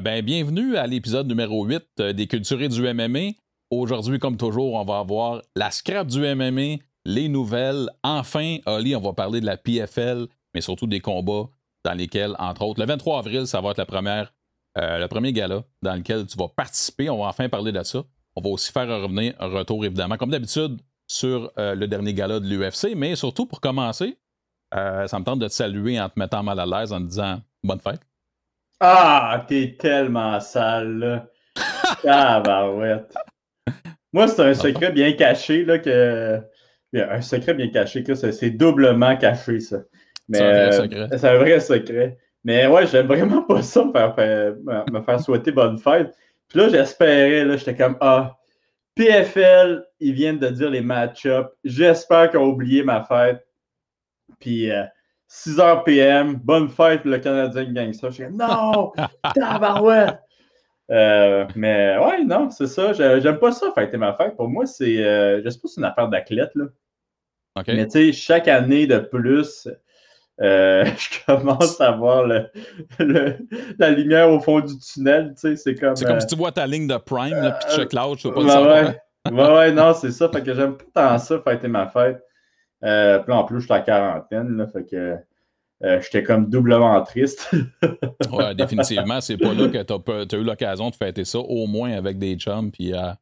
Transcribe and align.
ben, 0.00 0.24
bienvenue 0.24 0.76
à 0.76 0.86
l'épisode 0.86 1.28
numéro 1.28 1.64
8 1.64 1.84
euh, 2.00 2.12
des 2.12 2.26
Culturés 2.26 2.68
du 2.68 2.82
MMA. 2.82 3.32
Aujourd'hui, 3.70 4.18
comme 4.18 4.36
toujours, 4.36 4.74
on 4.74 4.84
va 4.84 4.98
avoir 4.98 5.42
la 5.54 5.70
scrap 5.70 6.06
du 6.06 6.20
MMA, 6.20 6.82
les 7.04 7.28
nouvelles. 7.28 7.88
Enfin, 8.02 8.58
Oli, 8.66 8.96
on 8.96 9.00
va 9.00 9.12
parler 9.12 9.40
de 9.40 9.46
la 9.46 9.56
PFL, 9.56 10.26
mais 10.54 10.60
surtout 10.60 10.86
des 10.86 11.00
combats 11.00 11.48
dans 11.84 11.92
lesquels, 11.92 12.34
entre 12.38 12.62
autres, 12.62 12.80
le 12.80 12.86
23 12.86 13.18
avril, 13.18 13.46
ça 13.46 13.60
va 13.60 13.70
être 13.70 13.86
euh, 14.78 14.98
le 14.98 15.06
premier 15.06 15.32
gala 15.32 15.62
dans 15.82 15.94
lequel 15.94 16.26
tu 16.26 16.36
vas 16.36 16.48
participer. 16.48 17.10
On 17.10 17.18
va 17.18 17.28
enfin 17.28 17.48
parler 17.48 17.70
de 17.70 17.82
ça. 17.82 18.02
On 18.36 18.40
va 18.40 18.50
aussi 18.50 18.72
faire 18.72 18.88
revenir 18.88 19.34
un 19.38 19.46
retour, 19.46 19.84
évidemment, 19.84 20.16
comme 20.16 20.30
d'habitude, 20.30 20.80
sur 21.06 21.52
euh, 21.58 21.74
le 21.74 21.86
dernier 21.86 22.14
gala 22.14 22.40
de 22.40 22.46
l'UFC. 22.46 22.96
Mais 22.96 23.14
surtout, 23.16 23.46
pour 23.46 23.60
commencer, 23.60 24.16
ça 24.72 25.18
me 25.20 25.24
tente 25.24 25.38
de 25.38 25.46
te 25.46 25.52
saluer 25.52 26.00
en 26.00 26.08
te 26.08 26.18
mettant 26.18 26.42
mal 26.42 26.58
à 26.58 26.66
l'aise 26.66 26.92
en 26.92 26.98
te 26.98 27.06
disant 27.06 27.40
bonne 27.62 27.78
fête. 27.78 28.00
Ah, 28.86 29.46
t'es 29.48 29.76
tellement 29.78 30.40
sale, 30.40 30.98
là. 30.98 31.26
ah, 32.06 32.42
bah 32.44 32.70
ouais. 32.70 32.96
Moi, 34.12 34.28
c'est 34.28 34.42
un 34.42 34.52
secret 34.52 34.92
bien 34.92 35.12
caché, 35.14 35.64
là, 35.64 35.78
que. 35.78 36.38
Un 36.92 37.20
secret 37.22 37.54
bien 37.54 37.70
caché, 37.70 38.04
que 38.04 38.14
c'est 38.14 38.50
doublement 38.50 39.16
caché, 39.16 39.58
ça. 39.60 39.78
C'est 40.30 40.42
un 40.42 40.52
vrai 40.52 40.72
secret. 40.72 41.08
C'est 41.18 41.28
un 41.28 41.38
vrai 41.38 41.60
secret. 41.60 42.18
Mais 42.44 42.66
ouais, 42.66 42.86
j'aime 42.86 43.06
vraiment 43.06 43.42
pas 43.42 43.62
ça, 43.62 43.86
me 43.86 43.92
faire, 43.92 44.54
me 44.92 45.02
faire 45.02 45.20
souhaiter 45.20 45.50
bonne 45.50 45.78
fête. 45.78 46.14
Puis 46.48 46.58
là, 46.58 46.68
j'espérais, 46.68 47.46
là, 47.46 47.56
j'étais 47.56 47.74
comme, 47.74 47.96
ah, 48.02 48.36
PFL, 48.96 49.82
ils 49.98 50.12
viennent 50.12 50.38
de 50.38 50.48
dire 50.48 50.68
les 50.68 50.82
match-ups. 50.82 51.48
J'espère 51.64 52.30
qu'ils 52.30 52.40
ont 52.40 52.48
oublié 52.48 52.82
ma 52.82 53.02
fête. 53.02 53.44
Puis 54.40 54.70
6h 55.34 55.84
PM, 55.84 56.36
bonne 56.36 56.68
fête, 56.68 57.04
le 57.04 57.18
Canadien 57.18 57.64
gagne 57.72 57.92
ça. 57.92 58.08
Je 58.08 58.14
suis 58.14 58.24
comme, 58.24 58.36
non, 58.36 58.92
tabarouette! 59.34 60.20
Euh, 60.90 61.46
mais 61.56 61.96
ouais, 61.98 62.24
non, 62.24 62.50
c'est 62.50 62.66
ça. 62.66 62.92
J'aime 62.92 63.38
pas 63.38 63.52
ça, 63.52 63.72
fêter 63.74 63.96
ma 63.96 64.14
fête. 64.14 64.36
Pour 64.36 64.48
moi, 64.48 64.66
c'est, 64.66 65.04
euh, 65.04 65.42
je 65.44 65.50
sais 65.50 65.58
pas, 65.58 65.68
c'est 65.68 65.80
une 65.80 65.86
affaire 65.86 66.08
d'athlète, 66.08 66.50
là. 66.54 66.66
Mais 67.68 67.86
tu 67.86 67.90
sais, 67.90 68.12
chaque 68.12 68.48
année 68.48 68.86
de 68.86 68.98
plus, 68.98 69.68
euh, 70.40 70.84
je 70.98 71.24
commence 71.26 71.80
à 71.80 71.92
voir 71.92 72.24
le, 72.26 72.48
la 73.78 73.90
lumière 73.90 74.30
au 74.30 74.40
fond 74.40 74.60
du 74.60 74.78
tunnel. 74.78 75.34
Tu 75.34 75.40
sais, 75.40 75.56
c'est 75.56 75.74
comme. 75.74 75.96
C'est 75.96 76.04
comme 76.04 76.20
si 76.20 76.26
tu 76.26 76.36
vois 76.36 76.52
ta 76.52 76.66
ligne 76.66 76.86
de 76.86 76.96
prime, 76.96 77.40
là, 77.42 77.52
puis 77.52 77.76
check 77.76 77.92
l'autre, 77.92 78.18
je 78.18 78.28
sais 78.28 78.34
pas 78.34 78.40
le 78.40 78.48
savoir. 78.48 78.94
Ouais, 79.32 79.56
ouais, 79.56 79.72
non, 79.72 79.94
c'est 79.94 80.10
ça. 80.10 80.28
Fait 80.28 80.42
que 80.42 80.54
j'aime 80.54 80.76
pas 80.76 80.84
tant 80.94 81.18
ça, 81.18 81.40
fêter 81.40 81.68
ma 81.68 81.88
fête. 81.88 82.22
Euh, 82.84 83.18
puis 83.20 83.32
en 83.32 83.44
plus, 83.44 83.60
je 83.60 83.64
suis 83.64 83.74
à 83.74 83.80
quarantaine, 83.80 84.56
là, 84.56 84.66
fait 84.66 84.84
que 84.84 85.16
euh, 85.84 86.00
j'étais 86.00 86.22
comme 86.22 86.48
doublement 86.48 87.00
triste. 87.02 87.50
ouais, 88.32 88.54
définitivement, 88.54 89.20
c'est 89.20 89.36
pas 89.36 89.54
là 89.54 89.68
que 89.68 89.82
tu 89.82 90.36
as, 90.36 90.38
eu 90.38 90.44
l'occasion 90.44 90.90
de 90.90 90.94
fêter 90.94 91.24
ça, 91.24 91.38
au 91.38 91.66
moins 91.66 91.92
avec 91.92 92.18
des 92.18 92.36
chums, 92.36 92.70
puis 92.70 92.92
à, 92.92 93.18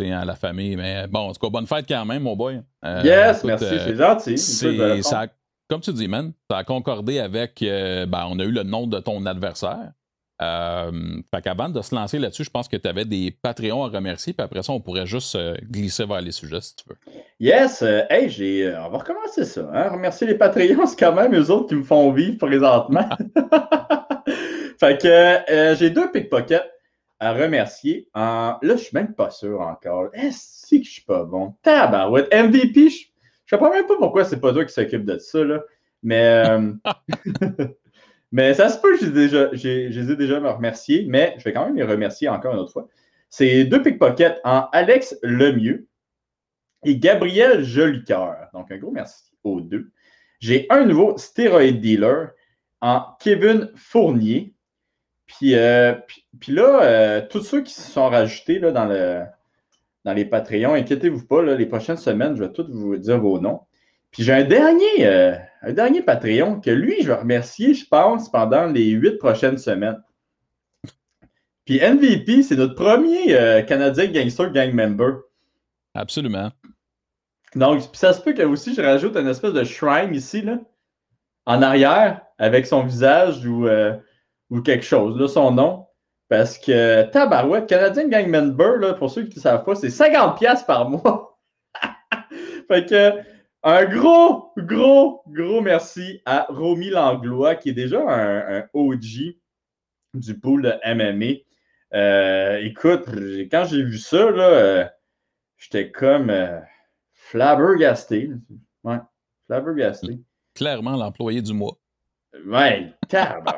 à 0.00 0.24
la 0.24 0.34
famille. 0.34 0.76
Mais 0.76 1.06
bon, 1.06 1.28
en 1.28 1.32
tout 1.32 1.40
cas, 1.40 1.50
bonne 1.50 1.66
fête 1.66 1.86
quand 1.88 2.04
même, 2.04 2.22
mon 2.22 2.36
boy. 2.36 2.60
Euh, 2.84 3.02
yes, 3.04 3.44
merci, 3.44 3.78
c'est 3.78 3.96
gentil. 3.96 4.38
Ça, 4.38 5.26
comme 5.68 5.80
tu 5.80 5.92
dis, 5.92 6.08
man, 6.08 6.32
ça 6.50 6.58
a 6.58 6.64
concordé 6.64 7.20
avec. 7.20 7.58
ben, 7.60 8.26
on 8.28 8.38
a 8.38 8.44
eu 8.44 8.52
le 8.52 8.62
nom 8.62 8.86
de 8.86 8.98
ton 9.00 9.24
adversaire. 9.26 9.92
Euh, 10.44 10.90
fait 11.32 11.42
qu'avant 11.42 11.68
de 11.68 11.80
se 11.80 11.94
lancer 11.94 12.18
là-dessus, 12.18 12.44
je 12.44 12.50
pense 12.50 12.68
que 12.68 12.76
tu 12.76 12.88
avais 12.88 13.04
des 13.04 13.30
Patreons 13.30 13.84
à 13.84 13.88
remercier, 13.88 14.32
puis 14.32 14.44
après 14.44 14.62
ça, 14.62 14.72
on 14.72 14.80
pourrait 14.80 15.06
juste 15.06 15.34
euh, 15.36 15.54
glisser 15.70 16.04
vers 16.04 16.20
les 16.20 16.32
sujets 16.32 16.60
si 16.60 16.76
tu 16.76 16.84
veux. 16.88 16.96
Yes! 17.40 17.82
Euh, 17.82 18.02
hey, 18.10 18.28
j'ai, 18.28 18.66
euh, 18.66 18.84
on 18.84 18.90
va 18.90 18.98
recommencer 18.98 19.44
ça. 19.44 19.68
Hein? 19.72 19.90
Remercier 19.90 20.26
les 20.26 20.34
Patreons, 20.34 20.86
c'est 20.86 20.98
quand 20.98 21.14
même 21.14 21.34
eux 21.34 21.50
autres 21.50 21.68
qui 21.68 21.76
me 21.76 21.82
font 21.82 22.12
vivre 22.12 22.38
présentement. 22.38 23.08
fait 24.80 25.00
que 25.00 25.74
j'ai 25.76 25.90
deux 25.90 26.10
pickpockets 26.10 26.70
à 27.20 27.32
remercier. 27.32 28.08
Là, 28.14 28.58
je 28.62 28.76
suis 28.76 28.94
même 28.94 29.14
pas 29.14 29.30
sûr 29.30 29.60
encore. 29.60 30.08
Est-ce 30.12 30.76
que 30.76 30.84
je 30.84 30.90
suis 30.90 31.02
pas 31.02 31.24
bon? 31.24 31.54
Tabarouette! 31.62 32.32
MVP, 32.32 32.90
je, 32.90 32.96
je 33.46 33.56
sais 33.56 33.58
pas 33.58 33.70
même 33.70 33.86
pas 33.86 33.96
pourquoi 33.96 34.24
c'est 34.24 34.40
pas 34.40 34.52
toi 34.52 34.64
qui 34.64 34.72
s'occupe 34.72 35.04
de 35.04 35.18
ça, 35.18 35.42
là. 35.42 35.60
Mais. 36.02 36.44
Mais 38.34 38.52
ça 38.52 38.68
se 38.68 38.80
peut, 38.80 38.96
je 38.96 39.06
les 39.06 40.10
ai 40.10 40.16
déjà 40.16 40.40
remerciés, 40.40 41.06
mais 41.08 41.36
je 41.38 41.44
vais 41.44 41.52
quand 41.52 41.66
même 41.66 41.76
les 41.76 41.84
remercier 41.84 42.28
encore 42.28 42.52
une 42.52 42.58
autre 42.58 42.72
fois. 42.72 42.88
C'est 43.30 43.62
deux 43.62 43.80
pickpockets 43.80 44.40
en 44.42 44.66
Alex 44.72 45.16
Lemieux 45.22 45.86
et 46.84 46.96
Gabriel 46.96 47.62
Jolicoeur. 47.62 48.48
Donc, 48.52 48.72
un 48.72 48.78
gros 48.78 48.90
merci 48.90 49.30
aux 49.44 49.60
deux. 49.60 49.92
J'ai 50.40 50.66
un 50.70 50.84
nouveau 50.84 51.16
stéroïde 51.16 51.80
dealer 51.80 52.30
en 52.80 53.04
Kevin 53.20 53.70
Fournier. 53.76 54.52
Puis, 55.26 55.54
euh, 55.54 55.94
puis, 56.40 56.50
là, 56.50 56.82
euh, 56.82 57.22
tous 57.30 57.42
ceux 57.42 57.62
qui 57.62 57.72
se 57.72 57.88
sont 57.88 58.08
rajoutés 58.08 58.58
dans 58.58 60.12
les 60.12 60.24
Patreons, 60.24 60.74
inquiétez-vous 60.74 61.24
pas, 61.24 61.40
les 61.40 61.66
prochaines 61.66 61.98
semaines, 61.98 62.34
je 62.34 62.42
vais 62.42 62.52
tous 62.52 62.68
vous 62.68 62.96
dire 62.96 63.20
vos 63.20 63.38
noms. 63.38 63.60
Puis 64.14 64.22
j'ai 64.22 64.32
un 64.32 64.44
dernier, 64.44 65.06
euh, 65.06 65.34
un 65.62 65.72
dernier 65.72 66.00
Patreon 66.00 66.60
que 66.60 66.70
lui, 66.70 67.02
je 67.02 67.08
vais 67.08 67.16
remercier, 67.16 67.74
je 67.74 67.84
pense, 67.84 68.30
pendant 68.30 68.66
les 68.66 68.90
huit 68.90 69.18
prochaines 69.18 69.58
semaines. 69.58 70.00
Puis 71.64 71.80
MVP, 71.80 72.44
c'est 72.44 72.54
notre 72.54 72.76
premier 72.76 73.34
euh, 73.34 73.62
Canadien 73.62 74.06
Gangster 74.06 74.52
Gang 74.52 74.72
Member. 74.72 75.14
Absolument. 75.94 76.52
Donc, 77.56 77.82
ça 77.92 78.12
se 78.12 78.20
peut 78.20 78.34
que 78.34 78.42
aussi 78.42 78.74
je 78.74 78.82
rajoute 78.82 79.16
une 79.16 79.26
espèce 79.26 79.52
de 79.52 79.64
shrine 79.64 80.14
ici, 80.14 80.42
là, 80.42 80.58
en 81.46 81.60
arrière, 81.60 82.20
avec 82.38 82.66
son 82.66 82.84
visage 82.84 83.44
ou, 83.44 83.66
euh, 83.66 83.96
ou 84.48 84.60
quelque 84.60 84.84
chose, 84.84 85.18
là, 85.18 85.26
son 85.26 85.50
nom. 85.50 85.86
Parce 86.28 86.56
que, 86.56 87.02
tabarouette, 87.10 87.66
Canadien 87.66 88.06
Gang 88.06 88.28
Member, 88.28 88.76
là, 88.78 88.94
pour 88.94 89.10
ceux 89.10 89.24
qui 89.24 89.38
ne 89.38 89.42
savent 89.42 89.64
pas, 89.64 89.74
c'est 89.74 89.88
50$ 89.88 90.66
par 90.66 90.88
mois. 90.88 91.36
fait 92.68 92.88
que, 92.88 93.33
un 93.64 93.86
gros, 93.86 94.52
gros, 94.58 95.22
gros 95.26 95.60
merci 95.62 96.20
à 96.26 96.46
Romy 96.50 96.90
Langlois, 96.90 97.54
qui 97.54 97.70
est 97.70 97.74
déjà 97.74 98.00
un, 98.06 98.66
OG 98.74 99.36
du 100.12 100.38
pool 100.38 100.62
de 100.62 100.94
MMA. 100.94 101.40
Euh, 101.94 102.58
écoute, 102.62 103.06
quand 103.50 103.64
j'ai 103.64 103.82
vu 103.82 103.96
ça, 103.96 104.30
là, 104.30 104.48
euh, 104.48 104.84
j'étais 105.56 105.90
comme 105.90 106.28
euh, 106.28 106.60
flabbergasté. 107.14 108.30
Ouais, 108.84 108.98
flabbergasté. 109.46 110.18
Clairement 110.54 110.96
l'employé 110.96 111.40
du 111.40 111.54
mois. 111.54 111.78
Ouais, 112.46 112.92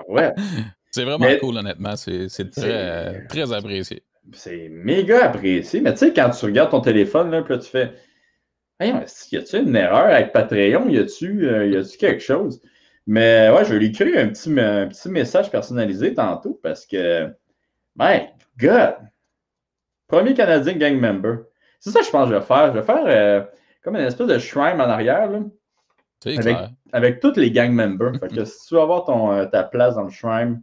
ouais. 0.08 0.34
c'est 0.92 1.04
vraiment 1.04 1.26
cool, 1.40 1.56
honnêtement. 1.56 1.96
C'est 1.96 2.50
très, 2.52 3.26
très 3.26 3.52
apprécié. 3.52 4.04
C'est 4.32 4.68
méga 4.68 5.24
apprécié. 5.24 5.80
Mais 5.80 5.92
tu 5.94 5.98
sais, 5.98 6.12
quand 6.12 6.30
tu 6.30 6.44
regardes 6.44 6.70
ton 6.70 6.80
téléphone, 6.80 7.30
là, 7.30 7.42
puis 7.42 7.54
là, 7.54 7.60
tu 7.60 7.68
fais 7.68 7.92
Hey, 8.78 8.92
y 9.32 9.36
a-tu 9.38 9.56
une 9.56 9.74
erreur 9.74 10.06
avec 10.06 10.32
Patreon? 10.32 10.88
Y 10.88 10.98
a-tu 10.98 11.48
euh, 11.48 11.82
quelque 11.98 12.20
chose? 12.22 12.60
Mais 13.06 13.48
ouais, 13.50 13.64
je 13.64 13.72
vais 13.72 13.78
lui 13.78 13.86
écrire 13.86 14.18
un 14.18 14.28
petit, 14.28 14.50
un 14.60 14.88
petit 14.88 15.08
message 15.08 15.50
personnalisé 15.50 16.12
tantôt 16.12 16.60
parce 16.62 16.84
que, 16.84 17.32
my 17.96 18.28
God! 18.58 18.96
Premier 20.08 20.34
Canadien 20.34 20.74
gang 20.74 21.00
member. 21.00 21.46
C'est 21.80 21.90
ça 21.90 22.00
que 22.00 22.06
je 22.06 22.10
pense 22.10 22.28
que 22.28 22.34
je 22.34 22.38
vais 22.38 22.44
faire. 22.44 22.74
Je 22.74 22.78
vais 22.78 22.84
faire 22.84 23.04
euh, 23.06 23.44
comme 23.82 23.96
une 23.96 24.02
espèce 24.02 24.26
de 24.26 24.38
shrine 24.38 24.80
en 24.80 24.88
arrière. 24.88 25.30
Là, 25.30 25.40
avec, 26.26 26.56
avec 26.92 27.20
tous 27.20 27.36
les 27.36 27.50
gang 27.50 27.72
members. 27.72 28.12
fait 28.20 28.28
que 28.28 28.44
si 28.44 28.66
tu 28.66 28.74
veux 28.74 28.80
avoir 28.80 29.04
ton, 29.04 29.32
euh, 29.32 29.46
ta 29.46 29.62
place 29.62 29.94
dans 29.94 30.04
le 30.04 30.10
shrine, 30.10 30.62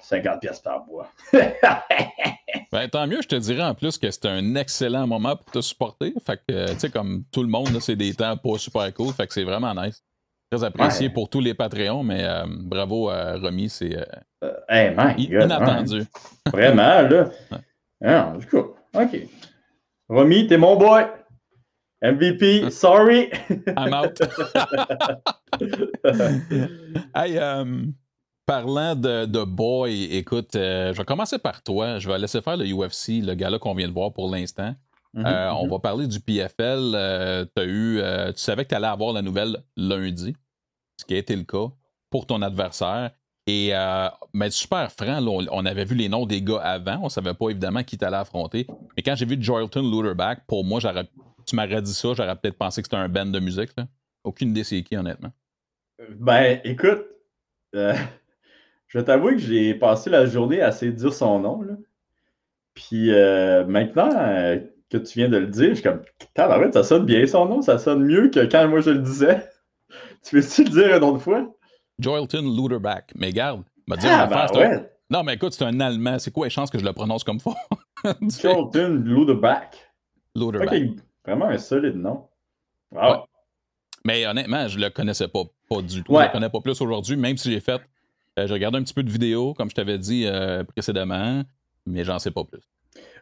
50 0.00 0.40
pièces 0.40 0.60
par 0.60 0.84
mois. 0.86 1.08
ben, 2.70 2.88
tant 2.88 3.06
mieux, 3.06 3.22
je 3.22 3.28
te 3.28 3.36
dirais 3.36 3.62
en 3.62 3.74
plus 3.74 3.98
que 3.98 4.10
c'est 4.10 4.26
un 4.26 4.54
excellent 4.54 5.06
moment 5.06 5.36
pour 5.36 5.50
te 5.50 5.60
supporter. 5.60 6.12
Fait 6.24 6.40
que, 6.46 6.72
tu 6.72 6.78
sais, 6.78 6.90
comme 6.90 7.24
tout 7.32 7.42
le 7.42 7.48
monde, 7.48 7.80
c'est 7.80 7.96
des 7.96 8.14
temps 8.14 8.36
pas 8.36 8.58
super 8.58 8.92
cool. 8.94 9.12
Fait 9.12 9.26
que 9.26 9.34
c'est 9.34 9.44
vraiment 9.44 9.74
nice. 9.74 10.02
Très 10.50 10.64
apprécié 10.64 11.08
pour 11.08 11.30
tous 11.30 11.40
les 11.40 11.54
Patreons, 11.54 12.02
mais 12.02 12.24
euh, 12.24 12.44
bravo 12.46 13.08
à 13.08 13.38
Romy, 13.38 13.70
c'est 13.70 13.96
euh, 13.96 14.52
euh, 14.70 15.12
inattendu. 15.16 16.04
Vraiment, 16.52 17.02
là. 17.02 17.30
Ah, 18.04 18.34
du 18.36 18.44
coup, 18.48 18.74
OK. 18.94 19.16
Romy, 20.08 20.48
t'es 20.48 20.58
mon 20.58 20.74
boy. 20.74 21.04
MVP, 22.02 22.70
sorry. 22.70 23.30
I'm 23.76 23.94
out. 23.94 24.18
hey, 27.14 27.38
um, 27.38 27.94
Parlant 28.52 28.94
de, 28.94 29.44
boy, 29.44 30.14
écoute, 30.14 30.56
euh, 30.56 30.92
je 30.92 30.98
vais 30.98 31.06
commencer 31.06 31.38
par 31.38 31.62
toi. 31.62 31.98
Je 31.98 32.06
vais 32.06 32.18
laisser 32.18 32.42
faire 32.42 32.58
le 32.58 32.66
UFC, 32.66 33.24
le 33.24 33.32
gars-là 33.32 33.58
qu'on 33.58 33.72
vient 33.72 33.88
de 33.88 33.94
voir 33.94 34.12
pour 34.12 34.30
l'instant. 34.30 34.74
Mhm, 35.14 35.24
euh, 35.24 35.54
on 35.54 35.64
mhm. 35.64 35.70
va 35.70 35.78
parler 35.78 36.06
du 36.06 36.20
PFL. 36.20 36.92
Euh, 36.94 37.46
as 37.56 37.64
eu, 37.64 38.02
tu 38.34 38.42
savais 38.42 38.64
que 38.64 38.68
tu 38.68 38.74
allais 38.74 38.88
avoir 38.88 39.14
la 39.14 39.22
nouvelle 39.22 39.56
lundi, 39.78 40.36
ce 41.00 41.06
qui 41.06 41.14
a 41.14 41.16
été 41.16 41.34
le 41.34 41.44
cas 41.44 41.68
pour 42.10 42.26
ton 42.26 42.42
adversaire. 42.42 43.12
Et 43.46 43.72
mais 44.34 44.50
super 44.50 44.92
franc, 44.92 45.26
on, 45.26 45.64
avait 45.64 45.86
vu 45.86 45.94
les 45.94 46.10
noms 46.10 46.26
des 46.26 46.42
gars 46.42 46.60
avant. 46.60 47.00
On 47.04 47.08
savait 47.08 47.32
pas 47.32 47.48
évidemment 47.48 47.82
qui 47.82 47.96
t'allais 47.96 48.18
affronter. 48.18 48.66
Mais 48.98 49.02
quand 49.02 49.14
j'ai 49.14 49.24
vu 49.24 49.38
Joyleton 49.40 49.80
Looterback, 49.80 50.40
pour 50.46 50.62
moi, 50.62 50.78
tu 51.46 51.56
m'aurais 51.56 51.80
dit 51.80 51.94
ça, 51.94 52.12
j'aurais 52.12 52.36
peut-être 52.36 52.58
pensé 52.58 52.82
que 52.82 52.86
c'était 52.86 53.00
un 53.00 53.08
band 53.08 53.24
de 53.24 53.40
musique. 53.40 53.70
Aucune 54.22 54.50
idée 54.50 54.62
c'est 54.62 54.82
qui, 54.82 54.94
honnêtement. 54.94 55.32
Ben, 56.18 56.60
écoute, 56.64 57.06
je 58.92 58.98
vais 58.98 59.04
t'avouer 59.04 59.32
que 59.32 59.38
j'ai 59.38 59.72
passé 59.72 60.10
la 60.10 60.26
journée 60.26 60.60
à 60.60 60.68
essayer 60.68 60.92
de 60.92 60.96
dire 60.98 61.14
son 61.14 61.38
nom. 61.38 61.62
Là. 61.62 61.72
Puis 62.74 63.10
euh, 63.10 63.64
maintenant 63.64 64.10
euh, 64.14 64.58
que 64.90 64.98
tu 64.98 65.18
viens 65.18 65.30
de 65.30 65.38
le 65.38 65.46
dire, 65.46 65.70
je 65.70 65.74
suis 65.76 65.82
comme, 65.82 66.02
fait, 66.36 66.72
ça 66.74 66.84
sonne 66.84 67.06
bien 67.06 67.26
son 67.26 67.46
nom, 67.46 67.62
ça 67.62 67.78
sonne 67.78 68.04
mieux 68.04 68.28
que 68.28 68.40
quand 68.40 68.68
moi 68.68 68.80
je 68.80 68.90
le 68.90 68.98
disais. 68.98 69.48
tu 70.22 70.36
veux-tu 70.36 70.64
le 70.64 70.70
dire 70.70 70.94
une 70.94 71.04
autre 71.04 71.20
fois? 71.20 71.50
Joelton 72.00 72.42
Luderback. 72.42 73.12
Mais 73.14 73.32
garde, 73.32 73.62
m'a 73.86 73.96
dit 73.96 74.06
ah, 74.06 74.26
ben 74.26 74.60
ouais. 74.60 74.90
Non, 75.08 75.22
mais 75.22 75.34
écoute, 75.34 75.54
c'est 75.54 75.64
un 75.64 75.80
Allemand. 75.80 76.18
C'est 76.18 76.30
quoi 76.30 76.44
les 76.44 76.50
chances 76.50 76.70
que 76.70 76.78
je 76.78 76.84
le 76.84 76.92
prononce 76.92 77.24
comme 77.24 77.40
fort? 77.40 77.56
Joelton 78.20 79.02
Luderback. 79.06 79.90
Luderback. 80.36 80.82
Vraiment 81.24 81.46
un 81.46 81.58
solide 81.58 81.96
nom. 81.96 82.28
Wow. 82.90 83.24
Mais 84.04 84.26
honnêtement, 84.26 84.68
je 84.68 84.78
le 84.78 84.90
connaissais 84.90 85.28
pas, 85.28 85.44
pas 85.70 85.80
du 85.80 86.02
tout. 86.02 86.14
Je 86.14 86.24
le 86.24 86.30
connais 86.30 86.50
pas 86.50 86.60
plus 86.60 86.78
aujourd'hui, 86.82 87.16
même 87.16 87.38
si 87.38 87.50
j'ai 87.50 87.60
fait. 87.60 87.80
Euh, 88.38 88.46
j'ai 88.46 88.54
regardé 88.54 88.78
un 88.78 88.82
petit 88.82 88.94
peu 88.94 89.02
de 89.02 89.10
vidéos, 89.10 89.54
comme 89.54 89.68
je 89.68 89.74
t'avais 89.74 89.98
dit 89.98 90.24
euh, 90.26 90.64
précédemment, 90.64 91.42
mais 91.86 92.04
j'en 92.04 92.18
sais 92.18 92.30
pas 92.30 92.44
plus. 92.44 92.60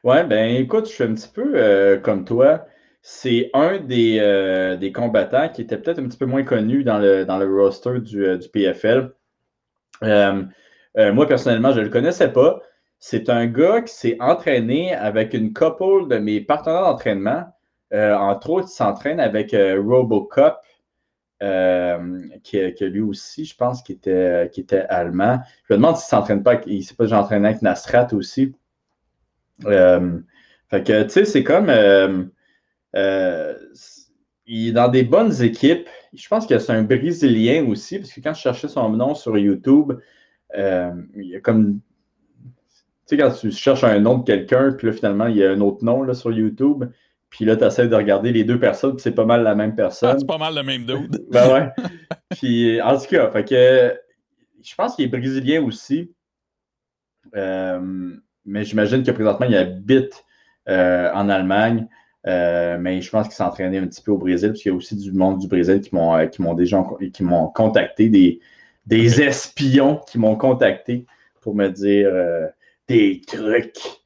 Ouais, 0.05 0.25
ben 0.25 0.55
écoute, 0.57 0.87
je 0.87 0.93
suis 0.93 1.05
un 1.05 1.15
petit 1.15 1.29
peu 1.29 1.53
euh, 1.55 1.99
comme 1.99 2.25
toi. 2.25 2.65
C'est 3.03 3.51
un 3.55 3.79
des, 3.79 4.77
des, 4.79 4.93
combattants 4.93 5.49
qui 5.49 5.63
était 5.63 5.79
peut-être 5.79 5.99
un 6.01 6.07
petit 6.07 6.19
peu 6.19 6.27
moins 6.27 6.43
connu 6.43 6.85
dans 6.85 6.99
le, 6.99 7.25
dans 7.25 7.39
le 7.39 7.47
roster 7.47 7.99
du, 8.01 8.39
du 8.39 8.49
PFL. 8.51 9.11
moi, 10.03 11.27
personnellement, 11.27 11.73
je 11.73 11.79
ne 11.79 11.85
le 11.85 11.89
connaissais 11.91 12.31
pas. 12.31 12.61
C'est 12.99 13.31
un 13.31 13.47
gars 13.47 13.81
qui 13.81 13.95
s'est 13.95 14.17
entraîné 14.21 14.95
avec 14.95 15.33
une 15.33 15.55
couple 15.55 16.09
de 16.09 16.19
mes 16.19 16.43
partenaires 16.43 16.83
d'entraînement. 16.83 17.47
entre 17.91 18.51
autres, 18.51 18.69
il 18.71 18.77
s'entraîne 18.77 19.19
avec 19.19 19.53
Robocop, 19.53 20.59
euh, 21.43 22.21
qui, 22.43 22.59
lui 22.59 23.01
aussi, 23.01 23.47
je 23.47 23.57
pense, 23.57 23.83
qui 23.83 23.93
était, 23.93 24.51
qui 24.53 24.61
était 24.61 24.81
allemand. 24.91 25.41
Je 25.69 25.73
me 25.73 25.79
demande 25.79 25.97
s'il 25.97 26.15
ne 26.15 26.21
s'entraîne 26.21 26.43
pas, 26.43 26.61
il 26.67 26.85
s'est 26.85 26.95
pas 26.95 27.15
entraîné 27.15 27.49
avec 27.49 27.63
Nasrat 27.63 28.09
aussi. 28.13 28.55
Euh, 29.65 30.19
fait 30.69 30.87
que, 30.87 31.03
tu 31.05 31.11
sais, 31.11 31.25
c'est 31.25 31.43
comme. 31.43 31.71
Euh, 31.71 33.55
il 34.47 34.69
est 34.69 34.73
dans 34.73 34.89
des 34.89 35.03
bonnes 35.03 35.43
équipes. 35.43 35.89
Je 36.13 36.29
pense 36.29 36.47
que 36.47 36.59
c'est 36.59 36.73
un 36.73 36.83
Brésilien 36.83 37.65
aussi, 37.67 37.99
parce 37.99 38.13
que 38.13 38.21
quand 38.21 38.35
je 38.35 38.41
cherchais 38.41 38.69
son 38.69 38.91
nom 38.91 39.15
sur 39.15 39.39
YouTube, 39.39 39.93
il 40.55 41.07
y 41.25 41.37
a 41.37 41.41
comme. 41.41 41.81
Tu 43.07 43.17
sais, 43.17 43.17
quand 43.17 43.31
tu 43.31 43.51
cherches 43.51 43.85
un 43.85 43.99
nom 43.99 44.19
de 44.19 44.25
quelqu'un, 44.25 44.73
puis 44.73 44.89
là, 44.89 44.93
finalement, 44.93 45.27
il 45.27 45.37
y 45.37 45.45
a 45.45 45.53
un 45.53 45.61
autre 45.63 45.85
nom 45.85 46.03
là, 46.03 46.13
sur 46.13 46.33
YouTube, 46.33 46.85
puis 47.31 47.45
là, 47.45 47.57
tu 47.57 47.65
essaies 47.65 47.89
de 47.89 47.95
regarder 47.95 48.33
les 48.33 48.45
deux 48.45 48.59
personnes, 48.59 48.95
puis 48.95 49.03
c'est 49.03 49.15
pas 49.15 49.25
mal 49.25 49.45
la 49.45 49.55
même 49.55 49.77
personne. 49.77 50.19
c'est 50.19 50.27
pas 50.27 50.37
mal 50.37 50.55
le 50.55 50.65
même 50.65 50.85
dude. 50.85 51.25
ben 51.31 51.53
ouais. 51.53 51.69
Puis 52.31 52.83
en 52.83 52.99
tout 52.99 53.07
cas, 53.07 53.31
fait 53.31 53.45
que, 53.45 54.01
je 54.63 54.75
pense 54.75 54.97
qu'il 54.97 55.05
est 55.05 55.09
brésilien 55.09 55.63
aussi. 55.63 56.13
Euh, 57.37 58.11
mais 58.45 58.65
j'imagine 58.65 59.05
que 59.05 59.13
présentement, 59.13 59.47
il 59.47 59.55
habite 59.55 60.25
euh, 60.69 61.11
en 61.15 61.29
Allemagne. 61.29 61.87
Euh, 62.27 62.77
mais 62.79 63.01
je 63.01 63.09
pense 63.09 63.29
qu'il 63.29 63.37
s'entraînait 63.37 63.79
un 63.79 63.87
petit 63.87 64.03
peu 64.03 64.11
au 64.11 64.19
Brésil, 64.19 64.51
parce 64.51 64.61
qu'il 64.61 64.73
y 64.73 64.75
a 64.75 64.77
aussi 64.77 64.97
du 64.97 65.13
monde 65.13 65.39
du 65.39 65.49
Brésil 65.49 65.81
qui 65.81 65.95
m'ont 65.95 66.29
qui 66.29 66.43
m'ont 66.43 66.53
déjà 66.53 66.85
qui 67.15 67.23
m'ont 67.23 67.49
contacté, 67.49 68.11
des, 68.11 68.41
des 68.85 69.23
espions 69.23 70.01
qui 70.07 70.19
m'ont 70.19 70.37
contacté 70.37 71.07
pour 71.41 71.55
me 71.55 71.69
dire 71.69 72.11
des 72.89 73.23
trucs. 73.27 74.00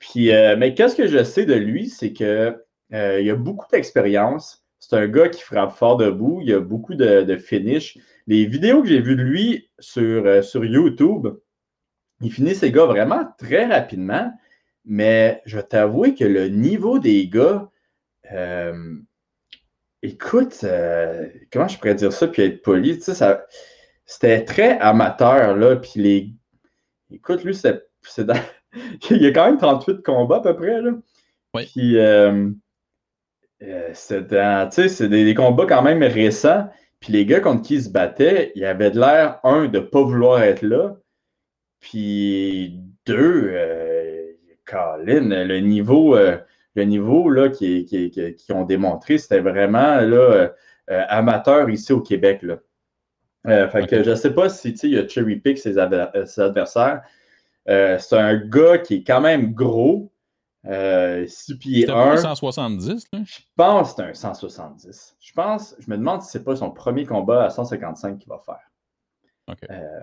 Puis, 0.00 0.32
euh, 0.32 0.56
mais 0.56 0.74
qu'est-ce 0.74 0.96
que 0.96 1.06
je 1.06 1.22
sais 1.22 1.44
de 1.44 1.54
lui, 1.54 1.88
c'est 1.88 2.12
qu'il 2.12 2.26
euh, 2.26 3.32
a 3.32 3.34
beaucoup 3.34 3.66
d'expérience. 3.70 4.64
C'est 4.80 4.96
un 4.96 5.06
gars 5.06 5.28
qui 5.28 5.42
frappe 5.42 5.72
fort 5.72 5.98
debout. 5.98 6.40
Il 6.42 6.52
a 6.54 6.60
beaucoup 6.60 6.94
de, 6.94 7.36
finish. 7.36 7.98
Les 8.26 8.46
vidéos 8.46 8.82
que 8.82 8.88
j'ai 8.88 9.00
vues 9.00 9.14
de 9.14 9.22
lui 9.22 9.70
sur, 9.78 10.26
euh, 10.26 10.42
sur 10.42 10.64
YouTube, 10.64 11.28
il 12.22 12.32
finit 12.32 12.54
ses 12.54 12.72
gars 12.72 12.86
vraiment 12.86 13.24
très 13.38 13.66
rapidement. 13.66 14.32
Mais 14.86 15.42
je 15.44 15.60
t'avoue 15.60 16.14
que 16.14 16.24
le 16.24 16.48
niveau 16.48 16.98
des 16.98 17.28
gars, 17.28 17.68
écoute, 20.02 20.64
comment 21.52 21.68
je 21.68 21.76
pourrais 21.76 21.94
dire 21.94 22.12
ça 22.12 22.26
puis 22.26 22.42
être 22.42 22.62
poli, 22.62 22.98
tu 22.98 23.12
sais, 23.12 23.38
c'était 24.06 24.44
très 24.44 24.78
amateur, 24.78 25.54
là. 25.56 25.76
Puis 25.76 25.92
les. 25.96 26.32
Écoute, 27.10 27.44
lui, 27.44 27.54
c'est 27.54 28.24
dans 28.24 28.40
il 29.10 29.22
y 29.22 29.26
a 29.26 29.32
quand 29.32 29.46
même 29.46 29.58
38 29.58 30.02
combats 30.02 30.36
à 30.36 30.40
peu 30.40 30.56
près. 30.56 30.80
Là. 30.80 30.92
Oui. 31.54 31.66
Puis, 31.66 31.98
euh, 31.98 32.50
euh 33.62 33.90
c'est 33.92 35.08
des, 35.08 35.34
combats 35.34 35.66
quand 35.66 35.82
même 35.82 36.02
récents. 36.02 36.68
Puis 37.00 37.12
les 37.12 37.24
gars 37.26 37.40
contre 37.40 37.62
qui 37.62 37.76
ils 37.76 37.84
se 37.84 37.90
battaient, 37.90 38.52
il 38.54 38.64
avait 38.64 38.90
de 38.90 39.00
l'air, 39.00 39.40
un, 39.42 39.66
de 39.66 39.78
ne 39.78 39.84
pas 39.84 40.02
vouloir 40.02 40.42
être 40.42 40.62
là. 40.62 40.96
Puis, 41.80 42.78
deux, 43.06 43.50
euh, 43.52 44.26
Colin, 44.66 45.44
le 45.44 45.60
niveau, 45.60 46.14
euh, 46.14 46.36
le 46.74 46.84
niveau 46.84 47.30
là, 47.30 47.48
qui, 47.48 47.86
qui, 47.86 48.10
qui, 48.10 48.52
ont 48.52 48.64
démontré, 48.64 49.16
c'était 49.16 49.40
vraiment 49.40 50.00
là, 50.00 50.52
amateur 50.88 51.70
ici 51.70 51.92
au 51.92 52.00
Québec. 52.00 52.42
Là. 52.42 52.58
fait 53.68 53.86
que 53.86 54.02
je 54.02 54.10
ne 54.10 54.14
sais 54.14 54.34
pas 54.34 54.50
si 54.50 54.72
il 54.82 54.98
a 54.98 55.08
cherry 55.08 55.36
pick 55.36 55.58
ses, 55.58 55.74
ses 56.26 56.40
adversaires. 56.40 57.02
Euh, 57.68 57.98
c'est 57.98 58.16
un 58.16 58.36
gars 58.36 58.78
qui 58.78 58.96
est 58.96 59.04
quand 59.04 59.20
même 59.20 59.52
gros. 59.52 60.12
Euh, 60.66 61.26
6 61.26 61.58
pieds 61.58 61.90
1. 61.90 62.18
170, 62.18 63.06
là? 63.12 63.20
Je 63.24 63.38
pense 63.56 63.94
que 63.94 64.02
c'est 64.12 64.26
un 64.26 64.34
170. 64.34 65.16
Je 65.18 65.32
pense, 65.32 65.74
je 65.78 65.90
me 65.90 65.96
demande 65.96 66.20
si 66.22 66.30
c'est 66.30 66.44
pas 66.44 66.54
son 66.54 66.70
premier 66.70 67.06
combat 67.06 67.44
à 67.44 67.50
155 67.50 68.18
qu'il 68.18 68.28
va 68.28 68.42
faire. 68.44 69.56
Euh, 69.70 70.00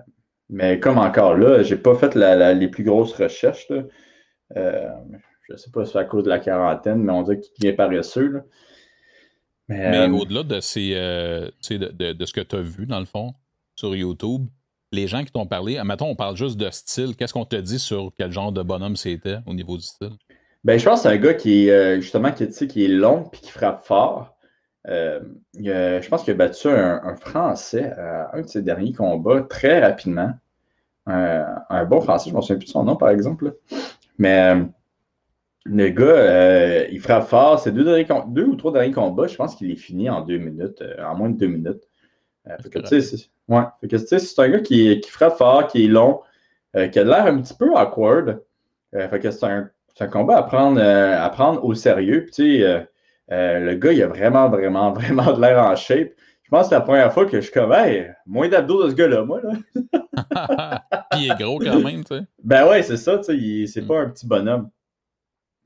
mais 0.49 0.79
comme 0.79 0.97
encore 0.97 1.35
là, 1.35 1.61
j'ai 1.61 1.77
pas 1.77 1.95
fait 1.95 2.15
les 2.15 2.67
plus 2.69 2.83
grosses 2.83 3.13
recherches. 3.13 3.71
Euh, 4.55 4.89
je 5.43 5.53
ne 5.53 5.57
sais 5.57 5.69
pas 5.69 5.85
si 5.85 5.91
c'est 5.91 5.99
à 5.99 6.05
cause 6.05 6.23
de 6.23 6.29
la 6.29 6.39
quarantaine, 6.39 7.03
mais 7.03 7.13
on 7.13 7.21
dit 7.21 7.39
qu'il 7.39 7.67
est 7.67 7.73
paresseux. 7.73 8.41
Mais, 9.69 10.07
au-delà 10.07 10.43
de, 10.43 10.59
ces, 10.59 10.95
de, 10.95 12.13
de, 12.13 12.25
ce 12.25 12.33
que 12.33 12.41
tu 12.41 12.55
as 12.55 12.61
vu, 12.61 12.87
dans 12.87 12.99
le 12.99 13.05
fond, 13.05 13.35
sur 13.75 13.95
YouTube, 13.95 14.47
les 14.91 15.07
gens 15.07 15.23
qui 15.23 15.31
t'ont 15.31 15.45
parlé, 15.45 15.81
mettons, 15.83 16.07
on 16.07 16.15
parle 16.15 16.35
juste 16.35 16.57
de 16.57 16.69
style, 16.69 17.15
qu'est-ce 17.15 17.33
qu'on 17.33 17.45
te 17.45 17.55
dit 17.55 17.79
sur 17.79 18.11
quel 18.17 18.31
genre 18.31 18.51
de 18.51 18.61
bonhomme 18.61 18.95
c'était 18.95 19.37
au 19.45 19.53
niveau 19.53 19.77
du 19.77 19.83
style? 19.83 20.11
Ben, 20.63 20.79
je 20.79 20.85
pense 20.85 21.03
que 21.03 21.09
c'est 21.09 21.15
un 21.15 21.17
gars 21.17 21.33
qui 21.33 21.67
est 21.67 21.71
euh, 21.71 22.01
justement 22.01 22.31
qui, 22.31 22.43
est 22.43 22.87
long 22.87 23.29
et 23.33 23.37
qui 23.37 23.51
frappe 23.51 23.85
fort. 23.85 24.35
Euh, 24.87 25.19
je 25.53 26.07
pense 26.07 26.23
qu'il 26.23 26.31
a 26.31 26.37
battu 26.37 26.69
un, 26.69 27.15
Français 27.15 27.91
à 27.91 28.35
un 28.35 28.41
de 28.41 28.47
ses 28.47 28.61
derniers 28.61 28.93
combats 28.93 29.41
très 29.41 29.81
rapidement. 29.81 30.31
un 31.05 31.85
bon 31.85 32.01
Français, 32.01 32.29
je 32.29 32.33
ne 32.33 32.37
me 32.37 32.41
souviens 32.41 32.57
plus 32.57 32.65
de 32.65 32.71
son 32.71 32.83
nom, 32.83 32.95
par 32.95 33.09
exemple. 33.09 33.55
Mais 34.17 34.53
le 35.65 35.89
gars, 35.89 36.87
il 36.89 36.99
frappe 36.99 37.27
fort. 37.27 37.59
Ses 37.59 37.71
deux, 37.71 37.83
deux, 38.27 38.45
ou 38.45 38.55
trois 38.55 38.71
derniers 38.71 38.93
combats, 38.93 39.27
je 39.27 39.35
pense 39.35 39.55
qu'il 39.55 39.69
est 39.71 39.75
fini 39.75 40.09
en 40.09 40.21
deux 40.21 40.37
minutes, 40.37 40.83
en 41.01 41.15
moins 41.15 41.29
de 41.29 41.37
deux 41.37 41.47
minutes. 41.47 41.86
Ouais. 43.47 43.63
c'est 43.81 44.39
un 44.39 44.49
gars 44.49 44.59
qui, 44.59 45.01
frappe 45.07 45.37
fort, 45.37 45.67
qui 45.67 45.85
est 45.85 45.87
long, 45.87 46.21
euh, 46.75 46.87
qui 46.87 46.99
a 46.99 47.03
l'air 47.03 47.25
un 47.25 47.41
petit 47.41 47.53
peu 47.53 47.73
awkward. 47.75 48.41
Euh, 48.95 49.07
fait 49.07 49.19
que 49.19 49.31
c'est 49.31 49.45
un, 49.45 49.69
combat 50.11 50.37
à 50.37 50.43
prendre, 50.43 50.79
euh, 50.81 51.17
à 51.17 51.29
prendre 51.29 51.63
au 51.63 51.73
sérieux. 51.73 52.25
le 52.37 53.73
gars, 53.73 53.91
il 53.91 54.03
a 54.03 54.07
vraiment, 54.07 54.49
vraiment, 54.49 54.91
vraiment 54.93 55.33
de 55.33 55.41
l'air 55.41 55.59
en 55.63 55.75
shape. 55.75 56.11
Je 56.43 56.49
pense 56.49 56.63
que 56.63 56.69
c'est 56.69 56.75
la 56.75 56.81
première 56.81 57.11
fois 57.11 57.25
que 57.25 57.37
je 57.37 57.41
suis 57.41 57.51
comme, 57.51 57.73
moins 58.25 58.47
d'abdos 58.47 58.85
de 58.85 58.89
ce 58.91 58.95
gars-là, 58.95 59.23
moi. 59.23 59.41
Là. 59.43 59.51
Puis 61.11 61.25
il 61.25 61.31
est 61.31 61.39
gros 61.39 61.59
quand 61.59 61.79
même, 61.79 62.03
tu 62.03 62.15
sais. 62.15 62.23
Ben 62.43 62.67
ouais, 62.67 62.81
c'est 62.83 62.97
ça, 62.97 63.17
tu 63.17 63.23
sais, 63.25 63.67
c'est 63.67 63.81
mm. 63.81 63.87
pas 63.87 63.99
un 63.99 64.09
petit 64.09 64.25
bonhomme. 64.25 64.69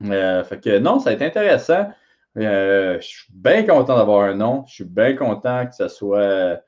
fait 0.02 0.60
que 0.60 0.78
non, 0.78 0.98
ça 0.98 1.10
va 1.10 1.16
être 1.16 1.22
intéressant. 1.22 1.90
je 2.36 2.98
suis 3.00 3.32
bien 3.32 3.64
content 3.64 3.96
d'avoir 3.96 4.22
un 4.22 4.34
nom. 4.34 4.64
Je 4.66 4.74
suis 4.74 4.84
bien 4.84 5.14
content 5.14 5.66
que 5.66 5.74
ça 5.74 5.88
soit 5.88 6.60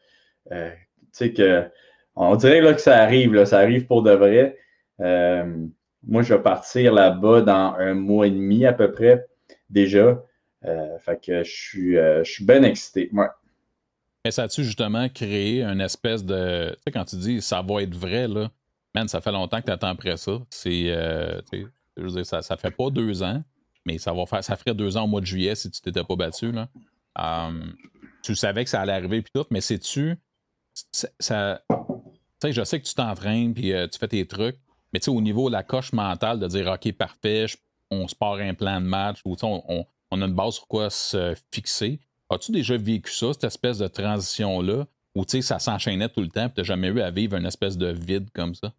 sais 1.12 1.32
que 1.32 1.68
on 2.16 2.36
dirait 2.36 2.60
là, 2.60 2.74
que 2.74 2.80
ça 2.80 2.96
arrive, 2.96 3.34
là, 3.34 3.46
ça 3.46 3.58
arrive 3.58 3.86
pour 3.86 4.02
de 4.02 4.12
vrai. 4.12 4.58
Euh, 5.00 5.66
moi, 6.06 6.22
je 6.22 6.34
vais 6.34 6.42
partir 6.42 6.92
là-bas 6.92 7.40
dans 7.40 7.74
un 7.74 7.94
mois 7.94 8.26
et 8.26 8.30
demi 8.30 8.64
à 8.66 8.72
peu 8.72 8.92
près 8.92 9.26
déjà. 9.68 10.22
Euh, 10.64 10.98
fait 10.98 11.20
que 11.24 11.42
je 11.42 11.50
suis, 11.50 11.96
euh, 11.96 12.22
je 12.24 12.30
suis 12.30 12.44
bien 12.44 12.62
excité. 12.62 13.10
Mais 14.24 14.30
ça 14.30 14.44
a-tu 14.44 14.64
justement 14.64 15.08
créé 15.08 15.62
une 15.62 15.80
espèce 15.80 16.24
de. 16.24 16.70
Tu 16.70 16.82
sais, 16.86 16.92
quand 16.92 17.04
tu 17.04 17.16
dis 17.16 17.42
ça 17.42 17.62
va 17.62 17.82
être 17.82 17.94
vrai, 17.94 18.28
là, 18.28 18.50
man, 18.94 19.08
ça 19.08 19.20
fait 19.20 19.32
longtemps 19.32 19.60
que 19.60 19.66
tu 19.66 19.72
attends 19.72 19.88
après 19.88 20.16
ça. 20.16 20.40
C'est. 20.50 20.94
veux 21.96 22.10
dire, 22.10 22.24
ça, 22.26 22.42
ça 22.42 22.56
fait 22.56 22.70
pas 22.70 22.90
deux 22.90 23.22
ans, 23.22 23.42
mais 23.84 23.98
ça 23.98 24.12
va 24.12 24.24
faire. 24.24 24.42
Ça 24.44 24.56
ferait 24.56 24.74
deux 24.74 24.96
ans 24.96 25.04
au 25.04 25.08
mois 25.08 25.20
de 25.20 25.26
juillet 25.26 25.54
si 25.54 25.70
tu 25.70 25.80
t'étais 25.80 26.04
pas 26.04 26.16
battu, 26.16 26.52
là. 26.52 26.68
tu 28.22 28.34
savais 28.36 28.64
que 28.64 28.70
ça 28.70 28.80
allait 28.80 28.92
arriver 28.92 29.20
puis 29.20 29.32
tout, 29.34 29.44
mais 29.50 29.60
sais-tu 29.60 30.16
je 30.74 32.64
sais 32.64 32.80
que 32.80 32.86
tu 32.86 32.94
t'entraînes 32.94 33.54
puis 33.54 33.72
euh, 33.72 33.86
tu 33.88 33.98
fais 33.98 34.08
tes 34.08 34.26
trucs, 34.26 34.56
mais 34.92 35.08
au 35.08 35.20
niveau 35.20 35.48
de 35.48 35.54
la 35.54 35.62
coche 35.62 35.92
mentale 35.92 36.38
de 36.38 36.46
dire 36.46 36.70
OK, 36.72 36.92
parfait, 36.92 37.46
on 37.90 38.08
se 38.08 38.14
part 38.14 38.34
un 38.34 38.54
plan 38.54 38.80
de 38.80 38.86
match 38.86 39.20
ou 39.24 39.36
on, 39.42 39.86
on, 40.10 40.22
a 40.22 40.24
une 40.24 40.34
base 40.34 40.54
sur 40.54 40.66
quoi 40.66 40.90
se 40.90 41.34
fixer. 41.50 42.00
As-tu 42.30 42.52
déjà 42.52 42.76
vécu 42.76 43.12
ça, 43.12 43.32
cette 43.32 43.44
espèce 43.44 43.78
de 43.78 43.86
transition-là? 43.86 44.86
Ou 45.14 45.24
tu 45.24 45.36
sais, 45.36 45.42
ça 45.42 45.58
s'enchaînait 45.58 46.08
tout 46.08 46.20
le 46.20 46.28
temps, 46.28 46.48
tu 46.48 46.60
n'as 46.60 46.64
jamais 46.64 46.88
eu 46.88 47.00
à 47.00 47.10
vivre 47.10 47.36
une 47.36 47.46
espèce 47.46 47.76
de 47.76 47.88
vide 47.88 48.30
comme 48.34 48.54
ça? 48.54 48.72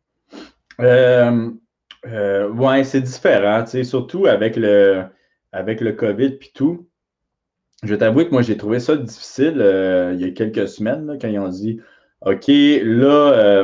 Euh, 0.82 1.50
euh, 2.08 2.50
ouais, 2.50 2.84
c'est 2.84 3.02
différent, 3.02 3.64
tu 3.64 3.84
surtout 3.86 4.26
avec 4.26 4.58
le, 4.58 5.06
avec 5.52 5.80
le 5.80 5.94
COVID 5.94 6.32
puis 6.32 6.52
tout. 6.54 6.88
Je 7.86 7.92
vais 7.92 7.98
t'avouer 7.98 8.26
que 8.26 8.32
moi, 8.32 8.42
j'ai 8.42 8.58
trouvé 8.58 8.80
ça 8.80 8.96
difficile 8.98 9.62
euh, 9.62 10.14
il 10.14 10.22
y 10.22 10.26
a 10.26 10.32
quelques 10.32 10.68
semaines, 10.68 11.18
quand 11.22 11.28
ils 11.28 11.40
ont 11.40 11.50
dit 11.50 11.80
OK, 12.22 12.48
là, 12.48 13.64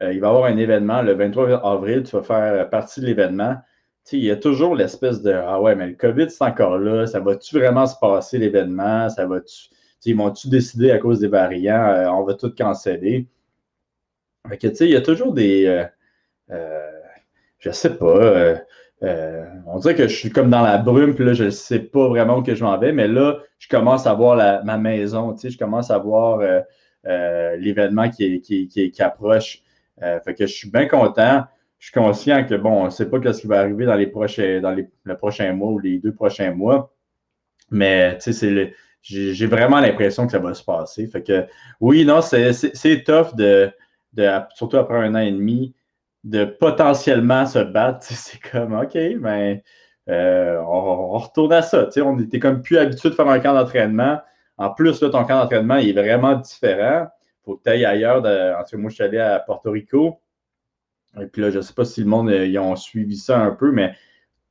il 0.00 0.20
va 0.20 0.26
y 0.26 0.30
avoir 0.30 0.44
un 0.44 0.56
événement 0.56 1.02
le 1.02 1.12
23 1.14 1.66
avril, 1.66 2.02
tu 2.04 2.16
vas 2.16 2.22
faire 2.22 2.70
partie 2.70 3.00
de 3.00 3.06
l'événement. 3.06 3.56
Tu 4.04 4.10
sais, 4.10 4.18
il 4.18 4.24
y 4.24 4.30
a 4.30 4.36
toujours 4.36 4.74
l'espèce 4.74 5.22
de 5.22 5.32
Ah 5.32 5.60
ouais, 5.60 5.74
mais 5.76 5.88
le 5.88 5.94
COVID, 5.94 6.30
c'est 6.30 6.44
encore 6.44 6.78
là, 6.78 7.06
ça 7.06 7.20
va-tu 7.20 7.56
vraiment 7.58 7.86
se 7.86 7.96
passer 8.00 8.38
l'événement? 8.38 9.08
Ça 9.08 9.26
va-tu 9.26 9.70
ils 10.06 10.16
vont-tu 10.16 10.48
décider 10.48 10.90
à 10.90 10.98
cause 10.98 11.20
des 11.20 11.28
variants, 11.28 11.86
euh, 11.88 12.08
on 12.08 12.24
va 12.24 12.34
tout 12.34 12.52
canceller? 12.54 13.28
Fait 14.48 14.58
que, 14.58 14.66
tu 14.68 14.76
sais, 14.76 14.86
il 14.86 14.92
y 14.92 14.96
a 14.96 15.00
toujours 15.00 15.32
des. 15.32 15.66
Euh, 15.66 15.84
euh, 16.50 16.90
je 17.58 17.70
sais 17.70 17.96
pas. 17.96 18.56
On 19.02 19.78
dirait 19.78 19.94
que 19.94 20.06
je 20.06 20.14
suis 20.14 20.30
comme 20.30 20.50
dans 20.50 20.62
la 20.62 20.78
brume, 20.78 21.14
puis 21.14 21.24
là, 21.24 21.34
je 21.34 21.44
ne 21.44 21.50
sais 21.50 21.80
pas 21.80 22.08
vraiment 22.08 22.38
où 22.38 22.42
que 22.42 22.54
je 22.54 22.62
m'en 22.62 22.78
vais, 22.78 22.92
mais 22.92 23.08
là, 23.08 23.38
je 23.58 23.68
commence 23.68 24.06
à 24.06 24.14
voir 24.14 24.64
ma 24.64 24.78
maison, 24.78 25.32
tu 25.34 25.40
sais, 25.40 25.50
je 25.50 25.58
commence 25.58 25.90
à 25.90 25.98
voir 25.98 26.40
l'événement 27.04 28.10
qui, 28.10 28.40
qui, 28.40 29.02
approche. 29.02 29.62
fait 30.00 30.34
que 30.34 30.46
je 30.46 30.52
suis 30.52 30.70
bien 30.70 30.86
content. 30.86 31.44
Je 31.78 31.88
suis 31.88 31.94
conscient 31.94 32.46
que, 32.46 32.54
bon, 32.54 32.82
on 32.82 32.84
ne 32.84 32.90
sait 32.90 33.10
pas 33.10 33.18
ce 33.32 33.40
qui 33.40 33.48
va 33.48 33.58
arriver 33.58 33.86
dans 33.86 33.96
les 33.96 34.06
prochains, 34.06 34.60
dans 34.60 34.70
les, 34.70 34.88
le 35.02 35.52
mois 35.52 35.72
ou 35.72 35.80
les 35.80 35.98
deux 35.98 36.14
prochains 36.14 36.52
mois. 36.52 36.94
Mais, 37.72 38.16
tu 38.18 38.32
sais, 38.32 38.32
c'est 38.32 38.74
j'ai 39.02 39.46
vraiment 39.46 39.80
l'impression 39.80 40.26
que 40.26 40.32
ça 40.32 40.38
va 40.38 40.54
se 40.54 40.62
passer. 40.62 41.06
Fait 41.06 41.22
que 41.22 41.44
oui, 41.80 42.04
non, 42.04 42.20
c'est 42.22 43.04
tough 43.04 43.34
de, 43.34 43.70
surtout 44.54 44.76
après 44.76 44.98
un 44.98 45.14
an 45.14 45.18
et 45.18 45.32
demi, 45.32 45.74
de 46.24 46.44
potentiellement 46.44 47.46
se 47.46 47.58
battre. 47.58 48.06
C'est 48.10 48.40
comme 48.50 48.74
OK, 48.74 48.96
ben 49.20 49.60
euh, 50.08 50.58
on, 50.60 51.18
retourne 51.18 51.52
à 51.52 51.62
ça. 51.62 51.88
On 51.98 52.16
n'était 52.16 52.38
comme 52.38 52.62
plus 52.62 52.78
habitué 52.78 53.10
de 53.10 53.14
faire 53.14 53.28
un 53.28 53.40
camp 53.40 53.54
d'entraînement. 53.54 54.20
En 54.58 54.70
plus, 54.70 55.00
là, 55.00 55.10
ton 55.10 55.24
camp 55.24 55.40
d'entraînement 55.40 55.76
est 55.76 55.92
vraiment 55.92 56.34
différent. 56.34 57.06
Il 57.06 57.44
faut 57.44 57.56
que 57.56 57.62
tu 57.64 57.70
ailles 57.70 57.84
ailleurs. 57.84 58.18
en 58.18 58.62
tout 58.64 58.70
cas, 58.70 58.76
moi, 58.76 58.90
je 58.90 58.94
suis 58.94 59.04
allé 59.04 59.18
à 59.18 59.40
Porto 59.40 59.70
Rico. 59.70 60.20
Et 61.20 61.26
puis 61.26 61.42
là, 61.42 61.50
je 61.50 61.58
ne 61.58 61.62
sais 61.62 61.74
pas 61.74 61.84
si 61.84 62.00
le 62.00 62.06
monde 62.06 62.30
euh, 62.30 62.46
ils 62.46 62.58
ont 62.58 62.76
suivi 62.76 63.16
ça 63.16 63.38
un 63.38 63.50
peu, 63.50 63.70
mais 63.70 63.94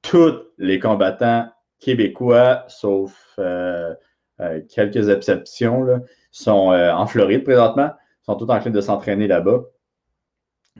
tous 0.02 0.44
les 0.58 0.80
combattants 0.80 1.48
québécois, 1.80 2.66
sauf 2.68 3.36
euh, 3.40 3.94
euh, 4.40 4.62
quelques 4.70 5.10
exceptions, 5.10 6.02
sont 6.32 6.72
euh, 6.72 6.92
en 6.92 7.08
Floride 7.08 7.44
présentement, 7.44 7.92
sont 8.24 8.36
tous 8.36 8.50
en 8.50 8.60
train 8.60 8.70
de 8.70 8.82
s'entraîner 8.82 9.28
là-bas. 9.28 9.62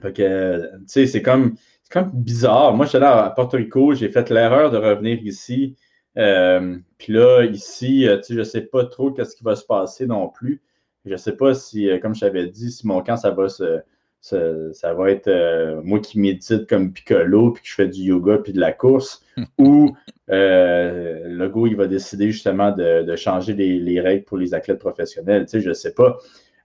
Fait 0.00 0.12
que, 0.12 0.70
tu 0.78 0.84
sais, 0.86 1.06
c'est 1.06 1.22
comme, 1.22 1.54
comme 1.90 2.10
bizarre. 2.12 2.74
Moi, 2.74 2.86
je 2.86 2.90
suis 2.90 2.96
allé 2.96 3.06
à 3.06 3.30
Porto 3.34 3.56
Rico, 3.56 3.94
j'ai 3.94 4.08
fait 4.08 4.30
l'erreur 4.30 4.70
de 4.70 4.78
revenir 4.78 5.22
ici. 5.22 5.76
Euh, 6.18 6.78
puis 6.98 7.12
là, 7.12 7.44
ici, 7.44 8.06
tu 8.08 8.22
sais, 8.22 8.34
je 8.34 8.38
ne 8.38 8.44
sais 8.44 8.62
pas 8.62 8.84
trop 8.84 9.10
qu'est-ce 9.10 9.36
qui 9.36 9.44
va 9.44 9.56
se 9.56 9.64
passer 9.64 10.06
non 10.06 10.28
plus. 10.28 10.62
Je 11.04 11.12
ne 11.12 11.16
sais 11.16 11.36
pas 11.36 11.54
si, 11.54 11.88
comme 12.00 12.14
je 12.14 12.20
t'avais 12.20 12.46
dit, 12.46 12.70
si 12.70 12.86
mon 12.86 13.02
camp, 13.02 13.16
ça 13.16 13.30
va 13.30 13.48
se, 13.48 13.82
ça, 14.22 14.94
va 14.94 15.10
être 15.10 15.28
euh, 15.28 15.80
moi 15.82 15.98
qui 15.98 16.20
médite 16.20 16.68
comme 16.68 16.92
piccolo, 16.92 17.52
puis 17.52 17.62
que 17.62 17.68
je 17.68 17.74
fais 17.74 17.88
du 17.88 18.02
yoga 18.02 18.38
puis 18.38 18.52
de 18.52 18.60
la 18.60 18.72
course, 18.72 19.24
ou 19.58 19.96
euh, 20.30 21.24
le 21.26 21.48
go, 21.48 21.66
il 21.66 21.76
va 21.76 21.86
décider 21.86 22.30
justement 22.30 22.70
de, 22.70 23.16
changer 23.16 23.52
les, 23.54 24.00
règles 24.00 24.24
pour 24.24 24.38
les 24.38 24.54
athlètes 24.54 24.78
professionnels. 24.78 25.46
Tu 25.46 25.50
sais, 25.50 25.60
je 25.60 25.70
ne 25.70 25.74
sais 25.74 25.92
pas. 25.92 26.18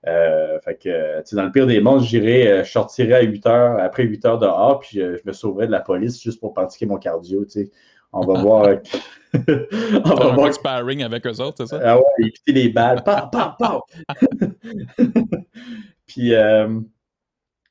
Euh, 0.05 0.59
fait 0.59 0.75
que, 0.75 1.35
dans 1.35 1.45
le 1.45 1.51
pire 1.51 1.67
des 1.67 1.81
mondes, 1.81 2.01
j'irai, 2.01 2.63
je 2.63 2.69
sortirai 2.69 3.13
à 3.13 3.21
8 3.21 3.45
heures, 3.47 3.79
après 3.79 4.03
8 4.03 4.25
heures 4.25 4.39
dehors, 4.39 4.79
puis 4.79 4.99
je, 4.99 5.19
me 5.25 5.33
sauverai 5.33 5.67
de 5.67 5.71
la 5.71 5.81
police 5.81 6.21
juste 6.21 6.39
pour 6.39 6.53
pratiquer 6.53 6.85
mon 6.85 6.97
cardio. 6.97 7.43
Tu 7.45 7.51
sais. 7.51 7.71
On 8.13 8.25
va 8.25 8.41
voir. 8.41 8.67
on 9.33 10.15
va 10.15 10.33
voir. 10.33 10.53
sparring 10.53 11.03
avec 11.03 11.25
eux 11.25 11.41
autres, 11.41 11.57
c'est 11.57 11.67
ça? 11.67 11.81
Ah 11.83 11.97
ouais, 11.97 12.03
éviter 12.19 12.51
les 12.51 12.69
balles. 12.69 13.03
Pow, 13.03 13.55
pow, 13.57 13.83
puis, 16.07 16.33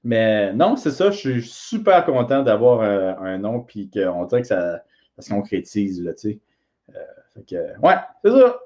mais 0.06 0.52
non, 0.52 0.76
c'est 0.76 0.92
ça, 0.92 1.10
je 1.10 1.18
suis 1.18 1.42
super 1.42 2.04
content 2.04 2.44
d'avoir 2.44 2.80
euh, 2.80 3.12
un 3.18 3.38
nom, 3.38 3.60
puis 3.60 3.90
qu'on 3.90 4.24
dirait 4.26 4.42
que 4.42 4.46
ça, 4.46 4.84
se 5.18 5.28
concrétise, 5.28 6.00
là, 6.00 6.14
tu 6.14 6.30
sais. 6.30 6.40
Euh, 6.94 7.42
que, 7.44 7.80
ouais, 7.80 7.96
c'est 8.24 8.30
ça. 8.30 8.60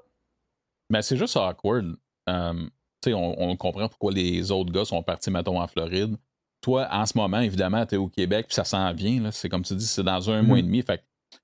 Mais 0.90 1.00
c'est 1.00 1.16
juste 1.16 1.38
awkward. 1.38 1.96
Euh, 2.28 2.68
tu 3.02 3.11
sais, 3.11 3.14
on, 3.14 3.57
comprend 3.57 3.88
pourquoi 3.88 4.12
les 4.12 4.50
autres 4.50 4.73
gars 4.73 4.85
sont 4.85 5.02
partis, 5.02 5.30
mettons, 5.30 5.61
en 5.61 5.66
Floride. 5.66 6.16
Toi, 6.61 6.88
en 6.90 7.07
ce 7.07 7.16
moment, 7.16 7.40
évidemment, 7.40 7.87
tu 7.87 7.95
es 7.95 7.99
au 7.99 8.09
Québec, 8.09 8.47
puis 8.49 8.54
ça 8.54 8.64
s'en 8.64 8.92
vient, 8.92 9.30
C'est 9.30 9.49
comme 9.49 9.62
tu 9.62 9.75
dis, 9.75 9.87
c'est 9.87 10.02
dans 10.02 10.30
un 10.30 10.42
mois 10.42 10.59
et 10.59 10.62
mm-hmm. 10.62 10.66
demi. 10.66 10.83
Fait 10.83 11.02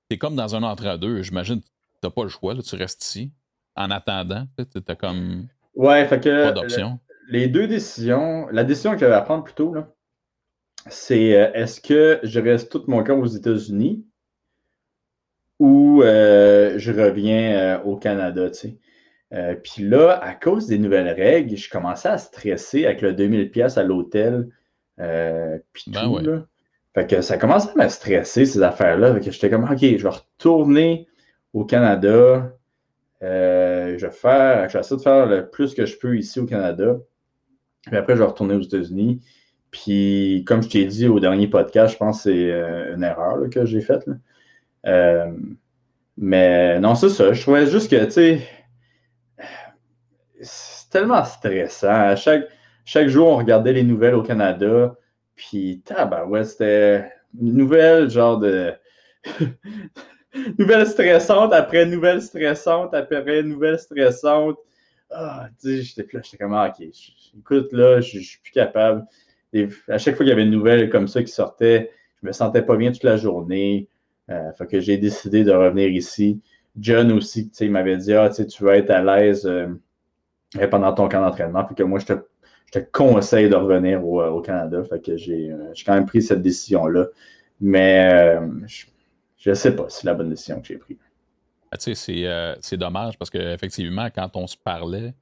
t'es 0.09 0.17
comme 0.17 0.35
dans 0.35 0.55
un 0.55 0.63
entre-deux. 0.63 1.23
J'imagine 1.23 1.61
que 1.61 1.67
t'as 2.01 2.09
pas 2.11 2.23
le 2.23 2.29
choix, 2.29 2.53
là, 2.53 2.61
tu 2.61 2.75
restes 2.75 3.03
ici 3.03 3.31
en 3.75 3.89
attendant. 3.89 4.45
Tu 4.57 4.79
as 4.87 4.95
comme. 4.95 5.47
Ouais, 5.73 6.07
fait 6.07 6.19
que. 6.19 6.43
Pas 6.45 6.51
d'option 6.51 6.99
les 7.27 7.47
deux 7.47 7.67
décisions, 7.67 8.47
la 8.51 8.63
décision 8.63 8.93
que 8.93 8.99
j'avais 8.99 9.13
à 9.13 9.21
prendre 9.21 9.43
plutôt, 9.43 9.75
c'est 10.87 11.35
euh, 11.35 11.51
est-ce 11.53 11.81
que 11.81 12.19
je 12.23 12.39
reste 12.39 12.71
tout 12.71 12.83
mon 12.87 13.03
camp 13.03 13.19
aux 13.19 13.27
États-Unis 13.27 14.05
ou 15.59 16.01
euh, 16.03 16.77
je 16.77 16.91
reviens 16.91 17.51
euh, 17.51 17.83
au 17.83 17.97
Canada, 17.97 18.49
tu 18.49 18.77
Puis 19.31 19.83
là, 19.83 20.19
à 20.21 20.33
cause 20.33 20.67
des 20.67 20.77
nouvelles 20.77 21.09
règles, 21.09 21.55
je 21.55 21.69
commençais 21.69 22.09
à 22.09 22.17
stresser 22.17 22.85
avec 22.85 23.01
le 23.01 23.13
2000 23.13 23.51
pièces 23.51 23.77
à 23.77 23.83
l'hôtel, 23.83 24.47
puis 24.97 25.91
ben 25.91 26.03
tout, 26.03 26.17
là. 26.19 26.45
Fait 26.95 27.05
que 27.05 27.21
ça 27.21 27.37
commençait 27.37 27.69
à 27.77 27.83
me 27.83 27.89
stresser, 27.89 28.45
ces 28.45 28.63
affaires-là. 28.63 29.13
Fait 29.13 29.19
que 29.19 29.31
j'étais 29.31 29.49
comme, 29.49 29.65
OK, 29.65 29.79
je 29.81 30.01
vais 30.01 30.09
retourner 30.09 31.07
au 31.53 31.65
Canada. 31.65 32.53
je 33.21 33.97
vais 33.99 34.11
faire, 34.11 34.69
je 34.69 34.73
vais 34.73 34.79
essayer 34.79 34.97
de 34.97 35.01
faire 35.01 35.25
le 35.25 35.49
plus 35.49 35.73
que 35.73 35.85
je 35.85 35.97
peux 35.97 36.17
ici 36.17 36.39
au 36.39 36.45
Canada. 36.45 36.97
Puis 37.87 37.97
après, 37.97 38.15
je 38.15 38.19
vais 38.19 38.27
retourner 38.27 38.55
aux 38.55 38.61
États-Unis. 38.61 39.21
Puis, 39.71 40.43
comme 40.47 40.63
je 40.63 40.69
t'ai 40.69 40.85
dit 40.85 41.07
au 41.07 41.19
dernier 41.19 41.47
podcast, 41.47 41.93
je 41.93 41.97
pense 41.97 42.17
que 42.17 42.31
c'est 42.31 42.51
euh, 42.51 42.95
une 42.95 43.03
erreur 43.03 43.49
que 43.49 43.65
j'ai 43.65 43.81
faite. 43.81 44.05
Euh, 44.85 45.31
mais 46.17 46.79
non, 46.79 46.95
c'est 46.95 47.09
ça. 47.09 47.33
Je 47.33 47.41
trouvais 47.41 47.67
juste 47.67 47.91
que, 47.91 48.05
tu 48.05 48.11
sais, 48.11 48.41
c'est 50.41 50.89
tellement 50.89 51.23
stressant. 51.23 52.15
Chaque, 52.15 52.47
chaque 52.85 53.07
jour, 53.07 53.27
on 53.27 53.37
regardait 53.37 53.73
les 53.73 53.83
nouvelles 53.83 54.15
au 54.15 54.23
Canada. 54.23 54.95
Puis, 55.35 55.83
ouais, 56.27 56.43
c'était 56.43 57.11
nouvelle 57.33 58.09
genre 58.09 58.39
de. 58.39 58.73
nouvelle 60.57 60.87
stressante 60.87 61.53
après 61.53 61.85
nouvelle 61.85 62.21
stressante 62.21 62.93
après 62.93 63.43
nouvelle 63.43 63.79
stressante. 63.79 64.57
Ah, 65.09 65.47
tu 65.61 65.83
sais, 65.83 66.03
j'étais 66.03 66.37
comme, 66.37 66.53
ah, 66.53 66.69
ok, 66.69 66.85
écoute, 67.37 67.71
là, 67.71 68.01
je, 68.01 68.19
suis 68.19 68.39
plus 68.39 68.51
capable. 68.51 69.05
à 69.87 69.97
chaque 69.97 70.15
fois 70.15 70.25
qu'il 70.25 70.29
y 70.29 70.31
avait 70.31 70.43
une 70.43 70.51
nouvelle 70.51 70.89
comme 70.89 71.07
ça 71.07 71.23
qui 71.23 71.31
sortait, 71.31 71.91
je 72.21 72.27
me 72.27 72.33
sentais 72.33 72.61
pas 72.61 72.75
bien 72.75 72.91
toute 72.91 73.03
la 73.03 73.17
journée. 73.17 73.87
Euh, 74.29 74.51
fait 74.53 74.67
que 74.67 74.79
j'ai 74.81 74.97
décidé 74.97 75.45
de 75.45 75.51
revenir 75.51 75.89
ici. 75.89 76.41
John 76.77 77.11
aussi, 77.13 77.49
tu 77.49 77.55
sais, 77.55 77.65
il 77.65 77.71
m'avait 77.71 77.97
dit, 77.97 78.13
ah, 78.13 78.29
tu 78.29 78.45
tu 78.45 78.63
vas 78.63 78.75
être 78.77 78.89
à 78.89 79.01
l'aise 79.01 79.45
euh, 79.45 79.67
pendant 80.69 80.93
ton 80.93 81.09
camp 81.09 81.21
d'entraînement. 81.21 81.67
Fait 81.67 81.83
moi, 81.83 81.99
je 81.99 82.05
te, 82.05 82.79
conseille 82.91 83.49
de 83.49 83.55
revenir 83.55 84.05
au, 84.05 84.23
au 84.23 84.41
Canada. 84.41 84.83
Fait 84.83 85.03
que 85.03 85.17
j'ai 85.17 85.53
quand 85.85 85.93
même 85.93 86.05
pris 86.05 86.21
cette 86.21 86.41
décision-là. 86.41 87.07
Mais 87.59 88.37
je 89.37 89.49
ne 89.49 89.55
sais 89.55 89.75
pas 89.75 89.89
si 89.89 90.01
c'est 90.01 90.07
la 90.07 90.13
bonne 90.13 90.29
décision 90.29 90.59
que 90.61 90.67
j'ai 90.67 90.77
prise. 90.77 90.97
Ah, 91.71 91.77
euh, 92.09 92.55
c'est 92.61 92.77
dommage 92.77 93.17
parce 93.17 93.29
qu'effectivement, 93.29 94.09
quand 94.13 94.35
on 94.35 94.47
se 94.47 94.55
parlait, 94.57 95.13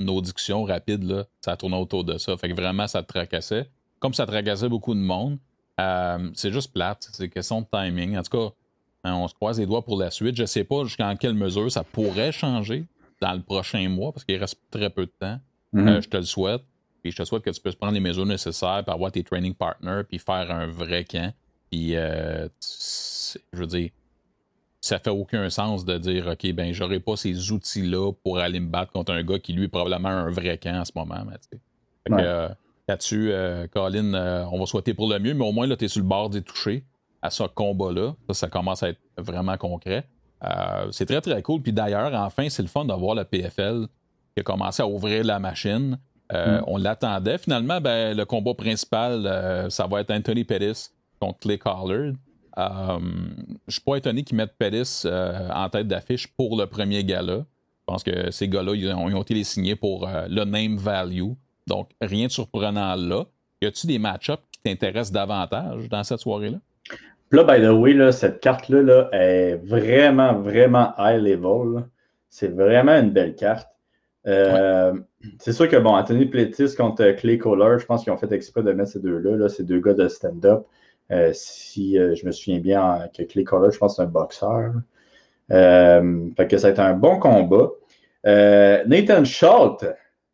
nos 0.00 0.20
discussions 0.20 0.64
rapides, 0.64 1.04
là, 1.04 1.24
ça 1.40 1.56
tournait 1.56 1.76
autour 1.76 2.04
de 2.04 2.18
ça. 2.18 2.36
Fait 2.36 2.48
que 2.48 2.54
vraiment, 2.54 2.86
ça 2.86 3.02
te 3.02 3.08
tracassait. 3.08 3.68
Comme 4.00 4.14
ça 4.14 4.26
tracassait 4.26 4.68
beaucoup 4.68 4.94
de 4.94 5.00
monde, 5.00 5.38
euh, 5.80 6.30
c'est 6.34 6.52
juste 6.52 6.72
plate. 6.72 7.08
C'est 7.12 7.28
question 7.28 7.60
de 7.60 7.66
timing. 7.72 8.16
En 8.16 8.22
tout 8.22 8.36
cas, 8.36 8.54
hein, 9.04 9.14
on 9.14 9.28
se 9.28 9.34
croise 9.34 9.60
les 9.60 9.66
doigts 9.66 9.84
pour 9.84 9.98
la 9.98 10.10
suite. 10.10 10.36
Je 10.36 10.44
sais 10.44 10.64
pas 10.64 10.84
jusqu'en 10.84 11.16
quelle 11.16 11.34
mesure 11.34 11.70
ça 11.70 11.84
pourrait 11.84 12.32
changer 12.32 12.84
dans 13.22 13.32
le 13.32 13.42
prochain 13.42 13.88
mois 13.88 14.12
parce 14.12 14.24
qu'il 14.24 14.36
reste 14.36 14.60
très 14.70 14.90
peu 14.90 15.06
de 15.06 15.12
temps. 15.18 15.40
Mm-hmm. 15.74 15.88
Euh, 15.88 16.00
je 16.00 16.08
te 16.08 16.16
le 16.16 16.24
souhaite. 16.24 16.62
Puis 17.02 17.10
je 17.10 17.16
te 17.16 17.24
souhaite 17.24 17.42
que 17.42 17.50
tu 17.50 17.60
puisses 17.60 17.74
prendre 17.74 17.94
les 17.94 18.00
mesures 18.00 18.26
nécessaires 18.26 18.82
pour 18.84 18.94
avoir 18.94 19.10
tes 19.10 19.24
training 19.24 19.54
partners 19.54 20.02
puis 20.08 20.18
faire 20.18 20.50
un 20.50 20.66
vrai 20.66 21.04
camp. 21.04 21.32
Puis, 21.70 21.94
je 21.94 23.38
veux 23.54 23.66
dire, 23.66 23.90
ça 24.82 24.98
fait 24.98 25.10
aucun 25.10 25.48
sens 25.48 25.84
de 25.84 25.96
dire 25.96 26.26
OK, 26.26 26.52
ben 26.52 26.72
j'aurai 26.74 26.98
pas 26.98 27.16
ces 27.16 27.52
outils-là 27.52 28.12
pour 28.24 28.38
aller 28.38 28.58
me 28.58 28.68
battre 28.68 28.92
contre 28.92 29.12
un 29.12 29.22
gars 29.22 29.38
qui 29.38 29.52
lui 29.52 29.64
est 29.64 29.68
probablement 29.68 30.08
un 30.08 30.30
vrai 30.30 30.58
camp 30.58 30.80
en 30.80 30.84
ce 30.84 30.92
moment. 30.94 31.24
Euh, 32.10 32.48
là-dessus, 32.88 33.30
euh, 33.30 33.68
Colin, 33.68 34.12
euh, 34.14 34.44
on 34.50 34.58
va 34.58 34.66
souhaiter 34.66 34.92
pour 34.92 35.08
le 35.08 35.20
mieux, 35.20 35.34
mais 35.34 35.46
au 35.46 35.52
moins 35.52 35.68
là, 35.68 35.76
tu 35.76 35.84
es 35.84 35.88
sur 35.88 36.02
le 36.02 36.08
bord 36.08 36.30
des 36.30 36.42
touchés 36.42 36.84
à 37.22 37.30
ce 37.30 37.44
combat-là. 37.44 38.16
Ça, 38.28 38.34
ça 38.34 38.48
commence 38.48 38.82
à 38.82 38.88
être 38.88 39.00
vraiment 39.16 39.56
concret. 39.56 40.04
C'est 40.90 41.06
très, 41.06 41.20
très 41.20 41.42
cool. 41.42 41.62
Puis 41.62 41.72
d'ailleurs, 41.72 42.12
enfin, 42.14 42.48
c'est 42.48 42.62
le 42.62 42.68
fun 42.68 42.84
d'avoir 42.84 43.14
la 43.14 43.24
PFL 43.24 43.86
qui 44.34 44.40
a 44.40 44.42
commencé 44.42 44.82
à 44.82 44.86
ouvrir 44.86 45.24
la 45.24 45.38
machine. 45.38 45.98
Mm. 46.32 46.62
On 46.66 46.78
l'attendait. 46.78 47.38
Finalement, 47.38 47.80
ben, 47.80 48.16
le 48.16 48.24
combat 48.24 48.54
principal, 48.54 49.70
ça 49.70 49.86
va 49.86 50.00
être 50.00 50.10
Anthony 50.10 50.44
Pettis 50.44 50.90
contre 51.20 51.38
Clay 51.40 51.58
Collard. 51.58 52.14
je 52.56 52.98
ne 52.98 53.70
suis 53.70 53.80
pas 53.80 53.96
étonné 53.96 54.24
qu'ils 54.24 54.36
mettent 54.36 54.56
Pettis 54.58 55.06
en 55.06 55.68
tête 55.68 55.88
d'affiche 55.88 56.26
pour 56.28 56.56
le 56.56 56.66
premier 56.66 57.04
gala. 57.04 57.44
Je 57.82 57.84
pense 57.86 58.02
que 58.02 58.30
ces 58.30 58.48
gars-là, 58.48 58.74
ils 58.74 58.88
ont, 58.92 59.08
ils 59.08 59.14
ont 59.14 59.22
été 59.22 59.34
les 59.34 59.44
signés 59.44 59.76
pour 59.76 60.08
le 60.08 60.44
name 60.44 60.76
value. 60.76 61.32
Donc, 61.66 61.90
rien 62.00 62.26
de 62.26 62.32
surprenant 62.32 62.94
là. 62.96 63.24
Y 63.60 63.66
a-tu 63.66 63.86
des 63.86 63.98
match-ups 63.98 64.42
qui 64.50 64.60
t'intéressent 64.64 65.12
davantage 65.12 65.88
dans 65.88 66.02
cette 66.02 66.18
soirée-là? 66.18 66.58
Là, 67.32 67.44
by 67.44 67.62
the 67.62 67.70
way, 67.70 68.12
cette 68.12 68.40
carte-là 68.40 69.08
est 69.12 69.56
vraiment, 69.56 70.34
vraiment 70.34 70.92
high 70.98 71.18
level. 71.18 71.84
C'est 72.28 72.48
vraiment 72.48 72.92
une 72.92 73.10
belle 73.10 73.34
carte. 73.34 73.68
Euh, 74.26 74.92
c'est 75.38 75.54
sûr 75.54 75.66
que, 75.66 75.76
bon, 75.76 75.94
Anthony 75.94 76.26
Plétis 76.26 76.74
contre 76.76 77.10
Clay 77.12 77.38
Kohler, 77.38 77.78
je 77.78 77.86
pense 77.86 78.04
qu'ils 78.04 78.12
ont 78.12 78.18
fait 78.18 78.30
exprès 78.32 78.62
de 78.62 78.72
mettre 78.72 78.90
ces 78.90 79.00
deux-là, 79.00 79.48
ces 79.48 79.64
deux 79.64 79.80
gars 79.80 79.94
de 79.94 80.08
stand-up. 80.08 80.66
Euh, 81.10 81.30
si 81.32 81.98
euh, 81.98 82.14
je 82.14 82.26
me 82.26 82.32
souviens 82.32 82.60
bien 82.60 83.08
que 83.16 83.22
Clay 83.22 83.44
Kohler, 83.44 83.70
je 83.72 83.78
pense 83.78 83.96
c'est 83.96 84.02
un 84.02 84.06
boxeur. 84.06 84.74
fait 85.48 86.48
que 86.48 86.58
ça 86.58 86.66
a 86.66 86.70
été 86.70 86.82
un 86.82 86.94
bon 86.94 87.18
combat. 87.18 87.70
Nathan 88.24 89.24
Schultz, 89.24 89.86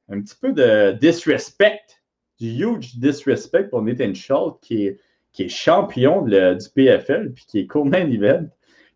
un 0.09 0.21
petit 0.21 0.37
peu 0.41 0.53
de 0.53 0.93
disrespect, 1.01 2.01
du 2.41 2.49
huge 2.49 2.97
disrespect 2.97 3.69
pour 3.71 3.83
Nathan 3.83 4.15
Schultz, 4.15 4.59
qui 4.61 4.87
est, 4.87 5.01
qui 5.39 5.45
est 5.45 5.49
champion 5.49 6.23
du 6.23 6.69
PFL, 6.75 7.31
puis 7.33 7.45
qui 7.47 7.61
est 7.61 7.67
co-main 7.69 8.11
event, 8.11 8.47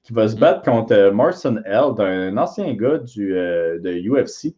qui 0.03 0.13
va 0.13 0.27
se 0.27 0.35
battre 0.35 0.63
contre 0.63 0.93
euh, 0.93 1.13
Marson 1.13 1.63
L, 1.65 1.93
un 1.99 2.37
ancien 2.37 2.75
gars 2.75 2.99
du, 2.99 3.37
euh, 3.37 3.79
de 3.79 3.93
UFC. 3.93 4.57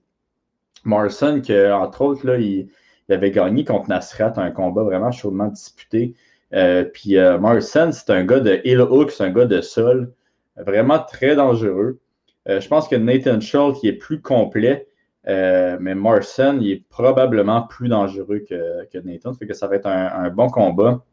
Marson, 0.85 1.43
qui, 1.43 1.55
entre 1.55 2.01
autres, 2.01 2.27
là, 2.27 2.39
il, 2.39 2.69
avait 3.11 3.33
gagné 3.33 3.67
contre 3.67 3.91
Nasrat, 3.91 4.33
un 4.39 4.51
combat 4.51 4.83
vraiment 4.83 5.11
chaudement 5.11 5.49
disputé. 5.49 6.15
Euh, 6.55 6.85
puis 6.85 7.17
Marson, 7.17 7.91
c'est 7.93 8.09
un 8.09 8.25
gars 8.25 8.41
de 8.41 8.63
heel 8.65 8.81
hook, 8.81 9.11
c'est 9.11 9.25
un 9.25 9.31
gars 9.31 9.45
de 9.45 9.61
sol, 9.61 10.11
vraiment 10.57 11.01
très 11.01 11.37
dangereux. 11.37 11.99
je 12.47 12.67
pense 12.67 12.89
que 12.89 12.97
Nathan 12.97 13.41
Schultz, 13.41 13.79
qui 13.81 13.89
est 13.89 13.93
plus 13.93 14.23
complet, 14.23 14.87
mais 15.27 15.95
Marson, 15.95 16.59
il 16.63 16.71
est 16.71 16.89
probablement 16.89 17.67
plus 17.67 17.89
dangereux 17.89 18.43
que, 18.49 18.87
que 18.87 18.97
Nathan. 18.97 19.35
Ça 19.35 19.39
fait 19.39 19.47
que 19.47 19.55
ça 19.55 19.67
va 19.67 19.77
être 19.77 19.87
un, 19.87 20.31
bon 20.31 20.49
combat. 20.49 21.05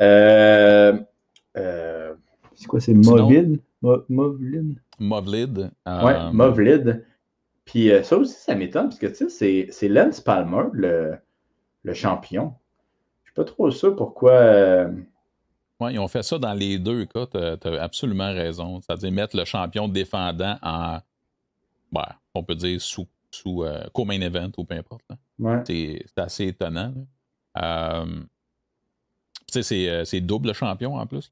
Euh, 0.00 0.98
euh, 1.56 2.14
c'est 2.54 2.66
quoi, 2.66 2.80
c'est 2.80 2.94
Movlid? 2.94 3.60
Movlid? 3.82 4.78
Movlid. 4.98 5.70
Ouais, 5.86 6.32
Movlid. 6.32 7.04
Puis 7.64 7.90
ça 8.02 8.16
aussi, 8.16 8.34
ça 8.34 8.54
m'étonne, 8.54 8.88
parce 8.88 8.98
que 8.98 9.06
tu 9.06 9.28
sais, 9.28 9.68
c'est 9.70 9.88
Lance 9.88 10.20
Palmer, 10.20 10.64
le, 10.72 11.16
le 11.82 11.94
champion. 11.94 12.54
Je 13.22 13.30
ne 13.30 13.32
suis 13.32 13.34
pas 13.34 13.44
trop 13.44 13.70
sûr 13.70 13.94
pourquoi. 13.94 14.86
Oui, 15.80 15.92
ils 15.92 15.98
ont 15.98 16.08
fait 16.08 16.22
ça 16.22 16.38
dans 16.38 16.54
les 16.54 16.78
deux 16.78 17.04
cas. 17.04 17.26
Tu 17.26 17.38
as, 17.38 17.82
absolument 17.82 18.32
raison. 18.32 18.80
C'est-à-dire 18.80 19.12
mettre 19.12 19.36
le 19.36 19.44
champion 19.44 19.86
défendant 19.86 20.56
en, 20.62 20.98
ben, 21.92 22.06
on 22.34 22.42
peut 22.42 22.54
dire, 22.54 22.80
sous 22.80 23.06
sous 23.30 23.62
euh, 23.62 23.84
co-main 23.92 24.20
event 24.20 24.50
ou 24.56 24.64
peu 24.64 24.74
importe. 24.74 25.04
C'est 25.66 26.04
assez 26.16 26.46
étonnant. 26.46 26.94
Euh, 27.58 28.22
euh, 29.56 30.04
c'est 30.04 30.20
double 30.20 30.52
champion 30.54 30.96
en 30.96 31.06
plus. 31.06 31.30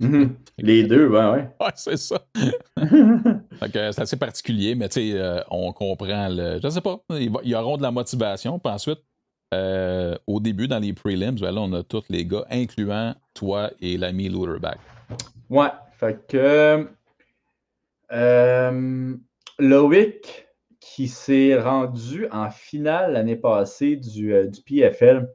Mm-hmm. 0.00 0.30
Les 0.58 0.84
deux, 0.84 1.08
ben 1.08 1.32
ouais. 1.32 1.48
Ouais, 1.60 1.72
c'est 1.74 1.96
ça. 1.96 2.20
c'est 3.72 3.98
assez 3.98 4.16
particulier, 4.16 4.74
mais 4.74 4.88
on 5.50 5.72
comprend 5.72 6.28
le. 6.28 6.60
Je 6.62 6.68
sais 6.68 6.80
pas. 6.80 7.00
Ils, 7.10 7.54
auront 7.56 7.76
de 7.76 7.82
la 7.82 7.90
motivation. 7.90 8.58
Puis 8.58 8.72
ensuite, 8.72 9.00
au 10.26 10.40
début, 10.40 10.68
dans 10.68 10.78
les 10.78 10.92
prelims, 10.92 11.38
ben 11.40 11.50
là, 11.52 11.60
on 11.60 11.72
a 11.72 11.82
tous 11.82 12.04
les 12.08 12.24
gars, 12.24 12.44
incluant 12.50 13.14
toi 13.34 13.70
et 13.80 13.96
l'ami 13.96 14.28
Looterback. 14.28 14.78
Ouais. 15.50 15.70
Fait 15.98 16.18
que. 16.28 16.88
Loïc 19.58 20.48
qui 20.80 21.08
s'est 21.08 21.58
rendu 21.58 22.26
en 22.30 22.50
finale 22.50 23.12
l'année 23.12 23.36
passée 23.36 23.96
du, 23.96 24.32
euh, 24.32 24.50
PFL. 24.66 25.28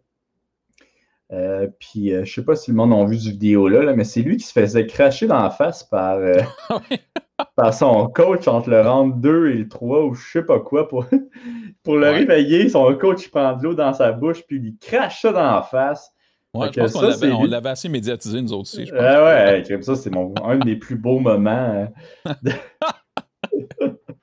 Euh, 1.34 1.68
puis, 1.80 2.14
euh, 2.14 2.18
je 2.18 2.32
ne 2.32 2.36
sais 2.36 2.46
pas 2.46 2.56
si 2.56 2.70
le 2.72 2.78
monde 2.78 2.94
a 2.94 3.06
vu 3.06 3.18
cette 3.18 3.32
vidéo-là, 3.32 3.94
mais 3.96 4.04
c'est 4.04 4.22
lui 4.22 4.38
qui 4.38 4.46
se 4.46 4.52
faisait 4.52 4.86
cracher 4.86 5.26
dans 5.26 5.42
la 5.42 5.50
face 5.50 5.84
par, 5.84 6.20
par 7.56 7.74
son 7.74 8.08
coach 8.08 8.48
entre 8.48 8.70
le 8.70 8.82
round 8.82 9.20
2 9.20 9.50
et 9.50 9.54
le 9.56 9.68
3 9.68 10.06
ou 10.06 10.14
je 10.14 10.32
sais 10.32 10.44
pas 10.44 10.60
quoi 10.60 10.88
pour, 10.88 11.06
pour 11.84 11.98
le 11.98 12.10
réveiller. 12.10 12.70
Son 12.70 12.94
coach 12.96 13.30
prend 13.30 13.58
de 13.58 13.64
l'eau 13.64 13.74
dans 13.74 13.94
sa 13.94 14.12
bouche 14.12 14.44
puis 14.48 14.58
il 14.58 14.78
crache 14.78 15.22
ça 15.22 15.32
dans 15.32 15.56
la 15.56 15.64
face. 15.64 16.12
Ouais, 16.54 16.68
je 16.72 16.82
pense 16.82 17.20
qu'on 17.20 17.46
l'avait 17.46 17.70
assez 17.70 17.90
médiatisé, 17.90 18.40
nous 18.40 18.54
autres 18.54 18.62
aussi. 18.62 18.86
Je 18.86 18.92
pense. 18.92 19.02
ouais, 19.02 19.64
comme 19.68 19.82
ça, 19.82 19.96
c'est 19.96 20.12
un 20.16 20.58
des 20.60 20.76
plus 20.76 20.96
beaux 20.96 21.20
moments. 21.20 21.92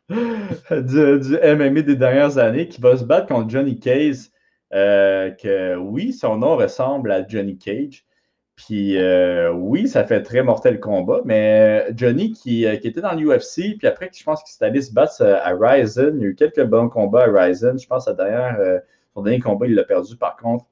du, 0.08 1.18
du, 1.18 1.38
MMA 1.42 1.82
des 1.82 1.96
dernières 1.96 2.38
années 2.38 2.68
qui 2.68 2.80
va 2.80 2.96
se 2.96 3.02
battre 3.02 3.26
contre 3.26 3.50
Johnny 3.50 3.80
Case. 3.80 4.30
Euh, 4.72 5.30
que 5.30 5.76
oui, 5.76 6.12
son 6.12 6.36
nom 6.38 6.56
ressemble 6.56 7.10
à 7.12 7.26
Johnny 7.26 7.58
Cage. 7.58 8.04
Puis 8.56 8.98
euh, 8.98 9.50
oui, 9.52 9.88
ça 9.88 10.04
fait 10.04 10.22
très 10.22 10.42
mortel 10.42 10.80
combat, 10.80 11.22
mais 11.24 11.88
Johnny 11.96 12.32
qui, 12.32 12.66
euh, 12.66 12.74
était 12.74 13.00
dans 13.00 13.14
l'UFC, 13.14 13.78
puis 13.78 13.86
après, 13.86 14.10
je 14.14 14.22
pense 14.22 14.42
qu'il 14.42 14.52
s'est 14.52 14.64
allé 14.64 14.82
se 14.82 14.92
battre 14.92 15.22
à 15.22 15.54
Ryzen. 15.58 16.16
Il 16.18 16.22
y 16.22 16.24
a 16.26 16.28
eu 16.28 16.34
quelques 16.34 16.64
bons 16.64 16.88
combats 16.88 17.24
à 17.24 17.44
Ryzen. 17.44 17.78
Je 17.78 17.86
pense 17.86 18.04
que 18.06 18.12
derrière, 18.12 18.58
son 19.14 19.22
dernier 19.22 19.40
combat, 19.40 19.66
il 19.66 19.74
l'a 19.74 19.84
perdu 19.84 20.16
par 20.16 20.36
contre. 20.36 20.66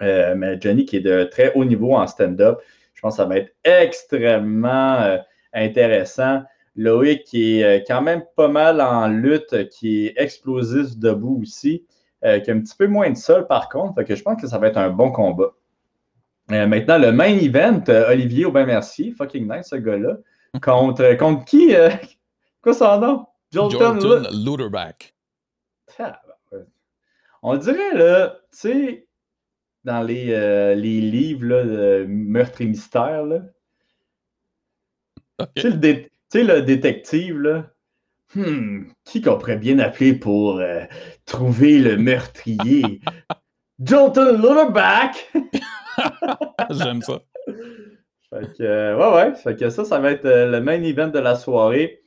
mais 0.00 0.60
Johnny 0.60 0.86
qui 0.86 0.96
est 0.96 1.00
de 1.00 1.24
très 1.24 1.52
haut 1.54 1.64
niveau 1.64 1.94
en 1.94 2.06
stand-up, 2.06 2.60
je 2.94 3.00
pense 3.02 3.14
que 3.14 3.22
ça 3.22 3.28
va 3.28 3.38
être 3.38 3.52
extrêmement 3.64 5.18
intéressant. 5.52 6.42
Loïc 6.76 7.24
qui 7.24 7.60
est 7.60 7.80
euh, 7.80 7.84
quand 7.86 8.02
même 8.02 8.22
pas 8.36 8.48
mal 8.48 8.80
en 8.80 9.08
lutte, 9.08 9.68
qui 9.70 10.06
est 10.06 10.14
explosif 10.16 10.96
debout 10.98 11.40
aussi, 11.42 11.84
euh, 12.24 12.40
qui 12.40 12.50
a 12.50 12.54
un 12.54 12.60
petit 12.60 12.76
peu 12.76 12.86
moins 12.86 13.10
de 13.10 13.16
sol 13.16 13.46
par 13.46 13.68
contre. 13.68 14.02
que 14.02 14.14
je 14.14 14.22
pense 14.22 14.40
que 14.40 14.48
ça 14.48 14.58
va 14.58 14.68
être 14.68 14.78
un 14.78 14.90
bon 14.90 15.12
combat. 15.12 15.52
Euh, 16.52 16.66
maintenant, 16.66 16.98
le 16.98 17.12
main 17.12 17.36
event, 17.36 17.82
Olivier 18.08 18.44
Aubin-Mercier, 18.44 19.12
fucking 19.12 19.50
nice 19.52 19.68
ce 19.70 19.76
gars-là. 19.76 20.16
Contre, 20.62 21.16
contre 21.18 21.44
qui 21.44 21.74
Quoi 22.62 22.72
son 22.72 22.98
nom? 22.98 23.26
Jolton 23.52 23.98
Luderback. 24.32 25.14
On 27.42 27.56
dirait, 27.56 27.94
là, 27.94 28.38
tu 28.50 28.58
sais, 28.58 29.06
dans 29.84 30.00
les, 30.00 30.26
les 30.74 31.00
livres 31.00 31.44
là, 31.44 31.62
de 31.64 32.06
meurtre 32.08 32.62
et 32.62 32.66
mystère, 32.66 33.24
là. 33.24 33.40
Tu 35.54 35.62
sais, 35.62 35.70
le, 35.70 35.78
tu 35.78 36.10
sais, 36.30 36.42
le 36.42 36.62
détective, 36.62 37.38
là, 37.38 37.70
hmm, 38.34 38.84
qui 39.04 39.22
qu'on 39.22 39.38
pourrait 39.38 39.56
bien 39.56 39.78
appeler 39.78 40.14
pour 40.14 40.58
euh, 40.58 40.84
trouver 41.24 41.78
le 41.78 41.96
meurtrier? 41.96 43.00
Jolton 43.80 44.36
Lutterback! 44.38 45.32
J'aime 46.70 47.02
ça. 47.02 47.20
Fait 47.46 48.56
que, 48.56 48.62
euh, 48.62 48.96
ouais, 48.96 49.14
ouais. 49.16 49.34
Fait 49.34 49.56
que 49.56 49.70
ça, 49.70 49.84
ça 49.84 49.98
va 49.98 50.10
être 50.10 50.24
euh, 50.24 50.50
le 50.50 50.60
main 50.60 50.82
event 50.82 51.08
de 51.08 51.18
la 51.18 51.36
soirée. 51.36 52.02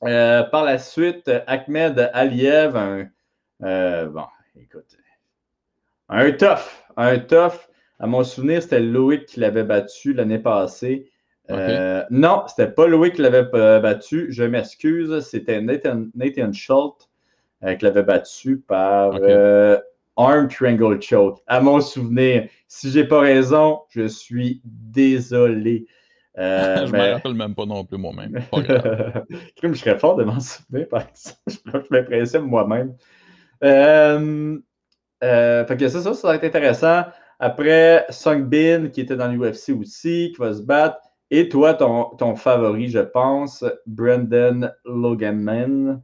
par 0.00 0.64
la 0.64 0.78
suite, 0.78 1.30
Ahmed 1.46 2.10
Aliev, 2.12 2.76
un. 2.76 4.06
bon, 4.06 4.26
écoute. 4.56 4.96
Un 6.08 6.30
tough. 6.32 6.84
Un 6.96 7.18
tough. 7.18 7.68
À 7.98 8.06
mon 8.06 8.24
souvenir, 8.24 8.62
c'était 8.62 8.80
Loïc 8.80 9.26
qui 9.26 9.40
l'avait 9.40 9.64
battu 9.64 10.12
l'année 10.12 10.38
passée. 10.38 11.10
Euh, 11.50 12.04
non, 12.10 12.44
c'était 12.46 12.70
pas 12.70 12.86
Louis 12.86 13.12
qui 13.12 13.22
l'avait 13.22 13.46
euh, 13.54 13.80
battu. 13.80 14.26
Je 14.30 14.44
m'excuse. 14.44 15.20
C'était 15.20 15.60
Nathan, 15.60 16.04
Nathan 16.14 16.52
Schultz 16.52 17.08
euh, 17.62 17.74
qui 17.74 17.84
l'avait 17.84 18.02
battu 18.02 18.58
par 18.58 19.18
Arm 20.16 20.48
Triangle 20.48 21.02
Choke. 21.02 21.40
À 21.46 21.60
mon 21.60 21.80
souvenir, 21.80 22.48
si 22.68 22.90
j'ai 22.90 23.04
pas 23.04 23.20
raison, 23.20 23.80
je 23.90 24.06
suis 24.06 24.62
désolé. 24.64 25.86
je 26.36 26.90
me 26.90 27.12
rappelle 27.12 27.34
même 27.34 27.54
pas 27.54 27.66
non 27.66 27.84
plus 27.84 27.98
moi-même. 27.98 28.42
je 28.56 29.74
serais 29.74 29.98
fort 29.98 30.16
de 30.16 30.24
m'en 30.24 30.40
souvenir, 30.40 30.88
par 30.88 31.02
exemple. 31.02 31.38
je 31.46 31.58
m'impressionne 31.90 32.44
moi-même. 32.44 32.94
fait 33.60 33.68
que 35.78 35.88
ça, 35.88 36.00
ça, 36.00 36.14
ça 36.14 36.28
va 36.28 36.36
être 36.36 36.44
intéressant. 36.44 37.02
Après, 37.38 38.06
Sung 38.08 38.44
Bin, 38.44 38.88
qui 38.88 39.00
était 39.00 39.16
dans 39.16 39.28
l'UFC 39.28 39.70
aussi, 39.78 40.32
qui 40.34 40.40
va 40.40 40.54
se 40.54 40.62
battre. 40.62 40.98
Et 41.36 41.48
toi, 41.48 41.74
ton, 41.74 42.04
ton 42.16 42.36
favori, 42.36 42.86
je 42.90 43.00
pense, 43.00 43.64
Brendan 43.86 44.72
Loganman. 44.84 46.00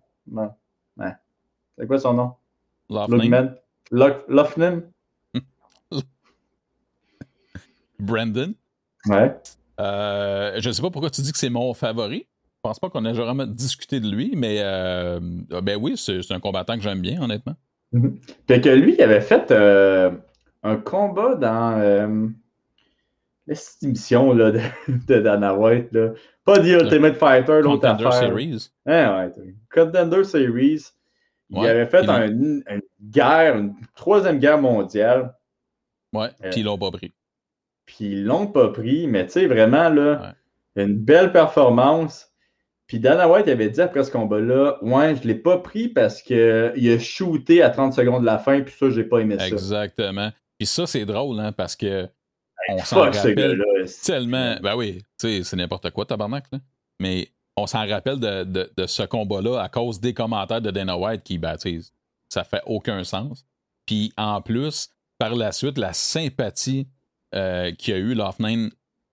C'est 1.79 1.87
quoi 1.87 1.99
son 2.01 2.15
nom? 2.15 2.33
Loganman. 2.89 3.55
Lofnan? 3.93 4.83
Brendan? 8.01 8.55
Ouais. 9.07 9.37
Euh, 9.79 10.57
je 10.59 10.69
ne 10.69 10.73
sais 10.73 10.83
pas 10.83 10.91
pourquoi 10.91 11.11
tu 11.11 11.21
dis 11.21 11.31
que 11.31 11.39
c'est 11.39 11.49
mon 11.49 11.75
favori. 11.75 12.27
Je 12.57 12.61
pense 12.63 12.81
pas 12.81 12.91
qu'on 12.91 13.05
ait 13.05 13.13
vraiment 13.13 13.47
discuté 13.47 14.01
de 14.01 14.11
lui, 14.11 14.35
mais 14.35 14.57
euh, 14.59 15.21
ben 15.63 15.79
oui, 15.81 15.97
c'est 15.97 16.29
un 16.33 16.41
combattant 16.41 16.75
que 16.75 16.83
j'aime 16.83 17.03
bien, 17.03 17.23
honnêtement. 17.23 17.55
Fait 18.49 18.61
que 18.61 18.69
lui, 18.69 18.97
il 18.99 19.03
avait 19.03 19.21
fait 19.21 19.53
euh, 19.53 20.11
un 20.65 20.77
combat 20.77 21.37
dans 21.37 22.33
cette 23.53 23.83
émission 23.83 24.33
là, 24.33 24.51
de, 24.53 24.61
de 25.07 25.21
Dana 25.21 25.55
White. 25.55 25.93
Là. 25.93 26.11
Pas 26.45 26.59
The 26.59 26.67
Ultimate 26.83 27.15
Fighter, 27.17 27.61
l'autre 27.63 27.81
Contender 27.89 28.07
affaire. 28.07 28.29
Series. 28.29 28.71
Ah, 28.87 29.27
ouais, 29.37 29.55
Contender 29.73 30.25
Series. 30.25 30.85
Il 31.53 31.59
Ouais, 31.59 31.69
avait 31.69 31.87
fait 31.87 32.09
un- 32.09 32.29
une 32.29 32.63
guerre, 33.03 33.57
une 33.57 33.75
troisième 33.97 34.39
guerre 34.39 34.59
mondiale. 34.61 35.35
Ouais, 36.13 36.29
Euh, 36.45 36.51
puis 36.51 36.61
ils 36.61 36.65
l'ont 36.65 36.79
pas 36.79 36.91
pris. 36.93 37.13
Puis 37.87 38.05
ils 38.13 38.25
l'ont 38.25 38.47
pas 38.47 38.69
pris, 38.69 39.09
mais 39.09 39.27
tu 39.27 39.33
sais, 39.33 39.47
vraiment, 39.47 39.89
là, 39.89 40.35
Ouais. 40.77 40.85
une 40.85 40.97
belle 40.97 41.33
performance. 41.33 42.29
Puis 42.87 43.01
Dana 43.01 43.29
White 43.29 43.49
avait 43.49 43.69
dit 43.69 43.81
après 43.81 44.03
ce 44.05 44.11
combat-là, 44.13 44.79
ouais, 44.83 45.15
je 45.17 45.27
l'ai 45.27 45.35
pas 45.35 45.59
pris 45.59 45.89
parce 45.89 46.23
qu'il 46.23 46.37
a 46.39 46.99
shooté 47.01 47.63
à 47.63 47.71
30 47.71 47.95
secondes 47.95 48.21
de 48.23 48.27
la 48.27 48.39
fin, 48.39 48.61
puis 48.63 48.75
ça, 48.77 48.91
j'ai 48.91 49.05
pas 49.05 49.19
aimé 49.21 49.37
ça. 49.39 49.47
Exactement. 49.49 50.31
Puis 50.59 50.67
ça, 50.67 50.87
c'est 50.87 51.05
drôle, 51.05 51.39
hein, 51.41 51.53
parce 51.53 51.75
que 51.77 52.09
on 52.71 52.79
s'en 52.85 52.97
rappelle 53.19 53.59
tellement. 54.03 54.57
Ben 54.63 54.77
oui, 54.77 55.03
c'est 55.19 55.53
n'importe 55.55 55.91
quoi, 55.91 56.05
tabarnak, 56.07 56.45
là. 56.53 56.59
Mais 57.01 57.29
on 57.57 57.67
s'en 57.67 57.87
rappelle 57.89 58.19
de, 58.21 58.45
de- 58.45 58.73
de 58.77 58.87
ce 58.87 59.03
combat-là 59.03 59.61
à 59.61 59.69
cause 59.69 60.01
des 60.01 60.15
commentaires 60.15 60.61
de 60.63 60.71
Dana 60.71 60.97
White 60.97 61.23
qui, 61.23 61.39
ben, 61.39 61.57
ça 62.29 62.45
fait 62.45 62.63
aucun 62.67 63.05
sens. 63.05 63.45
Puis 63.87 64.13
en 64.17 64.41
plus, 64.41 64.89
par 65.19 65.35
la 65.35 65.53
suite, 65.53 65.79
la 65.79 65.93
sympathie 65.93 66.89
euh, 67.35 67.73
qu'il 67.73 67.95
y 67.95 67.97
a 67.97 68.01
eu, 68.01 68.15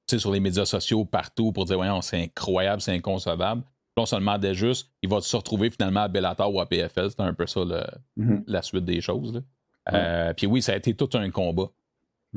sais, 0.10 0.20
sur 0.20 0.32
les 0.32 0.40
médias 0.40 0.66
sociaux, 0.66 1.04
partout, 1.06 1.52
pour 1.52 1.66
dire, 1.66 1.78
voyons, 1.78 2.02
c'est 2.02 2.22
incroyable, 2.24 2.82
c'est 2.82 2.94
inconcevable. 2.94 3.62
Puis 3.64 4.04
on 4.04 4.06
se 4.06 4.16
demandait 4.16 4.54
juste, 4.54 4.90
il 5.02 5.10
va 5.10 5.20
se 5.22 5.36
retrouver 5.36 5.70
finalement 5.70 6.02
à 6.02 6.08
Bellator 6.08 6.54
ou 6.54 6.62
à 6.62 6.66
PFL. 6.68 7.10
C'était 7.10 7.24
un 7.24 7.34
peu 7.34 7.48
ça 7.48 7.62
le- 7.66 7.84
Mhm. 8.16 8.44
la 8.48 8.62
suite 8.62 8.86
des 8.86 9.02
choses. 9.02 9.34
là. 9.34 9.40
Euh, 9.94 10.34
puis 10.34 10.46
oui, 10.48 10.62
ça 10.62 10.74
a 10.74 10.76
été 10.76 10.94
tout 10.94 11.10
un 11.14 11.30
combat. 11.32 11.70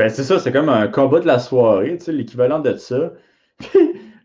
Ben, 0.00 0.08
c'est 0.08 0.24
ça, 0.24 0.38
c'est 0.38 0.50
comme 0.50 0.70
un 0.70 0.88
combat 0.88 1.20
de 1.20 1.26
la 1.26 1.38
soirée, 1.38 1.98
tu 1.98 2.06
sais, 2.06 2.12
l'équivalent 2.12 2.58
de 2.58 2.74
ça. 2.74 3.12
Puis 3.58 3.78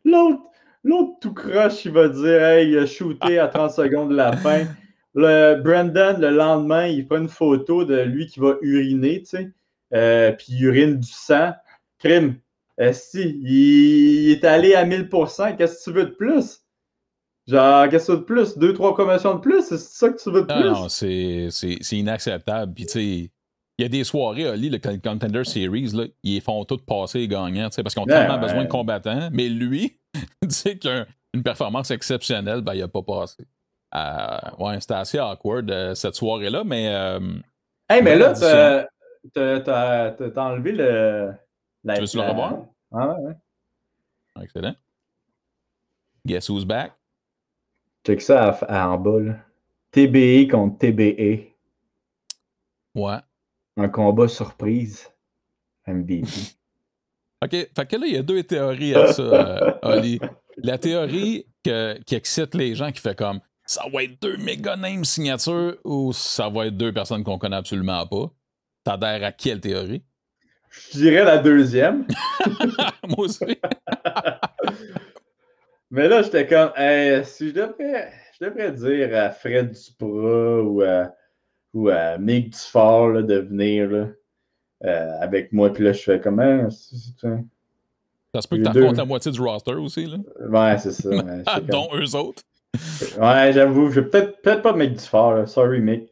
l'autre, 0.05 0.41
l'autre 0.85 1.19
tout 1.19 1.33
croche, 1.33 1.83
il 1.83 1.91
va 1.91 2.07
dire, 2.07 2.41
hey, 2.41 2.69
il 2.69 2.77
a 2.77 2.85
shooté 2.85 3.39
à 3.39 3.49
30 3.49 3.71
secondes 3.71 4.11
de 4.11 4.15
la 4.15 4.31
fin. 4.37 4.63
Le 5.15 5.55
Brandon, 5.61 6.15
le 6.17 6.29
lendemain, 6.29 6.87
il 6.87 7.05
fait 7.05 7.17
une 7.17 7.27
photo 7.27 7.83
de 7.83 8.03
lui 8.03 8.25
qui 8.25 8.39
va 8.39 8.53
uriner, 8.61 9.19
tu 9.23 9.25
sais, 9.25 9.51
euh, 9.93 10.31
puis 10.31 10.45
il 10.51 10.63
urine 10.63 10.97
du 10.97 11.11
sang. 11.11 11.51
Crime. 11.99 12.35
si, 12.93 13.37
il, 13.43 14.27
il 14.27 14.31
est 14.31 14.45
allé 14.45 14.75
à 14.75 14.85
1000%, 14.85 15.57
qu'est-ce 15.57 15.79
que 15.79 15.91
tu 15.91 15.97
veux 15.97 16.05
de 16.05 16.15
plus? 16.15 16.61
Genre, 17.47 17.89
qu'est-ce 17.89 18.07
que 18.07 18.11
tu 18.13 18.13
veux 18.13 18.19
de 18.19 18.23
plus? 18.23 18.57
Deux, 18.57 18.73
trois 18.73 18.93
promotions 18.93 19.35
de 19.35 19.39
plus? 19.41 19.61
C'est 19.63 19.77
ça 19.77 20.07
que 20.07 20.23
tu 20.23 20.31
veux 20.31 20.43
de 20.43 20.45
plus? 20.45 20.69
non, 20.69 20.87
c'est 20.87 21.49
c'est- 21.51 21.79
c'est 21.81 21.97
inacceptable. 21.97 22.73
Puis 22.73 22.85
tu 22.85 22.91
sais, 22.93 23.31
il 23.77 23.83
y 23.83 23.85
a 23.85 23.89
des 23.89 24.03
soirées, 24.03 24.47
Oli, 24.47 24.69
le 24.69 24.77
Con- 24.79 24.99
Contender 25.03 25.43
Series, 25.43 25.91
là, 25.93 26.05
ils 26.23 26.41
font 26.41 26.63
tout 26.65 26.77
passer 26.77 27.27
tu 27.69 27.75
sais, 27.75 27.83
parce 27.83 27.93
qu'ils 27.93 28.03
ont 28.03 28.05
tellement 28.05 28.35
ouais. 28.35 28.39
besoin 28.41 28.63
de 28.63 28.69
combattants. 28.69 29.29
Mais 29.33 29.49
lui, 29.49 29.99
tu 30.41 30.49
sais, 30.49 30.77
qu'il 30.77 30.89
a 30.89 31.05
une 31.33 31.43
performance 31.43 31.91
exceptionnelle, 31.91 32.61
ben, 32.61 32.73
il 32.73 32.79
n'a 32.79 32.87
pas 32.87 33.01
passé. 33.03 33.45
Euh, 33.93 34.37
ouais, 34.59 34.79
c'était 34.79 34.93
assez 34.93 35.19
awkward 35.19 35.69
euh, 35.71 35.93
cette 35.95 36.15
soirée-là, 36.15 36.63
mais 36.63 36.87
euh, 36.93 37.19
Hey, 37.89 38.01
mais 38.01 38.15
là, 38.17 38.33
t'as- 38.33 38.87
enlevé 40.41 40.71
le. 40.71 41.33
la- 41.83 41.93
Tu 41.95 42.01
veux-tu 42.01 42.17
le 42.17 42.23
la- 42.23 42.29
revoir? 42.29 42.53
Ah 42.93 43.07
ouais, 43.13 43.21
ouais. 44.35 44.43
excellent. 44.43 44.75
Guess 46.25 46.49
who's 46.49 46.65
back? 46.65 46.93
Check 48.05 48.21
ça 48.21 48.49
à- 48.49 48.65
à- 48.85 48.89
en 48.89 48.97
bas, 48.97 49.19
là. 49.19 49.35
TBE 49.91 50.49
contre 50.49 50.77
TBE. 50.79 51.47
Ouais. 52.95 53.17
Un 53.77 53.89
combat 53.89 54.27
surprise. 54.27 55.09
MVP. 55.87 56.23
OK. 57.43 57.51
Fait 57.51 57.85
que 57.87 57.95
là, 57.97 58.05
il 58.07 58.13
y 58.13 58.17
a 58.17 58.23
deux 58.23 58.43
théories 58.43 58.95
à 58.95 59.11
ça, 59.13 59.21
euh, 59.21 59.71
Oli. 59.83 60.19
La 60.57 60.77
théorie 60.77 61.45
que- 61.63 61.99
qui 62.03 62.15
excite 62.15 62.55
les 62.55 62.73
gens, 62.75 62.91
qui 62.91 63.01
fait 63.01 63.15
comme 63.17 63.39
ça 63.67 63.83
va 63.91 64.03
être 64.03 64.21
deux 64.21 64.37
méga 64.37 64.75
names 64.75 65.03
signatures 65.03 65.75
ou 65.83 66.13
ça 66.13 66.49
va 66.49 66.67
être 66.67 66.77
deux 66.77 66.93
personnes 66.93 67.23
qu'on 67.23 67.37
connaît 67.39 67.55
absolument 67.55 68.05
pas. 68.07 68.31
T'adhères 68.83 69.23
à 69.23 69.31
quelle 69.31 69.59
théorie? 69.59 70.03
Je 70.91 70.99
dirais 70.99 71.23
la 71.23 71.39
deuxième. 71.39 72.05
Moi 73.07 73.17
aussi. 73.25 73.43
Mais 75.91 76.07
là, 76.07 76.21
j'étais 76.21 76.47
comme, 76.47 76.71
hey, 76.75 77.23
si 77.25 77.49
je 77.49 77.53
devrais, 77.53 78.11
je 78.39 78.45
devrais 78.45 78.71
dire 78.71 79.15
à 79.17 79.31
Fred 79.31 79.71
Duprat 79.71 80.61
ou 80.61 80.81
à, 80.81 81.11
ou 81.75 81.89
à 81.89 82.17
Mick 82.17 82.49
Dufort 82.53 83.09
là, 83.09 83.21
de 83.21 83.35
venir 83.35 83.89
là, 83.91 84.07
euh, 84.85 85.11
avec 85.21 85.53
moi. 85.53 85.71
Puis 85.71 85.83
là, 85.83 85.93
je 85.93 86.01
fais 86.01 86.19
comment? 86.19 86.67
Ça 86.71 88.41
se 88.41 88.47
peut 88.47 88.55
que 88.57 88.61
Les 88.61 88.63
t'affrontes 88.63 88.91
deux. 88.91 88.97
la 88.97 89.05
moitié 89.05 89.31
du 89.31 89.39
roster 89.41 89.73
aussi, 89.75 90.07
là. 90.07 90.17
Ouais, 90.49 90.77
c'est 90.79 90.91
ça. 90.91 91.09
ouais, 91.09 91.43
Ah, 91.45 91.57
comme- 91.59 91.67
dont 91.67 91.87
eux 91.93 92.15
autres. 92.15 92.41
Ouais, 93.19 93.53
j'avoue, 93.53 93.89
je 93.91 93.99
vais 94.01 94.09
peut-être 94.09 94.41
peut 94.41 94.61
pas 94.61 94.73
Mick 94.75 94.93
Dufort, 94.93 95.33
là. 95.35 95.45
sorry 95.45 95.79
Mick. 95.79 96.09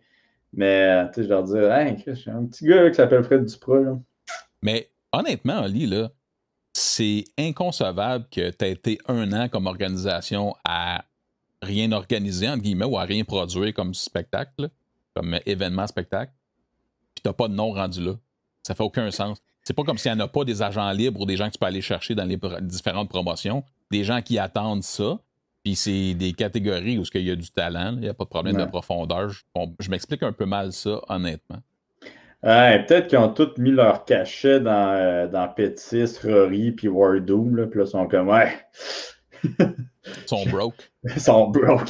Mais 0.53 0.83
euh, 0.83 1.07
tu 1.07 1.15
sais, 1.15 1.23
je 1.23 1.29
leur 1.29 1.43
dire, 1.43 1.71
hey, 1.73 1.95
Chris, 1.97 2.21
j'ai 2.23 2.29
un 2.31 2.45
petit 2.45 2.65
gars 2.65 2.83
là, 2.83 2.89
qui 2.89 2.95
s'appelle 2.95 3.23
Fred 3.23 3.43
Duprat. 3.45 3.79
Là. 3.79 3.97
Mais 4.61 4.87
honnêtement, 5.11 5.63
Oli, 5.63 5.87
là, 5.87 6.09
c'est 6.73 7.23
inconcevable 7.39 8.25
que 8.31 8.49
tu 8.51 8.65
aies 8.65 8.71
été 8.71 8.97
un 9.07 9.31
an 9.33 9.49
comme 9.49 9.65
organisation 9.65 10.55
à 10.63 11.03
rien 11.61 11.91
organiser, 11.91 12.47
entre 12.47 12.61
guillemets, 12.61 12.85
ou 12.85 12.97
à 12.97 13.03
rien 13.03 13.23
produire 13.23 13.73
comme 13.73 13.93
spectacle, 13.93 14.69
comme 15.15 15.37
événement 15.45 15.87
spectacle, 15.87 16.31
puis 17.15 17.21
t'as 17.23 17.33
pas 17.33 17.47
de 17.47 17.53
nom 17.53 17.71
rendu 17.71 18.03
là. 18.03 18.13
Ça 18.63 18.75
fait 18.75 18.83
aucun 18.83 19.11
sens. 19.11 19.39
C'est 19.63 19.73
pas 19.73 19.83
comme 19.83 19.97
s'il 19.97 20.11
n'y 20.13 20.21
en 20.21 20.25
a 20.25 20.27
pas 20.27 20.43
des 20.43 20.61
agents 20.61 20.91
libres 20.91 21.21
ou 21.21 21.25
des 21.25 21.37
gens 21.37 21.47
que 21.47 21.53
tu 21.53 21.59
peux 21.59 21.65
aller 21.65 21.81
chercher 21.81 22.15
dans 22.15 22.25
les 22.25 22.37
pro- 22.37 22.59
différentes 22.61 23.09
promotions, 23.09 23.63
des 23.91 24.03
gens 24.03 24.21
qui 24.21 24.37
attendent 24.39 24.83
ça, 24.83 25.19
puis 25.63 25.75
c'est 25.75 26.13
des 26.15 26.33
catégories 26.33 26.97
où 26.97 27.03
il 27.13 27.21
y 27.21 27.31
a 27.31 27.35
du 27.35 27.49
talent, 27.49 27.93
il 27.93 27.99
n'y 28.01 28.09
a 28.09 28.13
pas 28.13 28.25
de 28.25 28.29
problème 28.29 28.55
Ouais. 28.57 28.65
de 28.65 28.69
profondeur. 28.69 29.29
Je, 29.79 29.89
m'explique 29.89 30.23
un 30.23 30.33
peu 30.33 30.45
mal 30.45 30.73
ça, 30.73 30.99
honnêtement. 31.07 31.59
Ouais, 32.41 32.83
peut-être 32.85 33.07
qu'ils 33.07 33.19
ont 33.19 33.29
tous 33.29 33.57
mis 33.57 33.71
leur 33.71 34.03
cachet 34.03 34.59
dans, 34.59 34.91
euh, 34.93 35.27
dans 35.29 35.47
Pétis, 35.47 36.17
Rory, 36.21 36.73
puis 36.73 36.89
Wardoom. 36.89 37.55
Là, 37.55 37.67
puis 37.67 37.79
là, 37.79 37.85
ils 37.85 37.89
sont 37.91 38.05
comme, 38.07 38.27
ouais, 38.27 38.53
sont 40.27 40.45
broke. 40.45 40.91
ils 41.03 41.19
sont 41.21 41.47
broke. 41.49 41.89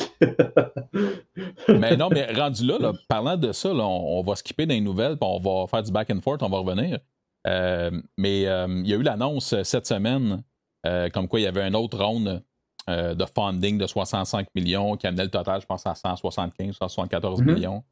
Mais 1.68 1.96
non, 1.98 2.10
mais 2.10 2.32
rendu 2.34 2.66
là, 2.66 2.78
là, 2.80 2.94
parlant 3.08 3.38
de 3.38 3.52
ça, 3.52 3.70
là, 3.74 3.84
on, 3.86 4.20
on 4.20 4.22
va 4.22 4.36
skipper 4.36 4.66
les 4.66 4.82
nouvelles, 4.82 5.18
puis 5.18 5.28
on 5.30 5.40
va 5.40 5.68
faire 5.68 5.84
du 5.84 5.92
back 5.92 6.10
and 6.12 6.22
forth, 6.22 6.44
on 6.44 6.50
va 6.50 6.60
revenir. 6.60 7.00
Euh, 7.48 7.92
mais 8.18 8.46
euh, 8.48 8.68
il 8.70 8.88
y 8.88 8.94
a 8.94 8.98
eu 8.98 9.02
l'annonce 9.04 9.54
euh, 9.54 9.64
cette 9.64 9.86
semaine, 9.86 10.44
euh, 10.86 11.10
comme 11.10 11.28
quoi 11.28 11.40
il 11.40 11.44
y 11.44 11.48
avait 11.48 11.62
un 11.64 11.74
autre 11.74 11.98
round 11.98 12.42
de 12.88 13.26
funding 13.34 13.78
de 13.78 13.88
65 13.88 14.46
millions 14.56 14.98
qui 14.98 15.08
amenait 15.08 15.24
le 15.24 15.30
total, 15.30 15.62
je 15.62 15.66
pense, 15.66 15.88
à 15.88 15.96
175, 15.96 16.76
174 16.76 17.40
Mhm. 17.42 17.54
millions. 17.54 17.84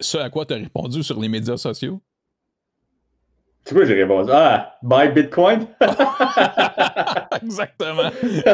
Ce 0.00 0.16
à 0.16 0.30
quoi 0.30 0.46
tu 0.46 0.54
as 0.54 0.56
répondu 0.56 1.02
sur 1.02 1.20
les 1.20 1.28
médias 1.28 1.58
sociaux? 1.58 2.00
C'est 3.68 3.74
quoi, 3.74 3.84
j'ai 3.84 3.94
répondu? 4.00 4.30
Ah, 4.32 4.76
buy 4.82 5.08
Bitcoin? 5.12 5.66
Exactement. 7.42 8.10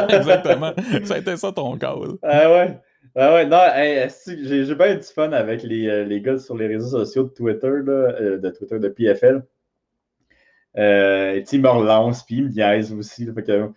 Exactement. 0.09 0.71
Ça 1.05 1.13
a 1.13 1.17
été 1.19 1.37
ça 1.37 1.51
ton 1.51 1.77
cas. 1.77 1.93
là. 1.93 2.13
Ah 2.23 2.51
ouais. 2.51 2.79
Ah 3.15 3.33
ouais, 3.33 3.45
non, 3.45 3.59
hey, 3.75 4.09
j'ai 4.43 4.65
j'ai 4.65 4.75
bien 4.75 4.95
du 4.95 5.03
fun 5.03 5.31
avec 5.33 5.61
les, 5.61 5.87
euh, 5.87 6.03
les 6.03 6.19
gars 6.19 6.39
sur 6.39 6.57
les 6.57 6.65
réseaux 6.65 6.97
sociaux 7.05 7.23
de 7.25 7.29
Twitter, 7.29 7.67
là, 7.85 7.91
euh, 8.19 8.37
de 8.39 8.49
Twitter 8.49 8.79
de 8.79 8.87
PFL. 8.87 9.43
Euh, 10.79 11.35
et 11.35 11.43
tu 11.43 11.57
ils 11.57 11.61
me 11.61 11.69
relancent, 11.69 12.23
puis 12.23 12.37
ils 12.37 12.45
me 12.45 12.49
niaisent 12.49 12.91
aussi. 12.91 13.25
là, 13.25 13.33
fait 13.33 13.43
que, 13.43 13.67
tu 13.67 13.73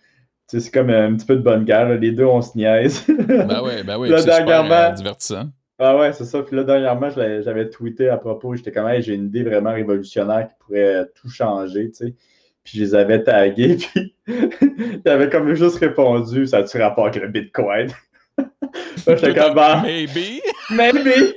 sais, 0.47 0.59
c'est 0.59 0.71
comme 0.71 0.89
un 0.89 1.13
petit 1.15 1.25
peu 1.27 1.35
de 1.35 1.41
bonne 1.43 1.65
guerre. 1.65 1.87
là, 1.87 1.95
Les 1.97 2.11
deux, 2.11 2.25
on 2.25 2.41
se 2.41 2.57
niaise. 2.57 3.05
Ben 3.07 3.61
oui, 3.63 3.83
ben 3.85 3.99
oui. 3.99 4.09
Là, 4.09 4.17
c'est 4.17 4.23
super 4.31 4.45
dernièrement- 4.45 4.89
euh, 4.91 4.93
divertissant. 4.93 5.43
Ah 5.79 5.95
ouais, 5.97 6.11
c'est 6.13 6.25
ça. 6.25 6.41
Puis 6.41 6.55
là, 6.55 6.63
dernièrement, 6.63 7.09
j'avais 7.09 7.69
tweeté 7.69 8.09
à 8.09 8.17
propos. 8.17 8.55
J'étais 8.55 8.71
comme, 8.71 8.87
hey, 8.87 9.01
j'ai 9.01 9.13
une 9.13 9.25
idée 9.25 9.43
vraiment 9.43 9.73
révolutionnaire 9.73 10.47
qui 10.47 10.53
pourrait 10.59 11.05
tout 11.15 11.29
changer, 11.29 11.89
tu 11.91 12.07
sais. 12.07 12.15
Puis 12.63 12.79
je 12.79 12.83
les 12.83 12.95
avais 12.95 13.23
tagués, 13.23 13.77
puis 13.93 14.13
ils 14.27 15.01
avaient 15.09 15.29
comme 15.29 15.53
juste 15.53 15.77
répondu, 15.77 16.47
ça 16.47 16.57
a-tu 16.57 16.81
rapport 16.81 17.05
avec 17.05 17.21
le 17.21 17.29
Bitcoin? 17.29 17.89
J'étais 19.07 19.33
comme, 19.33 19.53
bah, 19.53 19.81
Maybe. 19.83 20.41
maybe! 20.71 21.33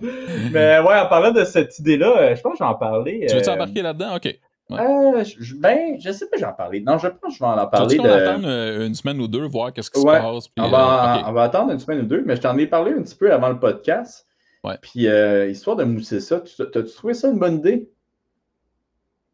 Mais 0.52 0.78
ouais, 0.78 0.98
en 0.98 1.06
parlant 1.08 1.32
de 1.32 1.44
cette 1.44 1.78
idée-là, 1.78 2.18
euh, 2.18 2.36
je 2.36 2.40
pense 2.40 2.52
que 2.52 2.58
j'en 2.58 2.74
parlais. 2.74 3.26
Tu 3.28 3.34
veux-tu 3.34 3.48
euh, 3.48 3.54
embarquer 3.54 3.82
là-dedans? 3.82 4.16
OK. 4.16 4.38
Euh, 4.72 5.24
je- 5.24 5.54
ben, 5.54 5.96
je 6.00 6.10
sais 6.10 6.26
pas, 6.28 6.36
j'en 6.38 6.52
parlais. 6.52 6.80
Non, 6.80 6.98
je 6.98 7.08
pense 7.08 7.20
que 7.32 7.38
je 7.38 7.38
vais 7.38 7.46
en 7.46 7.66
parler 7.66 7.96
qu'on 7.96 8.04
de. 8.04 8.08
attendre 8.10 8.46
euh, 8.48 8.86
une 8.86 8.94
semaine 8.94 9.20
ou 9.20 9.28
deux, 9.28 9.46
voir 9.46 9.72
qu'est-ce 9.72 9.90
qui 9.90 9.98
Ouais. 10.00 10.16
se 10.16 10.20
passe? 10.22 10.48
puis, 10.48 10.64
On 10.64 10.68
va, 10.68 11.18
euh, 11.18 11.22
on 11.26 11.32
va 11.32 11.42
attendre 11.44 11.72
une 11.72 11.78
semaine 11.78 12.00
ou 12.00 12.06
deux, 12.06 12.22
mais 12.26 12.36
je 12.36 12.40
t'en 12.42 12.56
ai 12.58 12.66
parlé 12.66 12.92
un 12.92 13.02
petit 13.02 13.14
peu 13.16 13.32
avant 13.32 13.48
le 13.48 13.58
podcast. 13.58 14.26
Ouais. 14.64 14.76
Puis, 14.82 15.06
euh, 15.08 15.48
histoire 15.48 15.76
de 15.76 15.84
mousser 15.84 16.20
ça, 16.20 16.40
tu- 16.40 16.54
t'as-tu 16.56 16.92
trouvé 16.94 17.14
ça 17.14 17.28
une 17.30 17.38
bonne 17.38 17.56
idée? 17.58 17.88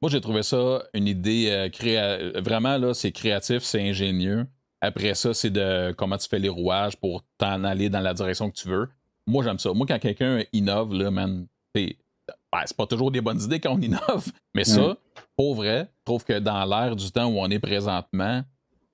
Moi, 0.02 0.10
j'ai 0.10 0.20
trouvé 0.20 0.42
ça 0.42 0.82
une 0.92 1.08
idée 1.08 1.68
créa- 1.72 2.38
Vraiment, 2.40 2.76
là, 2.76 2.92
c'est 2.94 3.10
créatif, 3.12 3.62
c'est 3.62 3.80
ingénieux. 3.80 4.44
Après 4.80 5.14
ça, 5.14 5.32
c'est 5.32 5.48
de 5.50 5.92
comment 5.92 6.18
tu 6.18 6.28
fais 6.28 6.38
les 6.38 6.50
rouages 6.50 6.96
pour 6.96 7.24
t'en 7.38 7.64
aller 7.64 7.88
dans 7.88 8.00
la 8.00 8.12
direction 8.12 8.50
que 8.50 8.56
tu 8.56 8.68
veux. 8.68 8.88
moi, 9.26 9.42
j'aime 9.42 9.58
ça. 9.58 9.72
Moi, 9.72 9.86
quand 9.88 9.98
quelqu'un 9.98 10.42
innove, 10.52 10.92
là, 10.92 11.10
man, 11.10 11.46
c'est 11.74 11.96
ben, 12.54 12.62
c'est 12.66 12.76
pas 12.76 12.86
toujours 12.86 13.10
des 13.10 13.20
bonnes 13.20 13.40
idées 13.42 13.60
quand 13.60 13.74
on 13.74 13.80
innove, 13.80 14.26
mais 14.54 14.64
ça, 14.64 14.80
Mm. 14.80 14.96
pour 15.36 15.54
vrai, 15.54 15.88
je 16.00 16.04
trouve 16.04 16.24
que 16.24 16.38
dans 16.38 16.64
l'ère 16.64 16.94
du 16.96 17.10
temps 17.10 17.26
où 17.26 17.38
on 17.40 17.50
est 17.50 17.58
présentement, 17.58 18.42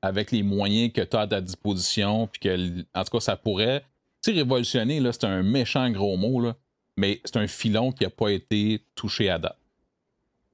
avec 0.03 0.31
les 0.33 0.43
moyens 0.43 0.93
que 0.93 1.03
tu 1.03 1.17
as 1.17 1.21
à 1.21 1.27
ta 1.27 1.41
disposition, 1.43 2.27
puis 2.27 2.41
que, 2.41 2.81
en 2.95 3.05
tout 3.05 3.11
cas, 3.11 3.21
ça 3.21 3.37
pourrait, 3.37 3.85
tu 4.23 4.33
révolutionner, 4.33 5.01
là, 5.01 5.13
c'est 5.13 5.25
un 5.25 5.43
méchant 5.43 5.91
gros 5.91 6.17
mot, 6.17 6.41
là, 6.41 6.55
mais 6.97 7.21
c'est 7.25 7.37
un 7.37 7.47
filon 7.47 7.93
qui 7.93 8.05
n'a 8.05 8.11
pas 8.11 8.31
été 8.31 8.83
touché 8.95 9.29
à 9.29 9.39
date. 9.39 9.57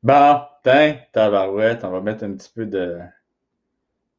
Bon, 0.03 0.41
tiens, 0.65 0.99
tabarouette, 1.13 1.85
on 1.85 1.91
va 1.91 2.01
mettre 2.01 2.25
un 2.25 2.33
petit 2.35 2.51
peu 2.55 2.67
de. 2.67 2.99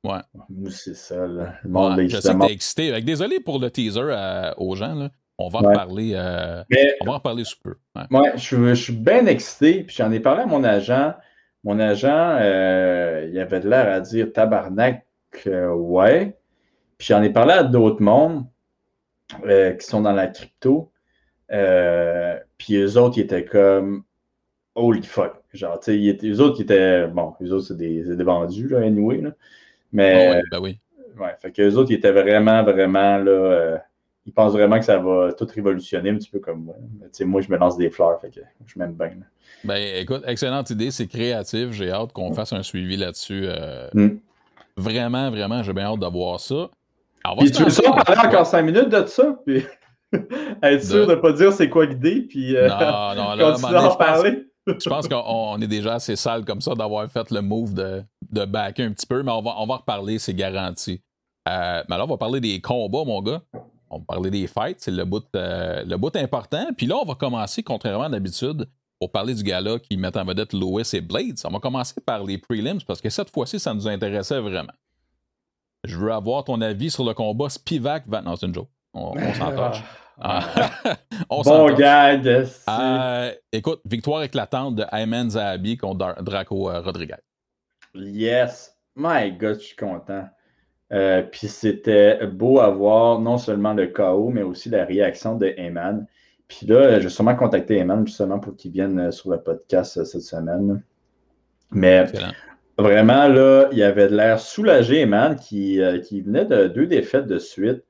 Ouais. 0.04 0.20
Nous, 0.50 0.70
c'est 0.72 0.96
ça, 0.96 1.28
là. 1.28 1.56
Le 1.64 1.70
monde, 1.70 1.98
Ouais, 1.98 2.06
est 2.06 2.10
je 2.10 2.20
sais 2.20 2.34
que 2.34 2.46
t'es 2.46 2.54
excité. 2.54 2.92
Fait 2.92 3.02
désolé 3.02 3.40
pour 3.40 3.60
le 3.60 3.70
teaser 3.70 4.54
aux 4.58 4.76
gens, 4.76 4.96
là. 4.96 5.10
On 5.38 5.50
va 5.50 5.60
en 5.60 5.62
reparler. 5.64 6.12
euh, 6.16 6.64
Mais 6.70 6.96
on 7.02 7.06
va 7.06 7.12
en 7.12 7.16
reparler 7.16 7.44
sous 7.44 7.60
peu. 7.62 7.76
Ouais. 7.96 8.04
Ouais, 8.12 8.32
je, 8.36 8.40
suis- 8.42 8.58
je 8.58 8.74
suis 8.74 8.94
bien 8.94 9.26
excité. 9.28 9.84
Puis 9.84 9.96
j'en 9.98 10.12
ai 10.12 10.20
parlé 10.20 10.42
à 10.44 10.46
mon 10.46 10.64
agent. 10.64 11.14
Mon 11.64 11.80
agent, 11.80 12.38
euh, 12.42 13.28
il 13.32 13.40
avait 13.40 13.60
de 13.60 13.70
l'air 13.70 13.92
à 13.92 14.00
dire 14.00 14.32
tabarnak, 14.32 15.06
euh, 15.48 15.70
ouais. 15.74 16.38
Puis 16.98 17.08
j'en 17.10 17.22
ai 17.22 17.30
parlé 17.30 17.54
à 17.54 17.64
d'autres 17.64 18.02
mondes 18.02 18.46
euh, 19.46 19.74
qui 19.74 19.86
sont 19.86 20.02
dans 20.02 20.14
la 20.14 20.28
crypto. 20.28 20.92
Puis 21.50 22.76
eux 22.76 22.98
autres, 22.98 23.18
ils 23.18 23.22
étaient 23.22 23.46
comme 23.46 24.04
holy 24.76 25.04
fuck. 25.04 25.34
Genre, 25.54 25.80
tu 25.80 25.92
sais, 26.20 26.28
eux 26.28 26.40
autres, 26.42 26.58
ils 26.60 26.64
étaient. 26.64 27.08
Bon, 27.08 27.34
eux 27.42 27.52
autres, 27.52 27.68
c'est 27.68 27.78
des, 27.78 28.16
des 28.16 28.24
vendus, 28.24 28.68
là, 28.70 28.80
anyway. 28.80 29.22
Là. 29.22 29.32
Mais 29.92 30.28
Ah 30.28 30.32
ouais, 30.32 30.44
ben 30.52 30.60
oui. 30.62 30.80
Ouais, 31.20 31.36
fait 31.40 31.52
que 31.52 31.62
eux 31.64 31.78
autres, 31.78 31.92
ils 31.92 31.96
étaient 31.96 32.12
vraiment, 32.12 32.64
vraiment 32.64 33.18
là. 33.18 33.80
Ils 34.28 34.34
pensent 34.34 34.52
vraiment 34.54 34.78
que 34.78 34.86
ça 34.86 34.98
va 35.00 35.32
tout 35.34 35.48
révolutionner, 35.54 36.12
un 36.12 36.16
petit 36.18 36.30
peu 36.30 36.40
comme 36.40 36.66
moi. 36.66 36.76
Mais, 37.00 37.06
tu 37.08 37.14
sais, 37.14 37.26
moi, 37.26 37.42
je 37.42 37.50
me 37.50 37.58
lance 37.58 37.78
des 37.78 37.90
fleurs, 37.90 38.20
fait 38.22 38.30
que 38.30 38.42
je 38.66 38.78
m'aime 38.78 38.94
bien. 38.94 39.08
là. 39.08 39.26
Ben 39.64 39.78
écoute, 39.98 40.22
excellente 40.28 40.70
idée, 40.70 40.92
c'est 40.92 41.08
créatif. 41.08 41.72
J'ai 41.72 41.90
hâte 41.92 42.12
qu'on 42.14 42.32
fasse 42.34 42.54
un 42.54 42.62
suivi 42.62 42.98
là-dessus. 42.98 43.46
euh, 43.48 43.88
Mm. 43.94 44.18
Vraiment, 44.76 45.32
vraiment, 45.32 45.64
j'ai 45.64 45.74
bien 45.74 45.86
hâte 45.86 46.00
de 46.00 46.06
voir 46.06 46.40
ça. 46.40 46.70
Alors, 47.24 47.40
Puis 47.40 47.50
tu 47.52 47.64
veux 47.64 47.70
ça 47.72 47.82
parler 47.92 48.28
encore 48.28 48.46
cinq 48.46 48.62
minutes 48.62 48.90
de 48.90 49.06
ça, 49.08 49.36
puis 49.46 49.66
être 50.62 50.84
sûr 50.84 51.08
De- 51.08 51.12
ne 51.16 51.16
pas 51.20 51.32
dire 51.34 51.52
c'est 51.52 51.70
quoi 51.70 51.86
l'idée, 51.88 52.22
puis 52.22 52.56
euh, 52.56 52.68
Non, 52.68 53.16
non, 53.16 53.34
là, 53.36 53.52
continuer 53.54 53.76
à 53.78 53.92
en 53.92 53.96
parler. 53.96 54.44
Je 54.68 54.90
pense 54.90 55.08
qu'on 55.08 55.24
on 55.26 55.60
est 55.62 55.68
déjà 55.68 55.96
assez 55.96 56.16
sale 56.18 56.44
comme 56.46 56.62
ça 56.62 56.76
d'avoir 56.76 57.10
fait 57.10 57.32
le 57.32 57.42
move 57.42 57.74
de, 57.74 58.04
de 58.32 58.46
backer 58.46 58.84
un 58.86 58.92
petit 58.92 59.08
peu, 59.08 59.24
mais 59.24 59.32
on 59.32 59.42
va, 59.42 59.56
on 59.58 59.66
va 59.66 59.78
reparler, 59.78 60.20
c'est 60.20 60.34
garanti. 60.34 61.02
Euh, 61.50 61.82
mais 61.90 61.98
là, 61.98 62.04
on 62.04 62.08
va 62.08 62.18
parler 62.18 62.42
des 62.42 62.60
combats, 62.62 63.06
mon 63.06 63.22
gars. 63.22 63.42
On 63.90 64.02
parler 64.02 64.30
des 64.30 64.48
fights, 64.48 64.80
c'est 64.80 64.92
le 64.92 65.06
bout, 65.06 65.26
euh, 65.36 65.84
le 65.86 65.98
bout 65.98 66.16
important. 66.16 66.68
Puis 66.76 66.86
là, 66.86 66.98
on 66.98 67.06
va 67.06 67.16
commencer, 67.16 67.64
contrairement 67.64 68.06
à 68.06 68.10
d'habitude, 68.10 68.68
pour 69.00 69.12
parler 69.12 69.34
du 69.34 69.44
gala 69.44 69.80
qui 69.80 69.96
met 69.98 70.16
en 70.18 70.26
vedette 70.26 70.54
Lewis 70.54 70.90
et 70.94 71.02
Blades. 71.02 71.40
On 71.46 71.52
va 71.52 71.60
commencer 71.60 72.02
par 72.02 72.24
les 72.24 72.38
prelims 72.38 72.82
parce 72.86 73.00
que 73.00 73.10
cette 73.10 73.30
fois-ci, 73.30 73.60
ça 73.60 73.74
nous 73.74 73.88
intéressait 73.88 74.40
vraiment. 74.40 74.74
Je 75.84 75.98
veux 75.98 76.12
avoir 76.12 76.44
ton 76.44 76.60
avis 76.62 76.90
sur 76.90 77.06
le 77.06 77.14
combat 77.14 77.50
Spivak. 77.50 78.04
Van... 78.08 78.22
Non, 78.22 78.36
c'est 78.36 78.48
une 78.48 78.54
joke. 78.54 78.70
On, 78.94 79.14
on 79.16 79.34
s'entorche. 79.34 79.84
Ah. 80.20 80.44
On 81.30 81.42
Bon 81.42 81.76
gag. 81.76 82.28
Euh, 82.28 83.34
écoute, 83.52 83.82
victoire 83.86 84.24
éclatante 84.24 84.76
de 84.76 84.86
Ayman 84.92 85.30
Zahabi 85.30 85.78
contre 85.78 86.22
Draco 86.24 86.72
euh, 86.72 86.82
Rodriguez. 86.82 87.18
Yes. 87.94 88.76
My 88.96 89.32
God, 89.32 89.60
je 89.60 89.66
suis 89.66 89.76
content. 89.76 90.28
Euh, 90.94 91.22
Puis 91.22 91.48
c'était 91.48 92.26
beau 92.28 92.60
à 92.60 92.70
voir 92.70 93.20
non 93.20 93.38
seulement 93.38 93.74
le 93.74 93.88
chaos, 93.88 94.30
mais 94.30 94.44
aussi 94.44 94.70
la 94.70 94.86
réaction 94.86 95.36
de 95.36 95.54
Eman. 95.58 96.06
Puis 96.48 96.66
là, 96.66 97.00
je 97.00 97.04
vais 97.04 97.10
sûrement 97.10 97.36
contacter 97.36 97.78
Eman 97.78 98.06
justement 98.08 98.40
pour 98.40 98.56
qu'il 98.56 98.72
vienne 98.72 99.00
euh, 99.00 99.12
sur 99.12 99.32
le 99.32 99.42
podcast 99.42 99.98
euh, 99.98 100.06
cette 100.06 100.22
semaine. 100.22 100.82
Mais 101.72 102.06
Excellent. 102.10 102.32
vraiment, 102.78 103.28
là, 103.28 103.68
il 103.74 103.84
avait 103.84 104.08
de 104.08 104.16
l'air 104.16 104.40
soulagé, 104.40 105.02
Eman, 105.02 105.36
qui, 105.36 105.82
qui 106.06 106.22
venait 106.22 106.46
de 106.46 106.68
deux 106.68 106.88
défaites 106.88 107.28
de 107.28 107.38
suite. 107.38 107.84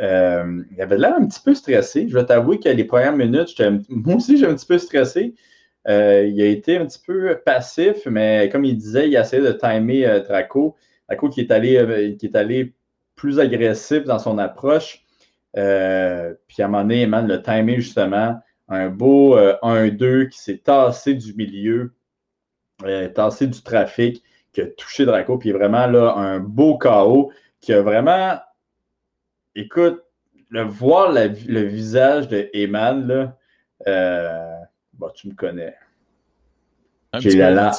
Euh, 0.00 0.62
il 0.70 0.80
avait 0.80 0.96
de 0.96 1.02
l'air 1.02 1.14
un 1.16 1.26
petit 1.26 1.40
peu 1.40 1.54
stressé. 1.54 2.08
Je 2.08 2.14
vais 2.16 2.24
t'avouer 2.24 2.58
que 2.60 2.68
les 2.68 2.84
premières 2.84 3.16
minutes, 3.16 3.60
moi 3.88 4.16
aussi, 4.16 4.38
j'ai 4.38 4.46
un 4.46 4.54
petit 4.54 4.66
peu 4.66 4.78
stressé. 4.78 5.34
Euh, 5.88 6.26
il 6.26 6.40
a 6.40 6.46
été 6.46 6.76
un 6.76 6.86
petit 6.86 7.00
peu 7.04 7.38
passif, 7.44 8.06
mais 8.06 8.48
comme 8.50 8.64
il 8.64 8.76
disait, 8.76 9.08
il 9.08 9.16
a 9.16 9.22
essayé 9.22 9.42
de 9.42 9.52
timer 9.52 10.22
Draco. 10.28 10.76
Draco 11.08 11.28
qui 11.28 11.40
est, 11.40 11.50
allé, 11.50 11.76
euh, 11.76 12.14
qui 12.16 12.26
est 12.26 12.36
allé 12.36 12.74
plus 13.16 13.40
agressif 13.40 14.04
dans 14.04 14.18
son 14.18 14.38
approche. 14.38 15.04
Euh, 15.56 16.34
puis 16.46 16.62
à 16.62 16.66
un 16.66 16.68
moment 16.68 16.82
donné, 16.82 17.02
Eman 17.02 17.26
le 17.26 17.42
timé 17.42 17.76
justement. 17.76 18.38
Un 18.68 18.90
beau 18.90 19.36
euh, 19.36 19.56
1-2 19.62 20.26
qui 20.26 20.38
s'est 20.38 20.58
tassé 20.58 21.14
du 21.14 21.32
milieu, 21.34 21.94
euh, 22.84 23.08
tassé 23.08 23.46
du 23.46 23.62
trafic, 23.62 24.22
qui 24.52 24.60
a 24.60 24.66
touché 24.66 25.06
Draco. 25.06 25.38
Puis 25.38 25.52
vraiment 25.52 25.86
là, 25.86 26.12
un 26.16 26.38
beau 26.38 26.76
KO 26.76 27.32
qui 27.60 27.72
a 27.72 27.80
vraiment. 27.80 28.38
Écoute, 29.54 30.02
le 30.50 30.62
voir 30.62 31.10
la- 31.12 31.28
le 31.28 31.62
visage 31.62 32.28
de 32.28 32.48
Eman, 32.52 33.06
là, 33.06 33.36
euh, 33.86 34.54
bon, 34.92 35.08
tu 35.14 35.28
me 35.28 35.34
connais. 35.34 35.74
J'ai 37.20 37.30
la 37.38 37.50
la- 37.50 37.70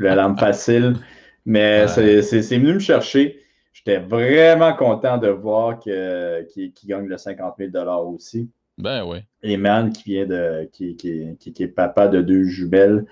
la 0.00 0.14
lampe 0.14 0.38
facile. 0.40 0.94
Mais 1.44 1.82
Ouais. 1.82 2.22
c'est- 2.22 2.58
venu 2.58 2.74
me 2.74 2.78
chercher. 2.78 3.40
J'étais 3.72 3.98
vraiment 3.98 4.74
content 4.74 5.18
de 5.18 5.28
voir 5.28 5.78
qu'il 5.78 6.72
gagne 6.86 7.06
le 7.06 7.16
50 7.16 7.54
000 7.58 7.70
aussi. 8.12 8.50
Ben 8.78 9.04
oui. 9.04 9.18
Eman 9.42 9.90
qui 9.92 10.04
vient 10.10 10.26
de. 10.26 10.68
qui, 10.72 10.96
qui- 10.96 11.36
qui- 11.38 11.52
qui 11.52 11.62
est 11.62 11.68
papa 11.68 12.08
de 12.08 12.20
deux 12.22 12.44
jumelles. 12.44 13.04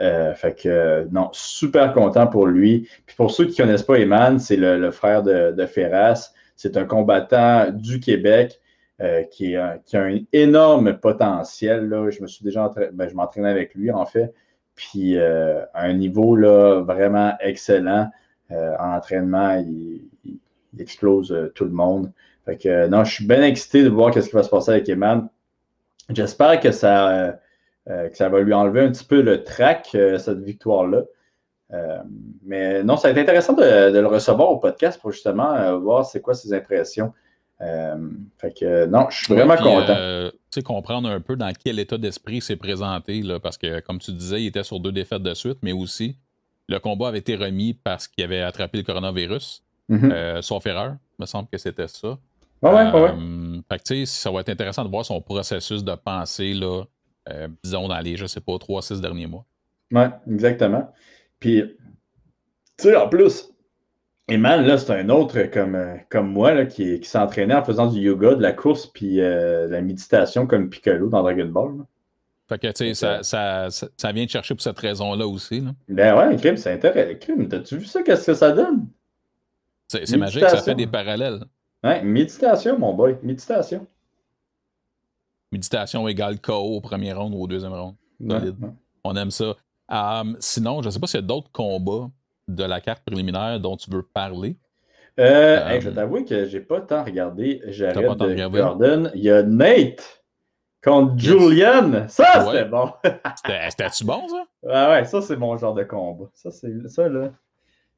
Euh, 0.00 0.34
fait 0.34 0.58
que 0.60 1.06
non, 1.12 1.28
super 1.32 1.92
content 1.92 2.26
pour 2.26 2.46
lui. 2.46 2.88
Puis 3.06 3.14
pour 3.16 3.30
ceux 3.30 3.44
qui 3.46 3.60
ne 3.60 3.66
connaissent 3.66 3.84
pas 3.84 3.98
Eman, 3.98 4.38
c'est 4.40 4.56
le, 4.56 4.78
le 4.78 4.90
frère 4.90 5.22
de, 5.22 5.52
de 5.52 5.66
Ferras. 5.66 6.32
C'est 6.56 6.76
un 6.76 6.84
combattant 6.84 7.70
du 7.70 8.00
Québec 8.00 8.60
euh, 9.00 9.22
qui, 9.24 9.54
est 9.54 9.60
qui 9.84 9.96
a 9.96 10.02
un 10.04 10.18
énorme 10.32 10.94
potentiel. 10.98 11.88
Là. 11.88 12.10
Je 12.10 12.22
me 12.22 12.26
suis 12.26 12.44
déjà 12.44 12.64
entra- 12.66 12.90
ben, 12.92 13.08
je 13.08 13.14
m'entraînais 13.14 13.50
avec 13.50 13.74
lui 13.74 13.90
en 13.92 14.04
fait. 14.06 14.32
Puis 14.74 15.18
euh, 15.18 15.64
à 15.72 15.84
un 15.84 15.92
niveau 15.92 16.36
là, 16.36 16.80
vraiment 16.80 17.34
excellent. 17.40 18.10
Euh, 18.50 18.76
en 18.78 18.96
entraînement, 18.96 19.54
il, 19.56 20.02
explose 20.78 21.32
euh, 21.32 21.52
tout 21.54 21.64
le 21.64 21.70
monde. 21.70 22.10
Non, 22.46 23.04
je 23.04 23.12
suis 23.12 23.26
bien 23.26 23.42
excité 23.42 23.84
de 23.84 23.88
voir 23.88 24.12
ce 24.12 24.20
qui 24.20 24.34
va 24.34 24.42
se 24.42 24.50
passer 24.50 24.72
avec 24.72 24.88
Eman. 24.88 25.28
J'espère 26.10 26.60
que 26.60 26.72
ça, 26.72 27.38
que 27.86 28.14
ça 28.14 28.28
va 28.28 28.40
lui 28.40 28.52
enlever 28.52 28.82
un 28.82 28.90
petit 28.90 29.06
peu 29.06 29.22
le 29.22 29.44
trac, 29.44 29.88
cette 30.18 30.40
victoire-là. 30.40 31.04
Mais 32.44 32.82
non, 32.82 32.98
ça 32.98 33.08
a 33.08 33.12
été 33.12 33.20
intéressant 33.20 33.54
de, 33.54 33.98
le 33.98 34.06
recevoir 34.06 34.50
au 34.50 34.58
podcast 34.58 35.00
pour 35.00 35.12
justement 35.12 35.78
voir 35.78 36.04
c'est 36.04 36.20
quoi 36.20 36.34
ses 36.34 36.52
impressions. 36.52 37.14
Euh, 37.60 38.10
fait 38.38 38.52
que 38.58 38.86
non, 38.86 39.06
je 39.10 39.24
suis 39.24 39.34
vraiment 39.34 39.54
puis, 39.54 39.64
content. 39.64 39.94
euh, 39.96 40.30
tu 40.30 40.38
sais, 40.50 40.62
comprendre 40.62 41.08
un 41.08 41.20
peu 41.20 41.36
dans 41.36 41.52
quel 41.52 41.78
état 41.78 41.96
d'esprit 41.96 42.36
il 42.36 42.42
s'est 42.42 42.56
présenté, 42.56 43.22
là, 43.22 43.38
parce 43.38 43.56
que, 43.56 43.80
comme 43.80 43.98
tu 44.00 44.12
disais, 44.12 44.42
il 44.42 44.46
était 44.46 44.64
sur 44.64 44.80
deux 44.80 44.92
défaites 44.92 45.22
de 45.22 45.34
suite, 45.34 45.58
mais 45.62 45.72
aussi, 45.72 46.16
le 46.68 46.78
combat 46.78 47.08
avait 47.08 47.18
été 47.18 47.36
remis 47.36 47.74
parce 47.74 48.08
qu'il 48.08 48.24
avait 48.24 48.40
attrapé 48.40 48.78
le 48.78 48.84
coronavirus. 48.84 49.62
Mhm. 49.88 50.10
Euh, 50.12 50.42
sauf 50.42 50.66
erreur, 50.66 50.96
il 51.18 51.22
me 51.22 51.26
semble 51.26 51.48
que 51.48 51.58
c'était 51.58 51.88
ça. 51.88 52.18
ouais, 52.62 52.70
ouais, 52.70 52.92
ouais, 52.92 53.10
fait 53.68 53.78
que, 53.78 53.82
tu 53.84 54.06
sais, 54.06 54.06
ça 54.06 54.30
va 54.30 54.40
être 54.40 54.48
intéressant 54.48 54.84
de 54.84 54.90
voir 54.90 55.04
son 55.04 55.20
processus 55.20 55.84
de 55.84 55.94
pensée, 55.94 56.54
là, 56.54 56.84
disons, 57.62 57.88
dans 57.88 58.00
les, 58.00 58.16
je 58.16 58.26
sais 58.26 58.40
pas, 58.40 58.58
trois, 58.58 58.82
six 58.82 59.00
derniers 59.00 59.26
mois. 59.26 59.44
Ouais, 59.92 60.10
exactement. 60.28 60.92
Puis, 61.38 61.62
tu 62.76 62.84
sais, 62.88 62.96
en 62.96 63.08
plus, 63.08 63.50
Eman, 64.28 64.62
là, 64.64 64.78
c'est 64.78 64.90
un 64.92 65.10
autre 65.10 65.42
comme, 65.52 65.74
euh, 65.74 65.96
comme 66.08 66.28
moi 66.32 66.54
là, 66.54 66.64
qui, 66.64 66.98
qui 67.00 67.08
s'entraînait 67.08 67.54
en 67.54 67.62
faisant 67.64 67.86
du 67.88 68.00
yoga, 68.00 68.34
de 68.34 68.42
la 68.42 68.52
course, 68.52 68.86
puis 68.86 69.20
euh, 69.20 69.66
de 69.66 69.72
la 69.72 69.82
méditation 69.82 70.46
comme 70.46 70.70
Piccolo 70.70 71.08
dans 71.08 71.22
Dragon 71.22 71.46
Ball. 71.46 71.76
là. 71.78 71.84
Fait 72.46 72.58
que, 72.58 72.66
tu 72.68 72.72
sais, 72.76 72.94
ça, 72.94 73.22
ça, 73.22 73.70
ça, 73.70 73.88
ça 73.96 74.12
vient 74.12 74.26
te 74.26 74.30
chercher 74.30 74.54
pour 74.54 74.62
cette 74.62 74.78
raison-là 74.78 75.26
aussi. 75.26 75.60
là. 75.60 75.70
Ben 75.88 76.16
ouais, 76.16 76.36
crime, 76.36 76.56
c'est 76.56 76.72
intéressant. 76.72 77.18
Crime, 77.20 77.48
t'as-tu 77.48 77.78
vu 77.78 77.84
ça? 77.86 78.02
Qu'est-ce 78.02 78.26
que 78.26 78.34
ça 78.34 78.52
donne? 78.52 78.86
C'est 79.88 80.16
magique, 80.16 80.48
ça 80.48 80.62
fait 80.62 80.74
des 80.74 80.86
parallèles. 80.86 81.40
Ouais, 81.82 82.02
méditation, 82.02 82.78
mon 82.78 82.94
boy. 82.94 83.16
Méditation. 83.22 83.86
Méditation 85.52 86.08
égale 86.08 86.40
KO 86.40 86.52
au 86.54 86.80
premier 86.80 87.12
round 87.12 87.34
ou 87.34 87.42
au 87.42 87.46
deuxième 87.46 87.72
round. 87.72 87.94
Ouais, 88.20 88.38
Solide. 88.40 88.56
ouais. 88.62 88.70
On 89.04 89.14
aime 89.16 89.30
ça. 89.30 89.54
Euh, 89.92 90.34
sinon, 90.40 90.80
je 90.82 90.86
ne 90.88 90.90
sais 90.90 90.98
pas 90.98 91.06
s'il 91.06 91.20
y 91.20 91.22
a 91.22 91.26
d'autres 91.26 91.50
combats 91.52 92.10
de 92.48 92.64
la 92.64 92.80
carte 92.80 93.04
préliminaire 93.04 93.58
dont 93.60 93.76
tu 93.76 93.90
veux 93.90 94.02
parler. 94.02 94.56
Euh, 95.18 95.58
Euh, 95.60 95.68
hey, 95.68 95.80
je 95.80 95.88
vais 95.90 95.94
t'avouer 95.94 96.24
que 96.24 96.46
j'ai 96.46 96.60
pas 96.60 96.80
tant 96.80 97.04
regardé 97.04 97.62
Jared 97.68 97.96
de 98.18 98.24
regardé? 98.24 98.58
Gordon. 98.58 99.10
Il 99.14 99.22
y 99.22 99.30
a 99.30 99.42
Nate 99.44 100.22
contre. 100.82 101.14
Julian. 101.16 102.06
Ça, 102.08 102.44
Ouais. 102.44 102.52
c'était 102.52 102.64
bon. 102.64 102.90
C'était- 103.36 103.70
C'était-tu 103.70 104.04
bon, 104.04 104.26
ça? 104.28 104.44
Ah 104.68 104.90
ouais, 104.90 105.04
ça, 105.04 105.22
c'est 105.22 105.36
mon 105.36 105.56
genre 105.56 105.74
de 105.74 105.84
combat. 105.84 106.26
Ça, 106.34 106.50
c'est 106.50 106.72
ça, 106.88 107.08
là. 107.08 107.30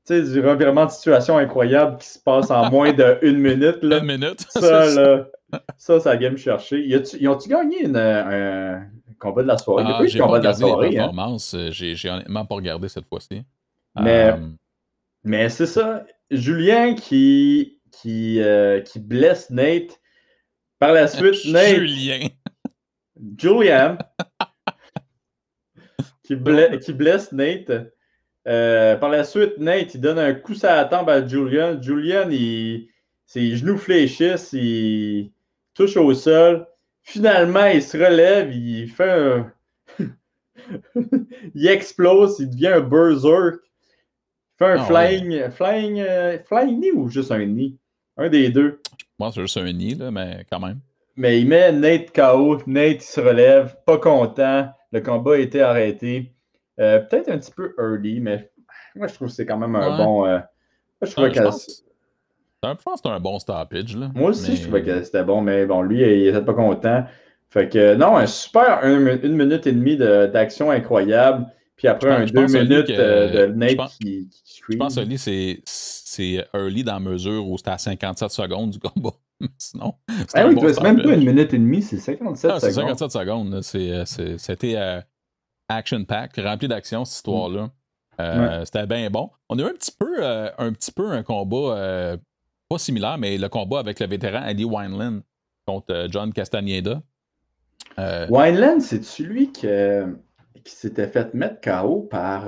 du 0.09 0.41
revirement 0.47 0.85
de 0.87 0.91
situation 0.91 1.37
incroyable 1.39 1.97
qui 1.97 2.07
se 2.07 2.19
passe 2.19 2.51
en 2.51 2.71
moins 2.71 2.93
d'une 2.93 3.39
minute. 3.39 3.83
Là. 3.83 3.99
Une 3.99 4.05
minute. 4.07 4.45
Ça, 4.51 4.85
là, 4.95 5.27
ça, 5.79 5.99
ça 6.01 6.17
vient 6.17 6.31
me 6.31 6.37
chercher. 6.37 6.85
Ils 6.85 7.29
ont-tu 7.29 7.49
gagné 7.49 7.83
une, 7.87 7.97
un 7.97 8.87
combat 9.19 9.43
de 9.43 9.49
la 9.49 9.59
soirée? 9.59 9.85
Ah, 9.87 10.01
j'ai 10.07 10.19
pas 10.19 10.27
regardé 10.27 10.49
la 10.49 10.55
soirée, 10.55 10.99
hein? 10.99 11.37
J'ai 11.71 12.11
honnêtement 12.11 12.45
pas 12.45 12.55
regardé 12.57 12.89
cette 12.89 13.07
fois-ci. 13.07 13.43
Mais, 14.01 14.33
euh, 14.33 14.49
mais 15.25 15.49
c'est 15.49 15.67
ça. 15.67 16.05
Julien 16.31 16.95
qui, 16.95 17.81
qui, 17.93 18.41
euh, 18.41 18.81
qui 18.81 18.99
blesse 18.99 19.51
Nate. 19.51 20.01
Par 20.79 20.93
la 20.93 21.09
suite, 21.09 21.45
Nate. 21.47 21.77
Julien. 21.77 22.29
Julian. 23.39 23.99
qui, 26.23 26.37
qui 26.83 26.93
blesse 26.93 27.33
Nate. 27.33 27.73
Euh, 28.47 28.97
par 28.97 29.09
la 29.09 29.25
suite, 29.25 29.59
Nate, 29.59 29.95
il 29.95 30.01
donne 30.01 30.19
un 30.19 30.35
coup 30.35 30.55
sur 30.55 30.69
la 30.69 30.85
tempe 30.85 31.09
à 31.09 31.27
Julian. 31.27 31.81
Julian, 31.81 32.29
il, 32.31 32.89
ses 33.25 33.57
genoux 33.57 33.79
fléchissent, 33.79 34.53
il 34.53 35.33
touche 35.75 35.97
au 35.97 36.15
sol. 36.15 36.67
Finalement, 37.03 37.67
il 37.67 37.83
se 37.83 37.97
relève, 37.97 38.53
il 38.53 38.89
fait 38.89 39.11
un. 39.11 39.53
il 41.55 41.67
explose, 41.67 42.39
il 42.41 42.51
devient 42.51 42.69
un 42.69 42.81
berserk. 42.81 43.61
Il 44.59 44.65
fait 44.65 44.73
un 44.73 44.81
ah 44.81 44.85
flying, 44.85 45.51
flying, 45.51 46.01
euh, 46.01 46.39
flying 46.45 46.81
knee 46.81 46.93
ou 46.93 47.09
juste 47.09 47.31
un 47.31 47.45
knee? 47.45 47.77
Un 48.17 48.31
des 48.31 48.49
deux. 48.49 48.81
Je 48.99 49.05
pense 49.19 49.35
que 49.35 49.35
c'est 49.35 49.41
juste 49.43 49.57
un 49.59 49.73
knee, 49.73 49.95
là, 49.95 50.11
mais 50.11 50.47
quand 50.51 50.61
même. 50.61 50.79
Mais 51.17 51.41
il 51.41 51.49
met 51.49 51.73
Nate 51.73 52.11
KO. 52.13 52.59
Nate 52.67 52.97
il 52.97 53.03
se 53.03 53.21
relève, 53.21 53.77
pas 53.85 53.99
content. 53.99 54.69
Le 54.93 55.01
combat 55.01 55.35
a 55.35 55.39
été 55.39 55.61
arrêté. 55.61 56.33
Euh, 56.81 57.01
peut-être 57.01 57.31
un 57.31 57.39
petit 57.39 57.53
peu 57.53 57.75
early, 57.79 58.21
mais 58.21 58.51
moi, 58.95 59.09
je 59.09 59.15
trouve 59.15 59.29
que 59.29 59.35
c'est 59.35 59.47
quand 59.47 59.59
même 59.59 59.77
un 59.77 59.97
bon. 59.97 60.27
Euh, 60.27 60.39
je 61.03 61.11
trouvais 61.11 61.31
que. 61.31 61.37
Je 61.37 61.43
pense 61.43 61.85
que 63.03 63.09
un 63.09 63.21
bon 63.21 63.39
stoppage. 63.39 63.97
Là. 63.97 64.11
Moi 64.15 64.31
aussi, 64.31 64.57
je 64.57 64.63
trouvais 64.63 64.83
que 64.83 65.03
c'était 65.03 65.23
bon, 65.23 65.43
mais 65.43 65.67
bon, 65.67 65.83
lui, 65.83 66.01
il 66.01 66.25
n'était 66.25 66.45
pas 66.45 66.55
content. 66.55 67.05
Fait 67.51 67.69
que, 67.69 67.95
non, 67.95 68.17
un 68.17 68.27
super 68.27 68.81
une 68.85 69.37
minute 69.37 69.67
et 69.67 69.73
demie 69.73 69.97
d'action 69.97 70.71
incroyable. 70.71 71.47
Puis 71.77 71.89
après, 71.89 72.11
un 72.11 72.25
deux 72.25 72.47
minutes 72.47 72.91
euh, 72.91 73.47
de 73.47 73.53
Nate 73.53 73.91
qui, 74.01 74.29
qui 74.31 74.61
Je 74.71 74.77
pense 74.77 74.97
que 74.97 75.61
c'est 75.65 76.49
early 76.55 76.83
dans 76.83 76.95
la 76.95 77.01
mesure 77.01 77.47
où 77.47 77.59
c'était 77.59 77.71
à 77.71 77.79
57 77.79 78.31
secondes 78.31 78.71
du 78.71 78.79
combat. 78.79 79.13
Sinon, 79.59 79.95
c'est 80.29 80.39
ah 80.39 80.49
oui, 80.49 80.55
même 80.83 81.03
pas 81.03 81.13
une 81.13 81.27
minute 81.27 81.53
et 81.53 81.59
demie, 81.59 81.83
c'est 81.83 81.99
57 81.99 82.51
ah, 82.51 82.61
secondes. 82.61 82.61
C'est 82.61 82.81
57 82.81 83.11
secondes. 83.11 84.39
C'était 84.39 85.03
action 85.69 86.05
pack, 86.05 86.37
rempli 86.39 86.69
d'action, 86.69 87.05
cette 87.05 87.17
histoire-là. 87.17 87.71
Euh, 88.21 88.65
c'était 88.65 88.87
bien 88.87 89.11
bon. 89.11 89.31
On 89.49 89.59
a 89.59 89.63
eu 89.63 89.67
un 89.67 89.75
petit 89.75 89.93
peu, 89.93 90.17
euh, 90.21 90.51
un, 90.59 90.73
petit 90.73 90.93
peu 90.93 91.11
un 91.11 91.23
combat, 91.23 91.77
euh, 91.77 92.17
pas 92.69 92.79
similaire, 92.79 93.19
mais 93.19 93.37
le 93.37 93.49
combat 93.49 93.79
avec 93.79 94.01
le 94.01 94.07
vétéran 94.07 94.47
Eddie 94.47 94.65
Wineland 94.65 95.21
contre 95.67 96.07
John 96.11 96.33
Castaneda. 96.33 97.03
Wineland, 97.99 98.81
c'est 98.81 99.05
celui 99.05 99.53
qui 100.67 100.73
s'était 100.73 101.09
fait 101.09 101.33
mettre 101.35 101.61
KO 101.61 102.09
par 102.11 102.47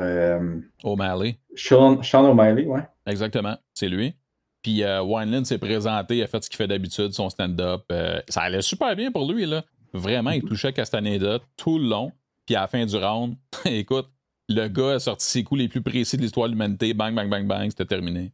O'Malley. 0.85 1.39
Sean, 1.55 2.03
Sean 2.03 2.25
O'Malley, 2.31 2.67
ouais. 2.67 2.83
Exactement, 3.07 3.57
c'est 3.75 3.89
lui. 3.89 4.15
Puis 4.63 4.83
Wineland 4.85 5.45
s'est 5.45 5.59
présenté, 5.59 6.19
il 6.19 6.23
a 6.23 6.27
fait 6.27 6.43
ce 6.43 6.51
qu'il 6.51 6.57
fait 6.57 6.67
d'habitude, 6.67 7.13
son 7.13 7.31
stand-up. 7.31 7.83
ça 8.29 8.43
allait 8.43 8.63
super 8.63 8.95
bien 8.97 9.11
pour 9.11 9.31
lui, 9.31 9.47
là. 9.47 9.65
Vraiment, 9.93 10.31
il 10.31 10.43
touchait 10.43 10.73
Castaneda 10.73 11.39
tout 11.57 11.79
le 11.79 11.89
long. 11.89 12.13
Puis 12.47 12.57
à 12.57 12.63
la 12.63 12.67
fin 12.67 12.85
du 12.85 12.97
round, 12.97 13.37
écoute, 13.67 14.09
le 14.49 14.69
gars 14.69 14.95
a 14.95 14.99
sorti 14.99 15.27
ses 15.27 15.45
coups 15.45 15.61
les 15.61 15.69
plus 15.69 15.83
précis 15.83 16.17
de 16.17 16.23
l'histoire 16.23 16.47
de 16.47 16.53
l'humanité. 16.53 16.95
Bang, 16.95 17.15
bang, 17.15 17.29
bang, 17.29 17.47
bang, 17.47 17.69
c'était 17.71 17.85
terminé. 17.85 18.33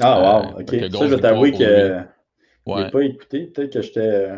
Ah, 0.00 0.20
wow, 0.20 0.58
euh, 0.58 0.62
ok. 0.62 0.70
Ça, 0.70 1.08
je 1.08 1.14
vais 1.14 1.20
t'avouer 1.20 1.52
que. 1.52 1.98
Je 2.64 2.72
n'ai 2.72 2.90
pas 2.90 3.00
écouté. 3.00 3.46
Peut-être 3.46 3.72
que 3.72 3.82
j'étais. 3.82 4.30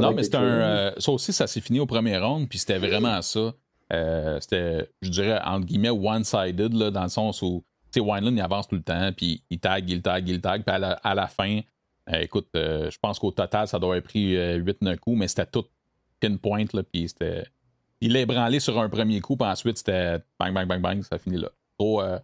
Non, 0.00 0.12
mais 0.12 0.22
c'était 0.22 0.36
un. 0.36 0.60
Euh, 0.60 0.92
ça 0.98 1.12
aussi, 1.12 1.32
ça 1.32 1.46
s'est 1.46 1.60
fini 1.60 1.80
au 1.80 1.86
premier 1.86 2.16
round, 2.18 2.48
puis 2.48 2.58
c'était 2.58 2.78
vraiment 2.78 3.20
ça. 3.22 3.52
Euh, 3.92 4.38
c'était, 4.40 4.90
je 5.02 5.10
dirais, 5.10 5.40
entre 5.44 5.66
guillemets, 5.66 5.90
one-sided, 5.90 6.72
dans 6.72 7.02
le 7.02 7.08
sens 7.08 7.42
où, 7.42 7.64
tu 7.92 8.00
sais, 8.00 8.00
Wineland, 8.00 8.32
il 8.32 8.40
avance 8.40 8.68
tout 8.68 8.76
le 8.76 8.82
temps, 8.82 9.12
puis 9.16 9.42
il 9.50 9.58
tag, 9.58 9.88
il 9.88 10.02
tag, 10.02 10.28
il 10.28 10.40
tag, 10.40 10.64
puis 10.64 10.74
à 10.74 10.78
la, 10.78 10.92
à 10.92 11.14
la 11.14 11.26
fin, 11.28 11.60
écoute, 12.12 12.48
je 12.54 12.98
pense 13.00 13.18
qu'au 13.18 13.30
total, 13.30 13.68
ça 13.68 13.78
doit 13.78 13.94
avoir 13.94 14.02
pris 14.02 14.34
8-9 14.34 14.98
coups, 14.98 15.18
mais 15.18 15.28
c'était 15.28 15.46
tout 15.46 15.64
pinpoint, 16.20 16.64
là, 16.72 16.82
puis 16.82 17.08
c'était 17.08 17.44
il 18.00 18.12
l'a 18.12 18.20
ébranlé 18.20 18.60
sur 18.60 18.78
un 18.78 18.88
premier 18.88 19.20
coup, 19.20 19.36
puis 19.36 19.48
ensuite, 19.48 19.78
c'était 19.78 20.18
bang, 20.38 20.52
bang, 20.52 20.66
bang, 20.66 20.80
bang, 20.80 21.02
ça 21.02 21.18
finit 21.18 21.38
là. 21.38 21.50
Euh, 21.80 22.18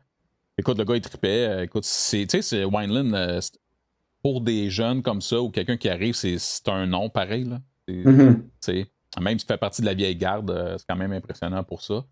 écoute, 0.59 0.79
le 0.79 0.85
gars, 0.85 0.96
il 0.96 1.01
tripait. 1.01 1.46
Euh, 1.48 1.62
écoute, 1.64 1.85
c'est, 1.85 2.27
tu 2.27 2.38
sais, 2.38 2.42
c'est 2.42 2.64
Wineland, 2.64 3.12
euh, 3.14 3.40
pour 4.22 4.40
des 4.40 4.70
jeunes 4.70 5.03
comme 5.03 5.20
ça, 5.20 5.40
ou 5.40 5.51
quelqu'un 5.51 5.77
qui 5.77 5.88
arrive, 5.88 6.14
c'est, 6.14 6.38
un 6.68 6.87
nom 6.87 7.09
pareil, 7.09 7.44
là. 7.44 7.61
Mm-hmm. 7.88 8.87
Même 9.20 9.38
si 9.38 9.46
tu 9.46 9.53
fais 9.53 9.59
partie 9.59 9.83
de 9.83 9.87
la 9.87 9.94
vieille 9.94 10.16
garde, 10.16 10.77
c'est 10.79 10.87
quand 10.88 10.96
même 10.96 11.12
impressionnant 11.12 11.64
pour 11.64 11.83
ça. 11.83 12.05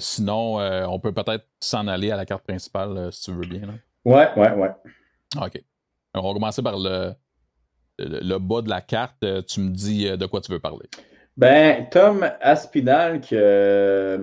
sinon, 0.00 0.58
on 0.88 0.98
peut 0.98 1.12
peut-être 1.12 1.46
s'en 1.60 1.86
aller 1.86 2.10
à 2.10 2.16
la 2.16 2.26
carte 2.26 2.44
principale, 2.44 3.12
si 3.12 3.22
tu 3.22 3.32
veux 3.32 3.46
bien. 3.46 3.60
Là. 3.60 3.72
Ouais, 4.04 4.28
ouais, 4.36 4.52
ouais. 4.52 4.70
OK. 5.40 5.62
on 6.14 6.22
va 6.22 6.34
commencer 6.34 6.62
par 6.62 6.76
le, 6.78 7.12
le 7.98 8.38
bas 8.38 8.62
de 8.62 8.68
la 8.68 8.80
carte. 8.80 9.24
Tu 9.46 9.60
me 9.60 9.70
dis 9.70 10.04
de 10.04 10.26
quoi 10.26 10.40
tu 10.40 10.52
veux 10.52 10.58
parler. 10.58 10.88
Ben, 11.36 11.88
Tom 11.90 12.28
Aspinal 12.40 13.20
qui, 13.20 13.36
a 13.36 14.16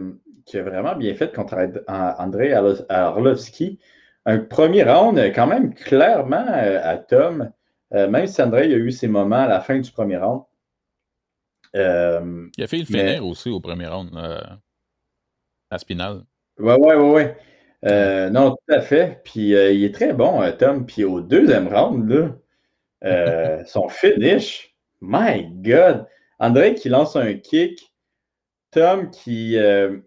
vraiment 0.54 0.96
bien 0.96 1.14
fait 1.16 1.34
contre 1.36 1.58
André 1.88 2.54
Arlovski. 2.54 3.80
Un 4.26 4.40
premier 4.40 4.84
round, 4.84 5.20
quand 5.34 5.48
même 5.48 5.74
clairement 5.74 6.46
euh, 6.48 6.80
à 6.84 6.98
Tom, 6.98 7.52
euh, 7.94 8.08
même 8.08 8.28
si 8.28 8.42
André 8.42 8.64
a 8.66 8.78
eu 8.78 8.92
ses 8.92 9.08
moments 9.08 9.44
à 9.44 9.48
la 9.48 9.60
fin 9.62 9.80
du 9.80 9.92
premier 9.92 10.18
round. 10.18 10.44
Euh, 11.76 12.48
il 12.58 12.64
a 12.64 12.68
fait 12.68 12.78
le 12.78 12.86
finir 12.86 13.26
aussi 13.26 13.50
au 13.50 13.60
premier 13.60 13.88
round, 13.88 14.12
Aspinal. 15.70 16.24
Oui, 16.60 16.74
oui, 16.78 16.96
oui. 16.96 17.24
Ouais. 17.84 18.30
non, 18.30 18.52
tout 18.52 18.74
à 18.74 18.82
fait. 18.82 19.22
Puis 19.24 19.50
il 19.52 19.84
est 19.84 19.94
très 19.94 20.14
bon, 20.14 20.42
Tom. 20.58 20.86
Puis 20.86 21.04
au 21.04 21.22
deuxième 21.22 21.68
round, 21.68 22.10
là, 23.02 23.64
son 23.66 23.88
finish, 23.90 24.76
my 25.02 25.48
God! 25.64 26.06
André 26.42 26.74
qui 26.74 26.90
lance 26.90 27.16
un 27.16 27.36
kick, 27.36 27.94
Tom 28.72 29.12
qui, 29.12 29.58
euh, 29.58 29.98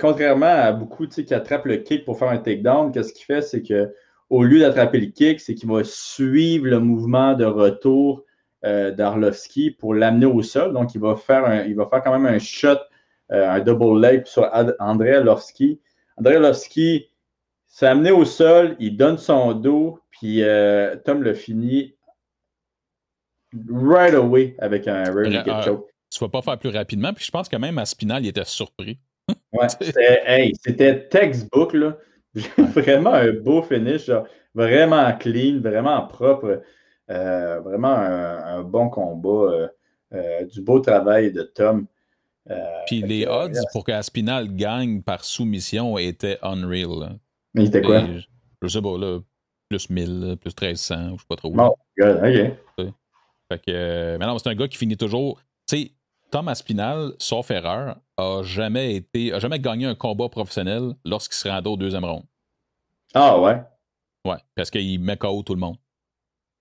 contrairement 0.00 0.46
à 0.46 0.72
beaucoup 0.72 1.06
qui 1.06 1.32
attrapent 1.32 1.66
le 1.66 1.76
kick 1.76 2.04
pour 2.04 2.18
faire 2.18 2.28
un 2.28 2.38
takedown, 2.38 2.90
qu'est-ce 2.90 3.12
qu'il 3.12 3.24
fait, 3.24 3.40
c'est 3.40 3.62
que 3.62 3.94
au 4.28 4.42
lieu 4.42 4.58
d'attraper 4.58 4.98
le 4.98 5.06
kick, 5.06 5.40
c'est 5.40 5.54
qu'il 5.54 5.68
va 5.68 5.84
suivre 5.84 6.66
le 6.66 6.80
mouvement 6.80 7.34
de 7.34 7.44
retour 7.44 8.24
euh, 8.64 8.90
d'Arlovski 8.90 9.70
pour 9.70 9.94
l'amener 9.94 10.26
au 10.26 10.42
sol. 10.42 10.72
Donc, 10.72 10.94
il 10.94 11.00
va 11.00 11.16
faire, 11.16 11.66
il 11.66 11.74
va 11.74 11.86
faire 11.86 12.02
quand 12.02 12.18
même 12.18 12.26
un 12.26 12.38
shot, 12.38 12.78
euh, 13.32 13.50
un 13.50 13.60
double 13.60 14.00
leg 14.00 14.26
sur 14.26 14.50
André 14.78 15.16
Arlovski. 15.16 15.80
André 16.16 16.36
Arlovski 16.36 17.10
s'est 17.66 17.86
amené 17.86 18.10
au 18.10 18.24
sol, 18.24 18.76
il 18.78 18.96
donne 18.96 19.18
son 19.18 19.52
dos, 19.52 20.00
puis 20.10 20.42
Tom 21.04 21.22
le 21.22 21.34
finit 21.34 21.96
right 23.68 24.14
away 24.14 24.54
avec 24.58 24.88
un 24.88 25.04
rear 25.04 25.30
naked 25.30 25.52
euh, 25.52 25.62
choke. 25.62 25.86
Tu 26.10 26.18
vas 26.20 26.28
pas 26.28 26.42
faire 26.42 26.58
plus 26.58 26.70
rapidement, 26.70 27.12
puis 27.12 27.24
je 27.24 27.30
pense 27.30 27.48
que 27.48 27.56
même 27.56 27.78
à 27.78 27.84
Spinal, 27.84 28.24
il 28.24 28.28
était 28.28 28.44
surpris. 28.44 28.98
ouais, 29.52 29.66
c'était 29.68 31.08
textbook, 31.08 31.74
là. 31.74 31.96
vraiment 32.58 33.14
un 33.14 33.32
beau 33.32 33.62
finish, 33.62 34.10
vraiment 34.54 35.10
clean, 35.16 35.60
vraiment 35.60 36.06
propre. 36.06 36.62
Euh, 37.10 37.60
vraiment 37.60 37.94
un, 37.94 38.62
bon 38.62 38.88
combat. 38.88 39.68
Euh, 40.14 40.44
du 40.44 40.60
beau 40.60 40.78
travail 40.80 41.32
de 41.32 41.42
Tom. 41.42 41.86
Puis 42.86 43.02
les 43.02 43.26
odds 43.26 43.58
pour 43.72 43.84
qu'Aspinal 43.84 44.54
gagne 44.54 45.02
par 45.02 45.24
soumission 45.24 45.98
étaient 45.98 46.38
unreal. 46.42 47.18
Mais 47.54 47.64
il 47.64 47.68
était 47.68 47.82
quoi? 47.82 48.02
je, 48.62 48.68
sais 48.68 48.80
pas, 48.80 48.96
là, 48.98 49.18
plus 49.68 49.90
1000, 49.90 50.36
plus 50.40 50.54
1300, 50.60 51.16
je 51.16 51.20
sais 51.20 51.26
pas 51.28 51.36
trop. 51.36 51.50
Bon, 51.50 51.74
ok. 51.98 52.86
Fait 53.48 53.58
que, 53.58 53.70
euh, 53.70 54.18
mais 54.18 54.26
non, 54.26 54.38
c'est 54.38 54.48
un 54.48 54.54
gars 54.54 54.68
qui 54.68 54.76
finit 54.76 54.96
toujours. 54.96 55.40
Tu 55.68 55.76
sais, 55.76 55.92
Tom 56.30 56.48
Aspinal, 56.48 57.12
sauf 57.18 57.50
erreur, 57.50 57.96
a 58.16 58.42
jamais 58.42 58.96
été, 58.96 59.32
a 59.32 59.38
jamais 59.38 59.60
gagné 59.60 59.86
un 59.86 59.94
combat 59.94 60.28
professionnel 60.28 60.94
lorsqu'il 61.04 61.36
se 61.36 61.48
rendait 61.48 61.70
au 61.70 61.76
deuxième 61.76 62.04
round. 62.04 62.24
Ah 63.14 63.40
ouais? 63.40 63.62
Ouais, 64.24 64.38
parce 64.54 64.70
qu'il 64.70 65.00
met 65.00 65.16
KO 65.16 65.42
tout 65.42 65.54
le 65.54 65.60
monde. 65.60 65.76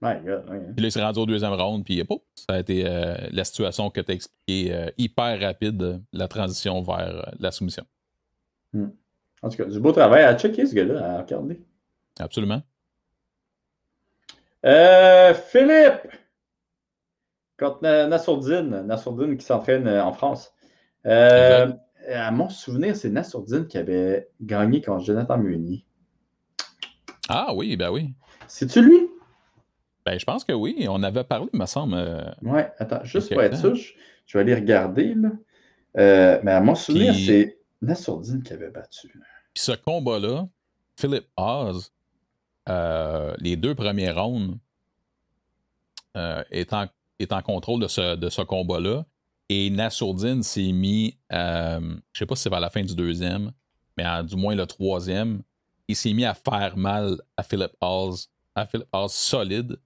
My 0.06 0.24
God, 0.24 0.46
Puis 0.46 0.84
là, 0.84 0.88
il 0.88 0.92
s'est 0.92 1.02
rendu 1.02 1.20
au 1.20 1.26
deuxième 1.26 1.54
round, 1.54 1.84
puis 1.84 2.04
ça 2.36 2.46
a 2.50 2.60
été 2.60 2.84
euh, 2.86 3.16
la 3.32 3.44
situation 3.44 3.90
que 3.90 4.02
tu 4.02 4.12
as 4.12 4.14
expliquée, 4.14 4.72
euh, 4.72 4.92
hyper 5.00 5.40
rapide, 5.40 6.02
la 6.14 6.28
transition 6.28 6.82
vers 6.84 7.34
la 7.40 7.52
soumission. 7.52 7.86
Hmm. 8.74 8.90
En 9.42 9.50
tout 9.50 9.58
cas, 9.58 9.66
du 9.66 9.80
beau 9.80 9.92
travail 9.92 10.24
à 10.24 10.38
checker 10.38 10.68
ce 10.68 10.76
gars-là, 10.76 11.18
à 11.18 11.22
regarder. 11.22 11.60
Absolument. 12.20 12.62
Philippe! 15.34 16.08
Contre 17.58 17.84
Nassourdine, 17.84 18.82
Nassourdine 18.82 19.38
qui 19.38 19.46
s'entraîne 19.46 19.88
euh, 19.88 20.04
en 20.04 20.12
France. 20.12 20.54
Euh, 21.06 21.72
à 22.14 22.32
mon 22.32 22.50
souvenir, 22.50 22.98
c'est 22.98 23.10
Nassourdine 23.10 23.68
qui 23.68 23.78
avait 23.78 24.30
gagné 24.42 24.82
contre 24.82 25.06
Jonathan 25.06 25.38
Meunier. 25.38 25.86
Ah 27.30 27.54
oui, 27.56 27.78
ben 27.78 27.92
oui. 27.92 28.14
C'est-tu 28.48 28.82
lui? 28.82 29.08
Ben, 30.06 30.20
je 30.20 30.26
pense 30.26 30.44
que 30.44 30.54
oui. 30.54 30.86
On 30.90 31.02
avait 31.04 31.24
parlé, 31.24 31.48
me 31.54 31.66
semble. 31.66 31.96
euh, 31.96 32.24
Ouais, 32.42 32.72
attends, 32.78 33.04
juste 33.04 33.32
pour 33.34 33.42
être 33.42 33.58
sûr, 33.58 33.76
je, 33.76 33.94
je 34.28 34.38
vais 34.38 34.42
aller 34.44 34.56
regarder. 34.56 35.16
Là. 35.16 35.30
Euh, 35.98 36.40
mais 36.44 36.52
à 36.52 36.62
mon 36.62 36.76
souvenir, 36.76 37.14
Puis- 37.14 37.26
c'est 37.26 37.58
Nassourdine 37.82 38.44
qui 38.44 38.54
avait 38.54 38.70
battu. 38.70 39.08
Puis 39.54 39.64
ce 39.64 39.72
combat-là, 39.72 40.48
Philip 41.00 41.26
Oz, 41.38 41.92
euh, 42.70 43.34
les 43.40 43.56
deux 43.56 43.74
premiers 43.76 44.12
rounds, 44.12 44.58
euh, 46.18 46.44
est, 46.52 46.72
en, 46.74 46.86
est 47.20 47.34
en 47.34 47.42
contrôle 47.42 47.82
de 47.82 47.88
ce, 47.88 48.16
de 48.16 48.30
ce 48.30 48.42
combat-là. 48.42 49.06
Et 49.50 49.70
Nassourdine 49.70 50.42
s'est 50.44 50.72
mis, 50.72 51.18
je 51.32 51.90
sais 52.14 52.26
pas 52.26 52.36
si 52.36 52.44
c'est 52.44 52.50
vers 52.50 52.60
la 52.60 52.70
fin 52.70 52.82
du 52.84 52.96
deuxième, 52.96 53.52
mais 53.98 54.06
en- 54.08 54.24
du 54.24 54.36
moins 54.36 54.56
le 54.56 54.66
troisième, 54.66 55.42
il 55.88 55.96
s'est 55.96 56.14
mis 56.14 56.26
à 56.26 56.34
faire 56.34 56.78
mal 56.78 57.18
à 57.38 57.44
Philip 57.44 57.72
Oz, 57.82 58.30
à 58.56 58.66
Philip 58.66 58.88
Oz 58.92 59.12
solide. 59.12 59.78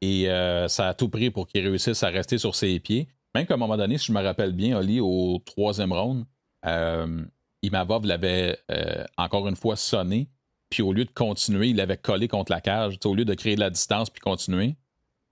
Et 0.00 0.28
euh, 0.28 0.68
ça 0.68 0.88
a 0.88 0.94
tout 0.94 1.08
pris 1.08 1.30
pour 1.30 1.46
qu'il 1.46 1.66
réussisse 1.66 2.02
à 2.02 2.08
rester 2.08 2.38
sur 2.38 2.54
ses 2.54 2.78
pieds. 2.78 3.08
Même 3.34 3.46
qu'à 3.46 3.54
un 3.54 3.58
moment 3.58 3.76
donné, 3.76 3.98
si 3.98 4.06
je 4.06 4.12
me 4.12 4.22
rappelle 4.22 4.52
bien, 4.52 4.78
Oli, 4.78 5.00
au 5.00 5.42
troisième 5.44 5.92
round, 5.92 6.24
euh, 6.66 7.24
Imavov 7.62 8.06
l'avait 8.06 8.58
euh, 8.70 9.04
encore 9.16 9.48
une 9.48 9.56
fois 9.56 9.76
sonné. 9.76 10.28
Puis 10.70 10.82
au 10.82 10.92
lieu 10.92 11.04
de 11.04 11.10
continuer, 11.10 11.68
il 11.68 11.76
l'avait 11.76 11.96
collé 11.96 12.28
contre 12.28 12.52
la 12.52 12.60
cage. 12.60 12.98
Au 13.04 13.14
lieu 13.14 13.24
de 13.24 13.34
créer 13.34 13.54
de 13.54 13.60
la 13.60 13.70
distance 13.70 14.10
puis 14.10 14.20
continuer. 14.20 14.76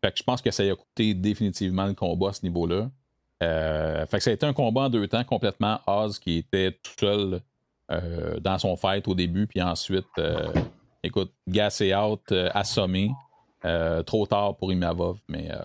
Fait 0.03 0.13
que 0.13 0.19
je 0.19 0.23
pense 0.23 0.43
que 0.43 0.51
ça 0.51 0.63
a 0.63 0.75
coûté 0.75 1.15
définitivement 1.15 1.87
le 1.87 1.95
combat 1.95 2.31
à 2.31 2.33
ce 2.33 2.43
niveau-là. 2.43 2.91
Euh, 3.43 4.07
fait 4.07 4.19
que 4.19 4.25
ça 4.25 4.31
a 4.31 4.33
été 4.33 4.47
un 4.47 4.53
combat 4.53 4.83
en 4.83 4.89
deux 4.89 5.07
temps 5.09 5.25
complètement 5.25 5.81
Oz 5.87 6.19
qui 6.19 6.39
était 6.39 6.73
tout 6.73 6.93
seul 6.99 7.41
dans 8.41 8.59
son 8.59 8.77
fight 8.77 9.07
au 9.07 9.15
début, 9.15 9.47
puis 9.47 9.63
ensuite, 9.63 10.09
écoute, 11.05 11.33
gassé 11.47 11.95
out, 11.95 12.33
assommé. 12.53 13.13
Euh, 13.65 14.03
trop 14.03 14.27
tard 14.27 14.57
pour 14.57 14.73
Imavov, 14.73 15.19
mais 15.29 15.51
euh, 15.51 15.59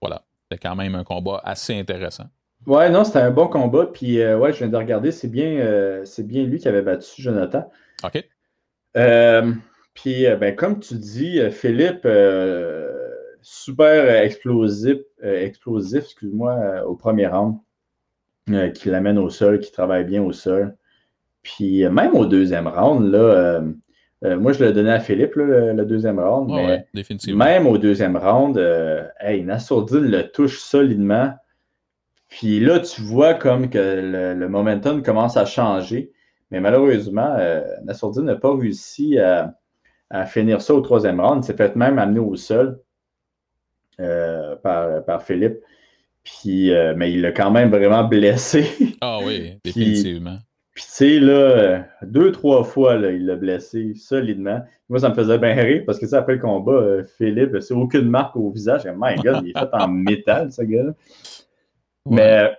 voilà. 0.00 0.24
C'était 0.42 0.68
quand 0.68 0.74
même 0.74 0.94
un 0.94 1.04
combat 1.04 1.40
assez 1.44 1.78
intéressant. 1.78 2.24
Ouais, 2.66 2.90
non, 2.90 3.04
c'était 3.04 3.20
un 3.20 3.30
bon 3.30 3.46
combat. 3.46 3.86
Puis, 3.86 4.20
euh, 4.20 4.36
ouais, 4.38 4.52
je 4.52 4.58
viens 4.58 4.68
de 4.68 4.76
regarder, 4.76 5.12
c'est 5.12 5.28
bien, 5.28 6.02
c'est 6.04 6.26
bien 6.26 6.44
lui 6.44 6.58
qui 6.58 6.68
avait 6.68 6.82
battu 6.82 7.22
Jonathan. 7.22 7.70
OK? 8.02 8.24
Puis, 9.94 10.26
ben, 10.38 10.56
comme 10.56 10.80
tu 10.80 10.94
dis, 10.94 11.40
Philippe, 11.50 12.06
super 13.42 14.22
explosif, 14.22 14.98
explosif 15.22 16.04
excuse-moi, 16.04 16.84
au 16.86 16.96
premier 16.96 17.28
round, 17.28 17.58
qui 18.74 18.88
l'amène 18.88 19.18
au 19.18 19.30
sol, 19.30 19.60
qui 19.60 19.70
travaille 19.70 20.04
bien 20.04 20.22
au 20.22 20.32
sol. 20.32 20.76
Puis, 21.42 21.88
même 21.88 22.14
au 22.14 22.26
deuxième 22.26 22.66
round, 22.66 23.10
là, 23.10 23.62
euh, 24.24 24.38
moi, 24.38 24.52
je 24.52 24.62
l'ai 24.64 24.72
donné 24.72 24.90
à 24.90 25.00
Philippe, 25.00 25.34
là, 25.36 25.44
le, 25.44 25.72
le 25.72 25.84
deuxième 25.84 26.18
round, 26.20 26.50
Ouais, 26.50 26.56
mais 26.56 26.66
ouais, 26.68 26.86
définitivement. 26.94 27.44
même 27.44 27.66
au 27.66 27.78
deuxième 27.78 28.16
round, 28.16 28.58
euh, 28.58 29.04
hey, 29.20 29.42
Nassourdine 29.44 30.10
le 30.10 30.28
touche 30.30 30.58
solidement. 30.58 31.32
Puis 32.28 32.60
là, 32.60 32.80
tu 32.80 33.00
vois 33.02 33.34
comme 33.34 33.70
que 33.70 33.78
le, 33.78 34.34
le 34.34 34.48
momentum 34.48 35.02
commence 35.02 35.36
à 35.36 35.44
changer. 35.46 36.12
Mais 36.50 36.60
malheureusement, 36.60 37.34
euh, 37.38 37.62
Nassourdine 37.84 38.24
n'a 38.24 38.36
pas 38.36 38.54
réussi 38.54 39.18
à, 39.18 39.54
à 40.10 40.26
finir 40.26 40.60
ça 40.60 40.74
au 40.74 40.80
troisième 40.80 41.20
round. 41.20 41.42
Il 41.42 41.46
s'est 41.46 41.56
fait 41.56 41.74
même 41.76 41.98
amener 41.98 42.20
au 42.20 42.36
sol 42.36 42.78
euh, 44.00 44.56
par, 44.56 45.04
par 45.04 45.22
Philippe. 45.22 45.58
Puis, 46.22 46.72
euh, 46.72 46.94
mais 46.96 47.12
il 47.12 47.22
l'a 47.22 47.32
quand 47.32 47.50
même 47.50 47.70
vraiment 47.70 48.04
blessé. 48.04 48.66
Ah 49.00 49.18
oui, 49.24 49.58
définitivement. 49.64 50.36
Puis, 50.36 50.44
tu 50.74 50.82
sais, 50.82 51.18
là, 51.18 51.84
deux, 52.02 52.32
trois 52.32 52.64
fois, 52.64 52.96
là, 52.96 53.10
il 53.10 53.26
l'a 53.26 53.36
blessé 53.36 53.94
solidement. 53.94 54.62
Moi, 54.88 55.00
ça 55.00 55.08
me 55.08 55.14
faisait 55.14 55.38
bien 55.38 55.54
rire 55.54 55.82
parce 55.84 55.98
que, 55.98 56.06
sais, 56.06 56.16
après 56.16 56.34
le 56.34 56.40
combat, 56.40 56.72
euh, 56.72 57.04
Philippe, 57.18 57.60
c'est 57.60 57.74
aucune 57.74 58.08
marque 58.08 58.36
au 58.36 58.50
visage. 58.50 58.84
My 58.96 59.16
God, 59.16 59.42
il 59.44 59.50
est 59.50 59.58
fait 59.58 59.68
en 59.72 59.88
métal, 59.88 60.52
ce 60.52 60.62
gars-là. 60.62 60.92
Ouais. 62.06 62.16
Mais, 62.16 62.52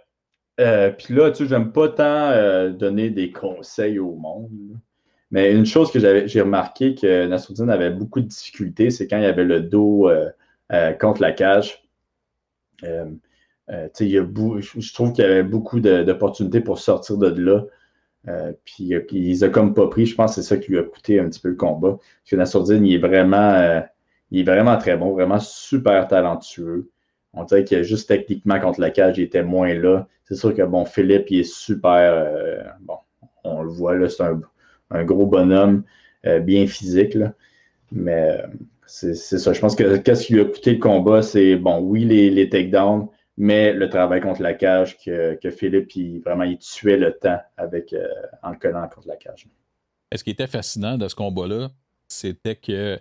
euh, 0.60 0.92
puis 0.92 1.14
là, 1.14 1.32
tu 1.32 1.44
sais, 1.44 1.50
j'aime 1.50 1.72
pas 1.72 1.90
tant 1.90 2.04
euh, 2.04 2.70
donner 2.70 3.10
des 3.10 3.32
conseils 3.32 4.00
au 4.00 4.16
monde. 4.16 4.52
là. 4.70 4.76
Mais 5.32 5.54
une 5.54 5.66
chose 5.66 5.92
que 5.92 6.28
j'ai 6.28 6.42
remarqué 6.42 6.94
que 6.94 7.26
Nassourdine 7.26 7.70
avait 7.70 7.90
beaucoup 7.90 8.20
de 8.20 8.28
difficultés, 8.28 8.90
c'est 8.90 9.08
quand 9.08 9.18
il 9.18 9.24
avait 9.24 9.46
le 9.46 9.62
dos 9.62 10.10
euh, 10.10 10.94
contre 11.00 11.22
la 11.22 11.32
cage. 11.32 11.82
Tu 12.80 12.90
sais, 13.94 14.06
il 14.06 14.12
y 14.12 14.18
a 14.18 14.26
je 14.26 14.94
trouve 14.94 15.14
qu'il 15.14 15.24
y 15.24 15.28
avait 15.28 15.44
beaucoup 15.44 15.80
d'opportunités 15.80 16.60
pour 16.60 16.80
sortir 16.80 17.18
de 17.18 17.28
là. 17.28 17.64
Euh, 18.28 18.54
puis, 18.66 18.94
euh, 18.94 19.00
puis 19.00 19.18
il 19.18 19.28
les 19.28 19.44
a 19.44 19.50
comme 19.50 19.74
pas 19.74 19.88
pris. 19.88 20.06
Je 20.06 20.16
pense 20.16 20.36
que 20.36 20.42
c'est 20.42 20.48
ça 20.48 20.58
qui 20.58 20.72
lui 20.72 20.80
a 20.80 20.84
coûté 20.84 21.20
un 21.20 21.28
petit 21.28 21.40
peu 21.40 21.50
le 21.50 21.56
combat. 21.56 21.98
Parce 21.98 22.30
que 22.30 22.36
Nassourdine, 22.36 22.86
il 22.86 22.96
est 22.96 23.00
vraiment, 23.00 23.54
euh, 23.54 23.82
il 24.30 24.42
est 24.42 24.44
vraiment 24.44 24.78
très 24.78 24.98
bon, 24.98 25.12
vraiment 25.12 25.40
super 25.40 26.08
talentueux. 26.08 26.90
On 27.34 27.44
dirait 27.44 27.64
que 27.64 27.82
juste 27.84 28.10
techniquement 28.10 28.60
contre 28.60 28.82
la 28.82 28.92
cage, 28.92 29.18
il 29.18 29.24
était 29.24 29.44
moins 29.44 29.74
là. 29.74 30.08
C'est 30.26 30.36
sûr 30.36 30.54
que 30.54 30.62
bon, 30.62 30.86
Philippe, 30.86 31.32
il 31.32 31.40
est 31.40 31.52
super. 31.52 32.14
euh, 32.14 32.62
bon, 32.82 32.98
on 33.44 33.64
le 33.64 33.70
voit 33.70 33.96
là, 33.96 34.08
c'est 34.10 34.24
un, 34.24 34.40
un 34.92 35.04
gros 35.04 35.26
bonhomme, 35.26 35.84
bien 36.42 36.68
physique. 36.68 37.16
Là. 37.16 37.34
Mais 37.92 38.44
c'est 38.86 39.16
c'est 39.16 39.40
ça. 39.40 39.54
Je 39.54 39.60
pense 39.60 39.76
que 39.76 39.98
qu'est-ce 39.98 40.28
qui 40.28 40.34
lui 40.34 40.42
a 40.42 40.46
coûté 40.46 40.74
le 40.74 40.80
combat, 40.80 41.22
c'est 41.22 41.56
bon, 41.56 41.80
oui, 41.80 42.04
les, 42.06 42.30
les 42.30 42.50
takedowns, 42.50 43.08
mais 43.38 43.74
le 43.74 43.90
travail 43.90 44.22
contre 44.22 44.42
la 44.42 44.54
cage 44.54 44.98
que, 44.98 45.36
que 45.36 45.50
Philippe, 45.52 45.96
il, 45.96 46.20
vraiment, 46.20 46.44
il 46.44 46.58
tuait 46.58 46.98
le 46.98 47.14
temps 47.18 47.40
avec, 47.58 47.94
euh, 47.94 48.08
en 48.44 48.52
le 48.52 48.58
collant 48.58 48.88
contre 48.88 49.08
la 49.08 49.16
cage. 49.16 49.48
Et 50.12 50.18
ce 50.18 50.24
qui 50.24 50.32
était 50.32 50.48
fascinant 50.48 50.98
de 50.98 51.08
ce 51.08 51.16
combat-là, 51.16 51.70
c'était 52.08 52.56
que. 52.56 53.00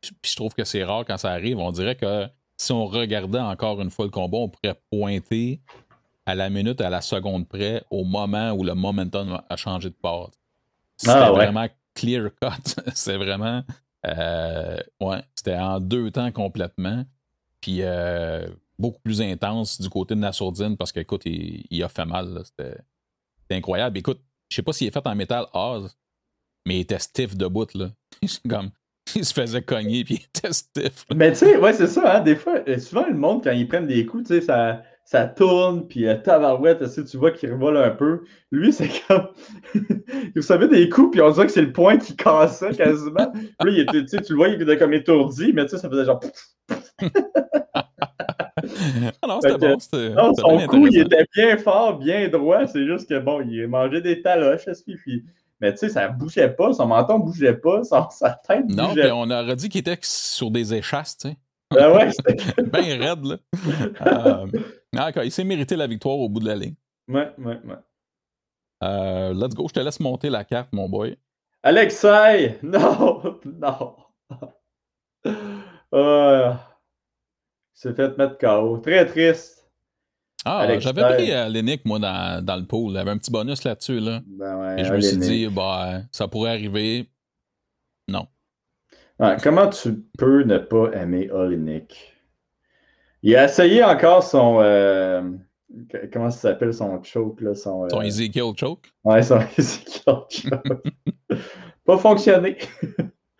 Puis 0.00 0.32
je 0.32 0.36
trouve 0.36 0.52
que 0.54 0.64
c'est 0.64 0.84
rare 0.84 1.04
quand 1.06 1.16
ça 1.16 1.30
arrive. 1.30 1.58
On 1.58 1.70
dirait 1.72 1.96
que 1.96 2.26
si 2.56 2.72
on 2.72 2.86
regardait 2.86 3.38
encore 3.38 3.80
une 3.80 3.90
fois 3.90 4.04
le 4.04 4.10
combat, 4.10 4.38
on 4.38 4.48
pourrait 4.48 4.78
pointer 4.90 5.60
à 6.26 6.34
la 6.34 6.50
minute, 6.50 6.80
à 6.80 6.90
la 6.90 7.00
seconde 7.00 7.48
près, 7.48 7.82
au 7.90 8.04
moment 8.04 8.50
où 8.52 8.62
le 8.64 8.74
momentum 8.74 9.40
a 9.48 9.56
changé 9.56 9.88
de 9.90 9.94
part. 9.94 10.30
C'était 10.96 11.12
Ah, 11.16 11.32
ouais. 11.32 11.38
vraiment 11.46 11.66
clear 11.94 12.30
cut. 12.40 12.74
c'est 12.94 13.16
vraiment. 13.16 13.62
euh, 14.06 14.76
ouais, 15.00 15.22
c'était 15.34 15.56
en 15.56 15.80
deux 15.80 16.10
temps 16.10 16.30
complètement. 16.32 17.04
Puis 17.60 17.78
euh, 17.82 18.46
beaucoup 18.82 19.00
plus 19.00 19.22
intense 19.22 19.80
du 19.80 19.88
côté 19.88 20.14
de 20.14 20.20
Nassourdine 20.20 20.76
parce 20.76 20.92
qu'écoute, 20.92 21.22
il, 21.24 21.64
il 21.70 21.82
a 21.82 21.88
fait 21.88 22.04
mal. 22.04 22.34
là. 22.34 22.42
C'était 22.44 22.76
incroyable. 23.50 23.96
Écoute, 23.98 24.20
je 24.50 24.56
sais 24.56 24.62
pas 24.62 24.72
s'il 24.72 24.88
est 24.88 24.90
fait 24.90 25.06
en 25.06 25.14
métal 25.14 25.46
Oz, 25.54 25.96
mais 26.66 26.76
il 26.76 26.80
était 26.80 26.98
stiff 26.98 27.36
debout, 27.36 27.66
là. 27.74 27.90
C'est 28.26 28.46
comme, 28.46 28.70
il 29.14 29.24
se 29.24 29.32
faisait 29.32 29.62
cogner, 29.62 30.04
puis 30.04 30.14
il 30.14 30.24
était 30.24 30.52
stiff. 30.52 31.06
là. 31.08 31.16
Mais 31.16 31.32
tu 31.32 31.38
sais, 31.38 31.56
ouais, 31.56 31.72
c'est 31.72 31.86
ça, 31.86 32.16
hein, 32.16 32.20
des 32.20 32.36
fois, 32.36 32.60
euh, 32.68 32.78
souvent 32.78 33.06
le 33.06 33.14
monde, 33.14 33.42
quand 33.42 33.52
ils 33.52 33.66
prennent 33.66 33.86
des 33.86 34.04
coups, 34.06 34.28
tu 34.28 34.34
sais, 34.34 34.40
ça, 34.40 34.82
ça 35.04 35.26
tourne, 35.26 35.86
puis 35.88 36.06
euh, 36.06 36.16
tabarouette, 36.16 36.84
tu 37.08 37.16
vois 37.16 37.32
qu'il 37.32 37.52
revole 37.52 37.76
un 37.76 37.90
peu. 37.90 38.24
Lui, 38.50 38.72
c'est 38.72 38.90
comme. 39.08 39.28
il 39.74 40.32
recevait 40.36 40.68
des 40.68 40.88
coups, 40.88 41.12
puis 41.12 41.20
on 41.20 41.30
dirait 41.30 41.46
que 41.46 41.52
c'est 41.52 41.62
le 41.62 41.72
point 41.72 41.98
qui 41.98 42.14
cassait 42.16 42.70
quasiment. 42.74 43.32
Là, 43.32 43.70
il 43.70 43.80
était, 43.80 44.06
sais, 44.06 44.22
tu 44.22 44.32
le 44.32 44.36
vois, 44.36 44.48
il 44.48 44.60
était 44.60 44.78
comme 44.78 44.92
étourdi, 44.92 45.52
mais 45.52 45.64
tu 45.64 45.70
sais, 45.70 45.78
ça 45.78 45.88
faisait 45.90 46.04
genre. 46.04 46.20
Ah 49.22 49.26
non, 49.26 49.40
c'était 49.40 49.58
bon. 49.58 49.76
Non, 50.14 50.34
son 50.34 50.66
coup, 50.66 50.86
il 50.86 50.98
était 51.00 51.26
bien 51.34 51.56
fort, 51.58 51.98
bien 51.98 52.28
droit. 52.28 52.66
C'est 52.66 52.84
juste 52.86 53.08
que 53.08 53.18
bon, 53.18 53.40
il 53.42 53.66
mangeait 53.68 54.00
des 54.00 54.22
taloches, 54.22 54.64
ça 54.64 54.74
suffit. 54.74 55.24
Mais 55.60 55.72
tu 55.72 55.78
sais, 55.78 55.88
ça 55.90 56.08
bougeait 56.08 56.48
pas, 56.50 56.72
son 56.72 56.86
menton 56.86 57.18
bougeait 57.20 57.54
pas, 57.54 57.84
son- 57.84 58.10
sa 58.10 58.30
tête 58.30 58.64
Non, 58.68 58.88
bougeait 58.88 59.10
on 59.12 59.30
aurait 59.30 59.56
dit 59.56 59.68
qu'il 59.68 59.80
était 59.80 59.98
sur 60.02 60.50
des 60.50 60.74
échasses, 60.74 61.16
tu 61.18 61.28
sais. 61.28 61.36
Ah 61.78 61.92
ouais, 61.92 62.10
c'était- 62.26 62.62
Bien 62.62 62.98
raide, 62.98 63.24
là. 63.24 63.36
Euh, 64.06 64.46
d'accord, 64.92 65.22
il 65.24 65.30
s'est 65.30 65.44
mérité 65.44 65.76
la 65.76 65.86
victoire 65.86 66.16
au 66.18 66.28
bout 66.28 66.40
de 66.40 66.46
la 66.48 66.56
ligne. 66.56 66.74
ouais, 67.08 67.30
ouais, 67.38 67.58
ouais. 67.64 67.76
Euh, 68.84 69.32
let's 69.32 69.54
go, 69.54 69.66
je 69.68 69.74
te 69.74 69.80
laisse 69.80 70.00
monter 70.00 70.28
la 70.28 70.42
carte, 70.44 70.70
mon 70.72 70.88
boy. 70.88 71.16
Alexei! 71.62 72.58
Non! 72.64 73.38
Non! 73.44 73.94
Euh, 75.94 76.52
s'est 77.82 77.94
fait 77.94 78.16
mettre 78.18 78.38
KO. 78.38 78.78
Très 78.78 79.06
triste. 79.06 79.68
Ah, 80.44 80.66
j'avais 80.80 81.02
pris 81.14 81.30
euh, 81.32 81.48
Lennick, 81.48 81.84
moi, 81.84 81.98
dans, 82.00 82.44
dans 82.44 82.56
le 82.56 82.66
pool. 82.66 82.90
Il 82.92 82.94
y 82.96 82.98
avait 82.98 83.10
un 83.12 83.18
petit 83.18 83.30
bonus 83.30 83.62
là-dessus, 83.62 84.00
là. 84.00 84.20
Ben 84.26 84.58
ouais, 84.58 84.80
Et 84.80 84.84
je 84.84 84.92
me 84.92 85.00
suis 85.00 85.16
dit, 85.16 85.48
bah, 85.48 86.00
ça 86.10 86.26
pourrait 86.26 86.50
arriver. 86.50 87.08
Non. 88.08 88.26
Comment 89.42 89.68
tu 89.68 90.02
peux 90.18 90.42
ne 90.42 90.58
pas 90.58 90.90
aimer 90.94 91.30
Olinik? 91.30 92.12
Il 93.22 93.36
a 93.36 93.44
essayé 93.44 93.84
encore 93.84 94.24
son. 94.24 94.58
euh, 94.60 95.22
comment 96.12 96.30
ça 96.30 96.38
s'appelle 96.50 96.74
son 96.74 97.00
choke? 97.04 97.40
Là, 97.40 97.54
son, 97.54 97.88
Son 97.88 98.00
euh, 98.00 98.02
Ezekiel 98.02 98.52
choke? 98.56 98.92
Ouais, 99.04 99.22
son 99.22 99.38
Ezekiel 99.58 100.02
choke. 100.04 100.42
Pas 101.84 101.98
fonctionné. 101.98 102.58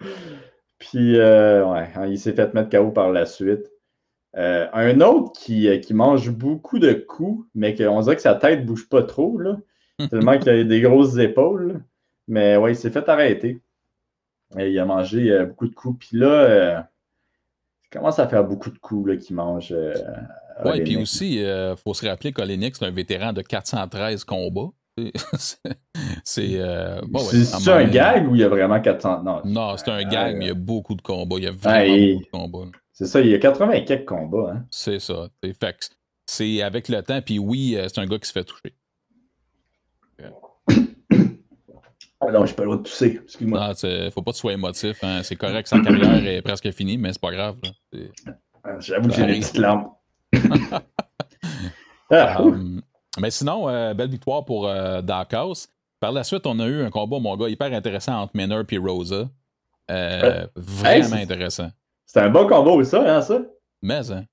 Puis, 0.79 1.17
euh, 1.19 1.65
ouais, 1.67 1.89
hein, 1.97 2.07
il 2.07 2.19
s'est 2.19 2.33
fait 2.33 2.55
mettre 2.55 2.71
KO 2.71 2.93
par 2.93 3.11
la 3.11 3.27
suite. 3.27 3.72
Euh, 4.37 4.67
un 4.73 5.01
autre 5.01 5.33
qui, 5.33 5.69
euh, 5.69 5.79
qui 5.79 5.93
mange 5.93 6.31
beaucoup 6.31 6.79
de 6.79 6.93
coups, 6.93 7.47
mais 7.55 7.75
qu'on 7.75 8.01
dirait 8.01 8.17
que 8.17 8.23
sa 8.23 8.35
tête 8.35 8.65
bouge 8.65 8.89
pas 8.89 9.03
trop, 9.03 9.39
là, 9.39 9.59
tellement 10.11 10.39
qu'il 10.39 10.49
a 10.49 10.65
des 10.65 10.81
grosses 10.81 11.19
épaules. 11.19 11.73
là. 11.73 11.75
Mais 12.29 12.57
ouais, 12.57 12.73
il 12.73 12.77
s'est 12.77 12.91
fait 12.91 13.09
arrêter. 13.09 13.61
il 14.57 14.79
a 14.79 14.85
mangé 14.85 15.45
beaucoup 15.45 15.67
de 15.67 15.75
coups. 15.75 16.07
Puis 16.07 16.19
là, 16.19 16.89
il 17.85 17.91
commence 17.91 18.19
à 18.19 18.29
faire 18.29 18.45
beaucoup 18.45 18.71
de 18.71 18.79
coups 18.79 19.19
qu'il 19.19 19.37
mange. 19.37 19.75
oui, 20.65 20.83
puis 20.83 20.97
aussi, 20.97 21.41
il 21.41 21.75
faut 21.83 21.93
se 21.95 22.07
rappeler 22.07 22.33
qu'Olenik, 22.33 22.77
c'est 22.77 22.87
un 22.87 22.91
vétéran 22.91 23.33
de 23.33 23.43
413 23.43 24.25
combats. 24.25 24.71
c'est 26.25 26.61
euh, 26.61 27.01
un 27.67 27.85
gag 27.85 28.31
ou 28.31 28.35
il 28.35 28.43
y 28.43 28.45
a 28.45 28.49
vraiment 28.49 28.79
400 28.79 29.23
Non, 29.23 29.41
non 29.45 29.77
c'est 29.79 29.91
un 29.91 30.03
gag, 30.05 30.37
mais 30.37 30.47
il 30.47 30.49
y 30.49 30.51
a 30.51 30.55
beaucoup 30.55 30.95
de 30.95 31.01
combats. 31.01 31.37
Il 31.39 31.45
y 31.45 31.47
a 31.47 31.51
vraiment 31.51 32.13
beaucoup 32.13 32.25
de 32.25 32.31
combats. 32.31 32.71
C'est 33.03 33.09
ça, 33.09 33.21
il 33.21 33.27
y 33.29 33.35
a 33.35 33.39
80 33.41 33.73
et 33.73 33.85
quelques 33.85 34.07
combats. 34.07 34.53
Hein? 34.55 34.65
C'est 34.71 35.01
ça. 35.01 35.29
C'est 36.25 36.63
avec 36.63 36.89
le 36.89 37.03
temps, 37.03 37.21
puis 37.21 37.41
oui, 37.41 37.77
c'est 37.89 37.99
un 37.99 38.07
gars 38.07 38.19
qui 38.19 38.29
se 38.29 38.33
fait 38.33 38.45
toucher. 38.45 38.77
Ah 42.21 42.31
non, 42.31 42.47
j'ai 42.47 42.55
pas 42.55 42.63
le 42.63 42.69
droit 42.69 42.79
de 42.79 42.85
tousser. 42.85 43.19
Excuse-moi. 43.25 43.59
Non, 43.59 44.11
faut 44.13 44.23
pas 44.23 44.31
que 44.31 44.37
tu 44.37 44.41
sois 44.41 44.53
émotif. 44.53 45.03
Hein. 45.03 45.25
C'est 45.25 45.35
correct, 45.35 45.67
sa 45.67 45.81
carrière 45.81 46.25
est 46.25 46.43
presque 46.43 46.71
finie, 46.71 46.97
mais 46.97 47.13
c'est 47.13 47.21
pas 47.21 47.33
grave. 47.33 47.57
J'avoue 48.79 49.09
que 49.09 49.15
j'ai 49.17 49.27
des 49.27 49.41
petites 49.41 49.59
larmes. 49.59 49.91
ah, 52.11 52.45
mais 53.19 53.33
sinon, 53.33 53.69
euh, 53.69 53.95
belle 53.95 54.11
victoire 54.11 54.45
pour 54.45 54.69
euh, 54.69 55.03
Dark 55.03 55.35
House. 55.35 55.69
Par 55.99 56.13
la 56.13 56.23
suite, 56.23 56.47
on 56.47 56.61
a 56.61 56.67
eu 56.67 56.85
un 56.85 56.91
combat, 56.91 57.19
mon 57.19 57.37
gars, 57.37 57.49
hyper 57.49 57.73
intéressant 57.73 58.21
entre 58.21 58.37
Miner 58.37 58.63
et 58.71 58.79
Rosa. 58.79 59.29
Euh, 59.91 60.47
vraiment 60.55 61.17
intéressant. 61.17 61.71
C'était 62.13 62.27
un 62.27 62.31
bon 62.31 62.47
combat 62.47 62.85
ça, 62.85 63.17
hein, 63.17 63.23
ça? 63.23 63.41
Mais, 63.81 64.13
hein, 64.13 64.27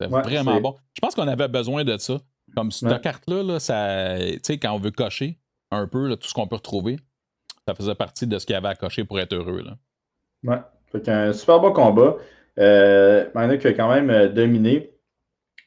c'était 0.00 0.12
vraiment 0.12 0.60
bon. 0.60 0.76
Je 0.94 1.00
pense 1.00 1.16
qu'on 1.16 1.26
avait 1.26 1.48
besoin 1.48 1.82
de 1.82 1.96
ça. 1.96 2.20
Comme 2.54 2.70
cette 2.70 3.00
carte-là, 3.00 3.42
là, 3.42 3.58
ça, 3.58 4.16
quand 4.62 4.72
on 4.72 4.78
veut 4.78 4.92
cocher 4.92 5.36
un 5.72 5.88
peu 5.88 6.14
tout 6.14 6.28
ce 6.28 6.34
qu'on 6.34 6.46
peut 6.46 6.54
retrouver, 6.54 7.00
ça 7.66 7.74
faisait 7.74 7.96
partie 7.96 8.28
de 8.28 8.38
ce 8.38 8.46
qu'il 8.46 8.54
y 8.54 8.56
avait 8.56 8.68
à 8.68 8.76
cocher 8.76 9.02
pour 9.02 9.18
être 9.18 9.32
heureux. 9.32 9.60
Là. 9.60 9.76
Ouais. 10.44 10.60
Fait 10.92 11.08
un 11.08 11.32
super 11.32 11.58
bon 11.58 11.72
combat. 11.72 12.14
Euh, 12.60 13.28
Miner 13.34 13.58
qui 13.58 13.66
a 13.66 13.72
quand 13.72 13.88
même 13.88 14.32
dominé. 14.32 14.92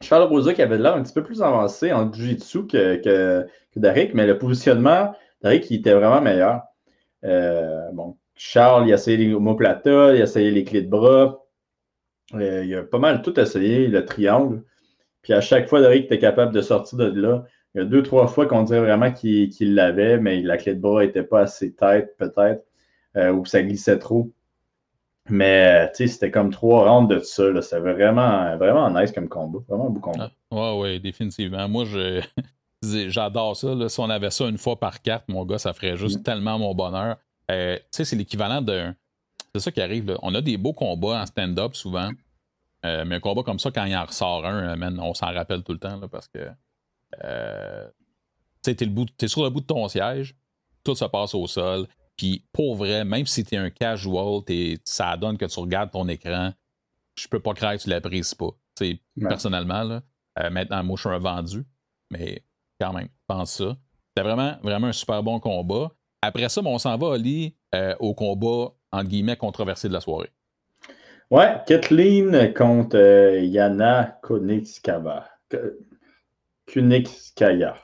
Charles 0.01 0.29
Rosa 0.29 0.53
qui 0.53 0.61
avait 0.61 0.77
l'air 0.77 0.95
un 0.95 1.03
petit 1.03 1.11
peu 1.11 1.23
plus 1.23 1.41
avancé 1.41 1.91
en 1.91 2.09
Jiu-Jitsu 2.09 2.67
que, 2.67 2.95
que, 3.03 3.45
que 3.75 4.15
mais 4.15 4.25
le 4.25 4.37
positionnement, 4.37 5.13
Derek, 5.41 5.69
il 5.69 5.79
était 5.79 5.93
vraiment 5.93 6.21
meilleur. 6.21 6.61
Euh, 7.25 7.91
bon, 7.91 8.15
Charles, 8.35 8.87
il 8.87 8.93
a 8.93 8.95
essayé 8.95 9.17
les 9.17 9.33
omoplatas, 9.33 10.13
il 10.13 10.21
a 10.21 10.23
essayé 10.23 10.51
les 10.51 10.63
clés 10.63 10.83
de 10.83 10.89
bras. 10.89 11.43
Euh, 12.35 12.63
il 12.63 12.75
a 12.75 12.83
pas 12.83 12.99
mal 12.99 13.21
tout 13.21 13.39
essayé, 13.39 13.87
le 13.87 14.05
triangle. 14.05 14.63
Puis 15.21 15.33
à 15.33 15.41
chaque 15.41 15.67
fois, 15.67 15.81
Derek 15.81 16.05
était 16.05 16.19
capable 16.19 16.53
de 16.53 16.61
sortir 16.61 16.97
de 16.97 17.19
là. 17.19 17.45
Il 17.75 17.79
y 17.79 17.81
a 17.81 17.85
deux, 17.85 18.01
trois 18.01 18.27
fois 18.27 18.47
qu'on 18.47 18.63
dirait 18.63 18.79
vraiment 18.79 19.11
qu'il 19.11 19.75
l'avait, 19.75 20.17
mais 20.17 20.41
la 20.41 20.57
clé 20.57 20.73
de 20.73 20.79
bras 20.79 21.05
n'était 21.05 21.23
pas 21.23 21.41
assez 21.41 21.73
tête, 21.73 22.15
peut-être, 22.17 22.63
euh, 23.15 23.31
ou 23.31 23.45
ça 23.45 23.61
glissait 23.61 23.99
trop. 23.99 24.31
Mais 25.29 25.87
tu 25.91 25.97
sais, 25.97 26.07
c'était 26.07 26.31
comme 26.31 26.49
trois 26.49 26.89
rounds 26.91 27.13
de 27.13 27.19
ça. 27.19 27.61
C'était 27.61 27.79
vraiment, 27.79 28.57
vraiment 28.57 28.89
nice 28.89 29.11
comme 29.11 29.29
combat. 29.29 29.59
Vraiment 29.67 29.87
un 29.87 29.89
beau 29.91 29.99
combat. 29.99 30.31
Ah, 30.51 30.55
ouais, 30.55 30.79
ouais, 30.81 30.99
définitivement. 30.99 31.67
Moi, 31.69 31.85
je. 31.85 32.21
J'adore 33.09 33.55
ça. 33.57 33.75
Là. 33.75 33.89
Si 33.89 33.99
on 33.99 34.09
avait 34.09 34.31
ça 34.31 34.47
une 34.47 34.57
fois 34.57 34.79
par 34.79 35.01
carte, 35.01 35.25
mon 35.27 35.45
gars, 35.45 35.57
ça 35.57 35.73
ferait 35.73 35.97
juste 35.97 36.19
mm. 36.19 36.23
tellement 36.23 36.57
mon 36.57 36.73
bonheur. 36.73 37.17
Euh, 37.51 37.75
tu 37.75 37.83
sais, 37.91 38.05
c'est 38.05 38.15
l'équivalent 38.15 38.61
d'un. 38.61 38.95
C'est 39.53 39.61
ça 39.61 39.71
qui 39.71 39.81
arrive. 39.81 40.07
Là. 40.07 40.17
On 40.21 40.33
a 40.35 40.41
des 40.41 40.57
beaux 40.57 40.73
combats 40.73 41.21
en 41.21 41.25
stand-up 41.25 41.75
souvent. 41.75 42.11
Euh, 42.85 43.03
mais 43.05 43.15
un 43.15 43.19
combat 43.19 43.43
comme 43.43 43.59
ça, 43.59 43.71
quand 43.71 43.83
il 43.85 43.95
en 43.95 44.05
ressort 44.05 44.45
un, 44.45 44.81
euh, 44.81 44.97
on 44.99 45.13
s'en 45.13 45.33
rappelle 45.33 45.63
tout 45.63 45.73
le 45.73 45.79
temps 45.79 45.99
là, 45.99 46.07
parce 46.07 46.27
que. 46.27 46.49
tu 48.63 48.73
sais, 48.73 48.75
t'es 48.75 49.27
sur 49.27 49.43
le 49.43 49.49
bout 49.49 49.61
de 49.61 49.65
ton 49.65 49.87
siège, 49.87 50.35
tout 50.83 50.95
se 50.95 51.05
passe 51.05 51.33
au 51.35 51.45
sol. 51.47 51.87
Puis 52.19 52.43
pour 52.51 52.75
vrai, 52.75 53.05
même 53.05 53.25
si 53.25 53.45
tu 53.45 53.55
es 53.55 53.57
un 53.57 53.69
casual, 53.69 54.41
ça 54.83 55.15
donne 55.15 55.37
que 55.37 55.45
tu 55.45 55.59
regardes 55.59 55.91
ton 55.91 56.05
écran. 56.09 56.53
Je 57.15 57.29
peux 57.29 57.39
pas 57.39 57.53
croire 57.53 57.77
que 57.77 57.81
tu 57.81 57.89
l'apprécies 57.89 58.35
pas. 58.35 58.51
Personnellement, 59.21 59.83
là, 59.83 60.01
euh, 60.39 60.49
maintenant, 60.49 60.83
moi, 60.83 60.97
je 60.97 61.01
suis 61.01 61.09
un 61.09 61.19
vendu. 61.19 61.65
Mais 62.11 62.43
quand 62.79 62.91
même, 62.91 63.07
pense 63.25 63.53
ça. 63.53 63.77
C'était 64.09 64.27
vraiment, 64.27 64.57
vraiment 64.61 64.87
un 64.87 64.93
super 64.93 65.23
bon 65.23 65.39
combat. 65.39 65.91
Après 66.21 66.49
ça, 66.49 66.61
on 66.63 66.77
s'en 66.77 66.97
va, 66.97 67.13
Ali, 67.13 67.55
euh, 67.75 67.95
au 67.99 68.13
combat, 68.13 68.73
entre 68.91 69.09
guillemets, 69.09 69.35
controversé 69.35 69.87
de 69.87 69.93
la 69.93 70.01
soirée. 70.01 70.31
Ouais, 71.29 71.57
Kathleen 71.67 72.53
contre 72.55 72.97
euh, 72.97 73.39
Yana 73.41 74.19
Kunitskaya. 74.23 75.29
Kunitskaya. 76.65 77.75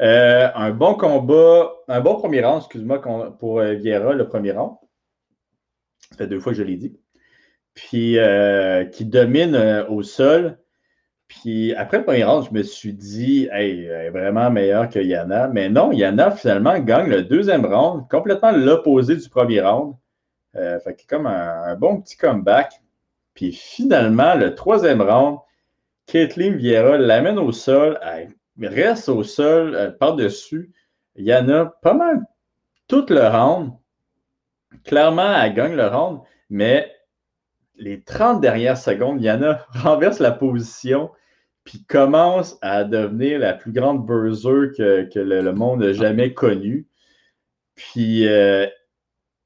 Euh, 0.00 0.48
un 0.54 0.70
bon 0.70 0.94
combat, 0.94 1.70
un 1.88 2.00
bon 2.00 2.16
premier 2.16 2.44
round, 2.44 2.62
excuse-moi, 2.62 3.00
pour 3.38 3.60
Vieira, 3.60 4.12
le 4.14 4.28
premier 4.28 4.52
round. 4.52 4.76
Ça 6.10 6.16
fait 6.16 6.26
deux 6.26 6.40
fois 6.40 6.52
que 6.52 6.58
je 6.58 6.62
l'ai 6.62 6.76
dit. 6.76 6.98
Puis 7.74 8.16
qui 8.92 9.04
domine 9.04 9.84
au 9.88 10.02
sol. 10.02 10.58
Puis 11.28 11.74
après 11.74 11.98
le 11.98 12.04
premier 12.04 12.24
round, 12.24 12.46
je 12.48 12.54
me 12.56 12.62
suis 12.62 12.92
dit, 12.92 13.48
hey, 13.52 13.84
elle 13.84 14.06
est 14.06 14.10
vraiment 14.10 14.50
meilleure 14.50 14.88
que 14.88 15.00
Yana. 15.00 15.48
Mais 15.48 15.68
non, 15.68 15.92
Yana 15.92 16.30
finalement 16.30 16.78
gagne 16.78 17.08
le 17.08 17.22
deuxième 17.22 17.66
round, 17.66 18.08
complètement 18.08 18.52
l'opposé 18.52 19.16
du 19.16 19.28
premier 19.28 19.60
round. 19.60 19.96
fait 20.54 20.94
que 20.94 21.06
comme 21.08 21.26
un, 21.26 21.74
bon 21.76 22.00
petit 22.00 22.16
comeback. 22.16 22.80
Puis 23.34 23.52
finalement, 23.52 24.34
le 24.34 24.54
troisième 24.54 25.02
round, 25.02 25.38
Caitlin 26.06 26.52
Vieira 26.52 26.96
l'amène 26.96 27.38
au 27.38 27.50
sol 27.52 27.98
reste 28.62 29.08
au 29.08 29.22
sol 29.22 29.74
euh, 29.74 29.90
par-dessus. 29.90 30.72
Il 31.16 31.24
y 31.24 31.34
en 31.34 31.48
a 31.48 31.66
pas 31.66 31.94
mal 31.94 32.22
tout 32.88 33.06
le 33.08 33.26
round. 33.26 33.72
Clairement, 34.84 35.34
elle 35.34 35.54
gagne 35.54 35.74
le 35.74 35.86
round, 35.86 36.20
mais 36.50 36.92
les 37.78 38.02
30 38.02 38.40
dernières 38.40 38.78
secondes, 38.78 39.20
Yana 39.20 39.66
renverse 39.74 40.18
la 40.18 40.32
position 40.32 41.10
puis 41.64 41.84
commence 41.84 42.58
à 42.62 42.84
devenir 42.84 43.40
la 43.40 43.52
plus 43.52 43.72
grande 43.72 44.06
buzzer 44.06 44.70
que, 44.76 45.18
le, 45.18 45.52
monde 45.52 45.80
n'a 45.80 45.92
jamais 45.92 46.32
connue. 46.32 46.86
Puis 47.74 48.28
euh, 48.28 48.66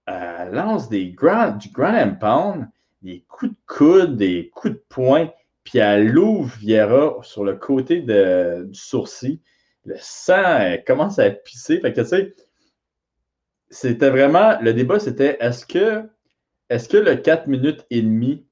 elle 0.07 0.51
lance 0.53 0.91
des 0.91 1.13
grand, 1.13 1.57
du 1.57 1.71
grand 1.71 2.15
pound, 2.21 2.69
des 3.01 3.25
coups 3.27 3.53
de 3.53 3.57
coude, 3.67 4.17
des 4.17 4.51
coups 4.55 4.75
de 4.75 4.85
poing 4.91 5.31
puis 5.65 5.79
elle 5.79 6.09
l'ouvre 6.09 6.55
Viera 6.59 7.19
sur 7.23 7.45
le 7.45 7.55
côté 7.57 8.01
du 8.01 8.75
sourcil. 8.75 9.41
Le 9.85 9.95
sang 9.99 10.77
commence 10.87 11.19
à 11.19 11.31
pisser. 11.31 11.81
Fait 11.81 11.93
que, 11.93 12.01
tu 12.01 12.09
sais, 12.09 12.35
c'était 13.71 14.11
vraiment, 14.11 14.61
le 14.61 14.75
débat, 14.75 14.99
c'était 14.99 15.37
est-ce 15.41 15.65
que, 15.65 16.03
est-ce 16.71 16.89
que 16.89 16.97
le 16.97 17.17
4 17.17 17.49
minutes 17.49 17.85
et 17.91 18.01
demi 18.01 18.47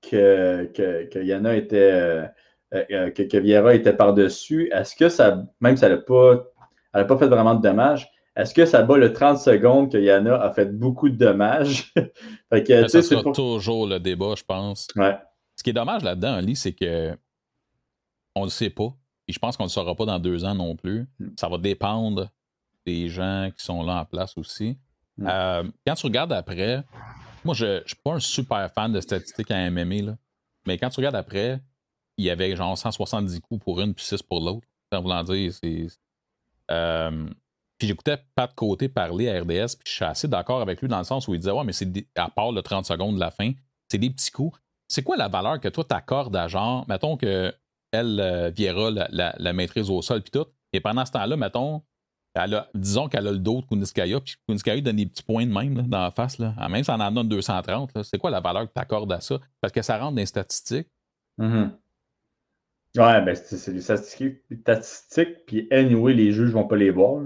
que, 0.00 0.70
que, 0.74 1.22
Yana 1.22 1.56
était, 1.56 1.76
euh, 1.76 2.26
euh, 2.74 3.10
que, 3.10 3.22
que 3.24 3.36
Vieira 3.36 3.74
était 3.74 3.92
par-dessus, 3.92 4.70
est-ce 4.72 4.94
que 4.94 5.08
ça, 5.08 5.44
même 5.60 5.76
si 5.76 5.84
elle 5.84 5.92
n'a 5.92 5.98
pas, 5.98 6.44
elle 6.94 7.06
pas 7.06 7.18
fait 7.18 7.26
vraiment 7.26 7.56
de 7.56 7.62
dommages, 7.62 8.10
est-ce 8.36 8.54
que 8.54 8.64
ça 8.64 8.82
bat 8.82 8.96
le 8.96 9.12
30 9.12 9.38
secondes 9.38 9.90
que 9.90 9.98
Yana 9.98 10.40
a 10.40 10.52
fait 10.52 10.66
beaucoup 10.66 11.08
de 11.08 11.16
dommages? 11.16 11.92
fait 12.52 12.62
que, 12.62 12.86
ça 12.86 13.02
sera 13.02 13.32
toujours 13.32 13.88
le 13.88 13.98
débat, 13.98 14.34
je 14.36 14.44
pense. 14.44 14.86
Ouais. 14.94 15.18
Ce 15.56 15.64
qui 15.64 15.70
est 15.70 15.74
dommage 15.74 16.04
là-dedans, 16.04 16.34
Ali, 16.34 16.54
c'est 16.54 16.72
que 16.72 17.16
on 18.36 18.42
ne 18.42 18.46
le 18.46 18.50
sait 18.50 18.70
pas. 18.70 18.94
Et 19.26 19.32
je 19.32 19.40
pense 19.40 19.56
qu'on 19.56 19.64
ne 19.64 19.68
le 19.68 19.72
saura 19.72 19.96
pas 19.96 20.06
dans 20.06 20.20
deux 20.20 20.44
ans 20.44 20.54
non 20.54 20.76
plus. 20.76 21.06
Hmm. 21.18 21.30
Ça 21.36 21.48
va 21.48 21.58
dépendre 21.58 22.30
des 22.86 23.08
gens 23.08 23.50
qui 23.56 23.64
sont 23.64 23.82
là 23.82 24.00
en 24.00 24.04
place 24.04 24.38
aussi. 24.38 24.78
Hmm. 25.18 25.26
Euh, 25.28 25.64
quand 25.86 25.94
tu 25.94 26.06
regardes 26.06 26.32
après, 26.32 26.84
moi, 27.44 27.54
je 27.54 27.80
ne 27.80 27.86
suis 27.86 27.96
pas 27.96 28.14
un 28.14 28.20
super 28.20 28.70
fan 28.72 28.92
de 28.92 29.00
statistiques 29.00 29.50
à 29.50 29.70
MMA, 29.70 30.02
là, 30.02 30.16
mais 30.66 30.78
quand 30.78 30.88
tu 30.88 30.96
regardes 30.96 31.16
après, 31.16 31.60
il 32.16 32.24
y 32.24 32.30
avait 32.30 32.56
genre 32.56 32.76
170 32.76 33.40
coups 33.40 33.62
pour 33.62 33.80
une 33.80 33.94
puis 33.94 34.04
6 34.04 34.22
pour 34.22 34.40
l'autre. 34.40 34.66
En 34.90 35.02
voulant 35.02 35.22
dire. 35.22 35.52
Euh, 36.70 37.28
puis 37.76 37.88
j'écoutais 37.88 38.16
Pat 38.34 38.52
Côté 38.54 38.88
parler 38.88 39.28
à 39.28 39.40
RDS, 39.42 39.76
puis 39.76 39.84
je 39.86 39.92
suis 39.92 40.04
assez 40.04 40.26
d'accord 40.26 40.62
avec 40.62 40.80
lui 40.80 40.88
dans 40.88 40.98
le 40.98 41.04
sens 41.04 41.28
où 41.28 41.34
il 41.34 41.40
disait 41.40 41.50
Ouais, 41.50 41.64
mais 41.64 41.74
c'est 41.74 41.86
à 42.16 42.30
part 42.30 42.52
le 42.52 42.62
30 42.62 42.86
secondes 42.86 43.16
de 43.16 43.20
la 43.20 43.30
fin, 43.30 43.52
c'est 43.90 43.98
des 43.98 44.08
petits 44.08 44.30
coups 44.30 44.58
c'est 44.88 45.02
quoi 45.02 45.16
la 45.16 45.28
valeur 45.28 45.60
que 45.60 45.68
toi 45.68 45.84
t'accordes 45.84 46.34
à 46.34 46.48
genre, 46.48 46.86
mettons 46.88 47.16
que 47.16 47.54
elle, 47.92 48.20
euh, 48.20 48.50
Viera, 48.50 48.90
la, 48.90 49.34
la, 49.38 49.52
maîtrise 49.52 49.88
au 49.88 50.02
sol, 50.02 50.22
puis 50.22 50.30
tout, 50.30 50.46
et 50.72 50.80
pendant 50.80 51.06
ce 51.06 51.12
temps-là, 51.12 51.36
mettons, 51.36 51.82
elle 52.38 52.64
disons 52.74 53.08
qu'elle 53.08 53.26
a 53.26 53.32
le 53.32 53.38
dos 53.38 53.60
de 53.60 53.66
Kuniskaya, 53.66 54.20
puis 54.20 54.36
Kuniskaya 54.46 54.80
donne 54.80 54.96
des 54.96 55.06
petits 55.06 55.22
points 55.22 55.46
de 55.46 55.52
même 55.52 55.82
dans 55.82 56.02
la 56.02 56.10
face, 56.10 56.38
là. 56.38 56.54
Même 56.68 56.84
si 56.84 56.90
on 56.90 56.94
en 56.94 57.10
donne 57.10 57.28
230, 57.28 58.02
c'est 58.02 58.18
quoi 58.18 58.30
la 58.30 58.40
valeur 58.40 58.66
que 58.66 58.72
tu 58.74 58.80
accordes 58.80 59.12
à 59.12 59.20
ça? 59.20 59.38
Parce 59.60 59.72
que 59.72 59.82
ça 59.82 59.98
rentre 59.98 60.12
dans 60.12 60.20
les 60.20 60.26
statistiques. 60.26 60.88
Mm-hmm. 61.38 61.70
Ouais, 62.96 63.22
ben 63.22 63.34
c'est 63.34 63.72
des 63.72 63.80
statistiques, 63.80 64.38
statistiques, 64.60 65.46
puis 65.46 65.68
anyway, 65.70 66.14
les 66.14 66.32
juges 66.32 66.50
vont 66.50 66.66
pas 66.66 66.76
les 66.76 66.90
voir. 66.90 67.22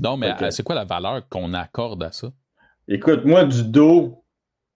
Non, 0.00 0.16
mais 0.16 0.34
c'est 0.50 0.62
quoi 0.62 0.74
la 0.74 0.84
valeur 0.84 1.28
qu'on 1.28 1.54
accorde 1.54 2.02
à 2.02 2.12
ça? 2.12 2.32
Écoute, 2.88 3.24
moi, 3.24 3.44
du 3.44 3.62
dos, 3.62 4.24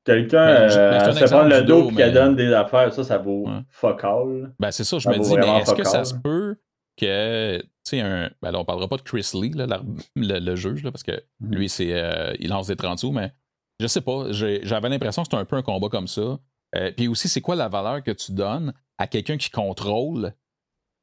Quelqu'un 0.09 0.47
ben, 0.47 0.71
euh, 0.71 1.13
se 1.13 1.25
prend 1.27 1.43
le 1.43 1.63
dos 1.65 1.91
qu'elle 1.91 2.15
donne 2.15 2.35
des 2.35 2.51
affaires, 2.55 2.91
ça, 2.95 3.05
ça 3.05 3.19
vaut 3.19 3.47
fuck 3.69 4.03
all. 4.05 4.55
Ben, 4.59 4.71
c'est 4.71 4.85
ça, 4.85 4.99
je 4.99 5.07
me 5.07 5.19
dis, 5.19 5.37
mais 5.37 5.61
est-ce 5.61 5.75
que 5.75 5.85
ça 5.85 6.03
se 6.03 6.15
peut 6.15 6.57
que 6.97 7.63
sais, 7.89 8.01
un. 8.01 8.31
Ben 8.43 8.51
là, 8.51 8.61
on 8.61 8.65
parlera 8.65 8.89
pas 8.89 8.97
de 8.97 9.03
Chris 9.03 9.31
Lee, 9.35 9.51
là, 9.51 9.83
le, 10.17 10.57
juge, 10.57 10.83
là, 10.83 10.91
parce 10.91 11.03
que 11.03 11.13
mm-hmm. 11.13 11.55
lui, 11.55 11.69
c'est. 11.69 11.93
Euh, 11.93 12.35
il 12.39 12.49
lance 12.49 12.67
des 12.69 12.77
30 12.77 12.99
sous, 12.99 13.13
mais 13.13 13.33
je 13.81 13.87
sais 13.87 14.01
pas. 14.01 14.31
J'avais 14.31 14.89
l'impression 14.89 15.23
que 15.23 15.27
c'était 15.27 15.41
un 15.41 15.45
peu 15.45 15.57
un 15.57 15.63
combat 15.63 15.89
comme 15.89 16.09
ça. 16.09 16.39
Euh, 16.77 16.93
puis 16.97 17.09
aussi, 17.09 17.29
c'est 17.29 17.41
quoi 17.41 17.57
la 17.57 17.69
valeur 17.69 18.03
que 18.03 18.11
tu 18.11 18.33
donnes 18.33 18.73
à 18.99 19.07
quelqu'un 19.07 19.37
qui 19.37 19.51
contrôle 19.51 20.35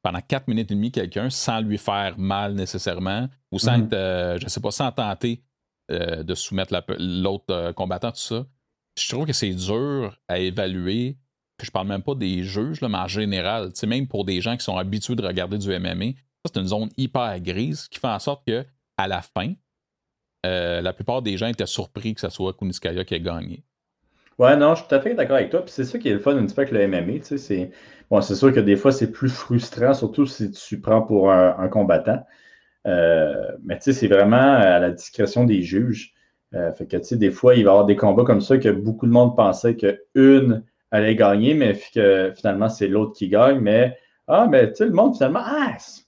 pendant 0.02 0.20
4 0.20 0.46
minutes 0.48 0.70
et 0.70 0.74
demie 0.74 0.92
quelqu'un 0.92 1.30
sans 1.30 1.60
lui 1.60 1.78
faire 1.78 2.16
mal 2.18 2.54
nécessairement 2.54 3.28
ou 3.50 3.58
sans 3.58 3.78
mm-hmm. 3.78 3.86
être, 3.86 4.40
je 4.42 4.48
sais 4.48 4.60
pas, 4.60 4.70
sans 4.70 4.92
tenter 4.92 5.42
de 5.88 6.34
soumettre 6.34 6.74
l'autre 6.98 7.72
combattant, 7.72 8.10
tout 8.10 8.18
ça. 8.18 8.46
Je 8.98 9.08
trouve 9.08 9.26
que 9.26 9.32
c'est 9.32 9.52
dur 9.52 10.16
à 10.28 10.38
évaluer 10.38 11.18
je 11.64 11.70
parle 11.70 11.88
même 11.88 12.02
pas 12.02 12.14
des 12.14 12.42
juges, 12.42 12.80
mais 12.82 12.96
en 12.96 13.08
général, 13.08 13.72
même 13.86 14.06
pour 14.06 14.24
des 14.24 14.40
gens 14.40 14.56
qui 14.56 14.64
sont 14.64 14.76
habitués 14.76 15.16
de 15.16 15.26
regarder 15.26 15.58
du 15.58 15.68
MMA, 15.68 16.12
c'est 16.46 16.60
une 16.60 16.66
zone 16.66 16.88
hyper 16.96 17.40
grise 17.40 17.88
qui 17.88 17.98
fait 17.98 18.08
en 18.08 18.18
sorte 18.18 18.46
que 18.46 18.64
à 18.96 19.08
la 19.08 19.22
fin, 19.22 19.52
euh, 20.46 20.80
la 20.80 20.92
plupart 20.92 21.22
des 21.22 21.36
gens 21.36 21.48
étaient 21.48 21.66
surpris 21.66 22.14
que 22.14 22.20
ce 22.20 22.28
soit 22.28 22.52
Kuniskaya 22.54 23.04
qui 23.04 23.14
ait 23.14 23.20
gagné. 23.20 23.64
Ouais, 24.38 24.56
non, 24.56 24.74
je 24.74 24.80
suis 24.80 24.88
tout 24.88 24.94
à 24.94 25.00
fait 25.00 25.14
d'accord 25.14 25.36
avec 25.36 25.50
toi. 25.50 25.62
Puis 25.62 25.72
c'est 25.72 25.84
ça 25.84 25.98
qui 25.98 26.08
est 26.08 26.12
le 26.12 26.18
fun 26.18 26.36
un 26.36 26.44
petit 26.44 26.54
peu 26.54 26.62
avec 26.62 26.72
le 26.72 26.86
MMA. 26.86 27.22
C'est 27.22 27.70
bon, 28.10 28.20
sûr 28.20 28.52
que 28.52 28.60
des 28.60 28.76
fois, 28.76 28.92
c'est 28.92 29.10
plus 29.10 29.30
frustrant, 29.30 29.94
surtout 29.94 30.26
si 30.26 30.50
tu 30.50 30.80
prends 30.80 31.02
pour 31.02 31.32
un, 31.32 31.68
combattant. 31.68 32.22
Euh, 32.86 33.34
mais 33.64 33.76
tu 33.78 33.84
sais, 33.84 33.92
c'est 33.92 34.08
vraiment 34.08 34.36
à 34.36 34.78
la 34.78 34.90
discrétion 34.90 35.44
des 35.44 35.62
juges. 35.62 36.12
Euh, 36.54 36.72
fait 36.72 36.86
que, 36.86 36.96
tu 36.98 37.04
sais, 37.04 37.16
des 37.16 37.30
fois, 37.30 37.54
il 37.56 37.64
va 37.64 37.70
y 37.70 37.72
avoir 37.72 37.86
des 37.86 37.96
combats 37.96 38.24
comme 38.24 38.40
ça 38.40 38.58
que 38.58 38.68
beaucoup 38.68 39.06
de 39.06 39.12
monde 39.12 39.36
pensait 39.36 39.76
qu'une 39.76 40.62
allait 40.90 41.16
gagner, 41.16 41.54
mais 41.54 41.78
que 41.94 42.32
finalement, 42.36 42.68
c'est 42.68 42.88
l'autre 42.88 43.14
qui 43.16 43.28
gagne. 43.28 43.58
Mais, 43.60 43.96
ah, 44.28 44.46
mais 44.50 44.68
tu 44.68 44.76
sais, 44.76 44.84
le 44.86 44.92
monde, 44.92 45.14
finalement, 45.14 45.42
ah, 45.42 45.74
c'est 45.78 46.05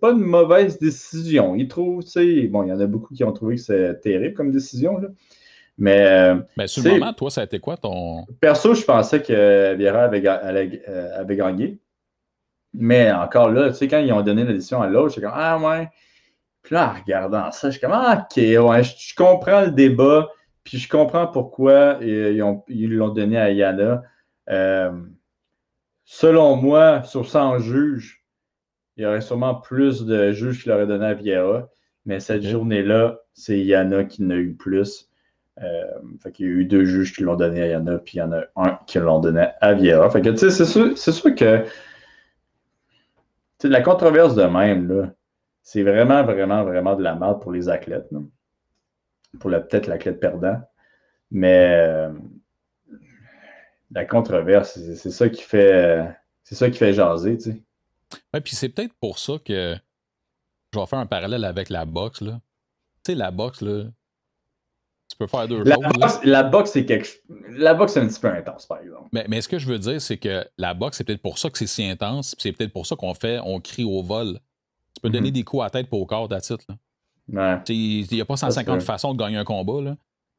pas 0.00 0.12
une 0.12 0.24
mauvaise 0.24 0.78
décision. 0.78 1.54
Il 1.54 1.68
trouve, 1.68 2.04
tu 2.04 2.10
sais, 2.10 2.42
bon, 2.48 2.64
il 2.64 2.68
y 2.68 2.72
en 2.72 2.80
a 2.80 2.86
beaucoup 2.86 3.14
qui 3.14 3.24
ont 3.24 3.32
trouvé 3.32 3.56
que 3.56 3.60
c'est 3.60 4.00
terrible 4.00 4.34
comme 4.34 4.50
décision, 4.50 4.98
là. 4.98 5.08
Mais. 5.78 6.06
Euh, 6.06 6.36
mais 6.56 6.66
sur 6.66 6.82
le 6.82 6.90
moment, 6.90 7.12
toi, 7.12 7.30
ça 7.30 7.42
a 7.42 7.44
été 7.44 7.58
quoi 7.58 7.76
ton. 7.76 8.24
Perso, 8.40 8.74
je 8.74 8.84
pensais 8.84 9.22
que 9.22 9.74
Vieira 9.74 10.04
avait, 10.04 10.22
euh, 10.26 11.20
avait, 11.20 11.36
gagné. 11.36 11.78
Mais 12.72 13.12
encore 13.12 13.50
là, 13.50 13.70
tu 13.70 13.76
sais, 13.76 13.88
quand 13.88 13.98
ils 13.98 14.12
ont 14.12 14.22
donné 14.22 14.44
la 14.44 14.52
décision 14.52 14.82
à 14.82 14.88
l'autre, 14.88 15.14
j'étais 15.14 15.26
comme, 15.26 15.36
ah 15.36 15.58
ouais. 15.58 15.88
Puis 16.62 16.74
là, 16.74 16.90
en 16.90 17.00
regardant 17.00 17.50
ça, 17.52 17.68
je 17.68 17.72
suis 17.72 17.80
comme, 17.80 17.92
ah, 17.94 18.26
ok, 18.26 18.36
ouais, 18.36 18.82
je 18.82 19.14
comprends 19.14 19.62
le 19.62 19.70
débat. 19.70 20.28
Puis 20.64 20.78
je 20.78 20.88
comprends 20.88 21.28
pourquoi 21.28 21.98
ils 22.02 22.36
l'ont 22.36 23.08
donné 23.10 23.38
à 23.38 23.50
Yana. 23.50 24.02
Euh, 24.50 24.90
selon 26.04 26.56
moi, 26.56 27.02
sur 27.04 27.28
100 27.28 27.60
juges, 27.60 28.25
il 28.96 29.02
y 29.02 29.06
aurait 29.06 29.20
sûrement 29.20 29.54
plus 29.54 30.04
de 30.04 30.32
juges 30.32 30.62
qui 30.62 30.68
l'auraient 30.68 30.86
donné 30.86 31.06
à 31.06 31.14
Vieira. 31.14 31.68
Mais 32.06 32.20
cette 32.20 32.42
journée-là, 32.42 33.20
c'est 33.34 33.58
Yana 33.58 34.04
qui 34.04 34.24
en 34.24 34.30
a 34.30 34.36
eu 34.36 34.54
plus. 34.54 35.10
Euh, 35.62 35.84
fait 36.22 36.32
qu'il 36.32 36.46
y 36.46 36.48
a 36.48 36.52
eu 36.52 36.64
deux 36.64 36.84
juges 36.84 37.14
qui 37.14 37.22
l'ont 37.22 37.36
donné 37.36 37.62
à 37.62 37.66
Yana, 37.66 37.98
puis 37.98 38.18
il 38.18 38.20
y 38.20 38.22
en 38.22 38.32
a 38.32 38.42
un 38.56 38.78
qui 38.86 38.98
l'ont 38.98 39.20
donné 39.20 39.48
à 39.60 39.74
Vieira. 39.74 40.08
Fait 40.10 40.22
que, 40.22 40.30
tu 40.30 40.38
sais, 40.38 40.50
c'est 40.50 40.64
sûr, 40.64 40.96
sûr, 40.96 41.34
que 41.34 41.64
la 43.64 43.80
controverse 43.80 44.34
de 44.34 44.44
même, 44.44 44.88
là, 44.88 45.12
c'est 45.62 45.82
vraiment, 45.82 46.22
vraiment, 46.22 46.62
vraiment 46.64 46.94
de 46.94 47.02
la 47.02 47.14
merde 47.14 47.42
pour 47.42 47.52
les 47.52 47.68
athlètes 47.68 48.08
pour 49.40 49.50
peut-être 49.50 49.86
la 49.86 49.98
clé 49.98 50.12
de 50.12 50.16
perdant. 50.16 50.60
Mais 51.30 51.74
euh, 51.76 52.12
la 53.90 54.04
controverse, 54.04 54.78
c'est 54.94 55.10
ça 55.10 55.28
qui 55.28 55.42
fait 55.42 56.08
c'est 56.44 56.54
ça 56.54 56.70
qui 56.70 56.78
fait 56.78 56.92
jaser, 56.92 57.36
tu 57.38 57.50
sais. 57.50 57.62
Ouais, 58.32 58.40
puis 58.40 58.54
c'est 58.54 58.68
peut-être 58.68 58.94
pour 59.00 59.18
ça 59.18 59.34
que 59.44 59.76
je 60.72 60.78
vais 60.78 60.86
faire 60.86 60.98
un 60.98 61.06
parallèle 61.06 61.44
avec 61.44 61.70
la 61.70 61.84
boxe, 61.84 62.20
là. 62.20 62.40
Tu 63.04 63.12
sais, 63.12 63.14
la 63.14 63.30
boxe, 63.30 63.60
là, 63.62 63.84
tu 65.08 65.16
peux 65.16 65.26
faire 65.26 65.46
deux 65.46 65.62
la 65.62 65.76
Boxe, 65.76 66.20
la 66.24 66.42
boxe, 66.42 66.70
c'est 66.72 66.84
quelque 66.84 67.08
La 67.50 67.74
boxe, 67.74 67.92
c'est 67.92 68.00
un 68.00 68.08
petit 68.08 68.20
peu 68.20 68.28
intense, 68.28 68.66
par 68.66 68.80
exemple. 68.80 69.08
Mais, 69.12 69.24
mais 69.28 69.40
ce 69.40 69.48
que 69.48 69.58
je 69.58 69.68
veux 69.68 69.78
dire, 69.78 70.00
c'est 70.00 70.18
que 70.18 70.44
la 70.58 70.74
boxe, 70.74 70.96
c'est 70.98 71.04
peut-être 71.04 71.22
pour 71.22 71.38
ça 71.38 71.48
que 71.48 71.58
c'est 71.58 71.66
si 71.66 71.84
intense, 71.84 72.34
c'est 72.38 72.52
peut-être 72.52 72.72
pour 72.72 72.86
ça 72.86 72.96
qu'on 72.96 73.14
fait, 73.14 73.38
on 73.44 73.60
crie 73.60 73.84
au 73.84 74.02
vol. 74.02 74.40
Tu 74.94 75.00
peux 75.00 75.10
donner 75.10 75.28
mhm. 75.28 75.34
des 75.34 75.44
coups 75.44 75.62
à 75.62 75.70
tête 75.70 75.88
pour 75.88 76.00
au 76.00 76.06
corps, 76.06 76.28
d'attitude, 76.28 76.64
là. 76.68 76.76
Il 77.68 78.06
n'y 78.10 78.20
a 78.20 78.24
pas 78.24 78.36
150 78.36 78.82
façons 78.82 79.12
de 79.12 79.18
gagner 79.18 79.36
un 79.36 79.44
combat. 79.44 79.80
Là. 79.82 79.96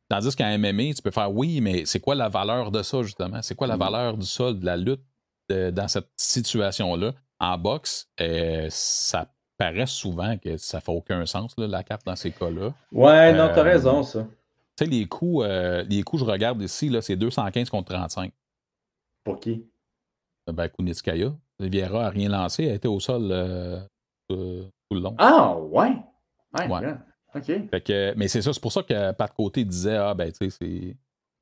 Tandis 0.09 0.35
qu'en 0.35 0.57
MMA, 0.57 0.93
tu 0.95 1.01
peux 1.01 1.11
faire 1.11 1.33
oui, 1.33 1.59
mais 1.59 1.85
c'est 1.85 1.99
quoi 1.99 2.15
la 2.15 2.29
valeur 2.29 2.71
de 2.71 2.81
ça, 2.81 3.03
justement? 3.03 3.41
C'est 3.41 3.55
quoi 3.55 3.67
la 3.67 3.75
mm. 3.75 3.79
valeur 3.79 4.17
du 4.17 4.25
sol, 4.25 4.59
de 4.59 4.65
la 4.65 4.77
lutte 4.77 5.01
dans 5.49 5.87
cette 5.87 6.09
situation-là? 6.15 7.13
En 7.39 7.57
boxe, 7.57 8.09
euh, 8.19 8.67
ça 8.69 9.31
paraît 9.57 9.85
souvent 9.85 10.37
que 10.37 10.57
ça 10.57 10.81
fait 10.81 10.91
aucun 10.91 11.25
sens, 11.25 11.53
la 11.57 11.83
carte 11.83 12.05
dans 12.05 12.15
ces 12.15 12.31
cas-là. 12.31 12.73
Ouais, 12.91 13.33
non, 13.33 13.47
t'as 13.53 13.59
euh, 13.59 13.63
raison, 13.63 14.03
ça. 14.03 14.27
Tu 14.75 14.85
sais, 14.85 14.89
les 14.89 15.07
coups, 15.07 15.45
euh, 15.45 15.83
les 15.83 16.03
coups, 16.03 16.23
je 16.23 16.29
regarde 16.29 16.61
ici, 16.61 16.89
là, 16.89 17.01
c'est 17.01 17.15
215 17.15 17.69
contre 17.69 17.93
35. 17.93 18.31
Pour 19.23 19.39
qui? 19.39 19.65
Ben, 20.51 20.69
Kunitskaya. 20.69 21.33
Vieira 21.59 22.03
n'a 22.03 22.09
rien 22.09 22.29
lancé, 22.29 22.65
elle 22.65 22.75
était 22.75 22.87
au 22.87 22.99
sol 22.99 23.29
tout 24.29 24.35
le 24.35 24.99
long. 24.99 25.15
Ah, 25.17 25.55
ouais! 25.57 25.95
Ouais. 26.53 26.93
OK. 27.35 27.91
mais 28.15 28.27
c'est 28.27 28.41
ça, 28.41 28.53
c'est 28.53 28.61
pour 28.61 28.71
ça 28.71 28.83
que 28.83 29.11
Pat 29.11 29.33
Côté 29.33 29.65
disait 29.65 29.97
Ah, 29.97 30.13
ben, 30.13 30.31
tu 30.31 30.49
sais, 30.49 30.95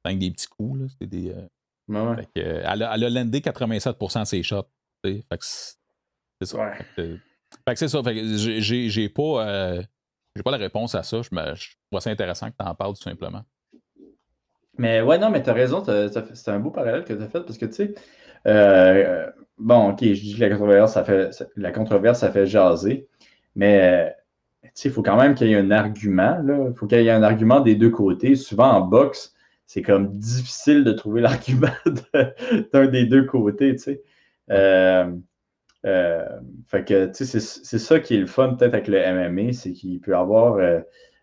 c'est 0.08 0.16
des 0.16 0.32
petits 0.32 0.48
coups. 0.48 0.80
Là, 0.80 0.88
c'est 1.00 1.08
des, 1.08 1.32
euh, 1.32 2.16
fait 2.16 2.26
que, 2.36 2.40
elle, 2.42 2.84
a, 2.84 2.96
elle 2.96 3.04
a 3.04 3.10
landé 3.10 3.40
87% 3.40 4.22
de 4.22 4.26
ses 4.26 4.44
shots. 4.44 4.64
Fait 5.04 5.22
que 5.30 5.46
c'est 6.42 6.48
ça. 6.48 6.72
Fait 6.96 7.20
que, 7.66 7.76
c'est 7.76 7.88
ça. 7.88 8.04
Fait 8.04 8.16
que 8.16 8.38
j'ai, 8.38 8.90
j'ai 8.90 9.10
pas, 9.10 9.48
euh, 9.48 9.82
j'ai 10.36 10.44
pas 10.44 10.52
la 10.52 10.58
réponse 10.58 10.96
à 10.96 11.04
ça. 11.04 11.22
Je, 11.22 11.30
me, 11.34 11.56
je 11.56 11.70
trouve 11.90 12.02
ça 12.02 12.10
intéressant 12.10 12.48
que 12.50 12.56
tu 12.60 12.66
en 12.66 12.76
parles 12.76 12.96
tout 12.96 13.04
simplement. 13.04 13.44
Mais 14.78 15.02
ouais, 15.02 15.18
non, 15.18 15.30
mais 15.30 15.42
tu 15.42 15.50
as 15.50 15.54
raison. 15.54 15.84
c'est 15.86 16.50
un 16.50 16.60
beau 16.60 16.72
parallèle 16.72 17.06
que 17.06 17.14
tu 17.14 17.22
as 17.22 17.28
fait 17.30 17.42
parce 17.42 17.58
que 17.58 17.66
tu 17.66 17.74
sais, 17.74 17.96
euh, 18.48 19.30
bon, 19.58 19.92
ok, 19.92 20.00
je 20.02 20.22
dis 20.22 20.36
que 20.36 20.42
la 20.42 20.50
controverse, 20.50 20.94
ça 20.94 21.04
fait, 21.04 21.30
la 21.56 21.72
controverse, 21.72 22.20
ça 22.20 22.32
fait 22.32 22.46
jaser. 22.46 23.08
Mais 23.56 24.14
il 24.84 24.92
faut 24.92 25.04
quand 25.04 25.16
même 25.16 25.36
qu'il 25.36 25.48
y 25.48 25.54
ait 25.54 25.58
un 25.58 25.72
argument. 25.72 26.42
Il 26.70 26.76
faut 26.76 26.88
qu'il 26.88 27.02
y 27.02 27.08
ait 27.08 27.12
un 27.12 27.24
argument 27.24 27.62
des 27.62 27.76
deux 27.76 27.90
côtés. 27.90 28.36
Souvent 28.36 28.72
en 28.72 28.82
boxe, 28.82 29.34
c'est 29.66 29.82
comme 29.82 30.18
difficile 30.18 30.84
de 30.84 30.92
trouver 30.92 31.22
l'argument 31.22 31.70
d'un 32.74 32.88
des 32.88 33.06
deux 33.06 33.26
côtés. 33.26 33.76
Euh, 33.88 33.96
euh, 34.52 35.12
fait 36.68 36.86
que 36.86 37.12
c'est 37.14 37.40
ça 37.80 38.00
qui 38.00 38.16
est 38.16 38.20
le 38.20 38.26
fun 38.26 38.56
peut-être 38.56 38.74
avec 38.74 38.88
le 38.88 39.00
MMA, 39.00 39.54
c'est 39.54 39.72
qu'il 39.72 40.00
peut 40.02 40.12
y 40.12 40.16
avoir 40.16 40.56
euh, 40.56 40.82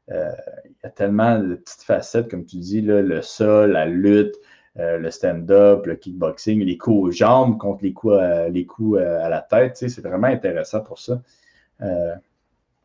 il 0.09 0.75
y 0.83 0.87
a 0.87 0.91
tellement 0.91 1.39
de 1.39 1.55
petites 1.57 1.83
facettes, 1.83 2.31
comme 2.31 2.45
tu 2.45 2.57
dis, 2.57 2.81
le 2.81 3.23
sol, 3.23 3.73
la 3.73 3.87
lutte, 3.87 4.35
le 4.77 5.11
stand-up, 5.11 5.87
le 5.87 5.97
kickboxing, 5.97 6.63
les 6.65 6.79
coups 6.79 7.09
aux 7.09 7.11
jambes 7.11 7.59
contre 7.59 7.83
les 7.85 7.93
coups 7.93 8.15
à, 8.15 8.49
les 8.49 8.67
coups 8.67 9.01
à 9.01 9.29
la 9.29 9.41
tête. 9.41 9.77
C'est 9.77 10.01
vraiment 10.01 10.29
intéressant 10.29 10.81
pour 10.81 10.99
ça. 10.99 11.23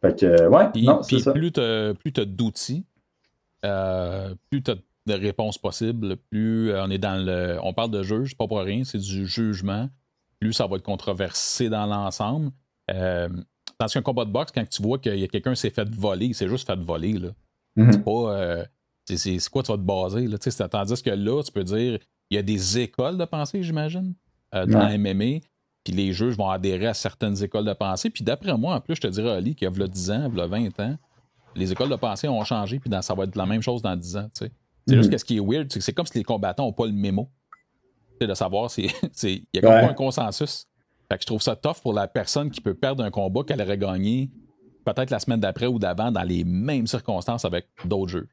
Fait 0.02 0.20
que, 0.20 0.48
ouais, 0.48 0.84
non, 0.84 1.02
c'est 1.02 1.20
ça. 1.20 1.32
Plus 1.32 1.52
tu 1.52 1.60
as, 1.60 2.26
d'outils, 2.26 2.86
euh, 3.66 4.36
plus 4.50 4.62
tu 4.62 4.72
as 4.72 4.76
de 5.08 5.14
réponses 5.14 5.58
possibles, 5.58 6.18
plus 6.30 6.72
euh, 6.72 6.84
on 6.84 6.92
est 6.92 6.98
dans 6.98 7.24
le. 7.24 7.58
On 7.64 7.74
parle 7.74 7.92
de 7.92 8.04
juge, 8.04 8.38
pas 8.38 8.48
pour 8.48 8.60
rien, 8.60 8.84
c'est 8.84 9.00
du 9.00 9.26
jugement. 9.26 9.90
Plus 10.40 10.54
ça 10.54 10.68
va 10.68 10.78
être 10.78 10.84
controversé 10.84 11.70
dans 11.70 11.86
l'ensemble. 11.86 12.52
Euh, 12.92 13.30
dans 13.80 13.88
un 13.96 14.02
combat 14.02 14.26
de 14.26 14.32
boxe, 14.32 14.52
quand 14.54 14.68
tu 14.68 14.82
vois 14.82 14.98
qu'il 14.98 15.18
y 15.18 15.24
a 15.24 15.28
quelqu'un 15.28 15.54
qui 15.54 15.60
s'est 15.60 15.70
fait 15.70 15.88
voler, 15.90 16.34
c'est 16.34 16.48
juste 16.48 16.66
fait 16.66 16.80
voler. 16.80 17.14
Là. 17.14 17.30
Mm-hmm. 17.78 17.92
C'est 17.92 18.04
pas. 18.04 18.12
Euh, 18.12 18.66
c'est 19.06 19.50
quoi 19.50 19.64
tu 19.64 19.72
vas 19.72 19.78
te 19.78 19.84
baser? 19.84 20.28
Là, 20.28 20.38
tandis 20.38 21.02
que 21.02 21.10
là, 21.10 21.42
tu 21.42 21.52
peux 21.52 21.64
dire 21.64 22.00
il 22.30 22.36
y 22.36 22.38
a 22.38 22.42
des 22.42 22.80
écoles 22.80 23.18
de 23.18 23.24
pensée, 23.24 23.64
j'imagine, 23.64 24.14
dans 24.52 25.00
MMA 25.00 25.40
puis 25.88 25.96
les 25.96 26.12
juges 26.12 26.36
vont 26.36 26.50
adhérer 26.50 26.88
à 26.88 26.94
certaines 26.94 27.42
écoles 27.42 27.64
de 27.64 27.72
pensée. 27.72 28.10
Puis 28.10 28.22
d'après 28.22 28.58
moi, 28.58 28.76
en 28.76 28.82
plus, 28.82 28.96
je 28.96 29.02
te 29.02 29.08
dirais, 29.08 29.32
Ali, 29.32 29.56
qu'il 29.56 29.70
y 29.70 29.84
a 29.84 29.88
10 29.88 30.12
ans, 30.12 30.30
il 30.30 30.38
y 30.38 30.42
a 30.42 30.46
20 30.48 30.80
ans, 30.82 30.98
les 31.56 31.72
écoles 31.72 31.88
de 31.88 31.96
pensée 31.96 32.28
ont 32.28 32.44
changé, 32.44 32.78
puis 32.78 32.92
ça 33.02 33.14
va 33.14 33.24
être 33.24 33.38
la 33.38 33.46
même 33.46 33.62
chose 33.62 33.82
dans 33.82 33.96
10 33.96 34.18
ans. 34.18 34.30
C'est 34.34 34.52
juste 34.90 35.08
mm. 35.08 35.12
que 35.12 35.18
ce 35.18 35.24
qui 35.24 35.38
est 35.38 35.40
weird, 35.40 35.72
c'est 35.72 35.80
que 35.80 35.86
c'est 35.86 35.94
comme 35.94 36.06
si 36.06 36.18
les 36.18 36.26
combattants 36.26 36.66
n'ont 36.66 36.74
pas 36.74 36.88
le 36.88 36.92
mémo. 36.92 37.30
De 38.26 38.34
savoir, 38.34 38.72
il 38.78 38.86
y 39.54 39.58
a 39.58 39.62
comme 39.62 39.70
pas 39.70 39.90
un 39.90 39.94
consensus. 39.94 40.68
Fait 41.10 41.18
que 41.18 41.22
je 41.22 41.28
trouve 41.28 41.42
ça 41.42 41.56
tough 41.56 41.82
pour 41.82 41.94
la 41.94 42.08
personne 42.08 42.50
qui 42.50 42.62
peut 42.62 42.74
perdre 42.74 43.04
un 43.04 43.12
combat 43.12 43.42
qu'elle 43.46 43.62
aurait 43.62 43.78
gagné 43.78 44.30
peut-être 44.94 45.12
la 45.12 45.20
semaine 45.20 45.40
d'après 45.40 45.68
ou 45.68 45.80
d'avant 45.80 46.12
dans 46.12 46.24
les 46.24 46.44
mêmes 46.44 46.88
circonstances 46.88 47.46
avec 47.46 47.68
d'autres 47.86 48.12
jeux. 48.12 48.28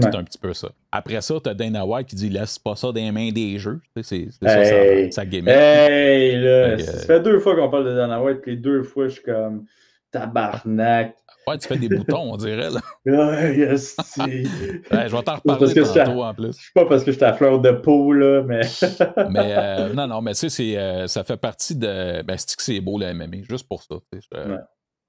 C'est 0.00 0.14
un 0.14 0.22
petit 0.22 0.38
peu 0.38 0.54
ça. 0.54 0.68
Après 0.92 1.20
ça, 1.20 1.34
t'as 1.42 1.54
Dana 1.54 1.84
White 1.84 2.08
qui 2.08 2.14
dit 2.14 2.28
laisse 2.28 2.58
pas 2.58 2.76
ça 2.76 2.88
dans 2.88 2.94
les 2.94 3.10
mains 3.10 3.32
des 3.32 3.58
jeux. 3.58 3.80
C'est 4.00 4.30
ça, 4.30 4.48
ça, 4.48 5.10
ça. 5.10 5.24
Hey, 5.24 6.36
là, 6.36 6.78
ça 6.78 7.06
fait 7.06 7.20
deux 7.20 7.40
fois 7.40 7.56
qu'on 7.56 7.68
parle 7.68 7.86
de 7.86 7.94
Dana 7.96 8.22
White, 8.22 8.42
puis 8.42 8.52
les 8.52 8.58
deux 8.58 8.84
fois, 8.84 9.08
je 9.08 9.14
suis 9.14 9.22
comme 9.22 9.64
tabarnak. 10.12 11.16
Ouais, 11.48 11.56
tu 11.58 11.66
fais 11.66 11.78
des 11.78 11.88
boutons, 11.88 12.32
on 12.32 12.36
dirait. 12.36 12.70
Là. 12.70 12.80
Ouais, 13.06 13.56
yes, 13.56 13.96
ouais, 14.18 14.42
je 14.44 15.16
vais 15.16 15.22
t'en 15.22 15.36
reparler 15.36 15.74
tantôt 15.74 16.22
en 16.22 16.34
plus. 16.34 16.58
Je 16.58 16.64
sais 16.64 16.70
pas 16.74 16.84
parce 16.84 17.04
que 17.04 17.12
j'étais 17.12 17.24
à 17.24 17.32
fleur 17.32 17.58
de 17.60 17.70
peau, 17.70 18.12
là, 18.12 18.42
mais. 18.42 18.60
mais 19.30 19.54
euh, 19.56 19.94
non, 19.94 20.06
non, 20.06 20.20
mais 20.20 20.34
tu 20.34 20.50
sais, 20.50 20.76
euh, 20.76 21.06
ça 21.06 21.24
fait 21.24 21.38
partie 21.38 21.74
de. 21.74 22.22
Ben, 22.22 22.36
c'est 22.36 22.54
que 22.54 22.62
c'est 22.62 22.80
beau 22.80 22.98
le 22.98 23.14
MMA, 23.14 23.44
juste 23.48 23.66
pour 23.66 23.82
ça. 23.82 23.94
Ouais. 23.94 24.58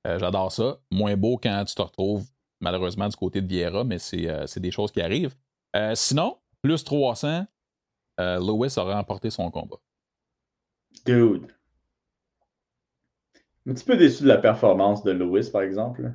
Euh, 0.08 0.18
j'adore 0.18 0.52
ça. 0.52 0.78
Moins 0.92 1.18
beau 1.18 1.38
quand 1.38 1.66
tu 1.66 1.76
te 1.76 1.82
retrouves 1.82 2.26
malheureusement 2.62 3.08
du 3.08 3.16
côté 3.16 3.42
de 3.42 3.48
Vieira, 3.48 3.84
mais 3.84 4.00
c'est 4.00 4.30
euh, 4.30 4.46
des 4.58 4.72
choses 4.72 4.92
qui 4.92 5.02
arrivent. 5.02 5.36
Sinon, 5.94 6.38
plus 6.62 6.84
300, 6.84 7.46
Lewis 8.18 8.74
a 8.78 8.84
remporté 8.84 9.30
son 9.30 9.52
combat. 9.52 9.78
Dude. 11.06 11.48
Un 13.68 13.74
petit 13.74 13.86
peu 13.86 13.98
déçu 13.98 14.24
de 14.24 14.28
la 14.28 14.38
performance 14.38 15.04
de 15.04 15.12
Lewis, 15.12 15.50
par 15.52 15.62
exemple. 15.62 16.12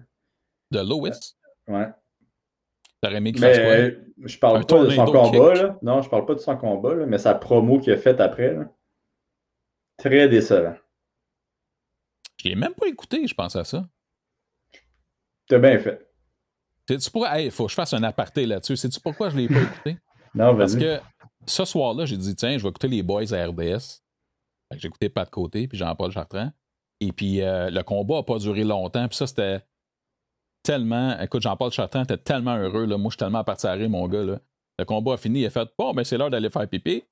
De 0.74 0.80
Lewis? 0.80 1.36
Ouais. 1.68 1.88
T'aurais 3.00 3.16
aimé 3.16 3.32
qu'il 3.32 3.40
fasse 3.40 3.58
quoi? 3.58 4.26
Je 4.26 4.38
parle 4.38 4.66
pas 4.66 4.84
de 4.84 4.90
son 4.90 5.04
combat, 5.04 5.54
là. 5.54 5.78
Non, 5.82 6.02
je 6.02 6.08
parle 6.08 6.26
pas 6.26 6.34
de 6.34 6.40
son 6.40 6.56
combat, 6.56 6.94
là, 6.94 7.06
mais 7.06 7.18
sa 7.18 7.34
promo 7.34 7.78
qu'il 7.78 7.92
a 7.92 7.96
faite 7.96 8.20
après. 8.20 8.54
Là. 8.54 8.64
Très 9.98 10.28
décevant. 10.28 10.74
Je 12.42 12.48
l'ai 12.48 12.54
même 12.54 12.74
pas 12.74 12.88
écouté, 12.88 13.26
je 13.26 13.34
pense 13.34 13.56
à 13.56 13.64
ça. 13.64 13.86
T'as 15.48 15.58
bien 15.58 15.78
fait. 15.78 16.10
Tu 16.86 17.10
pourrais. 17.10 17.50
faut 17.50 17.64
que 17.64 17.70
je 17.70 17.74
fasse 17.74 17.92
un 17.94 18.02
aparté 18.02 18.46
là-dessus. 18.46 18.76
Sais-tu 18.76 19.00
pourquoi 19.00 19.30
je 19.30 19.36
l'ai 19.36 19.48
pas 19.48 19.62
écouté? 19.62 19.98
non, 20.34 20.56
Parce 20.56 20.76
que 20.76 21.00
ce 21.46 21.64
soir-là, 21.64 22.06
j'ai 22.06 22.16
dit, 22.16 22.34
tiens, 22.34 22.58
je 22.58 22.62
vais 22.62 22.68
écouter 22.68 22.88
les 22.88 23.02
boys 23.02 23.32
à 23.32 23.46
RDS. 23.46 24.02
J'ai 24.76 24.88
écouté 24.88 25.08
Pat 25.08 25.28
Côté, 25.28 25.68
puis 25.68 25.78
Jean-Paul 25.78 26.10
Chartrand. 26.10 26.50
Et 27.00 27.12
puis, 27.12 27.42
euh, 27.42 27.70
le 27.70 27.82
combat 27.82 28.16
n'a 28.16 28.22
pas 28.22 28.38
duré 28.38 28.64
longtemps. 28.64 29.06
Puis 29.08 29.16
ça, 29.16 29.26
c'était 29.26 29.60
tellement. 30.64 31.16
Écoute, 31.20 31.42
Jean-Paul 31.42 31.70
Chartrand 31.70 32.02
était 32.02 32.16
tellement 32.16 32.56
heureux. 32.56 32.86
Là. 32.86 32.98
Moi, 32.98 33.10
je 33.10 33.12
suis 33.12 33.18
tellement 33.18 33.44
parti 33.44 33.68
à 33.68 33.76
mon 33.88 34.08
gars. 34.08 34.24
Là. 34.24 34.40
Le 34.78 34.84
combat 34.84 35.14
a 35.14 35.16
fini. 35.16 35.40
Il 35.40 35.46
a 35.46 35.50
fait 35.50 35.68
Bon, 35.78 35.94
ben, 35.94 36.02
c'est 36.02 36.18
l'heure 36.18 36.30
d'aller 36.30 36.50
faire 36.50 36.66
pipi. 36.66 37.04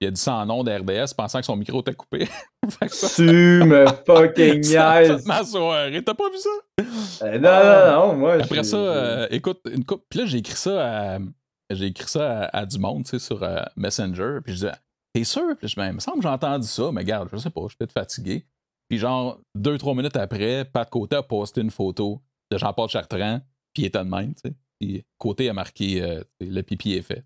Il 0.00 0.06
a 0.06 0.10
dit 0.12 0.20
ça 0.20 0.34
en 0.34 0.46
nom 0.46 0.62
d'RDS, 0.62 1.12
pensant 1.16 1.40
que 1.40 1.46
son 1.46 1.56
micro 1.56 1.80
était 1.80 1.94
coupé. 1.94 2.28
tu 3.16 3.22
me 3.22 3.84
fucking 4.06 4.60
niaises! 4.60 5.26
ma 5.26 5.42
soirée, 5.42 6.04
t'as 6.04 6.14
pas 6.14 6.30
vu 6.30 6.36
ça? 6.38 7.24
Euh, 7.26 7.38
non, 7.38 7.50
non, 7.50 8.12
non, 8.12 8.16
moi. 8.16 8.34
Après 8.34 8.62
ça, 8.62 8.76
euh, 8.76 9.26
écoute, 9.30 9.60
une 9.72 9.84
coupe. 9.84 10.04
Puis 10.08 10.20
là, 10.20 10.26
j'ai 10.26 10.38
écrit 10.38 10.54
ça 10.54 11.14
à. 11.14 11.18
J'ai 11.70 11.86
écrit 11.86 12.08
ça 12.08 12.44
à, 12.44 12.64
du 12.64 12.78
monde, 12.78 13.04
tu 13.04 13.10
sais, 13.10 13.18
sur 13.18 13.46
Messenger. 13.76 14.38
Puis 14.44 14.52
je 14.52 14.58
disais, 14.58 14.72
t'es 15.12 15.24
sûr? 15.24 15.56
Puis 15.58 15.68
je 15.68 15.80
me 15.80 15.86
il 15.86 15.94
me 15.94 15.98
semble 15.98 16.18
que 16.18 16.22
j'ai 16.22 16.28
entendu 16.28 16.66
ça, 16.66 16.90
mais 16.92 17.00
regarde, 17.00 17.28
je 17.32 17.36
sais 17.36 17.50
pas, 17.50 17.60
je 17.62 17.68
suis 17.68 17.76
peut-être 17.76 17.92
fatigué. 17.92 18.46
Puis 18.88 18.98
genre, 18.98 19.40
deux, 19.54 19.76
trois 19.78 19.94
minutes 19.94 20.16
après, 20.16 20.64
Pat 20.64 20.88
Côté 20.88 21.16
a 21.16 21.22
posté 21.22 21.60
une 21.60 21.70
photo 21.70 22.22
de 22.50 22.58
Jean-Paul 22.58 22.88
Chartrand, 22.88 23.40
puis 23.72 23.84
il 23.84 23.86
était 23.86 23.98
de 23.98 24.04
même, 24.04 24.34
tu 24.34 24.48
sais. 24.48 24.54
Puis 24.78 25.04
Côté 25.18 25.48
a 25.48 25.52
marqué 25.52 26.02
euh, 26.02 26.22
le 26.40 26.62
pipi 26.62 26.94
est 26.94 27.02
fait. 27.02 27.24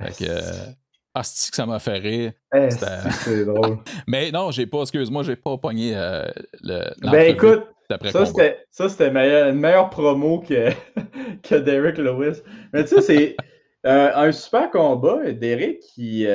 Fait 0.00 0.24
que. 0.24 0.30
Euh, 0.30 0.72
que 1.16 1.22
ça 1.56 1.64
m'a 1.64 1.78
fait 1.78 1.98
rire. 1.98 2.32
Eh, 2.54 2.68
c'est 2.70 3.44
drôle. 3.44 3.78
Mais 4.08 4.32
non, 4.32 4.50
j'ai 4.50 4.66
pas, 4.66 4.82
excuse-moi, 4.82 5.22
j'ai 5.22 5.36
pas 5.36 5.56
pogné 5.56 5.92
euh, 5.94 6.28
le. 6.60 6.92
Ben 7.02 7.30
écoute, 7.30 7.64
ça 7.88 8.26
c'était, 8.26 8.66
ça 8.70 8.88
c'était 8.88 9.08
une 9.08 9.60
meilleure 9.60 9.90
promo 9.90 10.40
que, 10.40 10.70
que 11.42 11.54
Derek 11.54 11.98
Lewis. 11.98 12.40
Mais 12.72 12.82
tu 12.84 12.96
sais, 12.96 13.00
c'est 13.00 13.36
un 13.84 14.32
super 14.32 14.70
combat. 14.70 15.32
Derek 15.32 15.80
qui, 15.80 16.26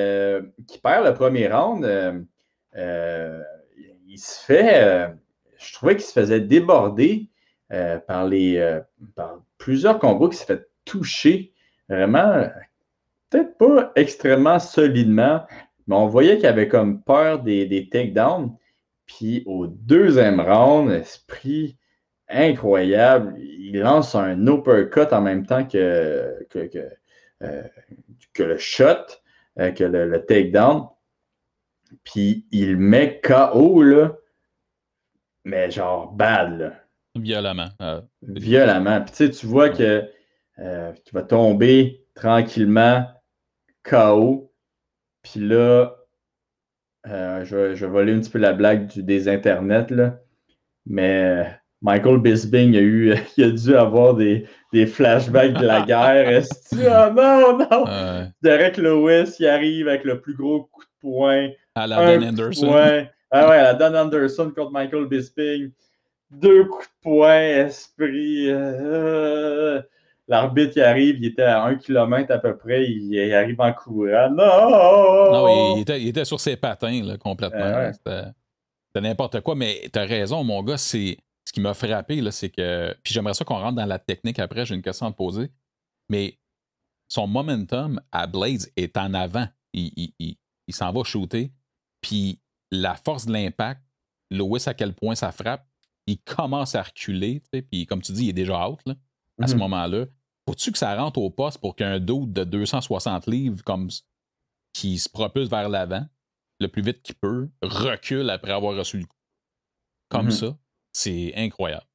qui 0.67 0.79
perd 0.79 1.05
le 1.05 1.13
premier 1.13 1.49
round 1.49 1.85
il 4.11 4.17
se 4.17 4.43
fait, 4.43 5.11
je 5.57 5.73
trouvais 5.73 5.95
qu'il 5.95 6.05
se 6.05 6.13
faisait 6.13 6.39
déborder 6.39 7.29
euh, 7.71 7.99
euh, 8.09 8.81
par 9.15 9.43
plusieurs 9.57 9.99
combats, 9.99 10.29
qui 10.29 10.37
se 10.37 10.45
fait 10.45 10.67
toucher 10.85 11.53
vraiment, 11.87 12.47
peut-être 13.29 13.57
pas 13.57 13.91
extrêmement 13.95 14.59
solidement, 14.59 15.45
mais 15.87 15.95
on 15.95 16.07
voyait 16.07 16.37
qu'il 16.37 16.47
avait 16.47 16.67
comme 16.67 17.01
peur 17.03 17.43
des, 17.43 17.65
des 17.65 17.89
takedowns. 17.89 18.55
Puis 19.05 19.43
au 19.45 19.67
deuxième 19.67 20.39
round, 20.39 20.91
esprit 20.91 21.77
incroyable, 22.27 23.35
il 23.39 23.79
lance 23.79 24.15
un 24.15 24.45
uppercut 24.47 25.11
en 25.11 25.21
même 25.21 25.45
temps 25.45 25.65
que, 25.65 26.45
que, 26.49 28.43
le 28.43 28.57
shot, 28.57 29.05
que 29.57 29.83
le, 29.83 30.07
le 30.07 30.25
takedown. 30.25 30.87
Puis 32.03 32.47
il 32.51 32.77
met 32.77 33.19
KO, 33.21 33.83
mais 35.43 35.71
genre 35.71 36.11
bad. 36.11 36.79
Violemment. 37.21 37.69
Violemment. 38.21 39.01
Puis 39.01 39.29
tu 39.31 39.45
vois 39.45 39.69
que 39.69 40.09
euh, 40.59 40.91
tu 41.05 41.13
vas 41.13 41.23
tomber 41.23 42.05
tranquillement 42.15 43.05
KO. 43.83 44.51
Puis 45.23 45.39
là, 45.39 45.95
euh, 47.07 47.45
je, 47.45 47.75
je, 47.75 47.85
vais 47.85 47.91
voler 47.91 48.13
un 48.13 48.19
petit 48.19 48.29
peu 48.29 48.39
la 48.39 48.53
blague 48.53 48.87
du, 48.87 49.03
des 49.03 49.27
internets, 49.27 49.89
là. 49.89 50.19
Mais 50.85 51.45
Michael 51.81 52.19
Bisbing 52.19 52.75
a, 52.75 52.81
eu, 52.81 53.15
il 53.37 53.43
a 53.43 53.51
dû 53.51 53.75
avoir 53.75 54.15
des, 54.15 54.45
des 54.73 54.85
flashbacks 54.85 55.53
de 55.53 55.65
la 55.65 55.81
guerre. 55.85 56.29
Est-ce 56.29 56.75
oh 56.75 57.13
non, 57.13 57.57
non! 57.57 58.31
Derek 58.41 58.77
Lewis, 58.77 59.35
il 59.39 59.47
arrive 59.47 59.87
avec 59.87 60.03
le 60.03 60.19
plus 60.19 60.35
gros 60.35 60.63
coup 60.63 60.81
de 60.81 60.99
poing 60.99 61.49
à 61.75 61.87
la 61.87 62.17
Don 62.17 62.27
Anderson. 62.27 63.05
Ah 63.31 63.47
ouais, 63.47 63.57
à 63.57 63.73
la 63.73 63.73
Don 63.75 63.95
Anderson 63.95 64.51
contre 64.55 64.71
Michael 64.71 65.05
Bisping. 65.05 65.71
Deux 66.31 66.65
coups 66.65 66.85
de 66.85 67.01
poing, 67.01 67.39
esprit. 67.39 68.49
Euh, 68.49 69.81
l'arbitre 70.27 70.73
qui 70.73 70.81
arrive, 70.81 71.17
il 71.17 71.25
était 71.25 71.43
à 71.43 71.63
un 71.63 71.75
kilomètre 71.75 72.31
à 72.31 72.37
peu 72.37 72.55
près, 72.55 72.85
il, 72.89 73.33
arrive 73.33 73.59
en 73.59 73.73
courant. 73.73 74.29
Non! 74.29 75.31
Non, 75.31 75.75
il 75.75 75.81
était, 75.81 76.01
il 76.01 76.09
était 76.09 76.25
sur 76.25 76.39
ses 76.39 76.55
patins 76.55 77.03
là, 77.03 77.17
complètement. 77.17 77.91
C'était 77.93 79.07
n'importe 79.07 79.41
quoi, 79.41 79.55
mais 79.55 79.89
tu 79.91 79.99
as 79.99 80.05
raison, 80.05 80.43
mon 80.43 80.63
gars, 80.63 80.77
c'est. 80.77 81.17
Ce 81.45 81.51
qui 81.51 81.61
m'a 81.61 81.73
frappé, 81.73 82.21
c'est 82.31 82.49
que. 82.49 82.95
Puis 83.03 83.11
j'aimerais 83.11 83.33
ça 83.33 83.43
qu'on 83.43 83.57
rentre 83.57 83.75
dans 83.75 83.85
la 83.85 83.97
technique 83.97 84.37
après, 84.37 84.67
j'ai 84.67 84.75
une 84.75 84.83
question 84.83 85.07
à 85.07 85.11
te 85.11 85.15
poser. 85.15 85.49
Mais 86.07 86.37
son 87.07 87.25
momentum 87.25 87.99
à 88.11 88.27
Blades 88.27 88.67
est 88.77 88.95
en 88.97 89.15
avant. 89.15 89.47
Il, 89.73 89.91
il, 90.19 90.37
il 90.67 90.75
s'en 90.75 90.91
va 90.91 91.03
shooter. 91.03 91.51
Puis 92.01 92.39
la 92.71 92.93
force 92.95 93.25
de 93.25 93.33
l'impact, 93.33 93.81
Lewis, 94.29 94.63
à 94.67 94.75
quel 94.75 94.93
point 94.93 95.15
ça 95.15 95.31
frappe, 95.31 95.65
il 96.09 96.19
commence 96.19 96.75
à 96.75 96.81
reculer, 96.81 97.41
puis 97.69 97.85
comme 97.85 98.01
tu 98.01 98.11
dis, 98.11 98.25
il 98.25 98.29
est 98.29 98.33
déjà 98.33 98.67
out 98.67 98.79
à 99.41 99.47
ce 99.47 99.53
mhm. 99.53 99.59
moment-là. 99.59 100.05
Faut-tu 100.47 100.71
que 100.71 100.77
ça 100.77 100.95
rentre 100.95 101.19
au 101.19 101.29
poste 101.29 101.59
pour 101.59 101.75
qu'un 101.75 101.99
doute 101.99 102.33
de 102.33 102.43
260 102.43 103.27
livres 103.27 103.63
comme 103.63 103.89
qui 104.73 104.97
se 104.97 105.09
propulse 105.09 105.49
vers 105.49 105.69
l'avant 105.69 106.05
le 106.59 106.67
plus 106.67 106.81
vite 106.81 107.01
qu'il 107.03 107.15
peut, 107.15 107.49
recule 107.61 108.29
après 108.29 108.51
avoir 108.51 108.75
reçu 108.75 108.97
le 108.97 109.05
coup? 109.05 109.17
Comme 110.09 110.25
mhm. 110.25 110.31
ça, 110.31 110.57
c'est 110.91 111.33
incroyable. 111.35 111.85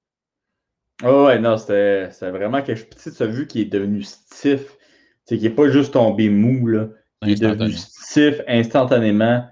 Oh 1.03 1.27
ouais, 1.27 1.41
non, 1.41 1.59
c'était 1.59 2.09
vraiment 2.21 2.63
quelque 2.63 2.95
chose. 3.03 3.17
Tu 3.17 3.23
as 3.23 3.27
vu 3.27 3.47
qu'il 3.49 3.63
est 3.63 3.65
devenu 3.67 4.03
stiff. 4.03 4.77
C'est 5.25 5.39
qu'il 5.39 5.49
n'est 5.49 5.55
pas 5.55 5.69
juste 5.71 5.95
tombé 5.95 6.29
mou, 6.29 6.69
là. 6.69 6.89
Il 7.23 7.31
est 7.31 7.41
devenu 7.41 7.73
stiff 7.73 8.41
instantanément 8.47 9.45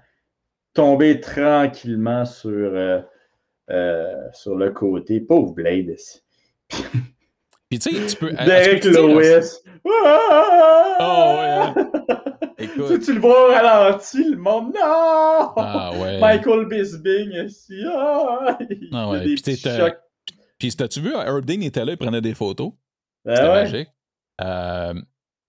tomber 0.73 1.19
tranquillement 1.19 2.25
sur, 2.25 2.49
euh, 2.49 3.01
sur 3.69 4.55
le 4.55 4.71
côté. 4.71 5.19
Pauvre 5.19 5.53
Blade. 5.53 5.95
Puis 7.69 7.79
tu 7.79 7.95
sais, 7.95 8.05
tu 8.05 8.15
peux. 8.17 8.31
Derek 8.33 8.83
Lewis. 8.83 9.57
Oh, 9.83 11.35
ouais. 11.39 11.73
Écoute. 12.65 13.01
Tu, 13.03 13.13
le 13.13 13.19
vois 13.19 13.49
au 13.49 13.51
ralenti, 13.51 14.23
le 14.23 14.37
monde. 14.37 14.67
Non! 14.67 15.53
Ah, 15.57 15.91
ouais. 15.99 16.19
Michael 16.19 16.67
Bisbing 16.67 17.31
ici. 17.45 17.83
Ah, 17.87 18.57
ah 18.91 19.09
ouais. 19.09 19.23
Puis, 19.23 19.57
puis 20.59 20.71
t'as-tu 20.75 21.01
vu, 21.01 21.13
Herb 21.13 21.45
Dean 21.45 21.61
était 21.61 21.83
là, 21.83 21.93
il 21.93 21.97
prenait 21.97 22.21
des 22.21 22.35
photos. 22.35 22.73
Ben 23.25 23.35
C'était 23.35 23.47
magique. 23.47 23.89
Euh, 24.41 24.93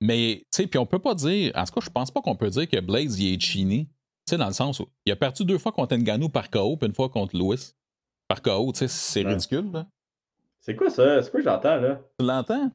mais, 0.00 0.46
tu 0.50 0.62
sais, 0.62 0.66
puis 0.66 0.78
on 0.78 0.86
peut 0.86 0.98
pas 0.98 1.14
dire. 1.14 1.52
En 1.54 1.64
tout 1.64 1.74
cas, 1.74 1.80
je 1.84 1.90
pense 1.90 2.10
pas 2.10 2.20
qu'on 2.22 2.36
peut 2.36 2.50
dire 2.50 2.68
que 2.68 2.80
Blaze 2.80 3.20
y 3.20 3.34
est 3.34 3.40
chini. 3.40 3.86
Tu 4.26 4.30
sais, 4.30 4.38
dans 4.38 4.46
le 4.46 4.54
sens 4.54 4.80
où 4.80 4.88
il 5.04 5.12
a 5.12 5.16
perdu 5.16 5.44
deux 5.44 5.58
fois 5.58 5.72
contre 5.72 5.94
Ngannou 5.94 6.30
par 6.30 6.50
KO, 6.50 6.76
puis 6.78 6.88
une 6.88 6.94
fois 6.94 7.10
contre 7.10 7.36
Lewis 7.36 7.74
par 8.34 8.42
KO. 8.42 8.72
Tu 8.72 8.80
sais, 8.80 8.88
c'est 8.88 9.22
ridicule. 9.22 9.70
C'est 10.60 10.76
quoi 10.76 10.90
ça? 10.90 11.22
C'est 11.22 11.30
quoi 11.30 11.40
que 11.40 11.44
j'entends, 11.44 11.76
là? 11.76 12.00
Tu 12.18 12.26
l'entends? 12.26 12.70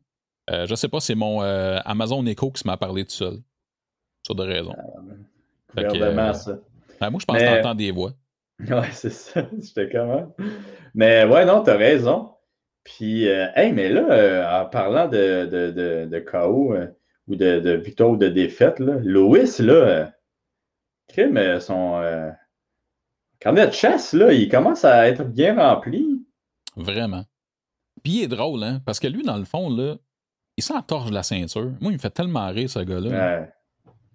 Euh, 0.51 0.65
je 0.65 0.75
sais 0.75 0.87
pas, 0.87 0.99
c'est 0.99 1.15
mon 1.15 1.41
euh, 1.43 1.79
Amazon 1.85 2.25
Echo 2.25 2.51
qui 2.51 2.65
m'a 2.65 2.77
parlé 2.77 3.03
tout 3.05 3.11
seul. 3.11 3.37
Sur 4.25 4.35
de 4.35 4.43
raisons. 4.43 4.75
Ah, 4.77 5.81
euh, 5.81 6.33
ça. 6.33 6.59
Ben, 6.99 7.09
moi, 7.09 7.19
je 7.19 7.25
pense 7.25 7.37
que 7.37 7.55
t'entends 7.55 7.75
des 7.75 7.91
voix. 7.91 8.11
Ouais, 8.59 8.91
c'est 8.91 9.09
ça. 9.11 9.47
J'étais 9.57 9.87
comment? 9.89 10.35
Mais 10.93 11.23
ouais, 11.23 11.45
non, 11.45 11.63
t'as 11.63 11.77
raison. 11.77 12.31
Puis, 12.83 13.29
euh, 13.29 13.47
hey, 13.55 13.71
mais 13.71 13.87
là, 13.87 14.61
en 14.61 14.65
parlant 14.65 15.07
de, 15.07 15.45
de, 15.45 15.71
de, 15.71 16.09
de 16.11 16.19
KO 16.19 16.75
ou 17.29 17.35
de, 17.37 17.61
de 17.61 17.71
victoire 17.71 18.09
ou 18.09 18.17
de 18.17 18.27
défaite, 18.27 18.79
là, 18.79 18.95
Lewis, 19.01 19.59
là, 19.59 20.11
mais 21.17 21.61
son 21.61 22.01
euh, 23.39 23.51
carnet 23.51 23.67
de 23.67 23.71
chasse, 23.73 24.13
là, 24.13 24.31
il 24.33 24.49
commence 24.49 24.85
à 24.85 25.07
être 25.07 25.23
bien 25.23 25.55
rempli. 25.55 26.25
Vraiment. 26.75 27.23
Puis 28.03 28.13
il 28.13 28.23
est 28.23 28.27
drôle, 28.27 28.63
hein, 28.63 28.81
parce 28.85 28.99
que 28.99 29.07
lui, 29.07 29.23
dans 29.23 29.37
le 29.37 29.45
fond, 29.45 29.69
là, 29.69 29.95
il 30.57 30.63
s'entorche 30.63 31.09
de 31.09 31.15
la 31.15 31.23
ceinture. 31.23 31.71
Moi, 31.79 31.91
il 31.91 31.93
me 31.93 31.97
fait 31.97 32.09
tellement 32.09 32.47
rire, 32.49 32.69
ce 32.69 32.79
gars-là. 32.79 33.09
Ouais. 33.09 33.49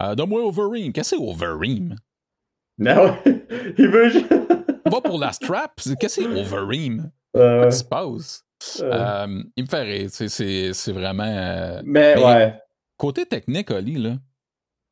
Euh, 0.02 0.14
Donne-moi 0.14 0.44
Overeem. 0.44 0.92
Qu'est-ce 0.92 1.14
que 1.14 1.16
c'est 1.16 1.22
Overeem? 1.22 1.96
Non, 2.78 3.16
il 3.78 3.88
veut 3.88 4.10
Va 4.90 5.00
pour 5.00 5.18
la 5.18 5.32
strap. 5.32 5.76
Qu'est-ce 5.76 5.94
que 5.94 6.08
c'est 6.08 6.26
Overeem? 6.26 7.10
Qu'est-ce 7.34 7.68
qui 7.68 7.78
se 7.78 7.84
passe? 7.84 8.44
Euh, 8.80 9.42
il 9.56 9.64
me 9.64 9.68
fait 9.68 9.82
rire. 9.82 10.08
C'est 10.10 10.92
vraiment. 10.92 11.24
Euh, 11.24 11.82
mais, 11.84 12.22
ouais. 12.22 12.54
Côté 12.96 13.26
technique, 13.26 13.70
Oli, 13.70 13.94
là, 13.94 14.16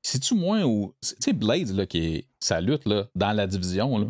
c'est-tu 0.03 0.35
moins 0.35 0.63
où. 0.65 0.95
Tu 1.03 1.15
sais, 1.19 1.33
Blades, 1.33 1.71
là, 1.71 1.87
qui 1.87 2.17
est 2.17 2.29
sa 2.41 2.61
lutte 2.61 2.87
là, 2.87 3.07
dans 3.15 3.33
la 3.33 3.47
division, 3.47 3.99
là, 3.99 4.07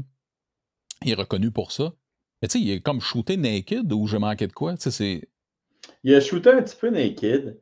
il 1.05 1.13
est 1.13 1.17
reconnu 1.17 1.51
pour 1.51 1.73
ça. 1.73 1.93
Mais 2.41 2.49
tu 2.49 2.59
sais, 2.59 2.65
il 2.65 2.71
est 2.71 2.81
comme 2.81 3.01
shooté 3.01 3.37
naked 3.37 3.93
ou 3.93 4.07
je 4.07 4.17
manquais 4.17 4.49
de 4.49 4.53
quoi? 4.53 4.75
C'est. 4.77 5.29
Il 6.05 6.15
a 6.15 6.21
shooté 6.21 6.51
un 6.51 6.63
petit 6.63 6.77
peu 6.77 6.91
naked. 6.91 7.59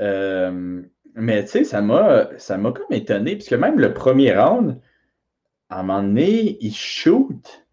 Euh, 0.00 0.82
mais 1.14 1.44
tu 1.44 1.50
sais, 1.50 1.64
ça 1.64 1.80
m'a, 1.80 2.26
comme 2.48 2.86
étonné, 2.90 3.36
puisque 3.36 3.52
même 3.52 3.78
le 3.78 3.94
premier 3.94 4.36
round, 4.36 4.80
à 5.68 5.80
un 5.80 5.82
moment 5.82 6.02
donné, 6.02 6.58
il 6.60 6.74
shoot, 6.74 7.64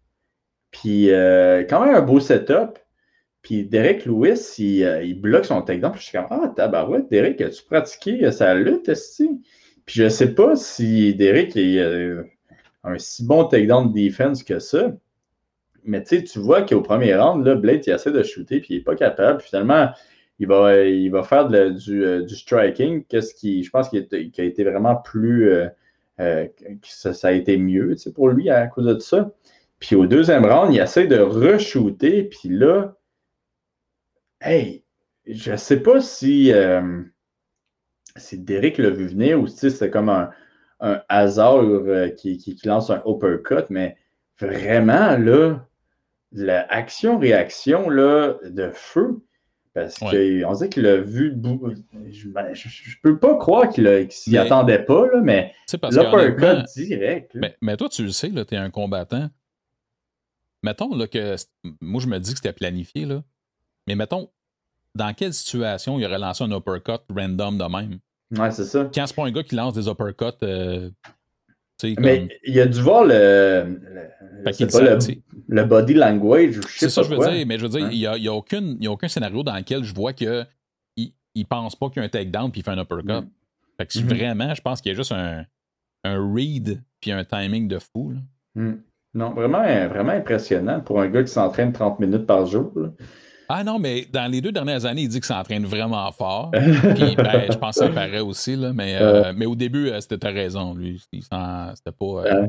puis 0.70 1.10
euh, 1.10 1.64
quand 1.64 1.84
même 1.84 1.94
un 1.94 2.02
beau 2.02 2.20
setup, 2.20 2.78
puis 3.42 3.64
Derek 3.64 4.06
Lewis, 4.06 4.54
il, 4.58 4.84
euh, 4.84 5.02
il 5.02 5.20
bloque 5.20 5.44
son 5.44 5.62
takedown, 5.62 5.92
puis 5.92 6.00
je 6.00 6.06
suis 6.06 6.18
comme, 6.18 6.28
ah, 6.30 6.52
tabarouette, 6.54 7.10
Derek, 7.10 7.40
as-tu 7.40 7.64
pratiqué 7.64 8.30
sa 8.30 8.54
lutte, 8.54 8.88
ici? 8.88 9.42
Puis 9.84 9.96
je 10.00 10.08
sais 10.08 10.34
pas 10.34 10.54
si 10.54 11.12
Derek 11.14 11.56
a 11.56 12.22
un 12.84 12.98
si 12.98 13.24
bon 13.24 13.44
takedown 13.44 13.92
de 13.92 14.00
defense 14.00 14.44
que 14.44 14.60
ça, 14.60 14.92
mais 15.84 16.02
tu 16.02 16.38
vois 16.38 16.62
qu'au 16.62 16.80
premier 16.80 17.14
round, 17.14 17.48
Blade, 17.60 17.86
il 17.86 17.92
essaie 17.92 18.12
de 18.12 18.22
shooter, 18.22 18.60
puis 18.60 18.74
il 18.74 18.78
n'est 18.78 18.84
pas 18.84 18.96
capable, 18.96 19.40
finalement 19.40 19.90
il 20.42 20.48
va, 20.48 20.76
il 20.84 21.08
va 21.10 21.22
faire 21.22 21.48
du, 21.48 22.04
euh, 22.04 22.22
du, 22.22 22.34
striking, 22.34 23.04
qu'est-ce 23.04 23.32
qui, 23.32 23.62
je 23.62 23.70
pense 23.70 23.88
qu'il 23.88 24.08
a, 24.10 24.42
été 24.42 24.64
vraiment 24.64 24.96
plus, 24.96 25.50
euh, 25.50 25.68
euh, 26.20 26.48
ça, 26.82 27.28
a 27.28 27.32
été 27.32 27.56
mieux 27.56 27.94
pour 28.12 28.28
lui 28.28 28.50
à 28.50 28.66
cause 28.66 28.86
de 28.86 28.98
ça. 28.98 29.30
Puis 29.78 29.94
au 29.94 30.06
deuxième 30.06 30.44
round, 30.44 30.74
il 30.74 30.80
essaie 30.80 31.06
de 31.06 31.18
re-shooter, 31.18 32.24
puis 32.24 32.48
là, 32.48 32.96
hey, 34.40 34.84
je 35.26 35.54
sais 35.54 35.80
pas 35.80 36.00
si, 36.00 36.52
si 38.16 38.38
Derek 38.38 38.78
l'a 38.78 38.90
vu 38.90 39.06
venir 39.06 39.40
ou 39.40 39.46
si 39.46 39.70
c'est 39.70 39.90
comme 39.90 40.08
un, 40.08 40.30
hasard 41.08 41.64
qui, 42.16 42.60
lance 42.64 42.90
un 42.90 43.02
uppercut, 43.06 43.70
mais 43.70 43.96
vraiment, 44.40 45.16
là, 45.18 45.68
l'action-réaction 46.32 47.88
de 47.88 48.70
feu, 48.72 49.22
parce 49.74 49.98
qu'on 49.98 50.10
dirait 50.10 50.68
qu'il 50.68 50.86
a 50.86 50.98
vu. 50.98 51.34
Je, 52.10 52.28
ne 52.28 52.32
ben, 52.32 52.54
peux 53.02 53.18
pas 53.18 53.36
croire 53.36 53.68
qu'il 53.70 54.06
s'y 54.10 54.36
attendait 54.36 54.84
pas, 54.84 55.06
là, 55.06 55.20
mais 55.22 55.54
l'uppercut 55.90 56.64
direct. 56.76 57.32
Mais, 57.34 57.56
mais, 57.60 57.76
toi, 57.76 57.88
tu 57.88 58.04
le 58.04 58.10
sais, 58.10 58.30
tu 58.30 58.54
es 58.54 58.58
un 58.58 58.70
combattant. 58.70 59.28
Mettons 60.62 60.94
là, 60.94 61.06
que. 61.06 61.36
Moi, 61.80 62.00
je 62.00 62.06
me 62.06 62.18
dis 62.18 62.32
que 62.32 62.38
c'était 62.38 62.52
planifié, 62.52 63.04
là. 63.06 63.22
Mais 63.86 63.96
mettons, 63.96 64.30
dans 64.94 65.12
quelle 65.14 65.34
situation 65.34 65.98
il 65.98 66.04
aurait 66.04 66.18
lancé 66.18 66.44
un 66.44 66.52
uppercut 66.52 67.00
random 67.14 67.58
de 67.58 67.64
même? 67.64 67.98
Ouais, 68.38 68.50
c'est 68.50 68.64
ça. 68.64 68.90
Quand 68.94 69.06
c'est 69.06 69.16
pas 69.16 69.26
un 69.26 69.30
gars 69.30 69.42
qui 69.42 69.54
lance 69.54 69.74
des 69.74 69.88
uppercuts 69.88 70.24
euh, 70.42 70.90
mais 71.98 72.28
il 72.44 72.60
a 72.60 72.66
dû 72.66 72.80
voir 72.80 73.04
le, 73.04 73.80
le, 75.48 75.64
body 75.64 75.94
language. 75.94 76.60
C'est 76.68 76.88
ça, 76.88 77.02
je 77.02 77.08
veux 77.08 77.18
dire. 77.18 77.46
Mais 77.46 77.58
je 77.58 77.62
veux 77.62 77.68
dire, 77.68 77.88
il 77.90 77.98
n'y 77.98 78.06
a, 78.06 78.16
y 78.16 78.28
a, 78.28 78.32
a, 78.32 78.90
aucun 78.90 79.08
scénario 79.08 79.42
dans 79.42 79.56
lequel 79.56 79.84
je 79.84 79.94
vois 79.94 80.12
qu'il 80.12 80.46
il 81.34 81.46
pense 81.46 81.74
pas 81.76 81.88
qu'il 81.88 81.98
y 81.98 82.00
a 82.00 82.06
un 82.06 82.08
takedown 82.08 82.50
puis 82.50 82.60
il 82.60 82.64
fait 82.64 82.70
un 82.70 82.82
uppercut. 82.82 83.24
Mm. 83.24 83.30
Fait 83.78 83.86
que 83.86 83.92
mm-hmm. 83.92 84.16
vraiment, 84.16 84.54
je 84.54 84.60
pense 84.60 84.80
qu'il 84.80 84.92
y 84.92 84.94
a 84.94 84.96
juste 84.96 85.12
un, 85.12 85.44
un 86.04 86.34
read 86.34 86.82
puis 87.00 87.10
un 87.12 87.24
timing 87.24 87.68
de 87.68 87.78
fou. 87.78 88.14
Mm. 88.54 88.74
Non, 89.14 89.30
vraiment, 89.30 89.62
vraiment 89.88 90.12
impressionnant 90.12 90.80
pour 90.80 91.00
un 91.00 91.08
gars 91.08 91.22
qui 91.22 91.32
s'entraîne 91.32 91.72
30 91.72 92.00
minutes 92.00 92.26
par 92.26 92.46
jour. 92.46 92.72
Ah 93.48 93.64
non, 93.64 93.78
mais 93.78 94.06
dans 94.10 94.30
les 94.30 94.40
deux 94.40 94.52
dernières 94.52 94.84
années, 94.86 95.02
il 95.02 95.08
dit 95.08 95.18
qu'il 95.18 95.26
s'entraîne 95.26 95.64
vraiment 95.64 96.10
fort. 96.12 96.50
Puis, 96.94 97.16
ben, 97.16 97.50
je 97.50 97.58
pense 97.58 97.78
que 97.78 97.86
ça 97.86 97.88
paraît 97.88 98.20
aussi, 98.20 98.56
là, 98.56 98.72
mais, 98.72 98.96
euh, 99.00 99.32
mais 99.36 99.46
au 99.46 99.54
début, 99.54 99.88
euh, 99.88 100.00
c'était 100.00 100.18
ta 100.18 100.30
raison, 100.30 100.74
lui. 100.74 101.04
Il, 101.12 101.22
c'était 101.22 101.92
pas, 101.98 102.24
euh, 102.26 102.46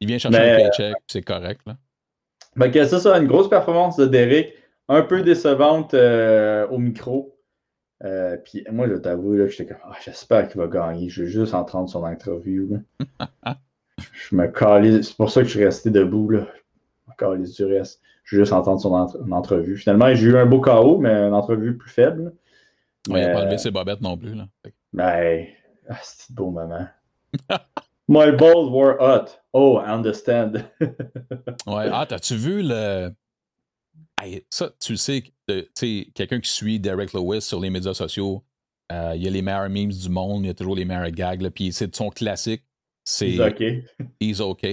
il 0.00 0.08
vient 0.08 0.18
chercher 0.18 0.38
un 0.38 0.56
paycheck, 0.56 0.96
c'est 1.06 1.22
correct. 1.22 1.60
Là. 1.66 1.76
Ben, 2.56 2.70
que 2.70 2.84
ça, 2.84 2.98
ça, 2.98 3.18
une 3.18 3.26
grosse 3.26 3.48
performance 3.48 3.96
de 3.96 4.06
Derek, 4.06 4.54
un 4.88 5.02
peu 5.02 5.22
décevante 5.22 5.94
au 5.94 6.78
micro. 6.78 7.36
puis 8.44 8.64
moi, 8.70 8.88
je 8.88 8.94
t'avoue, 8.94 9.46
j'étais 9.46 9.66
comme, 9.66 9.82
ah, 9.84 9.96
j'espère 10.04 10.48
qu'il 10.48 10.60
va 10.60 10.66
gagner. 10.66 11.08
Je 11.08 11.22
vais 11.22 11.28
juste 11.28 11.54
entendre 11.54 11.88
son 11.88 12.04
interview. 12.04 12.80
je 13.98 14.34
me 14.34 14.46
calais, 14.48 15.02
c'est 15.02 15.16
pour 15.16 15.30
ça 15.30 15.42
que 15.42 15.46
je 15.46 15.52
suis 15.52 15.64
resté 15.64 15.90
debout. 15.90 16.30
Là. 16.30 16.46
Je 17.06 17.10
me 17.10 17.16
calais 17.16 17.48
du 17.48 17.64
reste 17.64 18.00
juste 18.36 18.52
entendre 18.52 18.80
son 18.80 18.92
entrevue. 19.32 19.76
Finalement, 19.76 20.14
j'ai 20.14 20.26
eu 20.26 20.36
un 20.36 20.46
beau 20.46 20.60
chaos, 20.60 20.98
mais 20.98 21.10
une 21.10 21.34
entrevue 21.34 21.76
plus 21.76 21.90
faible. 21.90 22.32
il 23.08 23.14
n'a 23.14 23.32
pas 23.32 23.42
enlevé 23.42 23.58
ses 23.58 23.70
bobettes 23.70 24.00
non 24.00 24.16
plus. 24.16 24.34
Là. 24.34 24.46
Ben, 24.92 25.46
ah, 25.88 25.98
c'est 26.02 26.32
beau 26.34 26.50
moment. 26.50 26.86
My 28.08 28.32
balls 28.32 28.70
were 28.70 28.96
hot. 28.98 29.38
Oh, 29.52 29.78
I 29.78 29.92
understand. 29.92 30.64
ouais, 30.80 31.88
ah, 31.92 32.06
t'as-tu 32.08 32.34
vu 32.34 32.62
le. 32.62 33.12
ça, 34.50 34.70
tu 34.80 34.96
sais, 34.96 35.32
sais, 35.74 36.08
quelqu'un 36.12 36.40
qui 36.40 36.50
suit 36.50 36.80
Derek 36.80 37.12
Lewis 37.12 37.42
sur 37.42 37.60
les 37.60 37.70
médias 37.70 37.94
sociaux, 37.94 38.44
euh, 38.90 39.12
il 39.14 39.22
y 39.22 39.28
a 39.28 39.30
les 39.30 39.42
meilleurs 39.42 39.70
memes 39.70 39.92
du 39.92 40.08
monde, 40.08 40.44
il 40.44 40.48
y 40.48 40.50
a 40.50 40.54
toujours 40.54 40.74
les 40.74 40.84
meilleurs 40.84 41.10
gags, 41.10 41.48
puis 41.50 41.72
c'est 41.72 41.94
son 41.94 42.10
classique. 42.10 42.64
C'est. 43.04 43.30
He's 43.30 43.40
OK. 43.40 43.62
He's 44.20 44.40
OK. 44.40 44.66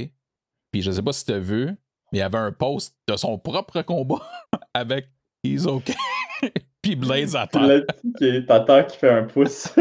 Puis 0.72 0.82
je 0.82 0.92
sais 0.92 1.04
pas 1.04 1.14
si 1.14 1.26
t'as 1.26 1.38
vu, 1.38 1.76
mais 2.12 2.20
il 2.20 2.22
y 2.22 2.24
avait 2.24 2.38
un 2.38 2.52
post 2.52 2.96
de 3.08 3.16
son 3.16 3.38
propre 3.38 3.82
combat 3.82 4.22
avec 4.74 5.10
He's 5.44 5.66
OK. 5.68 5.94
Puis 6.82 6.96
Blaze 6.96 7.36
à 7.36 7.48
terre. 7.48 7.84
T'attends 8.48 8.84
qui 8.84 8.98
fait 8.98 9.10
un 9.10 9.24
pouce. 9.24 9.74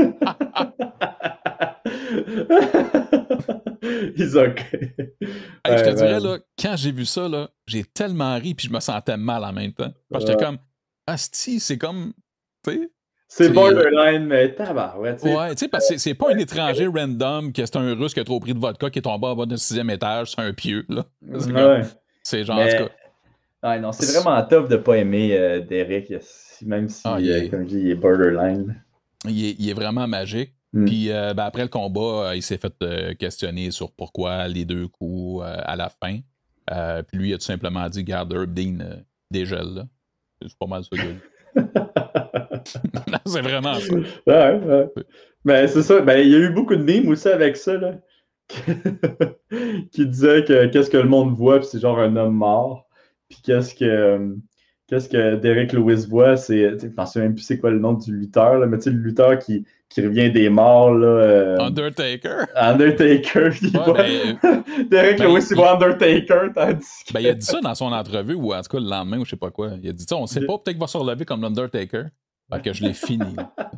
He's 4.16 4.34
OK. 4.34 4.64
je 4.72 5.84
te 5.84 5.94
dirais, 5.94 6.20
là, 6.20 6.38
quand 6.58 6.74
j'ai 6.76 6.92
vu 6.92 7.04
ça, 7.04 7.28
là, 7.28 7.50
j'ai 7.66 7.84
tellement 7.84 8.34
ri 8.36 8.54
puis 8.54 8.68
je 8.68 8.72
me 8.72 8.80
sentais 8.80 9.16
mal 9.16 9.44
en 9.44 9.52
même 9.52 9.72
temps. 9.72 9.92
Parce 10.10 10.24
que 10.24 10.30
j'étais 10.32 10.44
comme, 10.44 10.58
Asti, 11.06 11.60
c'est 11.60 11.78
comme, 11.78 12.12
c'est 13.28 13.50
borderline, 13.50 14.26
mais 14.26 14.54
tabarouette. 14.54 15.22
Ouais, 15.22 15.50
tu 15.54 15.58
sais, 15.58 15.68
parce 15.68 15.88
que 15.88 15.98
c'est 15.98 16.14
pas 16.14 16.32
un 16.32 16.38
étranger 16.38 16.86
random 16.86 17.52
que 17.52 17.64
c'est 17.66 17.76
un 17.76 17.94
russe 17.94 18.14
qui 18.14 18.20
a 18.20 18.24
trop 18.24 18.38
pris 18.40 18.54
de 18.54 18.58
vodka 18.58 18.88
qui 18.88 19.00
est 19.00 19.02
tombé 19.02 19.26
en 19.26 19.34
bas 19.34 19.46
d'un 19.46 19.56
sixième 19.56 19.90
étage, 19.90 20.32
c'est 20.32 20.40
un 20.40 20.52
pieu, 20.52 20.84
là. 20.88 21.04
Ouais. 21.22 21.82
C'est 22.26 22.44
genre, 22.44 22.58
en 22.58 22.66
tout 22.66 22.88
cas. 23.62 23.78
non, 23.78 23.92
c'est 23.92 24.12
vraiment 24.12 24.42
tough 24.42 24.68
de 24.68 24.74
ne 24.74 24.82
pas 24.82 24.96
aimer 24.96 25.36
euh, 25.38 25.60
Derek, 25.60 26.12
même 26.62 26.88
si, 26.88 27.02
ah, 27.04 27.18
euh, 27.20 27.48
comme 27.48 27.62
je 27.62 27.68
dis, 27.68 27.78
il 27.78 27.90
est 27.90 27.94
borderline. 27.94 28.82
Il 29.28 29.68
est, 29.68 29.74
vraiment 29.74 30.08
magique. 30.08 30.52
Hmm. 30.72 30.86
Puis 30.86 31.12
euh, 31.12 31.34
ben, 31.34 31.44
après 31.44 31.62
le 31.62 31.68
combat, 31.68 32.32
il 32.34 32.42
s'est 32.42 32.58
fait 32.58 32.74
questionner 33.16 33.70
sur 33.70 33.92
pourquoi 33.92 34.48
les 34.48 34.64
deux 34.64 34.88
coups 34.88 35.44
à 35.44 35.76
la 35.76 35.88
fin. 35.88 36.18
puis 37.06 37.16
lui, 37.16 37.28
il 37.28 37.34
a 37.34 37.38
tout 37.38 37.44
simplement 37.44 37.88
dit 37.88 38.02
Garde 38.02 38.32
Herb 38.32 38.52
Dean 38.52 38.78
dégèle. 39.30 39.86
C'est 40.42 40.58
pas 40.58 40.66
mal 40.66 40.82
ça 40.82 40.96
c'est 43.24 43.40
vraiment 43.40 43.74
ça. 43.76 43.94
Ouais, 43.94 44.60
ouais. 44.64 44.88
Ben, 45.44 45.68
c'est 45.68 45.82
ça. 45.82 46.00
Ben, 46.00 46.18
il 46.18 46.28
y 46.32 46.34
a 46.34 46.38
eu 46.38 46.50
beaucoup 46.50 46.74
de 46.74 46.82
memes 46.82 47.08
aussi 47.08 47.28
avec 47.28 47.56
ça. 47.56 47.76
Là. 47.76 47.92
qui 49.92 50.06
disait 50.06 50.44
que 50.44 50.66
qu'est-ce 50.66 50.90
que 50.90 50.96
le 50.96 51.08
monde 51.08 51.34
voit, 51.34 51.58
puis 51.58 51.68
c'est 51.70 51.80
genre 51.80 51.98
un 51.98 52.16
homme 52.16 52.34
mort. 52.34 52.86
Puis 53.28 53.38
qu'est-ce 53.42 53.74
que 53.74 54.36
qu'est-ce 54.88 55.08
que 55.08 55.36
Derek 55.36 55.72
Lewis 55.72 56.06
voit, 56.08 56.36
c'est. 56.36 56.78
Je 56.78 56.86
ne 56.86 57.06
sais 57.06 57.20
même 57.20 57.34
plus 57.34 57.42
c'est 57.42 57.58
quoi 57.58 57.70
le 57.70 57.78
nom 57.78 57.94
du 57.94 58.16
lutteur, 58.16 58.58
là, 58.58 58.66
mais 58.66 58.78
tu 58.78 58.84
sais, 58.84 58.90
le 58.90 58.98
lutteur 58.98 59.38
qui, 59.38 59.64
qui 59.88 60.00
revient 60.00 60.30
des 60.30 60.48
morts. 60.48 60.94
Là, 60.94 61.06
euh, 61.06 61.58
Undertaker. 61.58 62.44
Undertaker. 62.54 63.50
Ben, 63.72 64.38
Derek 64.90 65.18
ben, 65.18 65.24
Lewis, 65.24 65.46
il, 65.50 65.56
voit 65.56 65.74
Undertaker. 65.74 66.50
Ben, 66.54 66.78
il 67.20 67.26
a 67.28 67.34
dit 67.34 67.46
ça 67.46 67.60
dans 67.60 67.74
son 67.74 67.92
entrevue, 67.92 68.34
ou 68.34 68.54
en 68.54 68.62
tout 68.62 68.76
cas 68.76 68.80
le 68.80 68.88
lendemain, 68.88 69.18
ou 69.18 69.24
je 69.24 69.30
sais 69.30 69.36
pas 69.36 69.50
quoi. 69.50 69.72
Il 69.82 69.88
a 69.88 69.92
dit 69.92 70.04
ça, 70.08 70.16
on 70.16 70.26
sait 70.26 70.40
pas, 70.40 70.58
peut-être 70.58 70.74
qu'il 70.74 70.80
va 70.80 70.86
se 70.86 70.96
relever 70.96 71.24
comme 71.24 71.42
l'Undertaker. 71.42 72.04
Fait 72.52 72.62
que 72.62 72.72
je 72.72 72.84
l'ai 72.84 72.94
fini. 72.94 73.34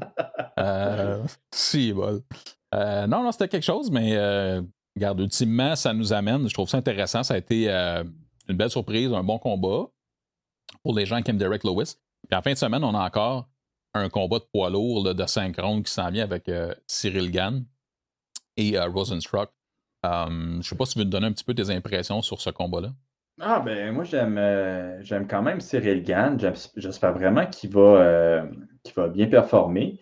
euh, 0.59 1.23
si, 1.51 1.93
bon. 1.93 2.23
Euh, 2.75 3.07
non, 3.07 3.23
non, 3.23 3.33
c'était 3.33 3.49
quelque 3.49 3.65
chose, 3.65 3.91
mais 3.91 4.17
euh, 4.17 4.63
regarde, 4.95 5.21
ultimement, 5.21 5.77
ça 5.77 5.93
nous 5.93 6.13
amène. 6.13 6.49
Je 6.49 6.55
trouve 6.55 6.69
ça 6.69 6.79
intéressant. 6.79 7.23
Ça 7.23 7.35
a 7.35 7.39
été 7.39 7.71
euh, 7.71 8.05
une 8.49 8.57
belle 8.57 8.71
surprise, 8.71 9.13
un 9.13 9.25
bon 9.25 9.39
combat 9.39 9.87
pour 10.83 10.95
les 10.95 11.07
gens 11.07 11.23
qui 11.23 11.31
aiment 11.31 11.39
Derek 11.39 11.65
Lewis. 11.65 11.97
Puis 12.29 12.37
en 12.37 12.43
fin 12.43 12.53
de 12.53 12.59
semaine, 12.59 12.85
on 12.85 12.95
a 12.95 13.07
encore 13.07 13.49
un 13.95 14.09
combat 14.09 14.39
de 14.39 14.45
poids 14.53 14.71
lourd 14.71 15.15
de 15.15 15.27
5 15.27 15.57
rounds 15.59 15.87
qui 15.87 15.93
s'en 15.93 16.11
vient 16.11 16.25
avec 16.25 16.51
Cyril 16.87 17.31
Gann 17.31 17.65
et 18.57 18.79
Rosenstruck. 18.79 19.51
je 20.05 20.57
ne 20.59 20.63
sais 20.63 20.77
pas 20.77 20.85
si 20.85 20.93
tu 20.93 20.99
veux 20.99 21.05
nous 21.05 21.11
donner 21.11 21.27
un 21.27 21.33
petit 21.33 21.45
peu 21.45 21.55
tes 21.55 21.71
impressions 21.71 22.21
sur 22.21 22.41
ce 22.41 22.51
combat-là. 22.51 22.91
Ah 23.41 23.61
ben 23.61 23.93
moi 23.93 24.05
j'aime 24.05 24.39
j'aime 25.01 25.27
quand 25.27 25.43
même 25.43 25.61
Cyril 25.61 26.03
Gann. 26.03 26.39
J'espère 26.77 27.15
vraiment 27.15 27.47
qu'il 27.47 27.71
va, 27.71 28.47
qu'il 28.85 28.95
va 28.95 29.09
bien 29.09 29.27
performer. 29.27 29.99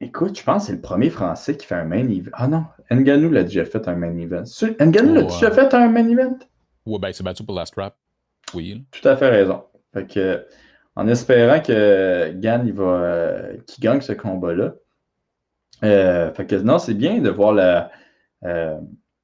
Écoute, 0.00 0.38
je 0.38 0.44
pense 0.44 0.62
que 0.62 0.66
c'est 0.68 0.76
le 0.76 0.80
premier 0.80 1.10
Français 1.10 1.56
qui 1.56 1.66
fait 1.66 1.74
un 1.74 1.84
main 1.84 2.08
event. 2.08 2.30
Ah 2.34 2.46
non, 2.46 2.64
Nganou 2.90 3.30
l'a 3.30 3.42
déjà 3.42 3.64
fait 3.64 3.88
un 3.88 3.96
main 3.96 4.16
event. 4.16 4.44
Nganou 4.80 5.14
l'a 5.14 5.22
déjà 5.22 5.50
fait 5.50 5.74
un 5.74 5.88
main 5.88 6.08
event? 6.08 6.38
Ouais, 6.86 6.98
ben, 6.98 7.12
c'est 7.12 7.24
battu 7.24 7.44
pour 7.44 7.56
la 7.56 7.66
strap. 7.66 7.96
oui. 8.54 8.84
Tout 8.92 9.06
à 9.08 9.16
fait 9.16 9.28
raison. 9.28 9.64
Fait 9.92 10.06
que, 10.06 10.46
en 10.94 11.08
espérant 11.08 11.60
que 11.60 12.32
Gann 12.34 12.66
il 12.66 12.74
va, 12.74 13.40
qu'il 13.66 13.82
gagne 13.82 14.00
ce 14.00 14.12
combat-là. 14.12 14.74
fait 15.80 16.46
que 16.46 16.56
non, 16.56 16.78
c'est 16.78 16.94
bien 16.94 17.18
de 17.20 17.30
voir 17.30 17.52
la, 17.52 17.90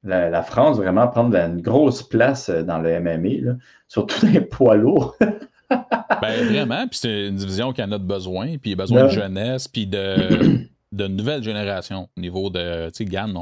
la, 0.03 0.43
France 0.43 0.77
vraiment 0.77 1.07
prendre 1.07 1.35
une 1.37 1.61
grosse 1.61 2.03
place 2.03 2.49
dans 2.49 2.79
le 2.79 2.99
MMA, 2.99 3.57
surtout 3.87 4.19
dans 4.25 4.31
les 4.31 4.41
poids 4.41 4.75
lourds. 4.75 5.17
ben 6.21 6.45
vraiment, 6.45 6.87
puis 6.87 6.99
c'est 6.99 7.27
une 7.27 7.35
division 7.35 7.73
qui 7.73 7.81
en 7.83 7.91
a 7.91 7.97
besoin, 7.97 8.57
puis 8.57 8.71
il 8.71 8.73
a 8.73 8.77
besoin 8.77 9.05
de 9.05 9.09
jeunesse, 9.09 9.67
puis 9.67 9.87
de, 9.87 10.67
de 10.91 11.07
nouvelle 11.07 11.43
génération 11.43 12.09
au 12.17 12.21
niveau 12.21 12.49
de, 12.49 12.87
tu 12.87 12.97
sais, 12.97 13.05
Gann, 13.05 13.33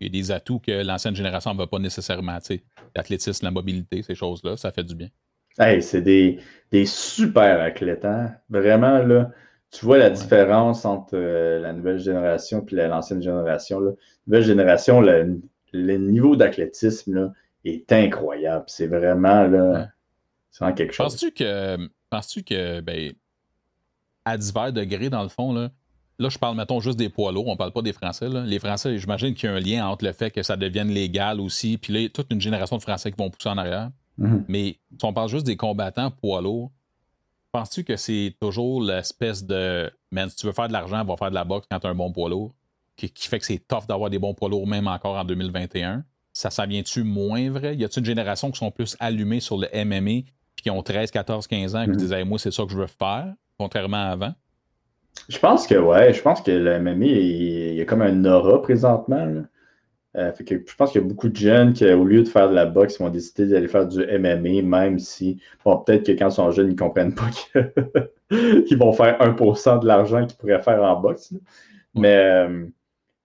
il 0.00 0.06
y 0.06 0.10
a 0.10 0.12
des 0.12 0.32
atouts 0.32 0.60
que 0.60 0.84
l'ancienne 0.84 1.14
génération 1.14 1.52
ne 1.54 1.58
veut 1.60 1.66
pas 1.66 1.78
nécessairement, 1.78 2.38
tu 2.38 2.56
sais, 2.56 2.62
l'athlétisme, 2.94 3.44
la 3.44 3.50
mobilité, 3.50 4.02
ces 4.02 4.14
choses-là, 4.14 4.56
ça 4.56 4.70
fait 4.70 4.84
du 4.84 4.94
bien. 4.94 5.08
Hey, 5.58 5.82
c'est 5.82 6.02
des, 6.02 6.38
des, 6.72 6.84
super 6.84 7.60
athlètes, 7.60 8.04
hein? 8.04 8.32
Vraiment, 8.48 8.98
là, 8.98 9.30
tu 9.70 9.84
vois 9.84 9.98
la 9.98 10.10
différence 10.10 10.84
entre 10.84 11.14
euh, 11.14 11.60
la 11.60 11.72
nouvelle 11.72 11.98
génération 11.98 12.64
et 12.66 12.74
l'ancienne 12.74 13.22
génération. 13.22 13.80
Là. 13.80 13.90
La 13.90 13.96
nouvelle 14.26 14.44
génération, 14.44 15.00
le, 15.00 15.40
le 15.72 15.96
niveau 15.96 16.36
d'athlétisme 16.36 17.32
est 17.64 17.92
incroyable. 17.92 18.64
C'est 18.66 18.86
vraiment, 18.86 19.44
là, 19.46 19.88
quelque 20.76 20.92
chose. 20.92 21.06
Penses-tu 21.06 21.32
que, 21.32 21.90
penses-tu 22.10 22.42
que, 22.42 22.80
ben, 22.80 23.12
à 24.24 24.38
divers 24.38 24.72
degrés, 24.72 25.10
dans 25.10 25.22
le 25.22 25.28
fond, 25.28 25.52
là, 25.52 25.70
Là, 26.18 26.28
je 26.28 26.38
parle, 26.38 26.56
mettons, 26.56 26.80
juste 26.80 26.96
des 26.96 27.08
poids 27.08 27.32
lourds, 27.32 27.48
on 27.48 27.56
parle 27.56 27.72
pas 27.72 27.82
des 27.82 27.92
Français. 27.92 28.28
Là. 28.28 28.44
Les 28.44 28.60
Français, 28.60 28.96
j'imagine 28.98 29.34
qu'il 29.34 29.50
y 29.50 29.52
a 29.52 29.56
un 29.56 29.60
lien 29.60 29.88
entre 29.88 30.04
le 30.04 30.12
fait 30.12 30.30
que 30.30 30.42
ça 30.42 30.56
devienne 30.56 30.88
légal 30.88 31.40
aussi, 31.40 31.76
puis 31.76 31.92
là, 31.92 32.08
toute 32.08 32.32
une 32.32 32.40
génération 32.40 32.76
de 32.76 32.82
Français 32.82 33.10
qui 33.10 33.18
vont 33.18 33.30
pousser 33.30 33.48
en 33.48 33.58
arrière. 33.58 33.90
Mm-hmm. 34.20 34.44
Mais 34.46 34.78
si 34.96 35.04
on 35.04 35.12
parle 35.12 35.28
juste 35.28 35.44
des 35.44 35.56
combattants 35.56 36.12
poids 36.12 36.40
lourds, 36.40 36.70
penses-tu 37.50 37.82
que 37.82 37.96
c'est 37.96 38.36
toujours 38.40 38.80
l'espèce 38.80 39.44
de 39.44 39.90
man, 40.12 40.30
si 40.30 40.36
tu 40.36 40.46
veux 40.46 40.52
faire 40.52 40.68
de 40.68 40.72
l'argent, 40.72 41.04
va 41.04 41.16
faire 41.16 41.30
de 41.30 41.34
la 41.34 41.44
boxe 41.44 41.66
quand 41.68 41.80
tu 41.80 41.86
as 41.88 41.90
un 41.90 41.94
bon 41.96 42.12
poids 42.12 42.28
lourd, 42.28 42.54
qui, 42.96 43.10
fait 43.16 43.40
que 43.40 43.46
c'est 43.46 43.66
tough 43.66 43.86
d'avoir 43.88 44.08
des 44.08 44.20
bons 44.20 44.34
poids 44.34 44.48
lourds 44.48 44.68
même 44.68 44.86
encore 44.86 45.16
en 45.16 45.24
2021? 45.24 46.04
Ça, 46.32 46.50
ça 46.50 46.64
vient-tu 46.64 47.02
moins 47.02 47.50
vrai? 47.50 47.76
Y 47.76 47.84
a-t-il 47.84 48.00
une 48.00 48.06
génération 48.06 48.52
qui 48.52 48.58
sont 48.58 48.70
plus 48.70 48.96
allumées 49.00 49.40
sur 49.40 49.56
le 49.56 49.68
MMA, 49.84 50.28
qui 50.62 50.70
ont 50.70 50.82
13, 50.82 51.10
14, 51.10 51.46
15 51.46 51.74
ans, 51.76 51.82
et 51.82 51.90
qui 51.90 51.96
disent 51.96 52.14
Moi, 52.24 52.38
c'est 52.38 52.52
ça 52.52 52.64
que 52.64 52.70
je 52.70 52.76
veux 52.76 52.86
faire, 52.86 53.34
contrairement 53.58 53.96
à 53.96 54.10
avant? 54.10 54.34
Je 55.28 55.38
pense 55.38 55.66
que 55.66 55.74
ouais, 55.74 56.12
je 56.12 56.20
pense 56.20 56.42
que 56.42 56.50
le 56.50 56.80
MMA, 56.80 57.06
il, 57.06 57.74
y 57.74 57.80
a 57.80 57.84
comme 57.84 58.02
un 58.02 58.24
aura 58.24 58.60
présentement. 58.60 59.44
Euh, 60.16 60.32
fait 60.32 60.44
que 60.44 60.54
je 60.64 60.76
pense 60.76 60.92
qu'il 60.92 61.00
y 61.00 61.04
a 61.04 61.06
beaucoup 61.06 61.28
de 61.28 61.36
jeunes 61.36 61.72
qui, 61.72 61.84
au 61.86 62.04
lieu 62.04 62.22
de 62.22 62.28
faire 62.28 62.48
de 62.48 62.54
la 62.54 62.66
boxe, 62.66 62.98
vont 63.00 63.08
décider 63.08 63.48
d'aller 63.48 63.68
faire 63.68 63.86
du 63.86 63.98
MMA, 63.98 64.62
même 64.62 64.98
si, 64.98 65.40
bon, 65.64 65.78
peut-être 65.78 66.06
que 66.06 66.12
quand 66.12 66.28
ils 66.28 66.34
sont 66.34 66.50
jeunes, 66.50 66.68
ils 66.68 66.74
ne 66.74 66.78
comprennent 66.78 67.14
pas 67.14 67.30
qu'ils 68.30 68.78
vont 68.78 68.92
faire 68.92 69.18
1% 69.18 69.80
de 69.80 69.86
l'argent 69.86 70.26
qu'ils 70.26 70.36
pourraient 70.36 70.62
faire 70.62 70.82
en 70.82 71.00
boxe. 71.00 71.34
Mais, 71.94 72.16
euh, 72.16 72.66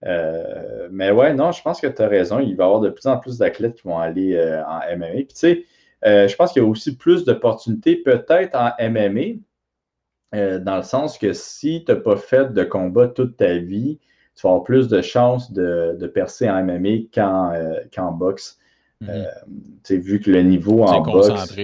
euh, 0.05 0.87
mais 0.91 1.11
ouais, 1.11 1.33
non, 1.33 1.51
je 1.51 1.61
pense 1.61 1.79
que 1.79 1.87
tu 1.87 2.01
as 2.01 2.07
raison. 2.07 2.39
Il 2.39 2.55
va 2.55 2.63
y 2.63 2.67
avoir 2.67 2.81
de 2.81 2.89
plus 2.89 3.05
en 3.05 3.17
plus 3.17 3.37
d'athlètes 3.37 3.75
qui 3.75 3.87
vont 3.87 3.99
aller 3.99 4.39
en 4.67 4.79
MMA. 4.95 5.07
Puis 5.13 5.27
tu 5.27 5.35
sais, 5.35 5.65
je 6.03 6.35
pense 6.35 6.53
qu'il 6.53 6.61
y 6.61 6.65
a 6.65 6.67
aussi 6.67 6.95
plus 6.95 7.25
d'opportunités 7.25 7.97
peut-être 7.97 8.55
en 8.55 8.71
MMA, 8.79 9.39
euh, 10.35 10.59
dans 10.59 10.77
le 10.77 10.83
sens 10.83 11.17
que 11.17 11.33
si 11.33 11.83
tu 11.85 11.91
n'as 11.91 11.97
pas 11.97 12.15
fait 12.15 12.53
de 12.53 12.63
combat 12.63 13.07
toute 13.07 13.37
ta 13.37 13.57
vie, 13.57 13.99
tu 14.35 14.43
vas 14.43 14.51
avoir 14.51 14.63
plus 14.63 14.87
de 14.87 15.01
chances 15.01 15.51
de, 15.51 16.11
percer 16.13 16.49
en 16.49 16.63
MMA 16.63 17.07
qu'en 17.13 17.53
euh, 17.53 18.11
boxe. 18.11 18.57
Mm 19.01 19.07
vu 19.89 20.19
que 20.19 20.29
le 20.29 20.43
niveau 20.43 20.83
en 20.83 21.01
boxe, 21.01 21.55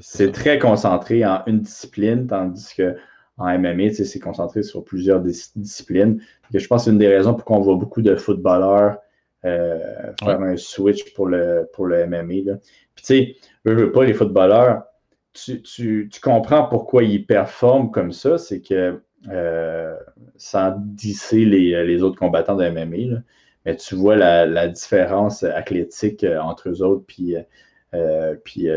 c'est 0.00 0.30
très 0.30 0.58
concentré 0.58 1.24
en 1.24 1.42
une 1.46 1.60
discipline, 1.60 2.26
tandis 2.26 2.74
que 2.76 2.96
en 3.38 3.58
MMA, 3.58 3.92
c'est 3.92 4.20
concentré 4.20 4.62
sur 4.62 4.84
plusieurs 4.84 5.20
disciplines. 5.20 6.20
je 6.54 6.66
pense 6.66 6.82
que 6.82 6.84
c'est 6.84 6.90
une 6.90 6.98
des 6.98 7.08
raisons 7.08 7.34
pour 7.34 7.44
qu'on 7.44 7.60
voit 7.60 7.76
beaucoup 7.76 8.02
de 8.02 8.14
footballeurs 8.14 8.98
faire 9.42 10.40
un 10.40 10.56
switch 10.56 11.14
pour 11.14 11.26
le, 11.26 11.68
pour 11.72 11.86
le 11.86 12.06
MMA. 12.06 12.56
Puis 12.94 13.04
tu 13.04 13.04
sais, 13.04 13.36
je 13.64 13.72
veux 13.72 13.92
pas 13.92 14.04
les 14.04 14.14
footballeurs, 14.14 14.82
tu, 15.36 16.10
comprends 16.22 16.64
pourquoi 16.64 17.02
ils 17.02 17.24
performent 17.24 17.90
comme 17.90 18.12
ça, 18.12 18.38
c'est 18.38 18.60
que 18.60 19.00
euh, 19.28 19.96
sans 20.36 20.74
disser 20.78 21.44
les, 21.44 22.02
autres 22.02 22.18
combattants 22.18 22.56
de 22.56 22.68
MMA, 22.68 23.20
mais 23.64 23.76
tu 23.76 23.94
vois 23.94 24.16
la, 24.16 24.68
différence 24.68 25.42
athlétique 25.42 26.24
euh, 26.24 26.38
entre 26.40 26.68
eux 26.68 26.82
autres, 26.82 27.04
puis, 27.06 27.36
euh, 27.94 28.34
puis, 28.44 28.68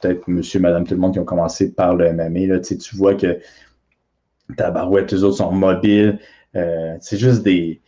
peut-être 0.00 0.28
monsieur, 0.28 0.60
madame, 0.60 0.86
tout 0.86 0.94
le 0.94 1.00
monde 1.00 1.12
qui 1.12 1.18
ont 1.18 1.24
commencé 1.24 1.72
par 1.72 1.94
le 1.96 2.12
MMA, 2.12 2.46
là, 2.46 2.60
tu 2.60 2.76
vois 2.96 3.14
que 3.14 3.38
Tabarouette, 4.56 5.12
eux 5.12 5.24
autres 5.24 5.38
sont 5.38 5.52
mobiles. 5.52 6.18
c'est 6.54 7.18
juste 7.18 7.42
des. 7.42 7.80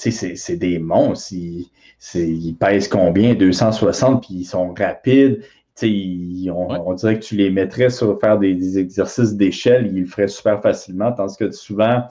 C'est 0.00 0.56
des 0.56 0.78
monstres. 0.78 1.32
ils, 1.32 2.56
pèsent 2.58 2.88
combien? 2.88 3.34
260, 3.34 4.26
puis 4.26 4.34
ils 4.34 4.44
sont 4.44 4.72
rapides. 4.72 5.42
On, 5.82 6.94
dirait 6.94 7.18
que 7.18 7.24
tu 7.24 7.36
les 7.36 7.50
mettrais 7.50 7.90
sur 7.90 8.18
faire 8.20 8.38
des, 8.38 8.78
exercices 8.78 9.34
d'échelle, 9.34 9.86
ils 9.86 10.00
le 10.00 10.06
feraient 10.06 10.28
super 10.28 10.60
facilement, 10.60 11.12
tandis 11.12 11.36
que 11.36 11.50
souvent, 11.50 12.04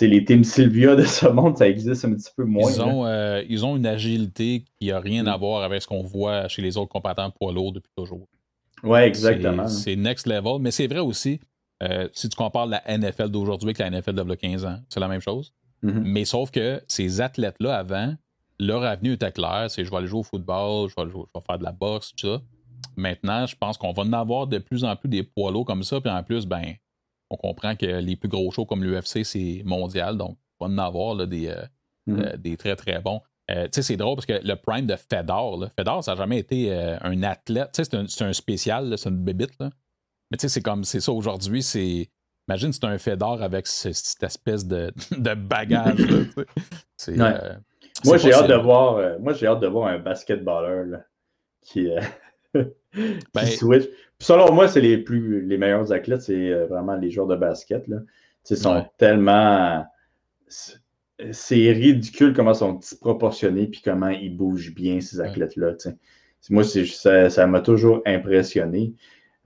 les 0.00 0.24
Team 0.24 0.44
Sylvia 0.44 0.94
de 0.94 1.04
ce 1.04 1.26
monde, 1.28 1.56
ça 1.56 1.68
existe 1.68 2.04
un 2.04 2.14
petit 2.14 2.30
peu 2.36 2.44
moins. 2.44 2.70
Ils 2.70 2.80
ont, 2.80 3.06
euh, 3.06 3.42
ils 3.48 3.64
ont 3.64 3.76
une 3.76 3.86
agilité 3.86 4.64
qui 4.78 4.88
n'a 4.88 5.00
rien 5.00 5.26
à 5.26 5.36
mm. 5.36 5.40
voir 5.40 5.62
avec 5.62 5.82
ce 5.82 5.86
qu'on 5.86 6.02
voit 6.02 6.48
chez 6.48 6.62
les 6.62 6.76
autres 6.76 6.90
combattants 6.90 7.30
poids 7.30 7.52
lourds 7.52 7.72
depuis 7.72 7.92
toujours. 7.96 8.26
Oui, 8.82 9.00
exactement. 9.00 9.68
C'est 9.68 9.96
next 9.96 10.26
level, 10.26 10.58
mais 10.60 10.70
c'est 10.70 10.86
vrai 10.86 11.00
aussi, 11.00 11.40
euh, 11.82 12.08
si 12.12 12.28
tu 12.28 12.36
compares 12.36 12.66
la 12.66 12.82
NFL 12.86 13.28
d'aujourd'hui 13.28 13.68
avec 13.68 13.78
la 13.78 13.90
NFL 13.90 14.14
de 14.14 14.34
15 14.34 14.64
ans, 14.64 14.78
c'est 14.88 15.00
la 15.00 15.08
même 15.08 15.20
chose. 15.20 15.52
Mm-hmm. 15.86 16.02
Mais 16.02 16.24
sauf 16.24 16.50
que 16.50 16.82
ces 16.88 17.20
athlètes-là, 17.20 17.76
avant, 17.76 18.14
leur 18.58 18.82
avenue 18.82 19.12
était 19.12 19.32
claire, 19.32 19.70
c'est 19.70 19.84
je 19.84 19.90
vais 19.90 19.96
aller 19.96 20.06
jouer 20.06 20.20
au 20.20 20.24
football, 20.24 20.88
je 20.88 20.94
vais, 21.00 21.08
je 21.10 21.16
vais 21.16 21.44
faire 21.46 21.58
de 21.58 21.64
la 21.64 21.72
boxe, 21.72 22.12
tout 22.16 22.26
ça. 22.26 22.42
Maintenant, 22.96 23.46
je 23.46 23.56
pense 23.56 23.76
qu'on 23.76 23.92
va 23.92 24.02
en 24.02 24.12
avoir 24.12 24.46
de 24.46 24.58
plus 24.58 24.84
en 24.84 24.96
plus 24.96 25.08
des 25.08 25.22
poids 25.22 25.50
lourds 25.50 25.66
comme 25.66 25.82
ça. 25.82 26.00
Puis 26.00 26.10
en 26.10 26.22
plus, 26.22 26.46
ben, 26.46 26.74
on 27.30 27.36
comprend 27.36 27.76
que 27.76 27.86
les 27.86 28.16
plus 28.16 28.28
gros 28.28 28.50
shows 28.50 28.64
comme 28.64 28.82
l'UFC, 28.82 29.24
c'est 29.24 29.62
mondial. 29.64 30.16
Donc, 30.16 30.38
on 30.58 30.66
va 30.66 30.72
en 30.72 30.78
avoir 30.78 31.26
des, 31.26 31.48
euh, 31.48 31.64
mm-hmm. 32.08 32.26
euh, 32.26 32.36
des 32.36 32.56
très, 32.56 32.76
très 32.76 33.00
bons. 33.00 33.20
Euh, 33.50 33.64
tu 33.64 33.70
sais, 33.74 33.82
c'est 33.82 33.96
drôle 33.96 34.16
parce 34.16 34.26
que 34.26 34.40
le 34.42 34.56
prime 34.56 34.86
de 34.86 34.96
Fedor, 34.96 35.68
Fedor, 35.78 36.02
ça 36.02 36.12
n'a 36.12 36.16
jamais 36.16 36.38
été 36.38 36.74
un 36.74 37.22
athlète. 37.22 37.70
Tu 37.72 37.84
sais, 37.84 38.06
c'est 38.08 38.24
un, 38.24 38.32
spécial, 38.32 38.96
c'est 38.98 39.08
une 39.08 39.22
bébite. 39.22 39.52
Là. 39.60 39.70
Mais 40.30 40.36
tu 40.36 40.42
sais, 40.42 40.48
c'est 40.48 40.62
comme, 40.62 40.84
c'est 40.84 41.00
ça 41.00 41.12
aujourd'hui, 41.12 41.62
c'est. 41.62 42.10
Imagine, 42.48 42.72
c'est 42.72 42.84
un 42.84 42.98
Fedor 42.98 43.42
avec 43.42 43.66
cette 43.66 44.22
espèce 44.22 44.66
de, 44.66 44.92
de 45.16 45.34
bagage. 45.34 46.06
moi, 48.04 48.16
j'ai 48.18 48.32
hâte 48.32 48.48
de 48.48 48.54
voir, 48.54 49.18
moi, 49.20 49.32
j'ai 49.32 49.46
hâte 49.46 49.60
de 49.60 49.66
voir 49.66 49.88
un 49.88 49.98
basketballeur 49.98 51.00
qui, 51.62 51.90
ben, 53.34 53.46
selon 54.18 54.52
moi, 54.52 54.68
c'est 54.68 54.80
les 54.80 54.98
plus 54.98 55.46
les 55.46 55.58
meilleurs 55.58 55.92
athlètes, 55.92 56.22
c'est 56.22 56.50
euh, 56.50 56.66
vraiment 56.66 56.96
les 56.96 57.10
joueurs 57.10 57.26
de 57.26 57.36
basket. 57.36 57.86
Là. 57.88 57.98
Ils 58.48 58.56
sont 58.56 58.86
tellement. 58.96 59.84
C'est 60.48 61.72
ridicule 61.72 62.34
comment 62.34 62.52
ils 62.52 62.56
sont 62.58 62.74
disproportionnés 62.74 63.66
puis 63.66 63.80
comment 63.82 64.08
ils 64.08 64.36
bougent 64.36 64.74
bien, 64.74 65.00
ces 65.00 65.20
athlètes-là. 65.20 65.72
Moi, 66.50 66.62
ça 66.64 67.46
m'a 67.46 67.60
toujours 67.60 68.02
impressionné. 68.06 68.94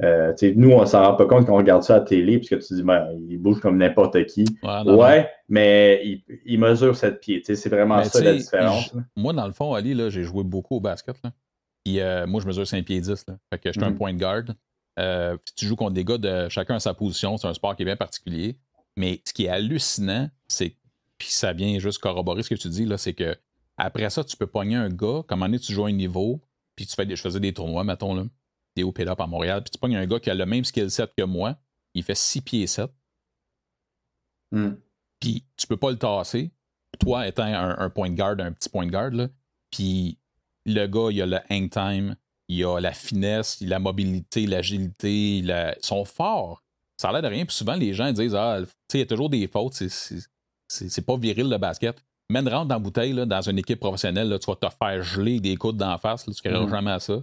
Euh, 0.02 0.32
nous, 0.56 0.70
on 0.70 0.86
s'en 0.86 1.02
rend 1.02 1.14
pas 1.14 1.26
compte 1.26 1.46
quand 1.46 1.52
on 1.52 1.58
regarde 1.58 1.82
ça 1.82 1.96
à 1.96 1.98
la 1.98 2.04
télé, 2.04 2.38
puisque 2.38 2.58
tu 2.60 2.74
dis, 2.74 2.82
ben, 2.82 3.08
il 3.28 3.38
bouge 3.38 3.60
comme 3.60 3.76
n'importe 3.76 4.24
qui. 4.26 4.44
Ouais, 4.86 5.28
mais 5.48 6.20
il, 6.46 6.58
mesure 6.58 6.96
7 6.96 7.20
pieds. 7.20 7.42
C'est 7.44 7.68
vraiment 7.68 8.02
ça 8.04 8.22
la 8.22 8.34
différence. 8.34 8.94
Moi, 9.16 9.32
dans 9.32 9.46
le 9.46 9.52
fond, 9.52 9.74
Ali, 9.74 9.94
j'ai 10.10 10.22
joué 10.22 10.42
beaucoup 10.42 10.76
au 10.76 10.80
basket. 10.80 11.16
Là. 11.22 11.32
Euh, 11.88 12.26
moi, 12.26 12.40
je 12.40 12.46
mesure 12.46 12.66
5 12.66 12.84
pieds 12.84 13.00
10. 13.00 13.26
Là. 13.28 13.36
Fait 13.50 13.58
que 13.58 13.68
je 13.68 13.78
suis 13.78 13.84
un 13.84 13.90
mhm. 13.90 13.96
point 13.96 14.12
de 14.12 14.18
garde. 14.18 14.54
Euh, 14.98 15.36
tu 15.56 15.66
joues 15.66 15.76
contre 15.76 15.92
des 15.92 16.04
gars 16.04 16.18
de 16.18 16.48
chacun 16.48 16.76
à 16.76 16.80
sa 16.80 16.94
position. 16.94 17.36
C'est 17.36 17.48
un 17.48 17.54
sport 17.54 17.76
qui 17.76 17.82
est 17.82 17.86
bien 17.86 17.96
particulier. 17.96 18.56
Mais 18.96 19.20
ce 19.24 19.32
qui 19.32 19.46
est 19.46 19.48
hallucinant, 19.48 20.28
c'est 20.48 20.76
puis 21.20 21.28
ça 21.28 21.52
vient 21.52 21.78
juste 21.78 21.98
corroborer 21.98 22.42
ce 22.42 22.48
que 22.48 22.54
tu 22.54 22.68
dis, 22.68 22.86
là, 22.86 22.96
c'est 22.96 23.12
que 23.12 23.36
après 23.76 24.08
ça, 24.08 24.24
tu 24.24 24.36
peux 24.36 24.46
pogner 24.46 24.76
un 24.76 24.88
gars, 24.88 25.22
comme 25.28 25.42
un 25.42 25.58
tu 25.58 25.72
joues 25.72 25.84
un 25.84 25.92
niveau, 25.92 26.40
puis 26.74 26.86
tu 26.86 26.94
fais 26.94 27.04
des, 27.04 27.14
je 27.14 27.20
faisais 27.20 27.40
des 27.40 27.52
tournois, 27.52 27.84
mettons, 27.84 28.14
là, 28.14 28.24
des 28.82 29.08
OP 29.08 29.18
à 29.18 29.26
Montréal, 29.26 29.62
puis 29.62 29.70
tu 29.70 29.78
pognes 29.78 29.96
un 29.96 30.06
gars 30.06 30.20
qui 30.20 30.30
a 30.30 30.34
le 30.34 30.46
même 30.46 30.64
skill 30.64 30.90
set 30.90 31.12
que 31.16 31.24
moi, 31.24 31.56
il 31.94 32.02
fait 32.02 32.16
6 32.16 32.40
pieds 32.42 32.66
7. 32.66 32.90
Hmm. 34.52 34.74
Puis 35.20 35.44
tu 35.56 35.66
peux 35.66 35.76
pas 35.76 35.90
le 35.90 35.98
tasser, 35.98 36.50
toi 36.98 37.26
étant 37.26 37.44
un, 37.44 37.78
un 37.78 37.90
point 37.90 38.10
de 38.10 38.14
garde, 38.14 38.40
un 38.40 38.52
petit 38.52 38.68
point 38.68 38.86
de 38.86 38.90
garde, 38.90 39.30
puis 39.70 40.18
le 40.66 40.86
gars, 40.86 41.08
il 41.10 41.22
a 41.22 41.26
le 41.26 41.38
hang 41.50 41.70
time, 41.70 42.16
il 42.48 42.64
a 42.64 42.80
la 42.80 42.92
finesse, 42.92 43.60
la 43.60 43.78
mobilité, 43.78 44.46
l'agilité, 44.46 45.38
ils 45.38 45.76
sont 45.80 46.04
forts. 46.04 46.64
Ça 46.96 47.08
a 47.08 47.12
l'air 47.12 47.22
de 47.22 47.28
rien. 47.28 47.46
Puis 47.46 47.54
souvent, 47.54 47.76
les 47.76 47.94
gens 47.94 48.12
disent 48.12 48.34
Ah, 48.34 48.58
tu 48.60 48.66
sais, 48.88 48.98
il 48.98 49.00
y 49.00 49.02
a 49.02 49.06
toujours 49.06 49.30
des 49.30 49.46
fautes, 49.46 49.74
c'est 50.68 51.06
pas 51.06 51.16
viril 51.16 51.48
le 51.48 51.58
basket. 51.58 52.02
Mène 52.28 52.48
rentre 52.48 52.66
dans 52.66 52.76
la 52.76 52.80
bouteille, 52.80 53.12
là, 53.12 53.26
dans 53.26 53.40
une 53.40 53.58
équipe 53.58 53.80
professionnelle, 53.80 54.28
là, 54.28 54.38
tu 54.38 54.46
vas 54.46 54.56
te 54.56 54.68
faire 54.68 55.02
geler 55.02 55.40
des 55.40 55.56
coudes 55.56 55.76
d'en 55.76 55.98
face, 55.98 56.26
là, 56.26 56.32
tu 56.32 56.48
ne 56.48 56.58
mm. 56.58 56.68
jamais 56.68 56.90
à 56.92 57.00
ça. 57.00 57.22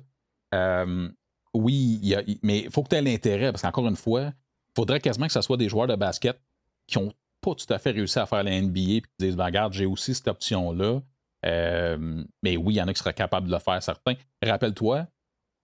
Euh, 0.53 1.09
oui, 1.57 2.15
mais 2.43 2.59
il 2.59 2.71
faut 2.71 2.83
que 2.83 2.89
tu 2.89 2.95
aies 2.95 3.01
l'intérêt, 3.01 3.51
parce 3.51 3.61
qu'encore 3.61 3.87
une 3.87 3.95
fois, 3.95 4.25
il 4.25 4.73
faudrait 4.75 4.99
quasiment 4.99 5.27
que 5.27 5.33
ce 5.33 5.41
soit 5.41 5.57
des 5.57 5.69
joueurs 5.69 5.87
de 5.87 5.95
basket 5.95 6.39
qui 6.87 6.97
ont 6.97 7.11
pas 7.41 7.55
tout 7.55 7.71
à 7.71 7.79
fait 7.79 7.91
réussi 7.91 8.19
à 8.19 8.25
faire 8.25 8.43
la 8.43 8.61
NBA 8.61 8.79
et 8.79 9.01
qui 9.01 9.09
disent 9.19 9.35
ben, 9.35 9.45
Regarde, 9.45 9.73
j'ai 9.73 9.85
aussi 9.85 10.13
cette 10.13 10.27
option-là. 10.27 11.01
Euh, 11.45 12.23
mais 12.43 12.57
oui, 12.57 12.75
il 12.75 12.77
y 12.77 12.81
en 12.81 12.87
a 12.87 12.93
qui 12.93 12.99
seraient 12.99 13.13
capables 13.13 13.47
de 13.47 13.53
le 13.53 13.59
faire, 13.59 13.81
certains. 13.81 14.15
Rappelle-toi, 14.43 15.07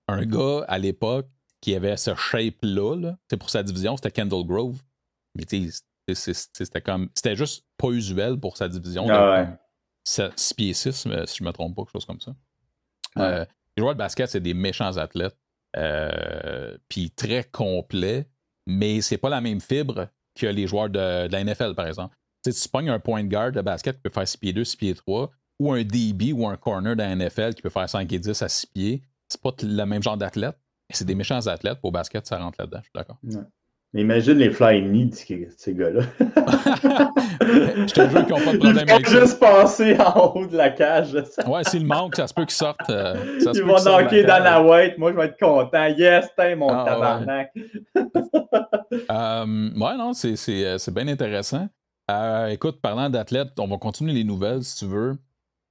un 0.07 0.25
gars 0.25 0.65
à 0.67 0.77
l'époque 0.77 1.27
qui 1.61 1.75
avait 1.75 1.97
ce 1.97 2.13
shape-là, 2.13 3.15
c'est 3.29 3.37
pour 3.37 3.49
sa 3.49 3.63
division, 3.63 3.95
c'était 3.95 4.11
Kendall 4.11 4.45
Grove. 4.45 4.81
Mais 5.35 5.45
c'était 5.47 6.81
comme. 6.81 7.09
C'était 7.15 7.35
juste 7.35 7.65
pas 7.77 7.89
usuel 7.89 8.39
pour 8.39 8.57
sa 8.57 8.67
division. 8.67 9.07
Ah 9.09 9.57
6 10.05 10.53
pieds 10.55 10.73
6, 10.73 11.07
si 11.25 11.37
je 11.37 11.43
me 11.43 11.51
trompe 11.51 11.75
pas, 11.75 11.83
quelque 11.83 11.93
chose 11.93 12.05
comme 12.05 12.19
ça. 12.19 12.35
Euh, 13.17 13.45
les 13.77 13.81
joueurs 13.81 13.93
de 13.93 13.99
basket, 13.99 14.29
c'est 14.29 14.41
des 14.41 14.53
méchants 14.53 14.97
athlètes. 14.97 15.37
Euh, 15.77 16.77
puis 16.87 17.11
très 17.11 17.43
complets, 17.43 18.27
mais 18.67 19.01
c'est 19.01 19.17
pas 19.17 19.29
la 19.29 19.41
même 19.41 19.61
fibre 19.61 20.07
que 20.35 20.47
les 20.47 20.67
joueurs 20.67 20.89
de, 20.89 21.27
la 21.27 21.43
NFL, 21.43 21.75
par 21.75 21.87
exemple. 21.87 22.15
si 22.45 22.53
tu 22.53 22.69
pognes 22.69 22.89
un 22.89 22.99
point 22.99 23.23
guard 23.23 23.51
de 23.51 23.61
basket 23.61 23.95
qui 23.95 24.01
peut 24.01 24.09
faire 24.09 24.27
6 24.27 24.37
pieds 24.37 24.53
2, 24.53 24.63
6 24.63 24.77
pieds 24.77 24.95
3, 24.95 25.31
ou 25.59 25.71
un 25.71 25.83
DB 25.83 26.33
ou 26.33 26.47
un 26.47 26.57
corner 26.57 26.95
de 26.95 27.01
la 27.01 27.15
NFL 27.15 27.53
qui 27.53 27.61
peut 27.61 27.69
faire 27.69 27.89
5 27.89 28.11
et 28.11 28.19
10 28.19 28.41
à 28.41 28.49
6 28.49 28.67
pieds, 28.67 29.03
c'est 29.27 29.41
pas 29.41 29.53
le 29.61 29.85
même 29.85 30.03
genre 30.03 30.17
d'athlète. 30.17 30.57
C'est 30.91 31.05
des 31.05 31.15
méchants 31.15 31.47
athlètes. 31.47 31.79
Pour 31.79 31.91
basket, 31.91 32.25
ça 32.27 32.37
rentre 32.37 32.57
là-dedans, 32.59 32.79
je 32.79 32.83
suis 32.83 32.91
d'accord. 32.93 33.17
Mais 33.93 34.01
imagine 34.01 34.39
les 34.39 34.49
fly 34.49 34.81
de 34.81 35.13
ces 35.55 35.73
gars-là. 35.75 36.01
je 36.19 37.93
te 37.93 38.09
jure 38.09 38.25
qu'ils 38.25 38.35
n'ont 38.35 38.41
pas 38.43 38.53
de 38.53 38.57
problème 38.57 38.89
avec 38.89 39.07
ça. 39.07 39.19
juste 39.19 39.39
passer 39.39 39.95
en 39.99 40.33
haut 40.33 40.47
de 40.47 40.57
la 40.57 40.71
cage. 40.71 41.13
ouais, 41.13 41.63
s'il 41.63 41.85
manque, 41.85 42.15
ça 42.15 42.25
se 42.25 42.33
peut 42.33 42.45
qu'ils 42.45 42.55
sortent. 42.55 42.89
Euh, 42.89 43.15
Ils 43.53 43.61
vont 43.61 43.75
dunker 43.75 44.25
dans 44.25 44.43
la 44.43 44.63
white. 44.63 44.97
Moi, 44.97 45.11
je 45.11 45.17
vais 45.17 45.25
être 45.25 45.37
content. 45.37 45.85
Yes, 45.95 46.27
t'es 46.35 46.55
mon 46.55 46.69
ah, 46.69 46.85
tabarnak. 46.85 47.53
Euh, 49.11 49.45
ouais. 49.45 49.97
non, 49.97 50.11
euh, 50.11 50.77
c'est 50.77 50.93
bien 50.93 51.07
intéressant. 51.07 51.67
écoute, 52.49 52.79
parlant 52.79 53.09
d'athlètes, 53.09 53.49
on 53.57 53.67
va 53.67 53.77
continuer 53.77 54.13
les 54.13 54.23
nouvelles 54.23 54.63
si 54.63 54.77
tu 54.77 54.85
veux. 54.85 55.17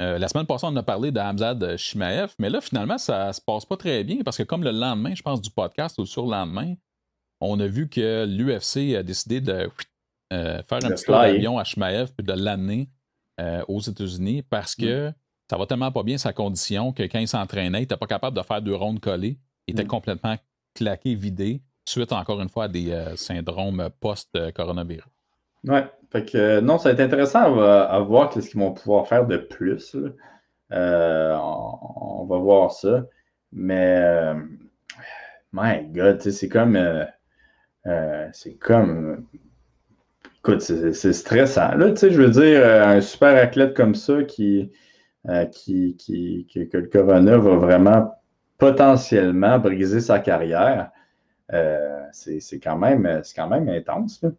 la 0.00 0.26
semaine 0.26 0.46
passée, 0.46 0.66
on 0.68 0.74
a 0.74 0.82
parlé 0.82 1.12
de 1.12 1.76
Shimaev, 1.76 2.34
mais 2.40 2.50
là, 2.50 2.60
finalement, 2.60 2.98
ça 2.98 3.32
se 3.32 3.40
passe 3.40 3.64
pas 3.64 3.76
très 3.76 4.02
bien 4.02 4.18
parce 4.24 4.36
que 4.38 4.42
comme 4.42 4.64
le 4.64 4.72
lendemain, 4.72 5.14
je 5.14 5.22
pense, 5.22 5.40
du 5.40 5.50
podcast 5.50 5.98
ou 6.00 6.06
sur 6.06 6.24
le 6.24 6.32
lendemain, 6.32 6.74
on 7.42 7.58
a 7.60 7.66
vu 7.66 7.88
que 7.88 8.24
l'UFC 8.24 8.96
a 8.96 9.02
décidé 9.02 9.40
de 9.40 9.68
euh, 10.32 10.62
faire 10.62 10.78
un 10.84 10.90
petit 10.90 11.04
tour 11.04 11.16
d'avion 11.16 11.58
à 11.58 11.64
Shmaev 11.64 12.12
puis 12.16 12.24
de 12.24 12.32
l'amener 12.32 12.88
euh, 13.40 13.62
aux 13.68 13.80
États-Unis 13.80 14.42
parce 14.42 14.74
que 14.74 15.08
mm. 15.08 15.14
ça 15.50 15.58
va 15.58 15.66
tellement 15.66 15.92
pas 15.92 16.02
bien 16.02 16.18
sa 16.18 16.32
condition 16.32 16.92
que 16.92 17.02
quand 17.02 17.18
il 17.18 17.28
s'entraînait, 17.28 17.78
il 17.78 17.82
n'était 17.82 17.96
pas 17.96 18.06
capable 18.06 18.36
de 18.36 18.42
faire 18.42 18.62
deux 18.62 18.74
rondes 18.74 19.00
collées. 19.00 19.38
Il 19.66 19.74
était 19.74 19.84
mm. 19.84 19.88
complètement 19.88 20.36
claqué, 20.74 21.14
vidé, 21.14 21.62
suite 21.84 22.12
encore 22.12 22.40
une 22.40 22.48
fois 22.48 22.64
à 22.64 22.68
des 22.68 22.92
euh, 22.92 23.16
syndromes 23.16 23.90
post-coronavirus. 24.00 25.04
Ouais, 25.64 25.84
fait 26.10 26.24
que 26.24 26.60
non, 26.60 26.78
ça 26.78 26.88
va 26.88 26.94
être 26.94 27.00
intéressant 27.00 27.60
à, 27.60 28.00
voir 28.00 28.32
ce 28.32 28.40
qu'ils 28.40 28.58
vont 28.58 28.72
pouvoir 28.72 29.06
faire 29.06 29.26
de 29.26 29.36
plus. 29.36 29.96
On, 30.70 32.26
va 32.28 32.38
voir 32.38 32.72
ça. 32.72 33.04
Mais, 33.52 34.34
my 35.52 35.84
God, 35.92 36.20
c'est 36.20 36.48
comme 36.48 36.76
euh, 37.86 38.28
c'est 38.32 38.54
comme. 38.54 39.26
Écoute, 40.38 40.60
c'est 40.60 41.12
stressant. 41.12 41.76
Là, 41.76 41.90
tu 41.90 41.98
sais, 41.98 42.10
je 42.10 42.20
veux 42.20 42.30
dire, 42.30 42.60
euh, 42.60 42.84
un 42.84 43.00
super 43.00 43.36
athlète 43.36 43.74
comme 43.74 43.94
ça 43.94 44.24
qui, 44.24 44.72
euh, 45.28 45.44
qui, 45.46 45.96
qui, 45.96 46.48
que 46.50 46.78
le 46.78 46.88
Corona 46.88 47.38
va 47.38 47.56
vraiment 47.56 48.12
potentiellement 48.58 49.58
briser 49.60 50.00
sa 50.00 50.18
carrière, 50.18 50.90
c'est 52.12 52.60
quand, 52.60 52.76
même, 52.76 53.22
quand 53.36 53.48
même 53.48 53.68
intense. 53.68 54.20
Là. 54.22 54.30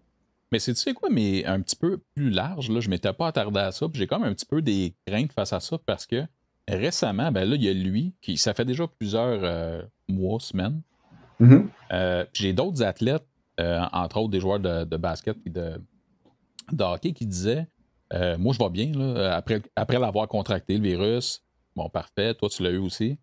Mais 0.51 0.59
c'est 0.59 0.73
tu 0.73 0.81
sais 0.81 0.93
quoi, 0.93 1.09
mais 1.09 1.45
un 1.45 1.61
petit 1.61 1.75
peu 1.75 1.99
plus 2.15 2.29
large, 2.29 2.69
là, 2.69 2.79
je 2.79 2.87
ne 2.87 2.91
m'étais 2.91 3.13
pas 3.13 3.27
attardé 3.27 3.59
à 3.59 3.71
ça, 3.71 3.87
j'ai 3.93 4.07
comme 4.07 4.23
un 4.23 4.33
petit 4.33 4.45
peu 4.45 4.61
des 4.61 4.93
craintes 5.05 5.31
face 5.31 5.53
à 5.53 5.59
ça 5.59 5.77
parce 5.85 6.05
que 6.05 6.23
récemment, 6.67 7.31
ben 7.31 7.49
là, 7.49 7.55
il 7.55 7.63
y 7.63 7.69
a 7.69 7.73
lui, 7.73 8.13
qui 8.21 8.37
ça 8.37 8.53
fait 8.53 8.65
déjà 8.65 8.87
plusieurs 8.87 9.87
mois, 10.09 10.39
semaines. 10.39 10.81
Mm-hmm. 11.39 12.27
j'ai 12.33 12.53
d'autres 12.53 12.83
athlètes 12.83 13.23
euh, 13.23 13.32
entre 13.59 14.17
autres 14.17 14.29
des 14.29 14.39
joueurs 14.39 14.59
de, 14.59 14.97
basket 14.97 15.37
et 15.45 15.49
de, 15.49 15.79
hockey, 16.79 17.13
qui 17.13 17.25
disaient 17.25 17.67
euh, 18.13 18.37
Moi, 18.37 18.53
je 18.53 18.59
vais 18.59 18.69
bien, 18.69 19.15
après, 19.31 19.61
après 19.75 19.99
l'avoir 19.99 20.27
contracté, 20.27 20.77
le 20.77 20.83
virus. 20.83 21.43
Bon, 21.75 21.89
parfait, 21.89 22.33
toi, 22.35 22.49
tu 22.49 22.63
l'as 22.63 22.71
eu 22.71 22.77
aussi. 22.77 23.17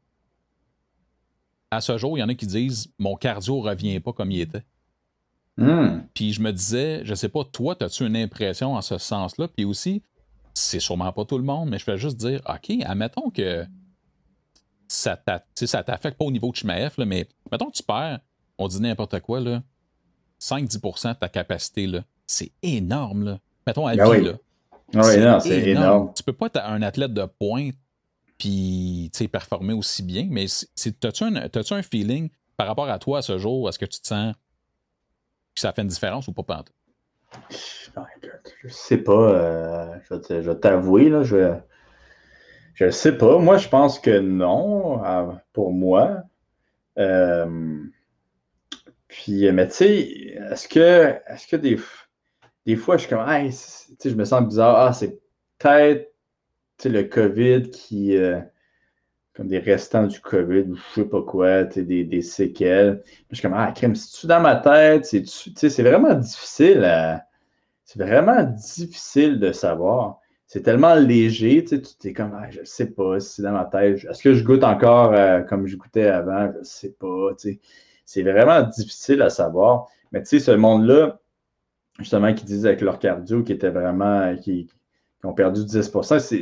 À 1.70 1.81
ce 1.81 1.97
jour, 1.99 2.18
il 2.18 2.20
y 2.20 2.24
en 2.24 2.28
a 2.28 2.35
qui 2.35 2.47
disent 2.47 2.93
Mon 2.99 3.16
cardio 3.16 3.62
ne 3.62 3.68
revient 3.68 4.01
pas 4.01 4.12
comme 4.12 4.31
il 4.31 4.41
était. 4.41 4.64
Hmm. 5.57 6.01
Puis 6.14 6.33
je 6.33 6.41
me 6.41 6.53
disais, 6.53 7.03
je 7.05 7.14
sais 7.14 7.28
pas, 7.28 7.45
toi, 7.45 7.76
as-tu 7.81 8.07
une 8.07 8.16
impression 8.16 8.74
en 8.74 8.83
ce 8.83 8.97
sens-là? 8.97 9.47
Puis 9.49 9.64
aussi, 9.64 10.03
c'est 10.55 10.81
sûrement 10.81 11.12
pas 11.12 11.24
tout 11.24 11.39
le 11.39 11.45
monde, 11.45 11.68
mais 11.68 11.78
je 11.78 11.87
vais 11.87 11.99
juste 11.99 12.16
dire, 12.16 12.41
OK, 12.49 12.74
admettons 12.85 13.31
que 13.31 13.66
ça 14.89 15.16
t'affecte 15.16 16.18
pas 16.18 16.24
au 16.24 16.31
niveau 16.31 16.51
de 16.51 16.57
Chimaef, 16.57 16.97
mais 16.99 17.28
mettons 17.53 17.66
que 17.66 17.76
tu 17.76 17.83
perds, 17.83 18.20
on 18.59 18.68
dit 18.68 18.81
n'importe 18.81 19.20
quoi, 19.20 19.41
là, 19.41 19.62
5-10% 20.41 21.14
de 21.14 21.18
ta 21.18 21.28
capacité, 21.28 21.86
là, 21.86 22.01
c'est 22.26 22.53
énorme. 22.62 23.24
Là. 23.24 23.38
Mettons 23.66 23.86
à 23.86 23.95
ben 23.95 24.11
vie. 24.12 24.24
Là. 24.24 24.32
Ah 24.95 25.03
oui, 25.05 25.18
non, 25.18 25.41
c'est 25.41 25.68
énorme. 25.68 26.12
Tu 26.14 26.22
peux 26.22 26.32
pas 26.32 26.47
être 26.47 26.61
un 26.64 26.82
athlète 26.82 27.12
de 27.12 27.24
pointe 27.24 27.74
puis 28.38 29.11
performer 29.30 29.74
aussi 29.74 30.03
bien, 30.03 30.26
mais 30.30 30.47
as-tu 30.47 31.24
un, 31.24 31.36
as 31.36 31.72
un 31.72 31.82
feeling 31.82 32.30
par 32.57 32.66
rapport 32.66 32.88
à 32.88 32.99
toi 32.99 33.18
à 33.18 33.22
ce 33.22 33.38
jour? 33.38 33.68
Est-ce 33.68 33.78
que 33.78 33.84
tu 33.84 34.01
te 34.01 34.07
sens 34.07 34.34
que 35.55 35.61
ça 35.61 35.72
fait 35.72 35.82
une 35.82 35.88
différence 35.88 36.26
ou 36.28 36.32
pas, 36.32 36.43
Pante? 36.43 36.72
Je 37.51 38.68
sais 38.68 38.99
pas. 38.99 39.12
Euh, 39.12 39.99
je 40.11 40.34
vais 40.34 40.57
t'avouer, 40.57 41.11
là, 41.11 41.22
je, 41.22 41.55
je 42.74 42.91
sais 42.91 43.16
pas. 43.16 43.38
Moi, 43.38 43.59
je 43.59 43.68
pense 43.68 43.99
que 43.99 44.18
non, 44.18 45.03
pour 45.53 45.72
moi. 45.72 46.22
Euh, 46.99 47.84
puis, 49.11 49.46
euh, 49.46 49.52
mais 49.52 49.66
tu 49.68 49.74
sais, 49.74 49.98
est-ce 50.52 50.68
que, 50.68 51.14
est-ce 51.26 51.46
que 51.48 51.56
des, 51.56 51.78
des 52.64 52.76
fois, 52.76 52.96
je 52.96 53.02
suis 53.02 53.11
comme, 53.11 53.28
hey, 53.28 53.50
je 54.04 54.14
me 54.14 54.24
sens 54.24 54.46
bizarre. 54.46 54.76
Ah, 54.76 54.92
c'est 54.92 55.20
peut-être 55.58 56.12
le 56.84 57.02
COVID 57.02 57.70
qui, 57.70 58.16
euh, 58.16 58.40
comme 59.34 59.48
des 59.48 59.58
restants 59.58 60.06
du 60.06 60.20
COVID 60.20 60.62
ou 60.70 60.76
je 60.76 61.00
sais 61.02 61.04
pas 61.04 61.22
quoi, 61.22 61.64
des, 61.64 62.04
des 62.04 62.22
séquelles. 62.22 63.02
Je 63.30 63.36
suis 63.36 63.42
comme, 63.42 63.56
ah, 63.56 63.72
crème, 63.72 63.96
c'est-tu 63.96 64.26
dans 64.28 64.40
ma 64.40 64.56
tête? 64.56 65.05
C'est 65.06 65.82
vraiment 65.82 66.14
difficile 66.14 67.20
C'est 67.85 67.98
vraiment 67.98 68.44
difficile 68.44 69.40
de 69.40 69.52
savoir. 69.52 70.20
C'est 70.47 70.62
tellement 70.62 70.94
léger, 70.94 71.64
tu 71.64 71.80
es 72.09 72.12
comme, 72.12 72.32
ah, 72.40 72.51
je 72.51 72.62
sais 72.64 72.86
pas 72.86 73.20
si 73.20 73.35
c'est 73.36 73.43
dans 73.43 73.52
ma 73.52 73.64
tête. 73.64 74.05
Est-ce 74.05 74.22
que 74.22 74.35
je 74.35 74.44
goûte 74.44 74.64
encore 74.64 75.12
euh, 75.14 75.43
comme 75.43 75.66
je 75.66 75.76
goûtais 75.76 76.06
avant? 76.09 76.52
Je 76.59 76.64
sais 76.64 76.93
pas, 76.93 77.35
tu 77.39 77.52
sais 77.55 77.60
c'est 78.11 78.23
vraiment 78.23 78.62
difficile 78.62 79.23
à 79.23 79.31
savoir. 79.31 79.87
Mais 80.11 80.20
tu 80.20 80.31
sais, 80.31 80.41
ce 80.41 80.51
monde-là, 80.51 81.20
justement, 82.01 82.35
qui 82.35 82.45
disent 82.45 82.66
avec 82.66 82.81
leur 82.81 82.99
cardio, 82.99 83.45
qui 83.45 83.53
était 83.53 83.70
vraiment, 83.70 84.37
qui, 84.37 84.69
ont 85.23 85.32
perdu 85.32 85.65
10 85.65 85.93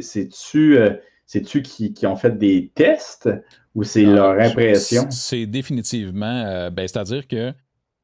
c'est-tu 0.00 0.78
euh, 0.78 0.94
tu 1.26 1.60
qui, 1.60 1.92
qui, 1.92 2.06
ont 2.06 2.16
fait 2.16 2.38
des 2.38 2.72
tests 2.74 3.28
ou 3.74 3.82
c'est 3.82 4.04
leur 4.04 4.40
impression? 4.40 5.10
C'est 5.10 5.44
définitivement, 5.44 6.42
euh, 6.46 6.70
ben, 6.70 6.88
c'est-à-dire 6.88 7.28
que, 7.28 7.52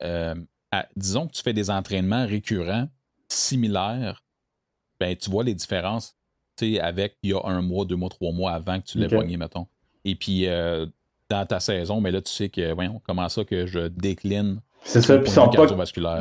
euh, 0.03 0.35
disons 0.95 1.27
que 1.27 1.32
tu 1.32 1.43
fais 1.43 1.55
des 1.55 1.70
entraînements 1.70 2.27
récurrents, 2.27 2.89
similaires, 3.28 4.23
ben, 5.01 5.16
tu 5.16 5.31
vois 5.31 5.43
les 5.43 5.55
différences 5.55 6.19
avec 6.82 7.16
il 7.23 7.31
y 7.31 7.32
a 7.32 7.41
un 7.45 7.62
mois, 7.62 7.86
deux 7.86 7.97
mois, 7.97 8.11
trois 8.11 8.32
mois 8.32 8.53
avant 8.53 8.78
que 8.78 8.85
tu 8.85 8.99
l'aies 8.99 9.12
okay. 9.12 9.36
mettons. 9.39 9.66
Et 10.05 10.16
puis, 10.16 10.47
dans 11.30 11.46
ta 11.46 11.60
saison, 11.60 12.01
mais 12.01 12.10
là, 12.10 12.20
tu 12.20 12.30
sais 12.30 12.48
que, 12.48 12.72
voyons, 12.72 13.01
comment 13.06 13.28
ça 13.28 13.44
que 13.44 13.66
je 13.66 13.88
décline. 13.88 14.60
C'est 14.82 15.01
ça, 15.01 15.16
puis 15.16 15.28
ils 15.28 15.32
sont 15.32 15.48
pas. 15.48 15.66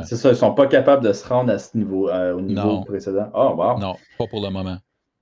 C'est 0.04 0.16
ça, 0.16 0.30
ils 0.30 0.36
sont 0.36 0.54
pas 0.54 0.66
capables 0.66 1.04
de 1.04 1.12
se 1.12 1.26
rendre 1.28 1.52
à 1.52 1.58
ce 1.58 1.76
niveau, 1.76 2.08
euh, 2.08 2.34
au 2.34 2.40
niveau 2.40 2.80
précédent. 2.80 3.30
Oh, 3.34 3.54
wow. 3.56 3.78
Non, 3.78 3.96
pas 4.18 4.26
pour 4.26 4.42
le 4.42 4.50
moment. 4.50 4.78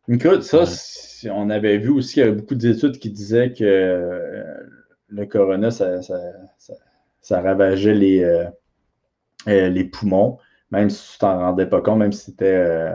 Écoute, 0.08 0.42
ça, 0.42 0.64
on 1.32 1.50
avait 1.50 1.78
vu 1.78 1.90
aussi, 1.90 2.20
il 2.20 2.20
y 2.20 2.22
avait 2.22 2.36
beaucoup 2.36 2.54
d'études 2.54 2.98
qui 2.98 3.10
disaient 3.10 3.52
que 3.52 3.64
euh, 3.64 4.44
le 5.08 5.26
corona, 5.26 5.70
ça, 5.70 6.00
ça, 7.20 7.40
ravageait 7.40 7.94
les, 7.94 8.22
euh, 8.22 8.48
les 9.46 9.84
poumons, 9.84 10.38
même 10.70 10.90
si 10.90 11.12
tu 11.12 11.18
t'en 11.18 11.38
rendais 11.38 11.66
pas 11.66 11.80
compte, 11.80 11.98
même 11.98 12.12
si 12.12 12.26
c'était 12.26 12.92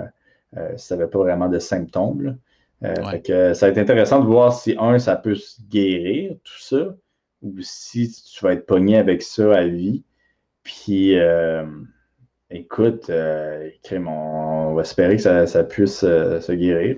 si 0.77 0.87
tu 0.87 0.93
n'avais 0.93 1.07
pas 1.07 1.19
vraiment 1.19 1.49
de 1.49 1.59
symptômes. 1.59 2.37
Euh, 2.83 3.17
que 3.19 3.53
ça 3.53 3.65
va 3.65 3.71
être 3.71 3.77
intéressant 3.79 4.19
de 4.19 4.25
voir 4.27 4.53
si, 4.53 4.75
un, 4.79 4.99
ça 4.99 5.15
peut 5.15 5.35
se 5.35 5.59
guérir, 5.67 6.35
tout 6.43 6.59
ça, 6.59 6.95
ou 7.41 7.55
si 7.61 8.11
tu 8.11 8.43
vas 8.43 8.53
être 8.53 8.65
pogné 8.65 8.97
avec 8.97 9.23
ça 9.23 9.55
à 9.55 9.65
vie. 9.65 10.03
Puis, 10.63 11.17
euh, 11.17 11.65
écoute, 12.51 13.09
euh, 13.09 13.69
on 13.91 14.73
va 14.75 14.81
espérer 14.81 15.15
que 15.15 15.21
ça, 15.21 15.63
puisse 15.63 15.99
se 15.99 16.51
guérir. 16.51 16.97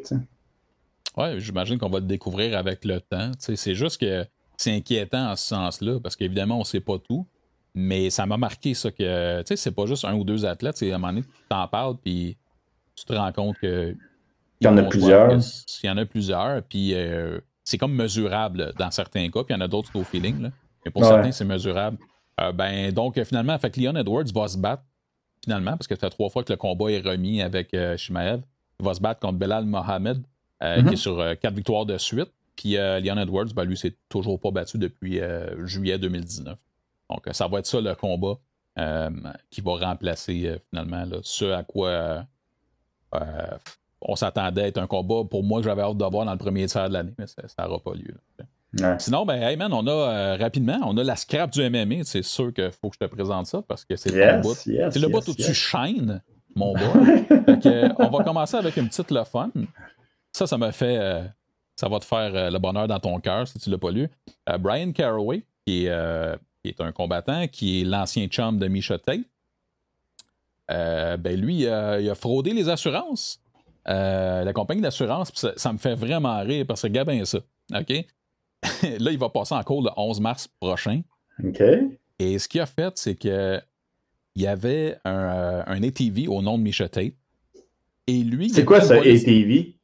Oui, 1.18 1.40
j'imagine 1.40 1.78
qu'on 1.78 1.90
va 1.90 2.00
le 2.00 2.06
découvrir 2.06 2.58
avec 2.58 2.84
le 2.84 3.00
temps. 3.00 3.32
C'est 3.40 3.76
juste 3.76 4.02
que 4.02 4.26
c'est 4.58 4.76
inquiétant 4.76 5.32
en 5.32 5.36
ce 5.38 5.46
sens-là, 5.46 6.00
parce 6.02 6.16
qu'évidemment, 6.18 6.56
on 6.56 6.60
ne 6.60 6.66
sait 6.66 6.82
pas 6.82 6.98
tout. 7.00 7.26
Mais 7.76 8.10
ça 8.10 8.26
m'a 8.26 8.36
marqué 8.36 8.74
ça 8.74 8.92
que, 8.92 9.42
tu 9.42 9.48
sais, 9.48 9.56
c'est 9.56 9.72
pas 9.72 9.86
juste 9.86 10.04
un 10.04 10.16
ou 10.16 10.24
deux 10.24 10.46
athlètes, 10.46 10.78
c'est 10.78 10.92
à 10.92 10.96
un 10.96 10.98
moment 10.98 11.14
donné, 11.14 11.24
tu 11.24 11.30
t'en 11.48 11.68
parles, 11.68 11.96
puis 12.04 12.36
tu 12.96 13.06
te 13.06 13.14
rends 13.14 13.32
compte 13.32 13.58
que. 13.60 13.96
Il 14.62 14.66
y 14.66 14.68
en 14.68 14.78
a 14.78 14.84
plusieurs. 14.84 15.32
Il 15.84 15.88
y 15.88 15.90
en 15.90 15.98
a 15.98 16.06
plusieurs, 16.06 16.64
puis 16.64 16.94
euh, 16.94 17.40
c'est 17.64 17.78
comme 17.78 17.94
mesurable 17.94 18.74
dans 18.78 18.92
certains 18.92 19.30
cas, 19.30 19.44
puis 19.44 19.54
il 19.54 19.58
y 19.58 19.62
en 19.62 19.62
a 19.62 19.68
d'autres 19.68 19.96
au 19.96 20.04
feeling, 20.04 20.42
là. 20.42 20.50
mais 20.86 20.92
pour 20.92 21.06
certains, 21.06 21.32
c'est 21.32 21.46
mesurable. 21.46 21.98
Euh, 22.42 22.52
ben, 22.52 22.92
donc, 22.92 23.22
finalement, 23.24 23.58
fait 23.58 23.72
que 23.72 23.80
Leon 23.80 23.96
Edwards 23.96 24.26
va 24.34 24.48
se 24.48 24.58
battre, 24.58 24.84
finalement, 25.44 25.72
parce 25.72 25.88
que 25.88 25.96
ça 25.96 26.00
fait 26.00 26.10
trois 26.10 26.30
fois 26.30 26.44
que 26.44 26.52
le 26.52 26.58
combat 26.58 26.92
est 26.92 27.00
remis 27.00 27.42
avec 27.42 27.74
euh, 27.74 27.98
Shimaev. 27.98 28.42
Il 28.80 28.86
va 28.86 28.94
se 28.94 29.02
battre 29.02 29.20
contre 29.20 29.38
Belal 29.38 29.66
Mohamed, 29.66 30.24
mm-hmm. 30.62 30.88
qui 30.88 30.94
est 30.94 30.98
sur 30.98 31.18
quatre 31.42 31.54
victoires 31.54 31.86
de 31.86 31.98
suite. 31.98 32.32
Puis 32.56 32.74
Leon 32.74 33.18
Edwards, 33.18 33.54
ben, 33.54 33.64
lui, 33.64 33.78
s'est 33.78 33.96
toujours 34.08 34.40
pas 34.40 34.52
battu 34.52 34.78
depuis 34.78 35.20
juillet 35.66 35.98
2019. 35.98 36.58
Donc, 37.10 37.28
ça 37.32 37.48
va 37.48 37.60
être 37.60 37.66
ça 37.66 37.82
le 37.82 37.94
combat 37.96 38.38
euh, 38.80 39.10
qui 39.50 39.60
va 39.60 39.74
remplacer 39.74 40.46
euh, 40.46 40.58
finalement 40.70 41.06
ce 41.22 41.46
à 41.52 41.64
quoi 41.64 41.90
euh, 41.90 43.58
on 44.02 44.16
s'attendait 44.16 44.64
à 44.64 44.68
être 44.68 44.78
un 44.78 44.88
combat 44.88 45.24
pour 45.30 45.44
moi 45.44 45.60
que 45.60 45.66
j'avais 45.66 45.82
hâte 45.82 45.98
de 45.98 46.06
voir 46.06 46.26
dans 46.26 46.32
le 46.32 46.38
premier 46.38 46.66
tiers 46.68 46.88
de 46.88 46.94
l'année, 46.94 47.14
mais 47.18 47.28
ça 47.28 47.66
n'aura 47.66 47.80
pas 47.80 47.94
lieu. 47.94 48.16
Sinon, 49.00 49.26
ben, 49.26 49.42
hey 49.42 49.58
man, 49.58 49.74
on 49.74 49.86
a 49.88 50.38
rapidement, 50.38 50.80
on 50.86 50.96
a 50.98 51.04
la 51.04 51.16
scrap 51.16 51.52
du 51.52 51.68
MMA. 51.68 52.04
C'est 52.04 52.22
sûr 52.22 52.54
qu'il 52.54 52.72
faut 52.72 52.90
que 52.90 52.98
je 53.00 53.06
te 53.06 53.12
présente 53.12 53.48
ça 53.48 53.64
parce 53.68 53.84
que 53.84 53.96
c'est 53.96 54.12
le 54.12 54.42
bout. 54.42 54.54
c'est 54.54 55.00
le 55.00 55.08
bout 55.08 55.28
où 55.28 55.34
tu 55.34 55.54
shines, 55.54 56.22
mon 56.56 56.74
boy. 56.74 57.26
on 58.00 58.10
va 58.10 58.24
commencer 58.24 58.58
avec 58.58 58.78
une 58.78 58.88
petite 58.88 59.12
le 59.12 59.24
fun. 59.24 59.50
Ça, 60.32 60.46
ça 60.46 60.58
m'a 60.58 60.72
fait. 60.72 61.24
ça 61.76 61.90
va 61.90 62.00
te 62.00 62.06
faire 62.06 62.52
le 62.52 62.58
bonheur 62.60 62.88
dans 62.88 63.00
ton 63.00 63.20
cœur 63.20 63.48
si 63.48 63.58
tu 63.58 63.70
ne 63.70 63.76
l'as 63.76 63.80
pas 63.80 63.92
lu. 63.92 64.08
Brian 64.60 64.92
Caraway, 64.92 65.44
qui 65.66 65.88
est 65.88 66.38
qui 66.64 66.70
est 66.70 66.82
un 66.82 66.92
combattant, 66.92 67.48
qui 67.48 67.82
est 67.82 67.84
l'ancien 67.86 68.28
chum 68.28 68.60
de 68.60 68.70
euh, 70.72 71.18
ben 71.18 71.40
lui, 71.40 71.62
il 71.62 71.68
a 71.68 72.16
fraudé 72.16 72.54
les 72.54 72.70
assurances. 72.70 73.42
Euh, 73.90 74.44
la 74.44 74.54
compagnie 74.54 74.82
d'assurance, 74.82 75.32
ça, 75.34 75.74
me 75.74 75.78
fait 75.78 75.96
vraiment 75.96 76.40
rire 76.42 76.66
parce 76.68 76.84
que 76.84 76.88
Gabin 76.88 77.26
ça. 77.26 77.40
OK? 77.74 77.90
là, 79.00 79.12
il 79.12 79.18
va 79.18 79.30
passer 79.30 79.56
en 79.56 79.64
cours 79.64 79.84
le 79.84 79.90
11 79.96 80.20
mars 80.20 80.48
prochain. 80.60 81.02
OK. 81.44 81.62
Et 82.20 82.38
ce 82.38 82.48
qu'il 82.48 82.62
a 82.62 82.66
fait, 82.66 82.98
c'est 82.98 83.16
que 83.16 83.60
il 84.36 84.44
y 84.44 84.48
avait 84.48 84.98
un, 85.06 85.12
euh, 85.12 85.64
un, 85.66 85.84
ATV 85.84 86.28
au 86.28 86.42
nom 86.42 86.58
de 86.58 86.64
Misha 86.64 86.88
Tate. 86.88 87.14
Et 88.08 88.24
lui. 88.24 88.50
C'est 88.50 88.66
quoi 88.66 88.82
ça, 88.82 88.96
ATV? 88.96 89.76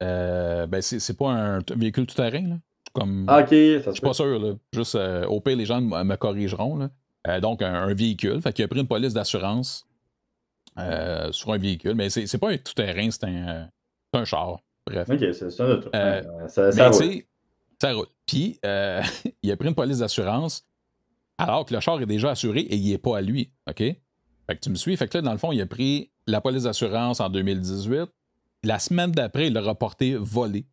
ben, 0.00 0.80
c'est 0.82 1.16
pas 1.16 1.30
un 1.30 1.58
véhicule 1.76 2.06
tout-terrain, 2.06 2.48
là. 2.48 2.56
Comme, 2.94 3.24
ah, 3.26 3.40
ok, 3.40 3.50
Je 3.50 3.90
suis 3.92 4.00
pas 4.00 4.14
sûr. 4.14 4.38
Là. 4.38 4.52
Juste, 4.72 4.94
euh, 4.94 5.26
au 5.26 5.40
pire, 5.40 5.56
les 5.56 5.66
gens 5.66 5.80
me 5.80 6.14
corrigeront. 6.14 6.76
Là. 6.76 6.90
Euh, 7.26 7.40
donc, 7.40 7.60
un, 7.60 7.92
véhicule. 7.92 8.40
Fait 8.40 8.52
qu'il 8.52 8.64
a 8.64 8.68
pris 8.68 8.80
une 8.80 8.86
police 8.86 9.12
d'assurance 9.12 9.84
euh, 10.78 11.32
sur 11.32 11.52
un 11.52 11.58
véhicule. 11.58 11.94
Mais 11.94 12.10
c'est, 12.10 12.38
pas 12.38 12.50
un 12.50 12.58
tout-terrain, 12.58 13.10
c'est 13.10 13.24
un, 13.24 13.68
un 14.12 14.24
char. 14.24 14.58
Bref. 14.86 15.08
Ok, 15.08 15.18
c'est 15.20 15.50
ça. 15.50 15.80
ça, 16.48 16.72
ça, 16.72 16.88
roule. 16.90 17.22
ça 17.80 17.92
roule. 17.92 18.06
Puis, 18.26 18.60
il 19.42 19.50
a 19.50 19.56
pris 19.56 19.68
une 19.68 19.74
police 19.74 19.98
d'assurance 19.98 20.66
alors 21.38 21.64
que 21.64 21.74
le 21.74 21.80
char 21.80 22.00
est 22.00 22.06
déjà 22.06 22.30
assuré 22.30 22.60
et 22.60 22.76
il 22.76 22.90
n'est 22.90 22.98
pas 22.98 23.18
à 23.18 23.20
lui. 23.20 23.50
OK? 23.68 23.78
Fait 23.78 24.56
que 24.56 24.60
tu 24.60 24.70
me 24.70 24.76
suis. 24.76 24.96
Fait 24.96 25.08
que 25.08 25.18
là, 25.18 25.22
dans 25.22 25.32
le 25.32 25.38
fond, 25.38 25.52
il 25.52 25.60
a 25.60 25.66
pris 25.66 26.10
la 26.26 26.40
police 26.40 26.64
d'assurance 26.64 27.20
en 27.20 27.28
2018. 27.28 28.10
La 28.64 28.78
semaine 28.78 29.10
d'après, 29.10 29.48
il 29.48 29.52
l'a 29.52 29.60
reporté 29.60 30.14
volé. 30.16 30.66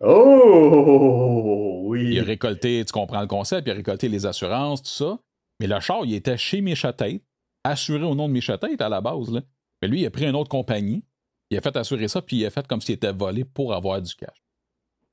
Oh, 0.00 1.82
oui. 1.84 2.10
Il 2.12 2.20
a 2.20 2.24
récolté, 2.24 2.84
tu 2.84 2.92
comprends 2.92 3.20
le 3.20 3.26
concept, 3.26 3.66
il 3.66 3.70
a 3.72 3.74
récolté 3.74 4.08
les 4.08 4.26
assurances, 4.26 4.82
tout 4.82 4.88
ça. 4.88 5.18
Mais 5.60 5.66
le 5.66 5.78
char, 5.80 6.04
il 6.04 6.14
était 6.14 6.36
chez 6.36 6.60
Michatate, 6.60 7.20
assuré 7.68 8.04
au 8.04 8.14
nom 8.14 8.28
de 8.28 8.32
Michatate 8.32 8.80
à 8.80 8.88
la 8.88 9.00
base. 9.00 9.30
Là. 9.30 9.40
Mais 9.80 9.88
lui, 9.88 10.00
il 10.00 10.06
a 10.06 10.10
pris 10.10 10.26
une 10.26 10.36
autre 10.36 10.48
compagnie, 10.48 11.04
il 11.50 11.58
a 11.58 11.60
fait 11.60 11.76
assurer 11.76 12.08
ça, 12.08 12.20
puis 12.22 12.36
il 12.36 12.46
a 12.46 12.50
fait 12.50 12.66
comme 12.66 12.80
s'il 12.80 12.94
était 12.94 13.12
volé 13.12 13.44
pour 13.44 13.74
avoir 13.74 14.00
du 14.00 14.14
cash. 14.14 14.42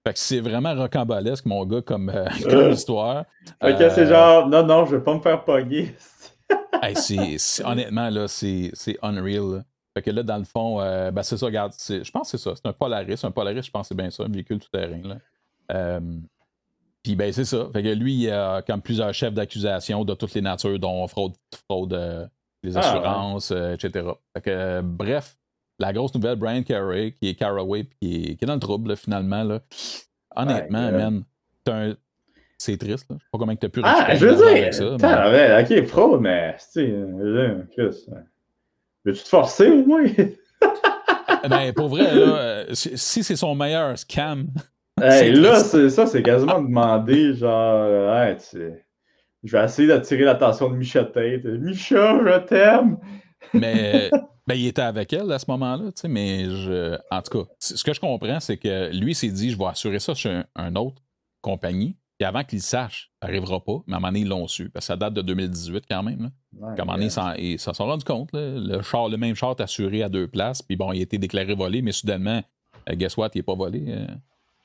Fait 0.06 0.14
que 0.14 0.19
c'est 0.19 0.40
vraiment 0.40 0.76
rocambolesque, 0.76 1.45
mon 1.45 1.65
gars, 1.65 1.82
comme, 1.82 2.10
euh, 2.10 2.26
comme 2.44 2.72
histoire. 2.72 3.26
Fait 3.61 3.76
que 3.76 3.90
c'est 3.90 4.02
euh, 4.02 4.10
genre, 4.10 4.48
non, 4.48 4.64
non, 4.64 4.86
je 4.86 4.98
vais 4.98 5.03
pas 5.03 5.15
me 5.15 5.22
faire 5.22 5.44
pogner. 5.44 5.95
honnêtement, 7.64 8.10
là, 8.10 8.27
c'est 8.27 8.72
unreal. 9.02 9.64
Fait 9.95 10.02
que 10.02 10.11
là, 10.11 10.23
dans 10.23 10.38
le 10.38 10.44
fond, 10.44 10.82
euh, 10.82 11.10
ben 11.10 11.23
c'est 11.23 11.38
ça, 11.38 11.45
regarde, 11.45 11.73
je 11.88 12.11
pense 12.11 12.30
que 12.30 12.38
c'est 12.38 12.44
ça. 12.44 12.53
C'est 12.56 12.68
un 12.68 12.73
Polaris. 12.73 13.22
Un 13.23 13.32
Polaris, 13.32 13.64
je 13.64 13.72
pense 13.72 13.84
que 13.84 13.88
c'est 13.90 13.95
bien 13.95 14.10
ça, 14.10 14.23
un 14.23 14.27
véhicule 14.27 14.60
tout-terrain. 14.60 15.02
Euh, 15.72 15.99
puis 17.02 17.15
ben 17.15 17.32
c'est 17.32 17.45
ça. 17.45 17.69
Fait 17.72 17.82
que 17.82 17.90
lui, 17.90 18.14
il 18.14 18.30
a 18.30 18.61
comme 18.61 18.82
plusieurs 18.82 19.14
chefs 19.14 19.34
d'accusation 19.34 20.03
de 20.03 20.14
toutes 20.14 20.34
les 20.34 20.41
natures, 20.41 20.77
dont 20.80 21.07
fraude, 21.07 21.34
fraude 21.69 21.94
euh, 21.94 22.27
les 22.66 22.78
ah, 22.78 22.80
assurances, 22.80 23.52
etc. 23.52 24.08
Fait 24.34 24.42
que 24.42 24.82
bref, 24.82 25.38
la 25.80 25.94
grosse 25.94 26.14
nouvelle, 26.14 26.38
Brian 26.38 26.64
Carey, 26.64 27.14
qui 27.20 27.30
est 27.30 27.36
Caraway, 27.36 27.88
qui 28.02 28.16
est, 28.16 28.36
qui 28.36 28.44
est 28.44 28.48
dans 28.48 28.54
le 28.54 28.60
trouble 28.60 28.96
finalement. 28.96 29.44
Là. 29.44 29.60
Honnêtement, 30.36 30.92
man, 30.92 31.24
c'est 32.58 32.78
triste. 32.78 33.10
Là. 33.10 33.18
Je 33.20 33.24
sais 33.24 33.30
pas 33.32 33.38
comment 33.38 33.56
tu 33.56 33.66
as 33.66 33.70
pu 33.70 33.82
Ah, 33.84 34.16
je 34.16 34.26
veux 34.26 34.36
dire, 34.36 34.74
ça, 34.74 35.62
ok, 35.62 35.86
fraude, 35.88 36.22
mais, 36.22 36.56
tu 36.74 36.92
Veux-tu 39.06 39.24
te 39.24 39.28
forcer 39.28 39.70
au 39.70 39.86
moins? 39.86 40.06
ben, 41.50 41.74
pour 41.74 41.90
vrai, 41.90 42.16
là, 42.16 42.38
euh, 42.38 42.66
si 42.74 43.24
c'est 43.24 43.36
son 43.36 43.54
meilleur 43.54 43.98
scam. 44.00 44.48
là, 44.98 45.60
ça, 45.60 46.08
c'est 46.08 46.24
quasiment 46.24 46.62
demander, 46.62 47.36
genre, 47.36 47.86
euh, 47.88 48.36
je 49.46 49.56
vais 49.56 49.64
essayer 49.64 49.88
d'attirer 49.88 50.24
l'attention 50.24 50.70
de 50.70 50.76
Micha 50.76 51.04
Tête. 51.06 51.46
Micha, 51.46 52.20
je 52.20 52.40
t'aime! 52.46 52.98
mais 53.54 54.10
ben, 54.48 54.56
il 54.56 54.68
était 54.68 54.82
avec 54.82 55.14
elle 55.14 55.32
à 55.32 55.40
ce 55.40 55.46
moment-là, 55.50 55.92
tu 55.92 56.02
sais, 56.02 56.08
mais 56.08 56.46
je, 56.46 56.98
en 57.12 57.22
tout 57.22 57.40
cas, 57.40 57.52
ce 57.60 57.84
que 57.84 57.94
je 57.94 58.00
comprends, 58.00 58.40
c'est 58.40 58.58
que 58.58 58.92
lui 58.92 59.14
s'est 59.14 59.30
dit, 59.30 59.52
je 59.52 59.58
vais 59.58 59.66
assurer 59.66 60.00
ça 60.00 60.16
sur 60.16 60.32
un 60.56 60.76
autre 60.76 61.02
compagnie. 61.42 61.96
Et 62.20 62.24
avant 62.24 62.44
qu'ils 62.44 62.62
sachent, 62.62 63.12
ça 63.22 63.28
n'arrivera 63.28 63.60
pas, 63.60 63.84
mais 63.88 63.94
à 63.94 63.98
un 63.98 64.00
moment 64.00 64.08
donné, 64.08 64.22
ils 64.22 64.28
l'ont 64.28 64.48
su. 64.48 64.70
Parce 64.70 64.86
que 64.86 64.88
ça 64.88 64.96
date 64.96 65.14
de 65.14 65.22
2018 65.22 65.84
quand 65.90 66.02
même. 66.02 66.32
à 66.62 66.68
un 66.68 66.76
moment 66.78 66.94
donné, 66.94 67.10
ils 67.38 67.60
s'en 67.60 67.74
sont 67.74 67.86
rendus 67.86 68.06
compte. 68.06 68.30
Le, 68.34 68.82
char, 68.82 69.10
le 69.10 69.18
même 69.18 69.36
char 69.36 69.52
est 69.52 69.62
assuré 69.62 70.02
à 70.02 70.08
deux 70.08 70.28
places. 70.28 70.62
Puis 70.62 70.78
bon, 70.78 70.94
il 70.94 71.00
a 71.00 71.04
été 71.04 71.18
déclaré 71.18 71.54
volé, 71.54 71.82
mais 71.82 71.92
soudainement, 71.92 72.42
euh, 72.90 72.96
guess 72.96 73.18
what, 73.18 73.32
il 73.36 73.40
n'est 73.40 73.44
pas 73.44 73.56
volé. 73.56 73.84
Euh, 73.90 74.08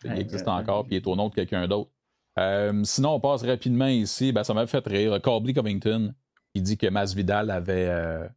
il 0.05 0.21
existe 0.21 0.47
encore, 0.47 0.85
puis 0.85 0.95
il 0.95 0.99
est 0.99 1.07
au 1.09 1.17
nom 1.17 1.29
de 1.29 1.35
quelqu'un 1.35 1.67
d'autre. 1.67 1.91
Euh, 2.39 2.85
sinon, 2.85 3.15
on 3.15 3.21
passe 3.21 3.43
rapidement 3.43 3.87
ici. 3.87 4.33
Ben, 4.33 4.45
ça 4.45 4.55
m'a 4.55 4.67
fait 4.67 4.87
rire. 4.87 5.21
Corbly 5.21 5.55
Covington, 5.55 6.15
il 6.55 6.63
dit 6.63 6.79
que 6.79 6.87
Masvidal 6.87 7.51
avait 7.51 8.29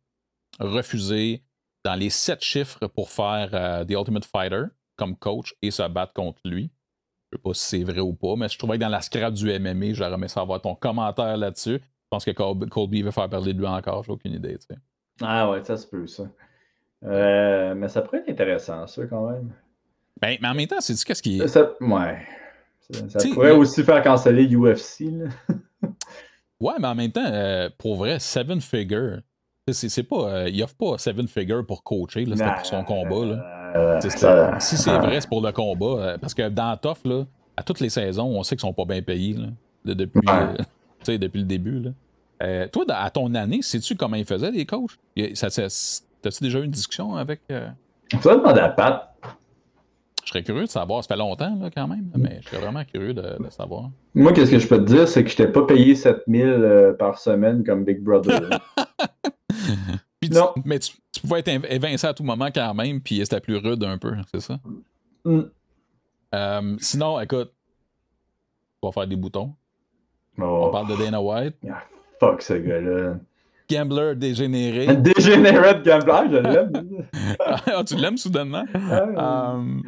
refusé 0.60 1.44
dans 1.84 1.96
les 1.96 2.10
sept 2.10 2.44
chiffres 2.44 2.88
pour 2.88 3.10
faire 3.10 3.86
The 3.86 3.92
Ultimate 3.92 4.26
Fighter 4.26 4.66
comme 4.96 5.16
coach 5.16 5.54
et 5.62 5.72
se 5.72 5.88
battre 5.88 6.14
contre 6.14 6.40
lui. 6.46 6.72
Je 7.32 7.38
sais 7.38 7.42
pas 7.42 7.54
si 7.54 7.66
c'est 7.66 7.84
vrai 7.84 8.00
ou 8.00 8.14
pas, 8.14 8.36
mais 8.36 8.48
je 8.48 8.58
trouvais 8.58 8.78
que 8.78 8.82
dans 8.82 8.90
la 8.90 9.02
scrap 9.02 9.34
du 9.34 9.48
MMA, 9.60 9.94
j'aurais 9.94 10.14
aimé 10.14 10.28
savoir 10.28 10.62
ton 10.62 10.76
commentaire 10.76 11.36
là-dessus. 11.38 11.80
Je 11.80 12.08
pense 12.10 12.26
que 12.26 12.32
Colby 12.32 13.02
veut 13.02 13.12
faire 13.12 13.28
parler 13.28 13.54
de 13.54 13.60
lui 13.60 13.66
encore, 13.66 14.04
j'ai 14.04 14.12
aucune 14.12 14.34
idée. 14.34 14.58
Tu 14.60 14.68
sais. 14.70 14.80
Ah 15.22 15.50
ouais, 15.50 15.64
ça 15.64 15.78
se 15.78 15.88
peut, 15.88 16.06
ça. 16.06 16.24
Euh, 17.04 17.74
mais 17.76 17.90
ça 17.90 18.02
pourrait 18.02 18.20
être 18.20 18.30
intéressant, 18.30 18.86
ça, 18.86 19.06
quand 19.08 19.30
même. 19.32 19.52
Ben, 20.22 20.38
mais 20.42 20.48
en 20.48 20.54
même 20.54 20.68
temps, 20.68 20.80
c'est 20.80 20.94
du 20.94 21.04
qu'est-ce 21.04 21.24
qui. 21.24 21.48
Ça, 21.48 21.72
ouais. 21.82 22.20
Ça, 23.08 23.20
pourrait 23.34 23.52
aussi 23.52 23.84
faire 23.84 24.04
canceller 24.04 24.46
UFC. 24.46 25.02
Là. 25.02 25.30
ouais, 26.60 26.74
mais 26.80 26.88
en 26.88 26.96
même 26.96 27.12
temps, 27.12 27.26
euh, 27.26 27.70
pour 27.78 27.96
vrai, 27.96 28.20
Seven 28.20 28.60
Figure, 28.62 29.20
c'est 29.72 30.04
pas. 30.04 30.28
Euh, 30.28 30.50
il 30.50 30.62
offre 30.62 30.76
pas 30.76 30.98
Seven 30.98 31.28
Figure 31.28 31.66
pour 31.66 31.84
coacher, 31.84 32.26
c'était 32.26 32.52
pour 32.54 32.66
son 32.66 32.84
combat. 32.84 33.26
Là. 33.26 33.74
Euh, 33.76 34.00
si 34.60 34.78
c'est 34.78 34.98
vrai, 34.98 35.22
c'est 35.22 35.30
pour 35.30 35.42
le 35.42 35.52
combat. 35.52 35.86
Euh, 35.86 36.18
parce 36.18 36.34
que 36.34 36.50
dans 36.50 36.78
là, 37.06 37.26
à 37.56 37.64
toutes 37.64 37.80
les 37.80 37.90
saisons, 37.90 38.26
on 38.26 38.44
sait 38.44 38.56
qu'ils 38.56 38.68
sont 38.68 38.74
pas 38.74 38.86
bien 38.86 39.02
payés 39.02 39.36
là, 39.86 39.94
depuis, 39.94 40.22
depuis 41.08 41.40
le 41.40 41.46
début. 41.46 41.80
Là. 42.40 42.68
toi, 42.68 42.84
à 42.90 43.10
ton 43.10 43.34
année, 43.36 43.62
sais-tu 43.62 43.96
comment 43.96 44.18
ils 44.18 44.26
faisaient 44.26 44.52
les 44.52 44.66
coachs? 44.66 44.98
T'as-tu 45.16 46.44
déjà 46.44 46.60
eu 46.60 46.64
une 46.64 46.72
discussion 46.72 47.16
avec. 47.16 47.42
Ça 47.50 48.36
demander 48.36 48.60
à 48.60 48.70
Pat. 48.70 49.16
Serais 50.34 50.44
curieux 50.44 50.64
de 50.64 50.70
savoir. 50.70 51.04
Ça 51.04 51.10
fait 51.10 51.20
longtemps, 51.20 51.56
là, 51.62 51.70
quand 51.70 51.88
même, 51.88 52.10
mais 52.16 52.40
je 52.42 52.50
serais 52.50 52.60
vraiment 52.60 52.84
curieux 52.84 53.14
de, 53.14 53.38
savoir. 53.52 53.92
Moi, 54.16 54.34
qu'est-ce 54.34 54.50
que 54.50 54.58
je 54.58 54.68
peux 54.68 54.80
te 54.80 54.92
dire, 54.92 55.08
c'est 55.08 55.24
que 55.24 55.30
je 55.30 55.36
t'ai 55.36 55.48
pas 55.48 55.64
payé 55.64 55.94
7000 55.94 56.96
par 56.98 57.20
semaine 57.20 57.64
comme 57.64 57.84
Big 57.84 58.02
Brother. 58.02 58.42
non. 60.32 60.54
mais 60.66 60.80
tu, 60.80 60.96
pouvais 61.22 61.42
être 61.42 61.50
évincé 61.70 62.08
à 62.08 62.16
tout 62.16 62.24
moment 62.24 62.48
quand 62.48 62.74
même, 62.74 63.00
puis 63.00 63.18
c'était 63.18 63.42
plus 63.42 63.58
rude 63.58 63.84
un 63.84 64.00
peu, 64.00 64.12
c'est 64.34 64.40
ça? 64.40 64.58
Mm. 65.24 65.42
Euh, 66.34 66.76
sinon, 66.80 67.20
écoute, 67.20 67.54
on 68.82 68.88
va 68.88 68.92
faire 68.92 69.08
des 69.08 69.16
boutons. 69.16 69.54
On 70.40 70.72
parle 70.72 70.88
de 70.88 70.96
Dana 70.96 71.22
White. 71.22 71.58
Ah, 71.70 71.84
fuck 72.20 72.42
ce 72.42 72.54
gars-là. 72.54 73.18
Gambler 73.70 74.16
dégénéré. 74.16 74.96
Dégénéré 74.98 75.76
de 75.76 75.84
gambler, 75.84 76.30
je 76.32 76.38
l'aime. 76.38 77.08
ah, 77.40 77.84
tu 77.86 77.96
l'aimes 77.96 78.18
soudainement? 78.18 78.66
Ah, 78.74 79.56
euh, 79.56 79.82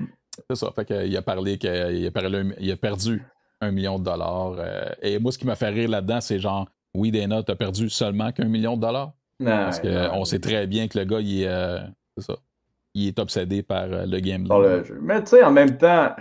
c'est 0.50 0.56
ça. 0.56 0.72
Fait 0.72 0.86
qu'il 0.86 1.16
a 1.16 1.22
parlé 1.22 1.58
qu'il 1.58 1.70
a, 1.70 2.08
a, 2.08 2.78
perdu 2.78 3.24
un 3.62 3.72
million 3.72 4.00
de 4.00 4.04
dollars. 4.04 4.56
euh, 4.60 4.90
et 5.02 5.20
moi, 5.20 5.32
ce 5.32 5.38
qui 5.38 5.46
m'a 5.46 5.56
fait 5.56 5.70
rire 5.70 5.90
là-dedans, 5.90 6.22
c'est 6.22 6.40
genre, 6.40 6.68
oui, 6.94 7.12
Dana, 7.12 7.44
t'as 7.44 7.56
perdu 7.56 7.90
seulement 7.90 8.32
qu'un 8.32 8.48
million 8.48 8.76
de 8.76 8.82
dollars. 8.82 9.14
Parce 9.44 9.80
qu'on 9.80 10.26
sait 10.26 10.40
très 10.40 10.68
bien 10.68 10.88
que 10.88 10.98
le 10.98 11.06
gars, 11.06 11.20
il 11.20 11.42
est, 11.42 11.48
euh, 11.48 11.80
c'est 12.18 12.26
ça, 12.26 12.38
il 12.94 13.08
est 13.08 13.20
obsédé 13.20 13.64
par 13.64 13.84
euh, 13.84 14.06
le 14.06 14.20
gambling. 14.20 14.48
Par 14.48 14.60
le 14.60 14.84
jeu. 14.84 15.00
Mais 15.02 15.22
tu 15.22 15.32
sais, 15.32 15.44
en 15.44 15.52
même 15.52 15.78
temps, 15.78 16.16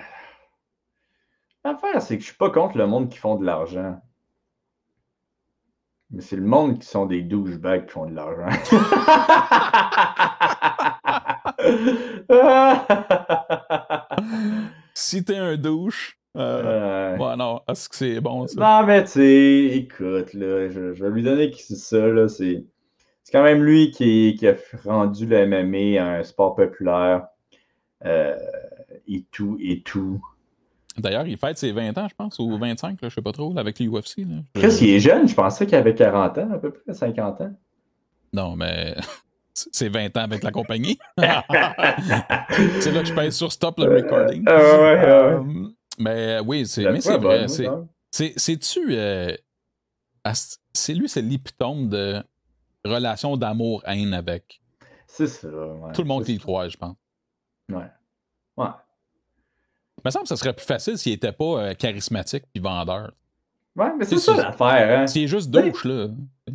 l'affaire, 1.65 2.03
c'est 2.03 2.16
que 2.16 2.23
je 2.23 2.28
suis 2.28 2.36
pas 2.36 2.51
contre 2.51 2.77
le 2.77 2.86
monde 2.86 3.09
qui 3.09 3.19
font 3.19 3.36
de 3.36 3.45
l'argent. 3.45 4.01
Mais 6.11 6.23
c'est 6.23 6.36
le 6.36 6.43
monde 6.43 6.81
qui 6.81 6.86
sont 6.86 7.07
des 7.07 7.23
douchebags 7.23 7.86
qui 7.86 7.93
font 7.93 8.07
de 8.07 8.15
l'argent. 8.15 8.45
Si 14.94 15.24
t'es 15.24 15.36
un 15.36 15.56
douche, 15.56 16.19
euh, 16.36 17.16
Euh, 17.16 17.16
ouais, 17.19 17.36
non, 17.36 17.61
est-ce 17.69 17.89
que 17.89 17.97
c'est 17.97 18.20
bon 18.20 18.47
ça? 18.47 18.61
Non, 18.81 18.86
mais 18.86 19.02
tu 19.05 19.11
sais, 19.11 19.65
écoute, 19.77 20.32
là, 20.35 20.69
je, 20.69 20.94
je 20.94 21.05
vais 21.05 21.11
lui 21.11 21.23
donner 21.23 21.52
ça, 21.52 21.98
là, 22.06 22.28
c'est... 22.28 22.65
C'est 23.24 23.32
quand 23.32 23.43
même 23.43 23.62
lui 23.65 23.90
qui, 23.90 24.36
qui 24.39 24.47
a 24.47 24.55
rendu 24.85 25.27
le 25.27 25.47
MMA 25.47 26.01
un 26.19 26.23
sport 26.23 26.55
populaire. 26.55 27.27
euh, 28.05 28.36
et 29.09 29.24
tout, 29.32 29.56
et 29.61 29.82
tout. 29.82 30.23
D'ailleurs, 30.98 31.27
il 31.27 31.36
fête 31.36 31.59
ses 31.59 31.73
20 31.73 31.97
ans, 31.98 32.06
je 32.09 32.15
pense, 32.15 32.39
ou 32.39 32.56
25, 32.56 33.01
là, 33.02 33.09
je 33.09 33.15
sais 33.15 33.23
pas 33.23 33.32
trop, 33.32 33.52
là, 33.52 33.61
avec 33.61 33.81
l'UFC. 33.81 34.27
Chris, 34.55 34.78
il 34.82 34.90
est 34.90 35.01
jeune, 35.01 35.27
je 35.27 35.35
pensais 35.35 35.66
qu'il 35.66 35.74
avait 35.74 35.94
40 35.94 36.39
ans, 36.39 36.51
à 36.52 36.59
peu 36.59 36.70
près, 36.70 36.94
50 36.94 37.40
ans. 37.40 37.52
Non, 38.32 38.55
mais 38.56 38.94
c'est 39.55 39.89
20 39.89 40.16
ans 40.16 40.22
avec 40.22 40.43
la 40.43 40.51
compagnie. 40.51 40.98
c'est 41.18 42.93
là 42.93 43.01
que 43.01 43.06
je 43.06 43.14
pèse 43.14 43.36
sur 43.36 43.52
stop 43.52 43.78
le 43.78 43.85
recording. 44.02 44.44
Ouais, 44.47 44.52
ouais, 44.55 44.81
ouais. 44.81 45.09
Euh, 45.09 45.43
mais 45.98 46.40
oui, 46.40 46.66
c'est, 46.66 46.90
mais 46.90 47.01
c'est 47.01 47.16
vrai. 47.18 47.39
bonne, 47.40 47.48
C'est, 47.48 47.68
c'est, 48.10 48.32
c'est-tu. 48.36 48.81
euh, 48.90 49.35
c'est 50.72 50.94
lui, 50.94 51.09
c'est 51.09 51.22
l'épitome 51.22 51.89
de 51.89 52.22
relation 52.85 53.36
d'amour-haine 53.36 54.12
avec 54.14 54.60
C'est 55.06 55.26
ça, 55.28 55.48
ouais. 55.48 55.93
tout 55.93 56.02
le 56.02 56.09
monde 56.09 56.28
y 56.28 56.39
croit, 56.39 56.68
je 56.68 56.76
pense. 56.76 56.97
Ouais. 57.70 57.86
Ouais. 58.56 58.66
Il 59.98 60.02
me 60.05 60.10
semble 60.10 60.24
que 60.24 60.28
ça 60.28 60.36
serait 60.36 60.52
plus 60.52 60.66
facile 60.66 60.98
s'il 60.98 61.12
était 61.12 61.32
pas 61.32 61.44
euh, 61.62 61.74
charismatique 61.74 62.44
puis 62.52 62.62
vendeur. 62.62 63.12
Ouais, 63.76 63.93
mais 63.97 64.05
c'est 64.05 64.18
C'est 64.18 64.32
ça 64.35 64.36
l'affaire, 64.43 65.01
hein. 65.01 65.06
S'il 65.06 65.24
est 65.24 65.28
juste 65.28 65.51
douche, 65.51 65.85
là. 65.85 66.09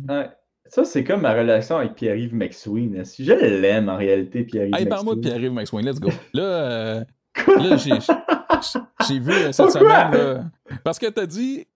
Ouais. 0.08 0.30
Ça, 0.70 0.84
c'est 0.84 1.02
comme 1.02 1.22
ma 1.22 1.34
relation 1.34 1.78
avec 1.78 1.96
Pierre-Yves 1.96 2.34
McSween. 2.34 3.04
Si 3.04 3.24
je 3.24 3.32
l'aime, 3.32 3.88
en 3.88 3.96
réalité, 3.96 4.44
Pierre-Yves 4.44 4.76
Hey, 4.76 4.86
parle-moi 4.86 5.16
de 5.16 5.20
McSween. 5.20 5.40
Pierre-Yves 5.40 5.52
McSwain, 5.52 5.82
let's 5.82 6.00
go. 6.00 6.10
Là, 6.32 6.42
euh, 6.42 7.04
là 7.36 7.76
j'ai, 7.76 9.18
vu 9.18 9.32
euh, 9.32 9.50
cette 9.50 9.66
Pourquoi? 9.66 10.10
semaine, 10.10 10.12
là, 10.12 10.44
parce 10.84 10.98
que 10.98 11.06
t'as 11.06 11.26
dit, 11.26 11.66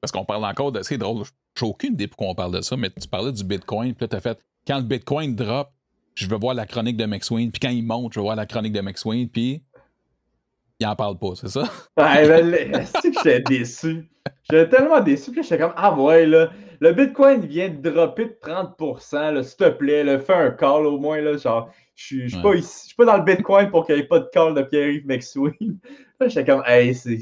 parce 0.00 0.12
qu'on 0.12 0.24
parle 0.24 0.44
encore 0.44 0.70
de, 0.70 0.82
c'est 0.82 0.98
drôle, 0.98 1.24
j'ai 1.58 1.66
aucune 1.66 1.94
idée 1.94 2.06
pourquoi 2.06 2.28
on 2.28 2.34
parle 2.34 2.52
de 2.52 2.60
ça, 2.60 2.76
mais 2.76 2.90
tu 2.90 3.08
parlais 3.08 3.32
du 3.32 3.42
Bitcoin, 3.42 3.94
puis 3.94 4.04
là, 4.04 4.08
t'as 4.08 4.20
fait, 4.20 4.38
quand 4.66 4.76
le 4.76 4.84
Bitcoin 4.84 5.34
drop, 5.34 5.70
je 6.14 6.28
veux 6.28 6.36
voir 6.36 6.54
la 6.54 6.66
chronique 6.66 6.96
de 6.96 7.06
McSwain, 7.06 7.50
puis 7.50 7.60
quand 7.60 7.70
il 7.70 7.84
monte, 7.84 8.12
je 8.12 8.20
veux 8.20 8.24
voir 8.24 8.36
la 8.36 8.46
chronique 8.46 8.72
de 8.72 8.80
McSwain, 8.80 9.26
puis 9.26 9.62
il 10.78 10.86
en 10.86 10.94
parle 10.94 11.18
pas, 11.18 11.30
c'est 11.34 11.48
ça? 11.48 11.62
Ouais, 11.96 12.28
ben, 12.28 12.84
c'est 13.02 13.10
que 13.10 13.16
j'étais 13.24 13.40
déçu? 13.40 14.08
J'étais 14.50 14.68
tellement 14.68 15.00
déçu. 15.00 15.30
Puis 15.30 15.42
j'étais 15.42 15.58
comme, 15.58 15.72
ah 15.76 15.94
ouais, 15.94 16.26
là, 16.26 16.50
le 16.80 16.92
Bitcoin 16.92 17.40
vient 17.46 17.68
de 17.70 17.90
dropper 17.90 18.26
de 18.26 18.36
30%, 18.42 19.32
là, 19.34 19.42
s'il 19.42 19.56
te 19.56 19.68
plaît, 19.70 20.04
là, 20.04 20.18
fais 20.18 20.34
un 20.34 20.50
call 20.50 20.86
au 20.86 20.98
moins, 20.98 21.20
là, 21.20 21.36
genre, 21.36 21.70
je 21.94 22.04
suis 22.04 22.28
je 22.28 22.28
suis 22.28 22.36
Ouais. 22.36 22.42
pas 22.42 22.54
ici, 22.54 22.80
je 22.82 22.86
suis 22.88 22.96
pas 22.96 23.04
dans 23.06 23.16
le 23.16 23.24
Bitcoin 23.24 23.70
pour 23.70 23.86
qu'il 23.86 23.94
n'y 23.96 24.02
ait 24.02 24.06
pas 24.06 24.20
de 24.20 24.28
call 24.32 24.54
de 24.54 24.62
Pierre-Yves 24.62 25.06
McSween. 25.06 25.78
J'étais 26.20 26.44
comme, 26.44 26.62
hey, 26.66 26.94
c'est... 26.94 27.18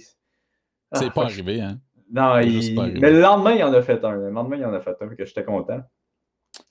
C'est 0.93 1.09
Ah, 1.09 1.11
pas 1.11 1.23
fuck. 1.23 1.25
arrivé, 1.25 1.61
hein? 1.61 1.79
Non, 2.13 2.35
C'est 2.43 2.49
il... 2.49 2.75
pas 2.75 2.83
arrivé. 2.83 3.01
mais 3.01 3.11
le 3.11 3.21
lendemain, 3.21 3.53
il 3.55 3.65
en 3.65 3.73
a 3.73 3.83
fait 3.83 4.05
un. 4.05 4.13
Le 4.13 4.31
lendemain, 4.31 4.57
il 4.57 4.65
en 4.67 4.73
a 4.75 4.81
fait 4.81 4.97
un, 5.01 5.09
que 5.09 5.25
j'étais 5.25 5.45
content. 5.45 5.81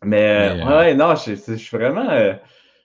Mais, 0.03 0.55
Mais, 0.55 0.61
euh, 0.61 0.65
euh, 0.65 0.77
ouais, 0.80 0.95
non, 0.95 1.15
je, 1.15 1.34
suis 1.35 1.77
vraiment... 1.77 2.10
euh, 2.10 2.34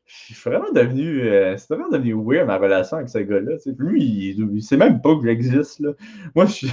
je 0.07 0.35
suis 0.35 0.51
vraiment 0.51 0.73
devenu... 0.73 1.23
euh, 1.23 1.57
c'est 1.57 1.69
vraiment 1.75 1.91
devenu 1.91 2.15
weird, 2.15 2.47
ma 2.47 2.57
relation 2.59 2.97
avec 2.97 3.09
ce 3.09 3.19
gars-là. 3.19 3.57
Lui, 3.79 4.03
il, 4.05 4.51
il 4.57 4.63
sait 4.63 4.77
même 4.77 5.01
pas 5.01 5.15
que 5.17 5.23
j'existe. 5.25 5.83
Moi, 6.35 6.47
je 6.47 6.53
suis... 6.53 6.71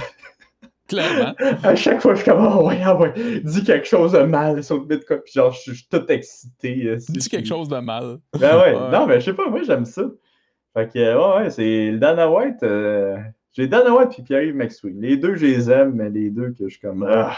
Clairement. 0.88 1.34
À 1.62 1.74
chaque 1.74 2.00
fois, 2.00 2.14
je 2.14 2.22
suis 2.22 2.30
comme, 2.30 2.46
oh, 2.46 2.66
ouais, 2.68 2.80
ah 2.84 2.96
ouais, 2.96 3.12
dis 3.42 3.64
quelque 3.64 3.86
chose 3.86 4.12
de 4.12 4.20
mal 4.20 4.62
sur 4.62 4.76
le 4.78 4.84
Bitcoin. 4.84 5.20
Puis 5.24 5.32
genre, 5.34 5.52
je 5.52 5.72
suis- 5.72 5.86
tout 5.90 6.04
excité. 6.08 6.86
euh, 6.86 6.98
si 6.98 7.12
Dis 7.12 7.20
je 7.24 7.28
quelque 7.28 7.48
chose 7.48 7.68
de 7.68 7.78
mal. 7.78 8.18
Ben 8.38 8.56
ouais. 8.58 8.74
Ouais. 8.74 8.90
non, 8.92 9.06
mais 9.06 9.18
je 9.20 9.26
sais 9.26 9.34
pas, 9.34 9.48
moi, 9.50 9.62
j'aime 9.64 9.84
ça. 9.84 10.02
Fait 10.74 10.92
que, 10.92 10.98
ouais, 10.98 11.42
ouais, 11.44 11.50
c'est 11.50 11.90
le 11.90 11.98
Dana 11.98 12.30
White. 12.30 12.62
euh, 12.62 13.16
J'ai 13.52 13.66
Dana 13.66 13.90
White 13.94 14.10
puis 14.10 14.22
Pierre-Yves 14.22 14.54
McSween. 14.54 15.00
Les 15.00 15.16
deux, 15.16 15.34
je 15.34 15.46
les 15.46 15.70
aime, 15.70 15.92
mais 15.94 16.10
les 16.10 16.30
deux 16.30 16.50
que 16.50 16.64
je 16.64 16.74
suis 16.74 16.80
comme, 16.80 17.06
ah. 17.10 17.36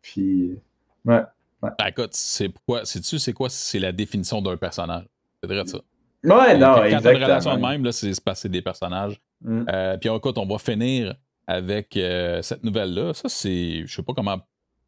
Puis, 0.00 0.56
ouais. 1.04 1.22
Ben, 1.62 1.72
écoute, 1.88 2.10
c'est 2.12 2.48
pourquoi, 2.48 2.84
sais-tu, 2.86 3.18
c'est 3.18 3.32
quoi? 3.34 3.48
C'est 3.50 3.78
la 3.78 3.92
définition 3.92 4.40
d'un 4.40 4.56
personnage? 4.56 5.04
C'est 5.42 5.52
vrai 5.52 5.62
de 5.64 5.68
ça. 5.68 5.78
Ouais, 6.24 6.56
non, 6.56 6.74
quand 6.76 6.80
t'as 6.82 6.88
une 6.88 6.96
relation 6.96 7.10
de 7.10 7.34
exactement. 7.34 7.68
même, 7.68 7.84
là, 7.84 7.92
c'est 7.92 8.12
se 8.14 8.20
passer 8.20 8.48
des 8.48 8.62
personnages. 8.62 9.20
Mm. 9.42 9.64
Euh, 9.70 9.96
puis 9.98 10.08
écoute, 10.14 10.38
on 10.38 10.46
va 10.46 10.58
finir 10.58 11.14
avec 11.50 11.96
euh, 11.96 12.42
cette 12.42 12.62
nouvelle-là. 12.62 13.12
Ça, 13.12 13.28
c'est. 13.28 13.82
Je 13.84 13.92
sais 13.92 14.02
pas 14.04 14.14
comment 14.14 14.38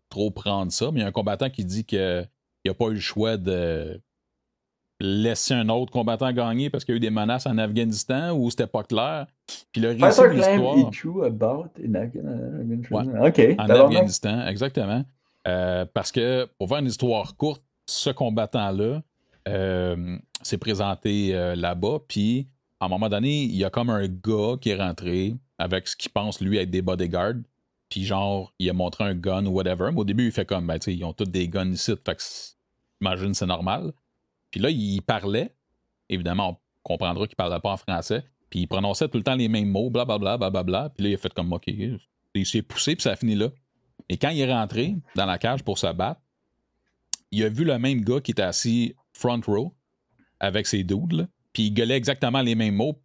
trop 0.08 0.30
prendre 0.30 0.70
ça, 0.70 0.90
mais 0.92 1.00
il 1.00 1.02
y 1.02 1.04
a 1.04 1.08
un 1.08 1.12
combattant 1.12 1.50
qui 1.50 1.64
dit 1.64 1.84
qu'il 1.84 2.28
n'a 2.64 2.74
pas 2.74 2.86
eu 2.86 2.94
le 2.94 3.00
choix 3.00 3.36
de 3.36 4.00
laisser 5.00 5.54
un 5.54 5.68
autre 5.70 5.90
combattant 5.90 6.30
gagner 6.32 6.70
parce 6.70 6.84
qu'il 6.84 6.92
y 6.92 6.96
a 6.96 6.98
eu 6.98 7.00
des 7.00 7.10
menaces 7.10 7.46
en 7.46 7.58
Afghanistan 7.58 8.32
ou 8.32 8.48
c'était 8.50 8.68
pas 8.68 8.84
clair. 8.84 9.26
Puis 9.72 9.82
le 9.82 9.88
récit 9.88 10.20
de 10.20 10.26
l'histoire 10.28 10.78
is 10.78 10.90
true 10.92 11.24
about 11.24 11.70
in 11.84 11.94
Afghanistan. 11.94 13.06
Ouais. 13.06 13.28
Ok. 13.28 13.58
en 13.58 13.66
tabarnak. 13.66 13.86
Afghanistan, 13.86 14.46
exactement. 14.46 15.04
Euh, 15.48 15.84
parce 15.92 16.12
que, 16.12 16.46
pour 16.58 16.68
faire 16.68 16.78
une 16.78 16.86
histoire 16.86 17.36
courte, 17.36 17.64
ce 17.86 18.10
combattant-là 18.10 19.02
euh, 19.48 20.16
s'est 20.42 20.58
présenté 20.58 21.34
euh, 21.34 21.56
là-bas, 21.56 21.98
puis 22.06 22.46
à 22.78 22.84
un 22.84 22.88
moment 22.88 23.08
donné, 23.08 23.42
il 23.42 23.56
y 23.56 23.64
a 23.64 23.70
comme 23.70 23.90
un 23.90 24.06
gars 24.06 24.56
qui 24.60 24.70
est 24.70 24.76
rentré 24.76 25.34
avec 25.62 25.86
ce 25.86 25.94
qu'il 25.94 26.10
pense, 26.10 26.40
lui, 26.40 26.58
être 26.58 26.70
des 26.70 26.82
bodyguards, 26.82 27.42
puis 27.88 28.04
genre, 28.04 28.52
il 28.58 28.68
a 28.68 28.72
montré 28.72 29.04
un 29.04 29.14
gun 29.14 29.46
ou 29.46 29.50
whatever, 29.50 29.90
mais 29.92 30.00
au 30.00 30.04
début, 30.04 30.26
il 30.26 30.32
fait 30.32 30.44
comme, 30.44 30.66
ben, 30.66 30.76
tu 30.80 30.86
sais, 30.86 30.96
ils 30.96 31.04
ont 31.04 31.12
tous 31.12 31.24
des 31.24 31.46
guns 31.46 31.70
ici, 31.70 31.92
fait 32.04 32.16
que 32.16 32.22
j'imagine 33.00 33.32
c'est 33.32 33.46
normal. 33.46 33.92
Puis 34.50 34.60
là, 34.60 34.70
il 34.70 35.00
parlait, 35.02 35.54
évidemment, 36.08 36.50
on 36.50 36.56
comprendra 36.82 37.28
qu'il 37.28 37.36
parlait 37.36 37.60
pas 37.60 37.70
en 37.70 37.76
français, 37.76 38.24
puis 38.50 38.62
il 38.62 38.66
prononçait 38.66 39.08
tout 39.08 39.18
le 39.18 39.22
temps 39.22 39.36
les 39.36 39.48
mêmes 39.48 39.68
mots, 39.68 39.88
blablabla, 39.88 40.36
blablabla, 40.36 40.90
puis 40.90 41.04
là, 41.04 41.10
il 41.10 41.14
a 41.14 41.18
fait 41.18 41.32
comme, 41.32 41.52
OK, 41.52 41.68
il 41.68 42.46
s'est 42.46 42.62
poussé, 42.62 42.96
puis 42.96 43.02
ça 43.04 43.12
a 43.12 43.16
fini 43.16 43.36
là. 43.36 43.50
Et 44.08 44.16
quand 44.16 44.30
il 44.30 44.40
est 44.40 44.52
rentré 44.52 44.96
dans 45.14 45.26
la 45.26 45.38
cage 45.38 45.62
pour 45.62 45.78
se 45.78 45.92
battre, 45.92 46.20
il 47.30 47.44
a 47.44 47.48
vu 47.48 47.64
le 47.64 47.78
même 47.78 48.00
gars 48.00 48.20
qui 48.20 48.32
était 48.32 48.42
assis 48.42 48.96
front 49.12 49.40
row 49.46 49.72
avec 50.40 50.66
ses 50.66 50.82
dudes, 50.82 51.12
là, 51.12 51.28
puis 51.52 51.64
il 51.64 51.70
gueulait 51.70 51.96
exactement 51.96 52.42
les 52.42 52.56
mêmes 52.56 52.74
mots, 52.74 53.00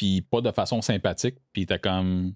puis 0.00 0.22
pas 0.22 0.40
de 0.40 0.50
façon 0.50 0.80
sympathique, 0.80 1.34
puis 1.52 1.62
était 1.62 1.78
comme. 1.78 2.32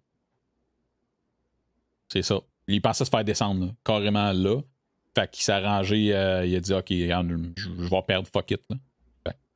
C'est 2.11 2.21
ça. 2.21 2.41
Il 2.69 2.83
pensait 2.83 3.07
se 3.07 3.11
faire 3.11 3.25
descendre, 3.25 3.65
là, 3.65 3.73
carrément 3.83 4.33
là. 4.33 4.61
Fait 5.15 5.31
qu'il 5.31 5.43
s'est 5.43 5.53
arrangé, 5.53 6.15
euh, 6.15 6.45
il 6.45 6.55
a 6.57 6.61
dit 6.61 6.75
Ok, 6.75 6.89
je, 6.91 7.89
vais 7.89 8.03
perdre, 8.03 8.29
fuck 8.31 8.51
it. 8.51 8.61
là. 8.69 8.77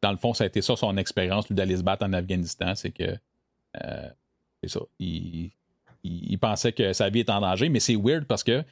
Dans 0.00 0.10
le 0.10 0.16
fond, 0.16 0.32
ça 0.32 0.44
a 0.44 0.46
été 0.46 0.62
ça 0.62 0.74
son 0.74 0.96
expérience, 0.96 1.50
lui, 1.50 1.54
d'aller 1.54 1.76
se 1.76 1.82
battre 1.82 2.06
en 2.06 2.14
Afghanistan, 2.14 2.74
c'est 2.74 2.92
que. 2.92 3.14
euh, 3.84 4.08
c'est 4.62 4.70
ça. 4.70 4.80
Il, 4.98 6.38
pensait 6.40 6.72
que 6.72 6.94
sa 6.94 7.10
vie 7.10 7.20
était 7.20 7.32
en 7.32 7.42
danger, 7.42 7.68
mais 7.68 7.80
c'est 7.80 7.96
weird 7.96 8.24
parce 8.24 8.42
que 8.42 8.64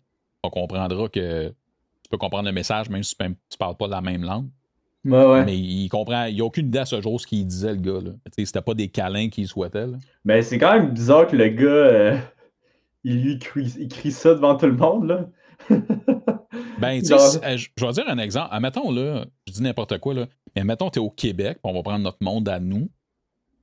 on 0.45 0.49
comprendra 0.49 1.11
que 1.11 1.49
tu 1.49 2.09
peux 2.09 2.17
comprendre 2.17 2.47
le 2.47 2.53
message 2.53 2.89
même 2.89 3.03
si 3.03 3.15
tu, 3.15 3.37
tu 3.51 3.59
parles 3.59 3.77
pas 3.77 3.87
la 3.87 4.01
même 4.01 4.23
langue. 4.23 4.49
Ouais, 5.07 5.25
ouais. 5.25 5.45
Mais 5.45 5.57
il 5.57 5.89
comprend, 5.89 6.25
il 6.25 6.41
a 6.41 6.45
aucune 6.45 6.67
idée 6.67 6.81
à 6.81 6.85
ce 6.85 7.01
jour 7.01 7.21
ce 7.21 7.27
qu'il 7.27 7.47
disait, 7.47 7.75
le 7.75 7.81
gars. 7.81 8.01
Tu 8.37 8.45
C'était 8.45 8.61
pas 8.61 8.75
des 8.75 8.89
câlins 8.89 9.29
qu'il 9.29 9.47
souhaitait. 9.47 9.87
Là. 9.87 9.99
Mais 10.25 10.43
c'est 10.43 10.59
quand 10.59 10.73
même 10.73 10.91
bizarre 10.91 11.29
que 11.29 11.37
le 11.37 11.49
gars, 11.49 11.67
euh, 11.67 12.19
il 13.05 13.23
lui 13.23 13.39
crie, 13.39 13.73
il 13.79 13.89
crie 13.89 14.11
ça 14.11 14.35
devant 14.35 14.57
tout 14.57 14.67
le 14.67 14.77
monde, 14.77 15.07
là. 15.07 15.29
Ben, 16.79 17.01
tu 17.01 17.07
sais, 17.07 17.57
je 17.57 17.85
vais 17.85 17.93
dire 17.93 18.05
un 18.07 18.19
exemple. 18.19 18.49
Admettons, 18.51 18.91
là, 18.91 19.25
je 19.47 19.53
dis 19.53 19.63
n'importe 19.63 19.99
quoi, 19.99 20.15
là, 20.15 20.27
mais 20.55 20.61
admettons, 20.61 20.91
t'es 20.91 21.01
au 21.01 21.11
Québec, 21.11 21.59
puis 21.63 21.71
on 21.71 21.75
va 21.75 21.83
prendre 21.83 22.05
notre 22.05 22.19
monde 22.21 22.49
à 22.49 22.61
nous, 22.61 22.91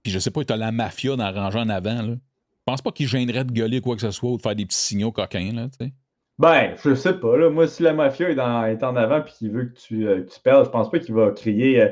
puis 0.02 0.12
je 0.12 0.20
sais 0.20 0.32
pas, 0.32 0.44
t'as 0.44 0.58
la 0.58 0.72
mafia 0.72 1.16
dans 1.16 1.32
le 1.32 1.38
en 1.38 1.70
avant, 1.70 2.02
là. 2.02 2.16
Je 2.16 2.72
pense 2.72 2.82
pas 2.82 2.92
qu'il 2.92 3.08
gênerait 3.08 3.44
de 3.44 3.52
gueuler 3.52 3.82
quoi 3.82 3.96
que 3.96 4.02
ce 4.02 4.12
soit 4.12 4.32
ou 4.32 4.38
de 4.38 4.42
faire 4.42 4.56
des 4.56 4.66
petits 4.66 4.78
signaux 4.78 5.12
coquins, 5.12 5.52
là, 5.54 5.68
tu 5.68 5.86
sais. 5.86 5.94
Ben, 6.40 6.76
je 6.84 6.96
sais 6.96 7.14
pas, 7.14 7.38
là. 7.38 7.50
Moi, 7.50 7.68
si 7.68 7.84
la 7.84 7.94
mafia 7.94 8.30
est, 8.30 8.36
dans- 8.36 8.66
est 8.66 8.84
en 8.84 8.96
avant 8.96 9.20
et 9.24 9.30
qu'il 9.30 9.52
veut 9.52 9.66
que 9.66 9.80
tu, 9.80 10.08
euh, 10.08 10.22
que 10.24 10.30
tu 10.32 10.40
perdes, 10.40 10.66
je 10.66 10.70
pense 10.72 10.90
pas 10.90 11.00
qu'il 11.00 11.14
va 11.14 11.32
crier 11.32 11.82
euh, 11.82 11.90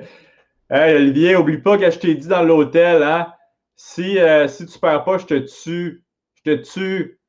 Hey 0.70 0.96
Olivier, 0.96 1.36
oublie 1.36 1.58
pas 1.60 1.78
que 1.78 1.90
je 1.92 2.00
t'ai 2.00 2.16
dit 2.16 2.28
dans 2.28 2.44
l'hôtel, 2.44 3.04
hein? 3.04 3.34
Si, 3.76 4.18
euh, 4.20 4.48
si 4.48 4.66
tu 4.66 4.80
perds 4.80 5.04
pas, 5.04 5.18
je 5.18 5.26
te 5.26 5.34
tue. 5.64 6.04
Je 6.44 6.52
te 6.52 6.56
tue. 6.74 7.20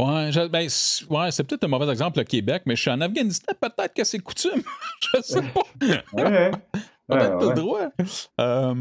Ouais, 0.00 0.30
je- 0.32 0.48
ben, 0.48 0.68
c'est- 0.68 1.06
ouais, 1.10 1.30
c'est 1.30 1.44
peut-être 1.44 1.64
un 1.64 1.68
mauvais 1.68 1.90
exemple, 1.90 2.18
le 2.18 2.24
Québec, 2.24 2.62
mais 2.66 2.76
je 2.76 2.82
suis 2.82 2.90
en 2.90 3.00
Afghanistan, 3.00 3.52
peut-être 3.60 3.94
que 3.94 4.04
c'est 4.04 4.18
coutume. 4.18 4.62
je 5.14 5.22
sais 5.22 5.42
pas. 5.42 5.62
Ouais, 6.12 6.24
ouais. 6.24 6.50
Peut-être 7.08 7.46
Ouais, 7.46 7.54
droit. 7.54 7.88
Euh, 8.40 8.74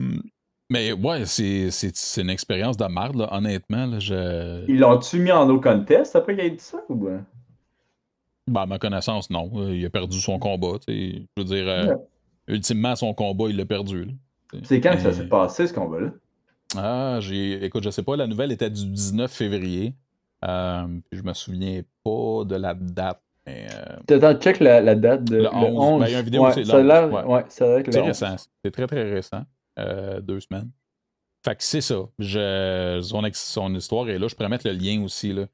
Mais 0.70 0.92
ouais, 0.94 1.26
c'est 1.26 1.70
c'est 1.72 2.22
une 2.22 2.30
expérience 2.30 2.78
de 2.78 2.86
merde, 2.86 3.18
là, 3.18 3.28
honnêtement. 3.34 3.86
Là, 3.86 4.00
je... 4.00 4.64
Ils 4.68 4.80
l'ont-tu 4.80 5.20
mis 5.20 5.32
en 5.32 5.46
no 5.46 5.60
contest 5.60 6.16
après 6.16 6.36
qu'il 6.36 6.46
ait 6.46 6.50
dit 6.52 6.60
ça 6.64 6.80
ou 6.90 6.96
Ben, 8.48 8.62
à 8.62 8.66
ma 8.66 8.78
connaissance, 8.80 9.30
non. 9.30 9.50
Euh, 9.56 9.76
Il 9.76 9.86
a 9.86 9.90
perdu 9.90 10.20
son 10.20 10.38
combat. 10.40 10.78
tu. 10.86 10.94
Je 11.38 11.42
veux 11.42 11.46
dire, 11.46 11.68
euh, 11.68 11.86
Ouais. 11.88 11.96
ultimement, 12.48 12.96
son 12.96 13.14
combat, 13.14 13.46
il 13.50 13.56
l'a 13.58 13.66
perdu. 13.66 14.10
C'est 14.64 14.82
quand 14.82 14.92
que 14.96 15.02
ça 15.02 15.14
s'est 15.14 15.28
passé, 15.28 15.66
ce 15.68 15.74
combat-là? 15.74 16.10
Ah, 16.76 17.18
j'ai. 17.22 17.64
Écoute, 17.64 17.84
je 17.84 17.90
sais 17.90 18.04
pas, 18.04 18.16
la 18.16 18.28
nouvelle 18.28 18.52
était 18.52 18.70
du 18.70 18.86
19 18.86 19.32
février. 19.32 19.94
Euh, 20.46 20.88
je 21.12 21.22
me 21.22 21.34
souviens 21.34 21.82
pas 22.04 22.44
de 22.46 22.56
la 22.56 22.74
date. 22.74 23.22
Mais 23.46 23.68
euh, 24.10 24.18
Attends, 24.18 24.40
check 24.40 24.60
la, 24.60 24.82
la 24.82 24.96
date 24.96 25.24
de 25.26 25.38
Le 25.38 25.42
le 25.44 25.50
11. 25.56 25.78
11. 25.80 26.00
Ben, 26.02 26.08
il 26.08 26.12
y 26.12 26.16
a 26.16 26.20
une 26.20 26.26
vidéo, 26.26 26.44
ouais, 26.46 26.54
c'est 26.54 26.66
ça 26.66 26.76
a 26.78 26.82
le 26.82 26.88
l'air 26.88 27.06
11, 27.08 27.14
ouais. 27.14 27.24
ouais, 27.34 27.46
c'est 27.50 27.66
le 27.84 27.90
11. 28.00 28.06
récent. 28.08 28.36
C'est 28.64 28.72
très, 28.72 28.88
très 28.88 29.04
récent. 29.12 29.44
Euh, 29.80 30.20
deux 30.22 30.40
semaines. 30.40 30.70
Fait 31.46 31.56
que 31.56 31.64
c'est 31.64 31.82
ça. 31.82 32.00
Je, 32.20 33.00
son, 33.04 33.24
ex- 33.26 33.44
son 33.52 33.74
histoire 33.76 34.08
est 34.10 34.18
là. 34.20 34.28
Je 34.28 34.36
pourrais 34.36 34.50
mettre 34.50 34.68
le 34.68 34.74
lien 34.74 35.02
aussi. 35.04 35.34
Là. 35.34 35.46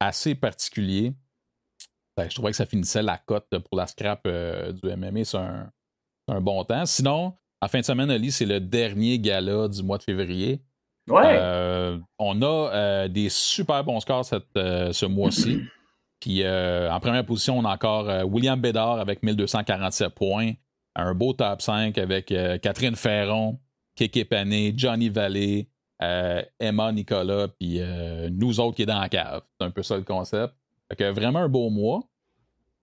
Assez 0.00 0.34
particulier. 0.34 1.12
Je 2.28 2.34
trouvais 2.34 2.50
que 2.50 2.56
ça 2.56 2.66
finissait 2.66 3.02
la 3.02 3.18
cote 3.18 3.46
pour 3.50 3.76
la 3.76 3.86
scrap 3.86 4.20
euh, 4.26 4.72
du 4.72 4.88
MMA. 4.88 5.24
C'est 5.24 5.38
un, 5.38 6.40
bon 6.40 6.64
temps. 6.64 6.86
Sinon, 6.86 7.34
en 7.60 7.68
fin 7.68 7.80
de 7.80 7.84
semaine, 7.84 8.10
Ali, 8.10 8.30
c'est 8.30 8.46
le 8.46 8.60
dernier 8.60 9.18
gala 9.18 9.68
du 9.68 9.82
mois 9.82 9.98
de 9.98 10.02
février. 10.02 10.62
Ouais. 11.08 11.38
Euh, 11.40 11.98
on 12.18 12.42
a 12.42 12.70
euh, 12.74 13.08
des 13.08 13.28
super 13.30 13.82
bons 13.82 14.00
scores 14.00 14.24
cette, 14.24 14.44
euh, 14.56 14.92
ce 14.92 15.06
mois-ci. 15.06 15.62
Puis 16.20 16.42
euh, 16.42 16.90
en 16.90 17.00
première 17.00 17.24
position, 17.24 17.58
on 17.58 17.64
a 17.64 17.72
encore 17.72 18.08
euh, 18.08 18.24
William 18.24 18.60
Bédard 18.60 18.98
avec 18.98 19.22
1247 19.22 20.14
points. 20.14 20.52
Un 20.96 21.14
beau 21.14 21.32
top 21.32 21.62
5 21.62 21.96
avec 21.96 22.32
euh, 22.32 22.58
Catherine 22.58 22.96
Ferron, 22.96 23.60
Kéké 23.94 24.24
Pané, 24.24 24.74
Johnny 24.76 25.08
Vallée, 25.08 25.70
euh, 26.02 26.42
Emma 26.58 26.90
Nicolas, 26.92 27.48
puis 27.48 27.80
euh, 27.80 28.28
nous 28.32 28.58
autres 28.60 28.76
qui 28.76 28.82
est 28.82 28.86
dans 28.86 29.00
la 29.00 29.08
cave. 29.08 29.42
C'est 29.58 29.66
un 29.66 29.70
peu 29.70 29.82
ça 29.82 29.96
le 29.96 30.02
concept. 30.02 30.54
Fait 30.88 30.96
que 30.96 31.10
vraiment 31.10 31.40
un 31.40 31.48
beau 31.48 31.70
mois. 31.70 32.00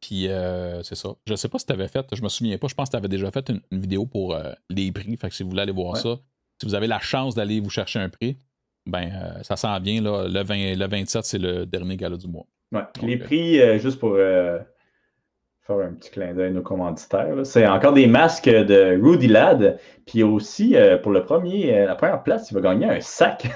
Puis 0.02 0.28
euh, 0.30 0.84
c'est 0.84 0.96
ça. 0.96 1.10
Je 1.26 1.36
sais 1.36 1.50
pas 1.50 1.58
si 1.58 1.66
tu 1.66 1.74
avais 1.74 1.88
fait, 1.88 2.06
je 2.14 2.22
me 2.22 2.30
souviens 2.30 2.58
pas, 2.58 2.68
je 2.68 2.76
pense 2.76 2.90
que 2.90 2.92
tu 2.92 2.98
avais 2.98 3.08
déjà 3.08 3.32
fait 3.32 3.50
une, 3.50 3.62
une 3.72 3.80
vidéo 3.80 4.06
pour 4.06 4.36
euh, 4.36 4.52
les 4.70 4.92
prix. 4.92 5.18
Fait 5.18 5.30
que 5.30 5.36
si 5.36 5.44
vous 5.44 5.50
voulez 5.50 5.64
aller 5.64 5.72
voir 5.72 5.94
Ouais. 5.94 6.00
ça, 6.00 6.18
si 6.60 6.68
vous 6.68 6.76
avez 6.76 6.88
la 6.88 7.00
chance 7.00 7.34
d'aller 7.34 7.60
vous 7.60 7.70
chercher 7.70 8.00
un 8.00 8.10
prix, 8.10 8.38
ben 8.86 9.10
euh, 9.12 9.42
ça 9.42 9.56
s'en 9.56 9.80
vient. 9.80 10.02
Là, 10.02 10.28
le, 10.28 10.44
20 10.44 10.76
le 10.76 10.88
27, 10.88 11.26
c'est 11.26 11.38
le 11.40 11.66
dernier 11.66 11.98
gala 11.98 12.18
du 12.18 12.28
mois. 12.28 12.46
Ouais. 12.72 12.82
Puis 12.94 13.02
Donc, 13.02 13.10
les 13.10 13.18
prix, 13.18 13.80
juste 13.80 14.00
pour 14.00 14.16
faire 14.16 15.80
un 15.80 15.94
petit 15.94 16.12
clin 16.12 16.36
d'œil 16.36 16.52
nos 16.52 16.62
commanditaires, 16.62 17.44
c'est 17.44 17.66
encore 17.66 17.94
des 17.94 18.06
masques 18.06 18.50
de 18.50 19.00
Rudy 19.02 19.28
Ladd. 19.28 19.80
Puis 20.06 20.22
aussi, 20.22 20.76
pour 21.02 21.12
le 21.14 21.24
premier, 21.24 21.86
la 21.86 21.96
première 21.96 22.22
place, 22.22 22.52
il 22.52 22.54
va 22.54 22.62
gagner 22.62 22.86
un 22.86 23.02
sac. 23.02 23.48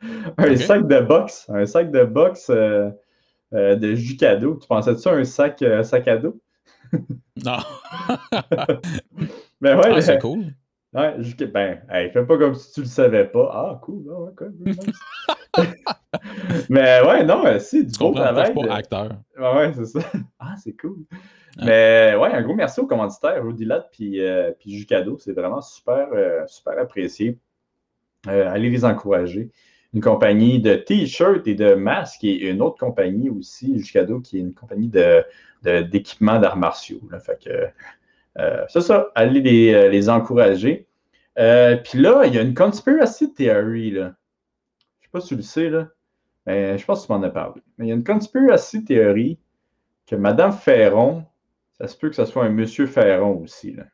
un 0.38 0.56
sac 0.56 0.86
de 0.86 1.00
boxe. 1.00 1.46
Un 1.48 1.66
sac 1.66 1.90
de 1.90 2.04
boxe 2.04 2.50
euh, 3.52 3.72
euh, 3.72 3.76
de 3.76 3.94
Jucado. 3.94 4.56
Tu 4.60 4.66
pensais 4.66 4.96
ça 4.96 5.12
un 5.12 5.24
sac, 5.24 5.62
euh, 5.62 5.82
sac 5.82 6.08
à 6.08 6.16
dos? 6.18 6.40
Non. 7.44 7.56
Ben 9.60 9.76
ouais, 9.78 9.92
Ah, 9.94 10.00
c'est 10.00 10.14
le- 10.14 10.20
cool. 10.20 10.44
ouais, 10.92 11.14
ben, 11.46 11.80
hey, 11.90 12.10
fais 12.10 12.24
pas 12.26 12.36
comme 12.36 12.54
si 12.54 12.72
tu 12.72 12.80
le 12.80 12.86
savais 12.86 13.24
pas. 13.26 13.48
Ah, 13.52 13.78
cool. 13.82 14.04
ah, 14.10 14.20
ouais, 14.20 14.32
cool. 14.36 14.54
Mais 16.68 17.00
ouais, 17.06 17.24
non, 17.24 17.46
euh, 17.46 17.58
c'est 17.58 17.84
du 17.84 17.92
je 17.94 17.94
travail. 18.14 18.54
pas 18.54 18.74
acteur. 18.74 19.10
Ouais, 19.38 19.54
ouais, 19.54 19.72
c'est 19.74 19.86
ça. 19.86 20.00
Ah, 20.38 20.54
c'est 20.62 20.72
cool. 20.76 20.98
Ouais. 21.58 21.64
Mais 21.64 22.16
ouais, 22.16 22.32
un 22.32 22.42
gros 22.42 22.54
merci 22.54 22.80
aux 22.80 22.86
commanditaires, 22.86 23.42
Rudy 23.44 23.64
Ladd 23.64 23.86
puis, 23.92 24.20
euh, 24.20 24.52
puis 24.58 24.76
Jucado. 24.76 25.18
C'est 25.18 25.32
vraiment 25.32 25.60
super, 25.60 26.08
euh, 26.12 26.44
super 26.46 26.78
apprécié. 26.78 27.38
Euh, 28.28 28.50
allez 28.50 28.70
les 28.70 28.84
encourager. 28.84 29.50
Une 29.94 30.00
compagnie 30.00 30.60
de 30.60 30.74
t-shirts 30.74 31.46
et 31.46 31.54
de 31.54 31.74
masques 31.74 32.24
et 32.24 32.50
une 32.50 32.62
autre 32.62 32.78
compagnie 32.78 33.28
aussi, 33.28 33.78
Jucado, 33.78 34.20
qui 34.20 34.38
est 34.38 34.40
une 34.40 34.54
compagnie 34.54 34.88
de, 34.88 35.24
d'équipements 35.62 36.38
d'arts 36.38 36.56
martiaux. 36.56 37.00
là. 37.10 37.20
Fait 37.20 37.38
que 37.42 37.50
euh, 38.38 38.64
c'est 38.68 38.80
ça, 38.80 39.10
allez 39.14 39.40
les, 39.40 39.74
euh, 39.74 39.88
les 39.88 40.08
encourager. 40.08 40.86
Euh, 41.38 41.76
puis 41.76 41.98
là, 41.98 42.24
il 42.26 42.34
y 42.34 42.38
a 42.38 42.42
une 42.42 42.54
conspiracy 42.54 43.32
theory. 43.32 43.90
Là. 43.90 44.14
Je 45.00 45.06
sais 45.06 45.10
pas 45.10 45.20
si 45.20 45.28
tu 45.28 45.36
le 45.36 45.42
sais, 45.42 45.70
là. 45.70 45.88
Mais 46.46 46.76
je 46.76 46.84
pense 46.84 47.02
que 47.02 47.06
tu 47.06 47.12
m'en 47.12 47.22
as 47.22 47.30
parlé. 47.30 47.62
Mais 47.76 47.86
il 47.86 47.88
y 47.88 47.92
a 47.92 47.94
une 47.94 48.04
conspiracy 48.04 48.84
theory 48.84 49.38
que 50.06 50.16
Madame 50.16 50.52
Ferron, 50.52 51.24
ça 51.78 51.86
se 51.86 51.96
peut 51.96 52.08
que 52.08 52.16
ce 52.16 52.24
soit 52.24 52.44
un 52.44 52.50
Monsieur 52.50 52.86
Ferron 52.86 53.40
aussi. 53.42 53.72
Là. 53.72 53.84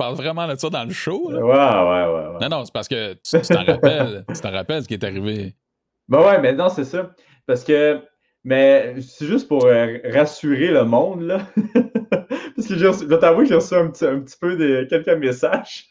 Tu 0.00 0.06
parles 0.06 0.16
vraiment 0.16 0.48
de 0.48 0.58
ça 0.58 0.70
dans 0.70 0.84
le 0.84 0.94
show? 0.94 1.30
Ouais, 1.30 1.34
là? 1.34 1.84
ouais, 1.84 2.14
ouais. 2.14 2.32
ouais. 2.32 2.38
Non, 2.40 2.48
non, 2.48 2.64
c'est 2.64 2.72
parce 2.72 2.88
que 2.88 3.12
tu 3.12 3.54
t'en 3.54 3.64
rappelles. 3.64 4.24
Tu 4.34 4.40
t'en 4.40 4.50
rappelles 4.50 4.82
ce 4.82 4.88
qui 4.88 4.94
est 4.94 5.04
arrivé. 5.04 5.54
Ben 6.08 6.20
ouais, 6.20 6.40
mais 6.40 6.54
non, 6.54 6.70
c'est 6.70 6.84
ça. 6.84 7.10
Parce 7.46 7.62
que, 7.62 8.00
mais 8.42 8.94
c'est 9.02 9.26
juste 9.26 9.46
pour 9.46 9.66
euh, 9.66 9.98
rassurer 10.04 10.68
le 10.68 10.84
monde, 10.84 11.24
là. 11.24 11.40
Parce 12.56 12.66
que 12.66 12.78
j'ai 12.78 12.88
reçu, 12.88 13.04
je 13.04 13.08
dois 13.08 13.18
t'avouer 13.18 13.42
que 13.42 13.50
j'ai 13.50 13.56
reçu 13.56 13.74
un 13.74 13.90
petit, 13.90 14.06
un 14.06 14.20
petit 14.20 14.38
peu 14.40 14.56
de 14.56 14.86
quelques 14.88 15.18
messages. 15.18 15.86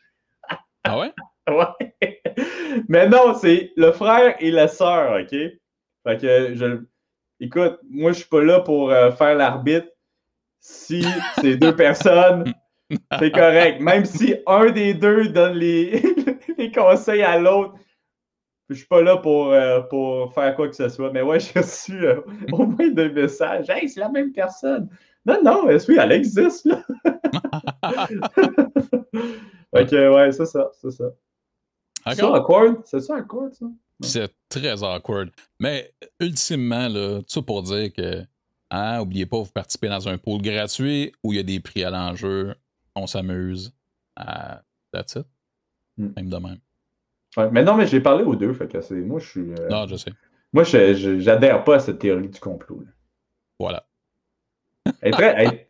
Ah 0.83 0.97
ouais? 0.97 1.13
Ouais. 1.47 2.21
Mais 2.87 3.09
non, 3.09 3.35
c'est 3.35 3.71
le 3.75 3.91
frère 3.91 4.35
et 4.39 4.51
la 4.51 4.67
sœur, 4.67 5.19
OK? 5.19 5.29
Fait 5.31 6.17
que, 6.19 6.55
je, 6.55 6.83
écoute, 7.39 7.79
moi, 7.89 8.11
je 8.11 8.19
suis 8.19 8.29
pas 8.29 8.41
là 8.41 8.59
pour 8.59 8.91
euh, 8.91 9.11
faire 9.11 9.35
l'arbitre. 9.35 9.87
Si 10.59 11.05
c'est 11.41 11.57
deux 11.57 11.75
personnes, 11.75 12.53
c'est 13.19 13.31
correct. 13.31 13.81
Même 13.81 14.05
si 14.05 14.35
un 14.47 14.71
des 14.71 14.93
deux 14.93 15.29
donne 15.29 15.57
les, 15.57 16.01
les 16.57 16.71
conseils 16.71 17.21
à 17.21 17.39
l'autre, 17.39 17.75
je 18.69 18.75
suis 18.75 18.87
pas 18.87 19.01
là 19.01 19.17
pour, 19.17 19.51
euh, 19.51 19.81
pour 19.81 20.33
faire 20.33 20.55
quoi 20.55 20.67
que 20.67 20.75
ce 20.75 20.89
soit. 20.89 21.11
Mais 21.11 21.21
ouais, 21.21 21.39
j'ai 21.39 21.59
reçu 21.59 22.05
euh, 22.05 22.21
au 22.51 22.65
moins 22.65 22.89
deux 22.89 23.11
messages. 23.11 23.69
Hey, 23.69 23.89
c'est 23.89 23.99
la 23.99 24.09
même 24.09 24.31
personne. 24.31 24.89
Non, 25.25 25.39
non, 25.43 25.67
euh, 25.67 25.79
oui, 25.87 25.97
elle 25.99 26.13
existe, 26.13 26.65
là. 26.65 26.83
que, 29.73 30.15
ouais, 30.15 30.31
c'est 30.31 30.45
ça, 30.45 30.71
c'est 30.79 30.91
ça. 30.91 31.05
C'est 32.13 32.23
awkward? 32.23 32.77
C'est 32.85 33.01
ça, 33.01 33.15
awkward, 33.15 33.53
ça? 33.53 33.65
C'est 34.01 34.33
très 34.47 34.81
awkward. 34.81 35.29
Mais 35.59 35.93
ultimement, 36.19 36.87
là, 36.87 37.19
tout 37.19 37.25
ça 37.27 37.41
pour 37.41 37.63
dire 37.63 37.91
que, 37.91 38.23
hein, 38.71 39.01
oubliez 39.01 39.25
pas, 39.25 39.37
vous 39.37 39.51
participez 39.51 39.89
dans 39.89 40.07
un 40.07 40.17
pool 40.17 40.41
gratuit 40.41 41.11
où 41.23 41.33
il 41.33 41.35
y 41.35 41.39
a 41.39 41.43
des 41.43 41.59
prix 41.59 41.83
à 41.83 41.89
l'enjeu, 41.89 42.55
on 42.95 43.07
s'amuse. 43.07 43.73
Ah, 44.15 44.61
that's 44.91 45.15
it. 45.15 45.25
Hmm. 45.97 46.09
Même 46.15 46.29
de 46.29 46.37
même. 46.37 46.59
Ouais, 47.37 47.49
mais 47.51 47.63
non, 47.63 47.75
mais 47.75 47.85
j'ai 47.87 48.01
parlé 48.01 48.23
aux 48.23 48.35
deux, 48.35 48.53
fait 48.53 48.67
que 48.67 48.81
c'est. 48.81 48.95
Moi, 48.95 49.19
je 49.19 49.27
suis. 49.27 49.53
euh, 49.53 49.67
Non, 49.69 49.85
je 49.87 49.95
sais. 49.95 50.11
Moi, 50.51 50.63
je- 50.63 51.19
j'adhère 51.19 51.63
pas 51.63 51.75
à 51.75 51.79
cette 51.79 51.99
théorie 51.99 52.27
du 52.29 52.39
complot. 52.39 52.81
là. 52.81 52.91
Voilà. 53.59 53.85
Elle 55.01 55.09
est 55.09 55.11
très. 55.11 55.33
elle- 55.37 55.67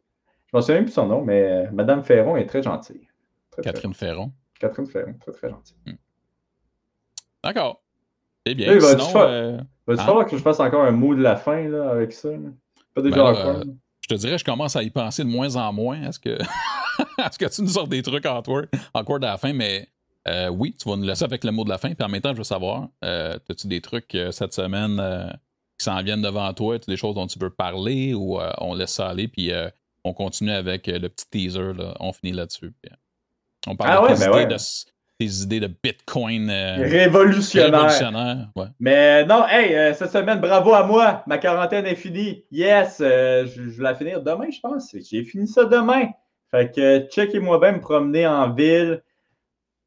je 0.52 0.58
m'en 0.58 0.62
souviens 0.62 0.76
même 0.76 0.86
plus 0.86 0.94
son 0.94 1.06
nom, 1.08 1.24
mais 1.24 1.44
euh, 1.68 1.72
Madame 1.72 2.04
Ferron 2.04 2.38
est 2.38 2.46
très 2.46 2.64
gentille. 2.64 3.08
Très, 3.52 3.62
très- 3.62 3.74
Catherine 3.74 3.94
Ferron. 3.94 4.32
Catherine 4.60 4.88
Ferron, 4.88 5.14
très, 5.20 5.32
très 5.32 5.50
gentille. 5.50 5.76
D'accord. 7.44 7.82
Eh 8.46 8.56
bien, 8.56 8.74
il 8.74 8.80
va 8.80 8.90
sinon, 8.92 9.06
du 9.06 9.12
faire- 9.12 9.22
euh, 9.22 9.58
Hein? 9.88 9.96
falloir 9.98 10.26
que 10.26 10.38
je 10.38 10.42
fasse 10.42 10.60
encore 10.60 10.84
un 10.84 10.92
mot 10.92 11.14
de 11.16 11.22
la 11.22 11.36
fin, 11.36 11.68
là, 11.68 11.90
avec 11.90 12.14
ça? 12.14 12.30
là? 12.32 12.50
Pas 12.94 13.02
déjà 13.02 13.16
Ben 13.16 13.36
euh, 13.36 13.64
je 14.02 14.08
te 14.08 14.14
dirais, 14.16 14.38
je 14.38 14.46
commence 14.46 14.76
à 14.76 14.84
y 14.84 14.90
penser 14.90 15.24
de 15.24 15.30
moins 15.30 15.56
en 15.56 15.72
moins. 15.74 16.02
Est-ce 16.02 16.20
que, 16.20 16.38
est-ce 17.18 17.38
que 17.38 17.46
tu 17.46 17.62
nous 17.62 17.70
sors 17.70 17.88
des 17.88 18.02
trucs 18.02 18.26
awkward, 18.26 18.68
awkward 18.94 19.24
à 19.24 19.32
la 19.32 19.38
fin? 19.38 19.54
Mais 19.54 19.88
euh, 20.28 20.50
oui, 20.50 20.76
tu 20.78 20.90
vas 20.90 20.96
nous 20.96 21.06
laisser 21.06 21.24
avec 21.24 21.44
le 21.44 21.52
mot 21.52 21.64
de 21.64 21.70
la 21.70 21.78
fin. 21.78 21.94
Puis 21.94 22.06
en 22.06 22.10
même 22.10 22.22
temps, 22.22 22.34
je 22.34 22.38
veux 22.38 22.44
savoir, 22.44 22.90
euh, 23.04 23.38
as-tu 23.50 23.68
des 23.68 23.82
trucs 23.82 24.14
euh, 24.16 24.32
cette 24.32 24.54
semaine 24.54 25.00
euh, 25.00 25.30
qui 25.78 25.86
s'en 25.86 26.02
viennent 26.04 26.22
devant 26.22 26.52
toi? 26.54 26.76
As-tu 26.76 26.90
des 26.90 26.98
choses 26.98 27.16
dont 27.16 27.28
tu 27.28 27.40
veux 27.40 27.50
parler 27.50 28.14
ou 28.14 28.38
on 28.60 28.74
laisse 28.74 28.94
ça 28.94 29.10
aller? 29.10 29.28
Puis 29.28 29.52
on 30.04 30.14
continue 30.14 30.52
avec 30.52 30.88
le 30.88 31.08
petit 31.08 31.30
teaser. 31.30 31.74
Là. 31.74 31.96
On 32.00 32.12
finit 32.12 32.34
là-dessus. 32.34 32.74
On 33.68 33.76
parle 33.76 33.92
Ah 33.92 34.02
de 34.02 34.14
ouais, 34.14 34.20
ben 34.20 34.30
idées 34.30 34.54
ouais. 34.54 34.58
de, 34.58 34.58
tes 35.20 35.44
idées 35.44 35.60
de 35.60 35.72
Bitcoin 35.84 36.50
Révolutionnaire. 36.50 37.72
révolutionnaire. 37.72 38.50
Ouais. 38.56 38.68
Mais 38.80 39.26
non, 39.26 39.46
hey, 39.48 39.96
cette 39.96 40.12
semaine, 40.12 40.40
bravo 40.40 40.74
à 40.74 40.86
moi. 40.86 41.24
Ma 41.28 41.38
quarantaine 41.38 41.86
est 41.86 41.96
finie. 41.96 42.44
Yes, 42.52 42.98
je, 43.00 43.46
je 43.56 43.78
vais 43.78 43.84
la 43.84 43.96
finir 43.96 44.22
demain, 44.22 44.48
je 44.52 44.60
pense. 44.60 44.94
J'ai 45.10 45.24
fini 45.24 45.48
ça 45.48 45.64
demain. 45.64 46.10
Fait 46.52 46.72
que 46.74 46.82
euh, 46.82 47.08
checkez-moi 47.10 47.60
bien 47.60 47.74
me 47.74 47.80
promener 47.82 48.26
en 48.28 48.52
ville, 48.52 49.04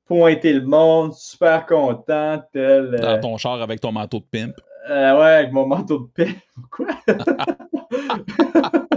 pointer 0.06 0.52
le 0.52 0.62
monde, 0.62 1.12
super 1.14 1.66
content, 1.66 2.42
tel. 2.52 2.94
euh, 2.94 2.98
Dans 2.98 3.20
ton 3.20 3.36
char 3.38 3.60
avec 3.62 3.80
ton 3.80 3.92
manteau 3.92 4.20
de 4.20 4.24
pimp. 4.30 4.54
euh, 4.90 5.18
ouais, 5.18 5.26
avec 5.34 5.52
mon 5.52 5.66
manteau 5.66 5.98
de 5.98 6.06
paix. 6.24 6.34
Quoi? 6.70 6.86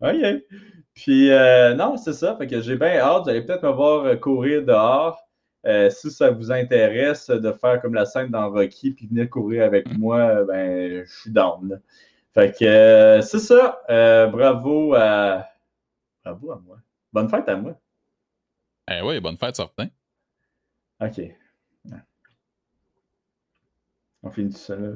OK. 0.00 0.42
Puis, 0.94 1.30
euh, 1.30 1.74
non, 1.74 1.96
c'est 1.96 2.12
ça. 2.12 2.36
Fait 2.36 2.46
que 2.46 2.60
j'ai 2.60 2.76
bien 2.76 2.98
hâte. 2.98 3.24
Vous 3.24 3.30
allez 3.30 3.42
peut-être 3.42 3.62
me 3.64 3.70
voir 3.70 4.18
courir 4.20 4.62
dehors. 4.64 5.18
Euh, 5.64 5.90
si 5.90 6.10
ça 6.10 6.30
vous 6.30 6.50
intéresse 6.50 7.28
de 7.30 7.52
faire 7.52 7.80
comme 7.80 7.94
la 7.94 8.04
scène 8.04 8.28
dans 8.30 8.50
Rocky 8.50 8.90
puis 8.90 9.06
venir 9.06 9.30
courir 9.30 9.64
avec 9.64 9.86
moi, 9.96 10.42
ben, 10.44 11.04
je 11.04 11.10
suis 11.20 11.30
down. 11.30 11.80
Fait 12.34 12.50
que 12.56 12.64
euh, 12.64 13.20
c'est 13.22 13.38
ça. 13.38 13.80
Bravo 14.32 14.94
à. 14.94 15.46
Bravo 16.24 16.52
à 16.52 16.58
moi. 16.58 16.78
Bonne 17.12 17.28
fête 17.28 17.48
à 17.48 17.56
moi. 17.56 17.78
Eh 18.90 19.00
oui, 19.02 19.20
bonne 19.20 19.36
fête, 19.38 19.56
certain. 19.56 19.88
OK. 21.00 21.20
On 24.22 24.30
finit 24.30 24.52
ça 24.52 24.76
là. 24.76 24.92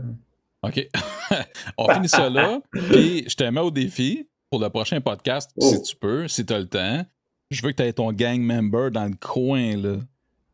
OK. 0.63 0.89
On 1.79 1.93
finit 1.93 2.09
ça 2.09 2.31
là. 2.31 2.61
Puis 2.71 3.29
je 3.29 3.35
te 3.37 3.45
mets 3.45 3.61
au 3.61 3.71
défi 3.71 4.29
pour 4.51 4.61
le 4.61 4.69
prochain 4.69 5.01
podcast, 5.01 5.51
Oh. 5.57 5.63
si 5.69 5.83
tu 5.83 5.97
peux, 5.97 6.29
si 6.29 6.47
tu 6.47 6.53
as 6.53 6.59
le 6.61 6.69
temps. 6.69 7.05
Je 7.51 7.63
veux 7.63 7.71
que 7.73 7.77
tu 7.77 7.83
aies 7.83 7.93
ton 7.93 8.13
gang 8.13 8.41
member 8.41 8.91
dans 8.91 9.05
le 9.07 9.15
coin, 9.17 9.77
là. 9.77 9.99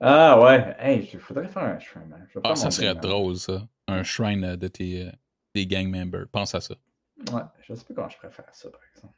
Ah 0.00 0.40
ouais. 0.42 0.76
Hey, 0.78 1.08
il 1.12 1.18
faudrait 1.20 1.48
faire 1.48 1.62
un 1.62 1.78
shrine. 1.78 2.12
hein. 2.14 2.40
Ah, 2.44 2.56
ça 2.56 2.70
serait 2.70 2.94
drôle, 2.94 3.36
ça. 3.36 3.66
Un 3.88 4.02
shrine 4.02 4.44
euh, 4.44 4.56
de 4.56 4.68
tes, 4.68 5.06
euh, 5.06 5.12
des 5.54 5.66
gang 5.66 5.86
members. 5.88 6.26
Pense 6.30 6.54
à 6.54 6.60
ça. 6.60 6.74
Ouais, 7.32 7.42
je 7.62 7.74
sais 7.74 7.84
pas 7.84 7.94
comment 7.94 8.08
je 8.08 8.16
préfère 8.18 8.44
ça, 8.52 8.68
par 8.70 8.80
exemple. 8.94 9.14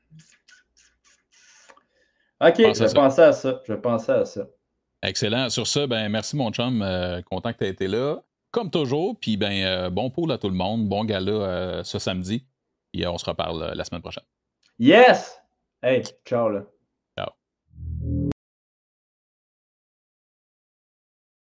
Ok, 2.40 2.62
Pense 2.62 2.78
je 2.78 2.94
penser 2.94 3.22
à 3.22 3.32
ça. 3.32 3.60
Je 3.64 3.74
penser 3.74 4.12
à 4.12 4.24
ça. 4.24 4.46
Excellent. 5.02 5.50
Sur 5.50 5.66
ça, 5.66 5.86
ben 5.86 6.08
merci 6.08 6.36
mon 6.36 6.50
chum. 6.50 6.82
Euh, 6.82 7.20
content 7.22 7.52
que 7.52 7.58
tu 7.58 7.64
aies 7.64 7.70
été 7.70 7.86
là. 7.86 8.22
Comme 8.50 8.70
toujours. 8.70 9.18
Puis 9.20 9.36
ben 9.36 9.64
euh, 9.64 9.90
bon 9.90 10.10
pool 10.10 10.32
à 10.32 10.38
tout 10.38 10.48
le 10.48 10.54
monde. 10.54 10.88
Bon 10.88 11.04
gala 11.04 11.32
euh, 11.32 11.84
ce 11.84 11.98
samedi. 11.98 12.44
Et 12.92 13.06
on 13.06 13.18
se 13.18 13.24
reparle 13.24 13.72
la 13.74 13.84
semaine 13.84 14.02
prochaine. 14.02 14.24
Yes! 14.78 15.40
Hey, 15.82 16.02
ciao 16.24 16.48
là. 16.48 16.62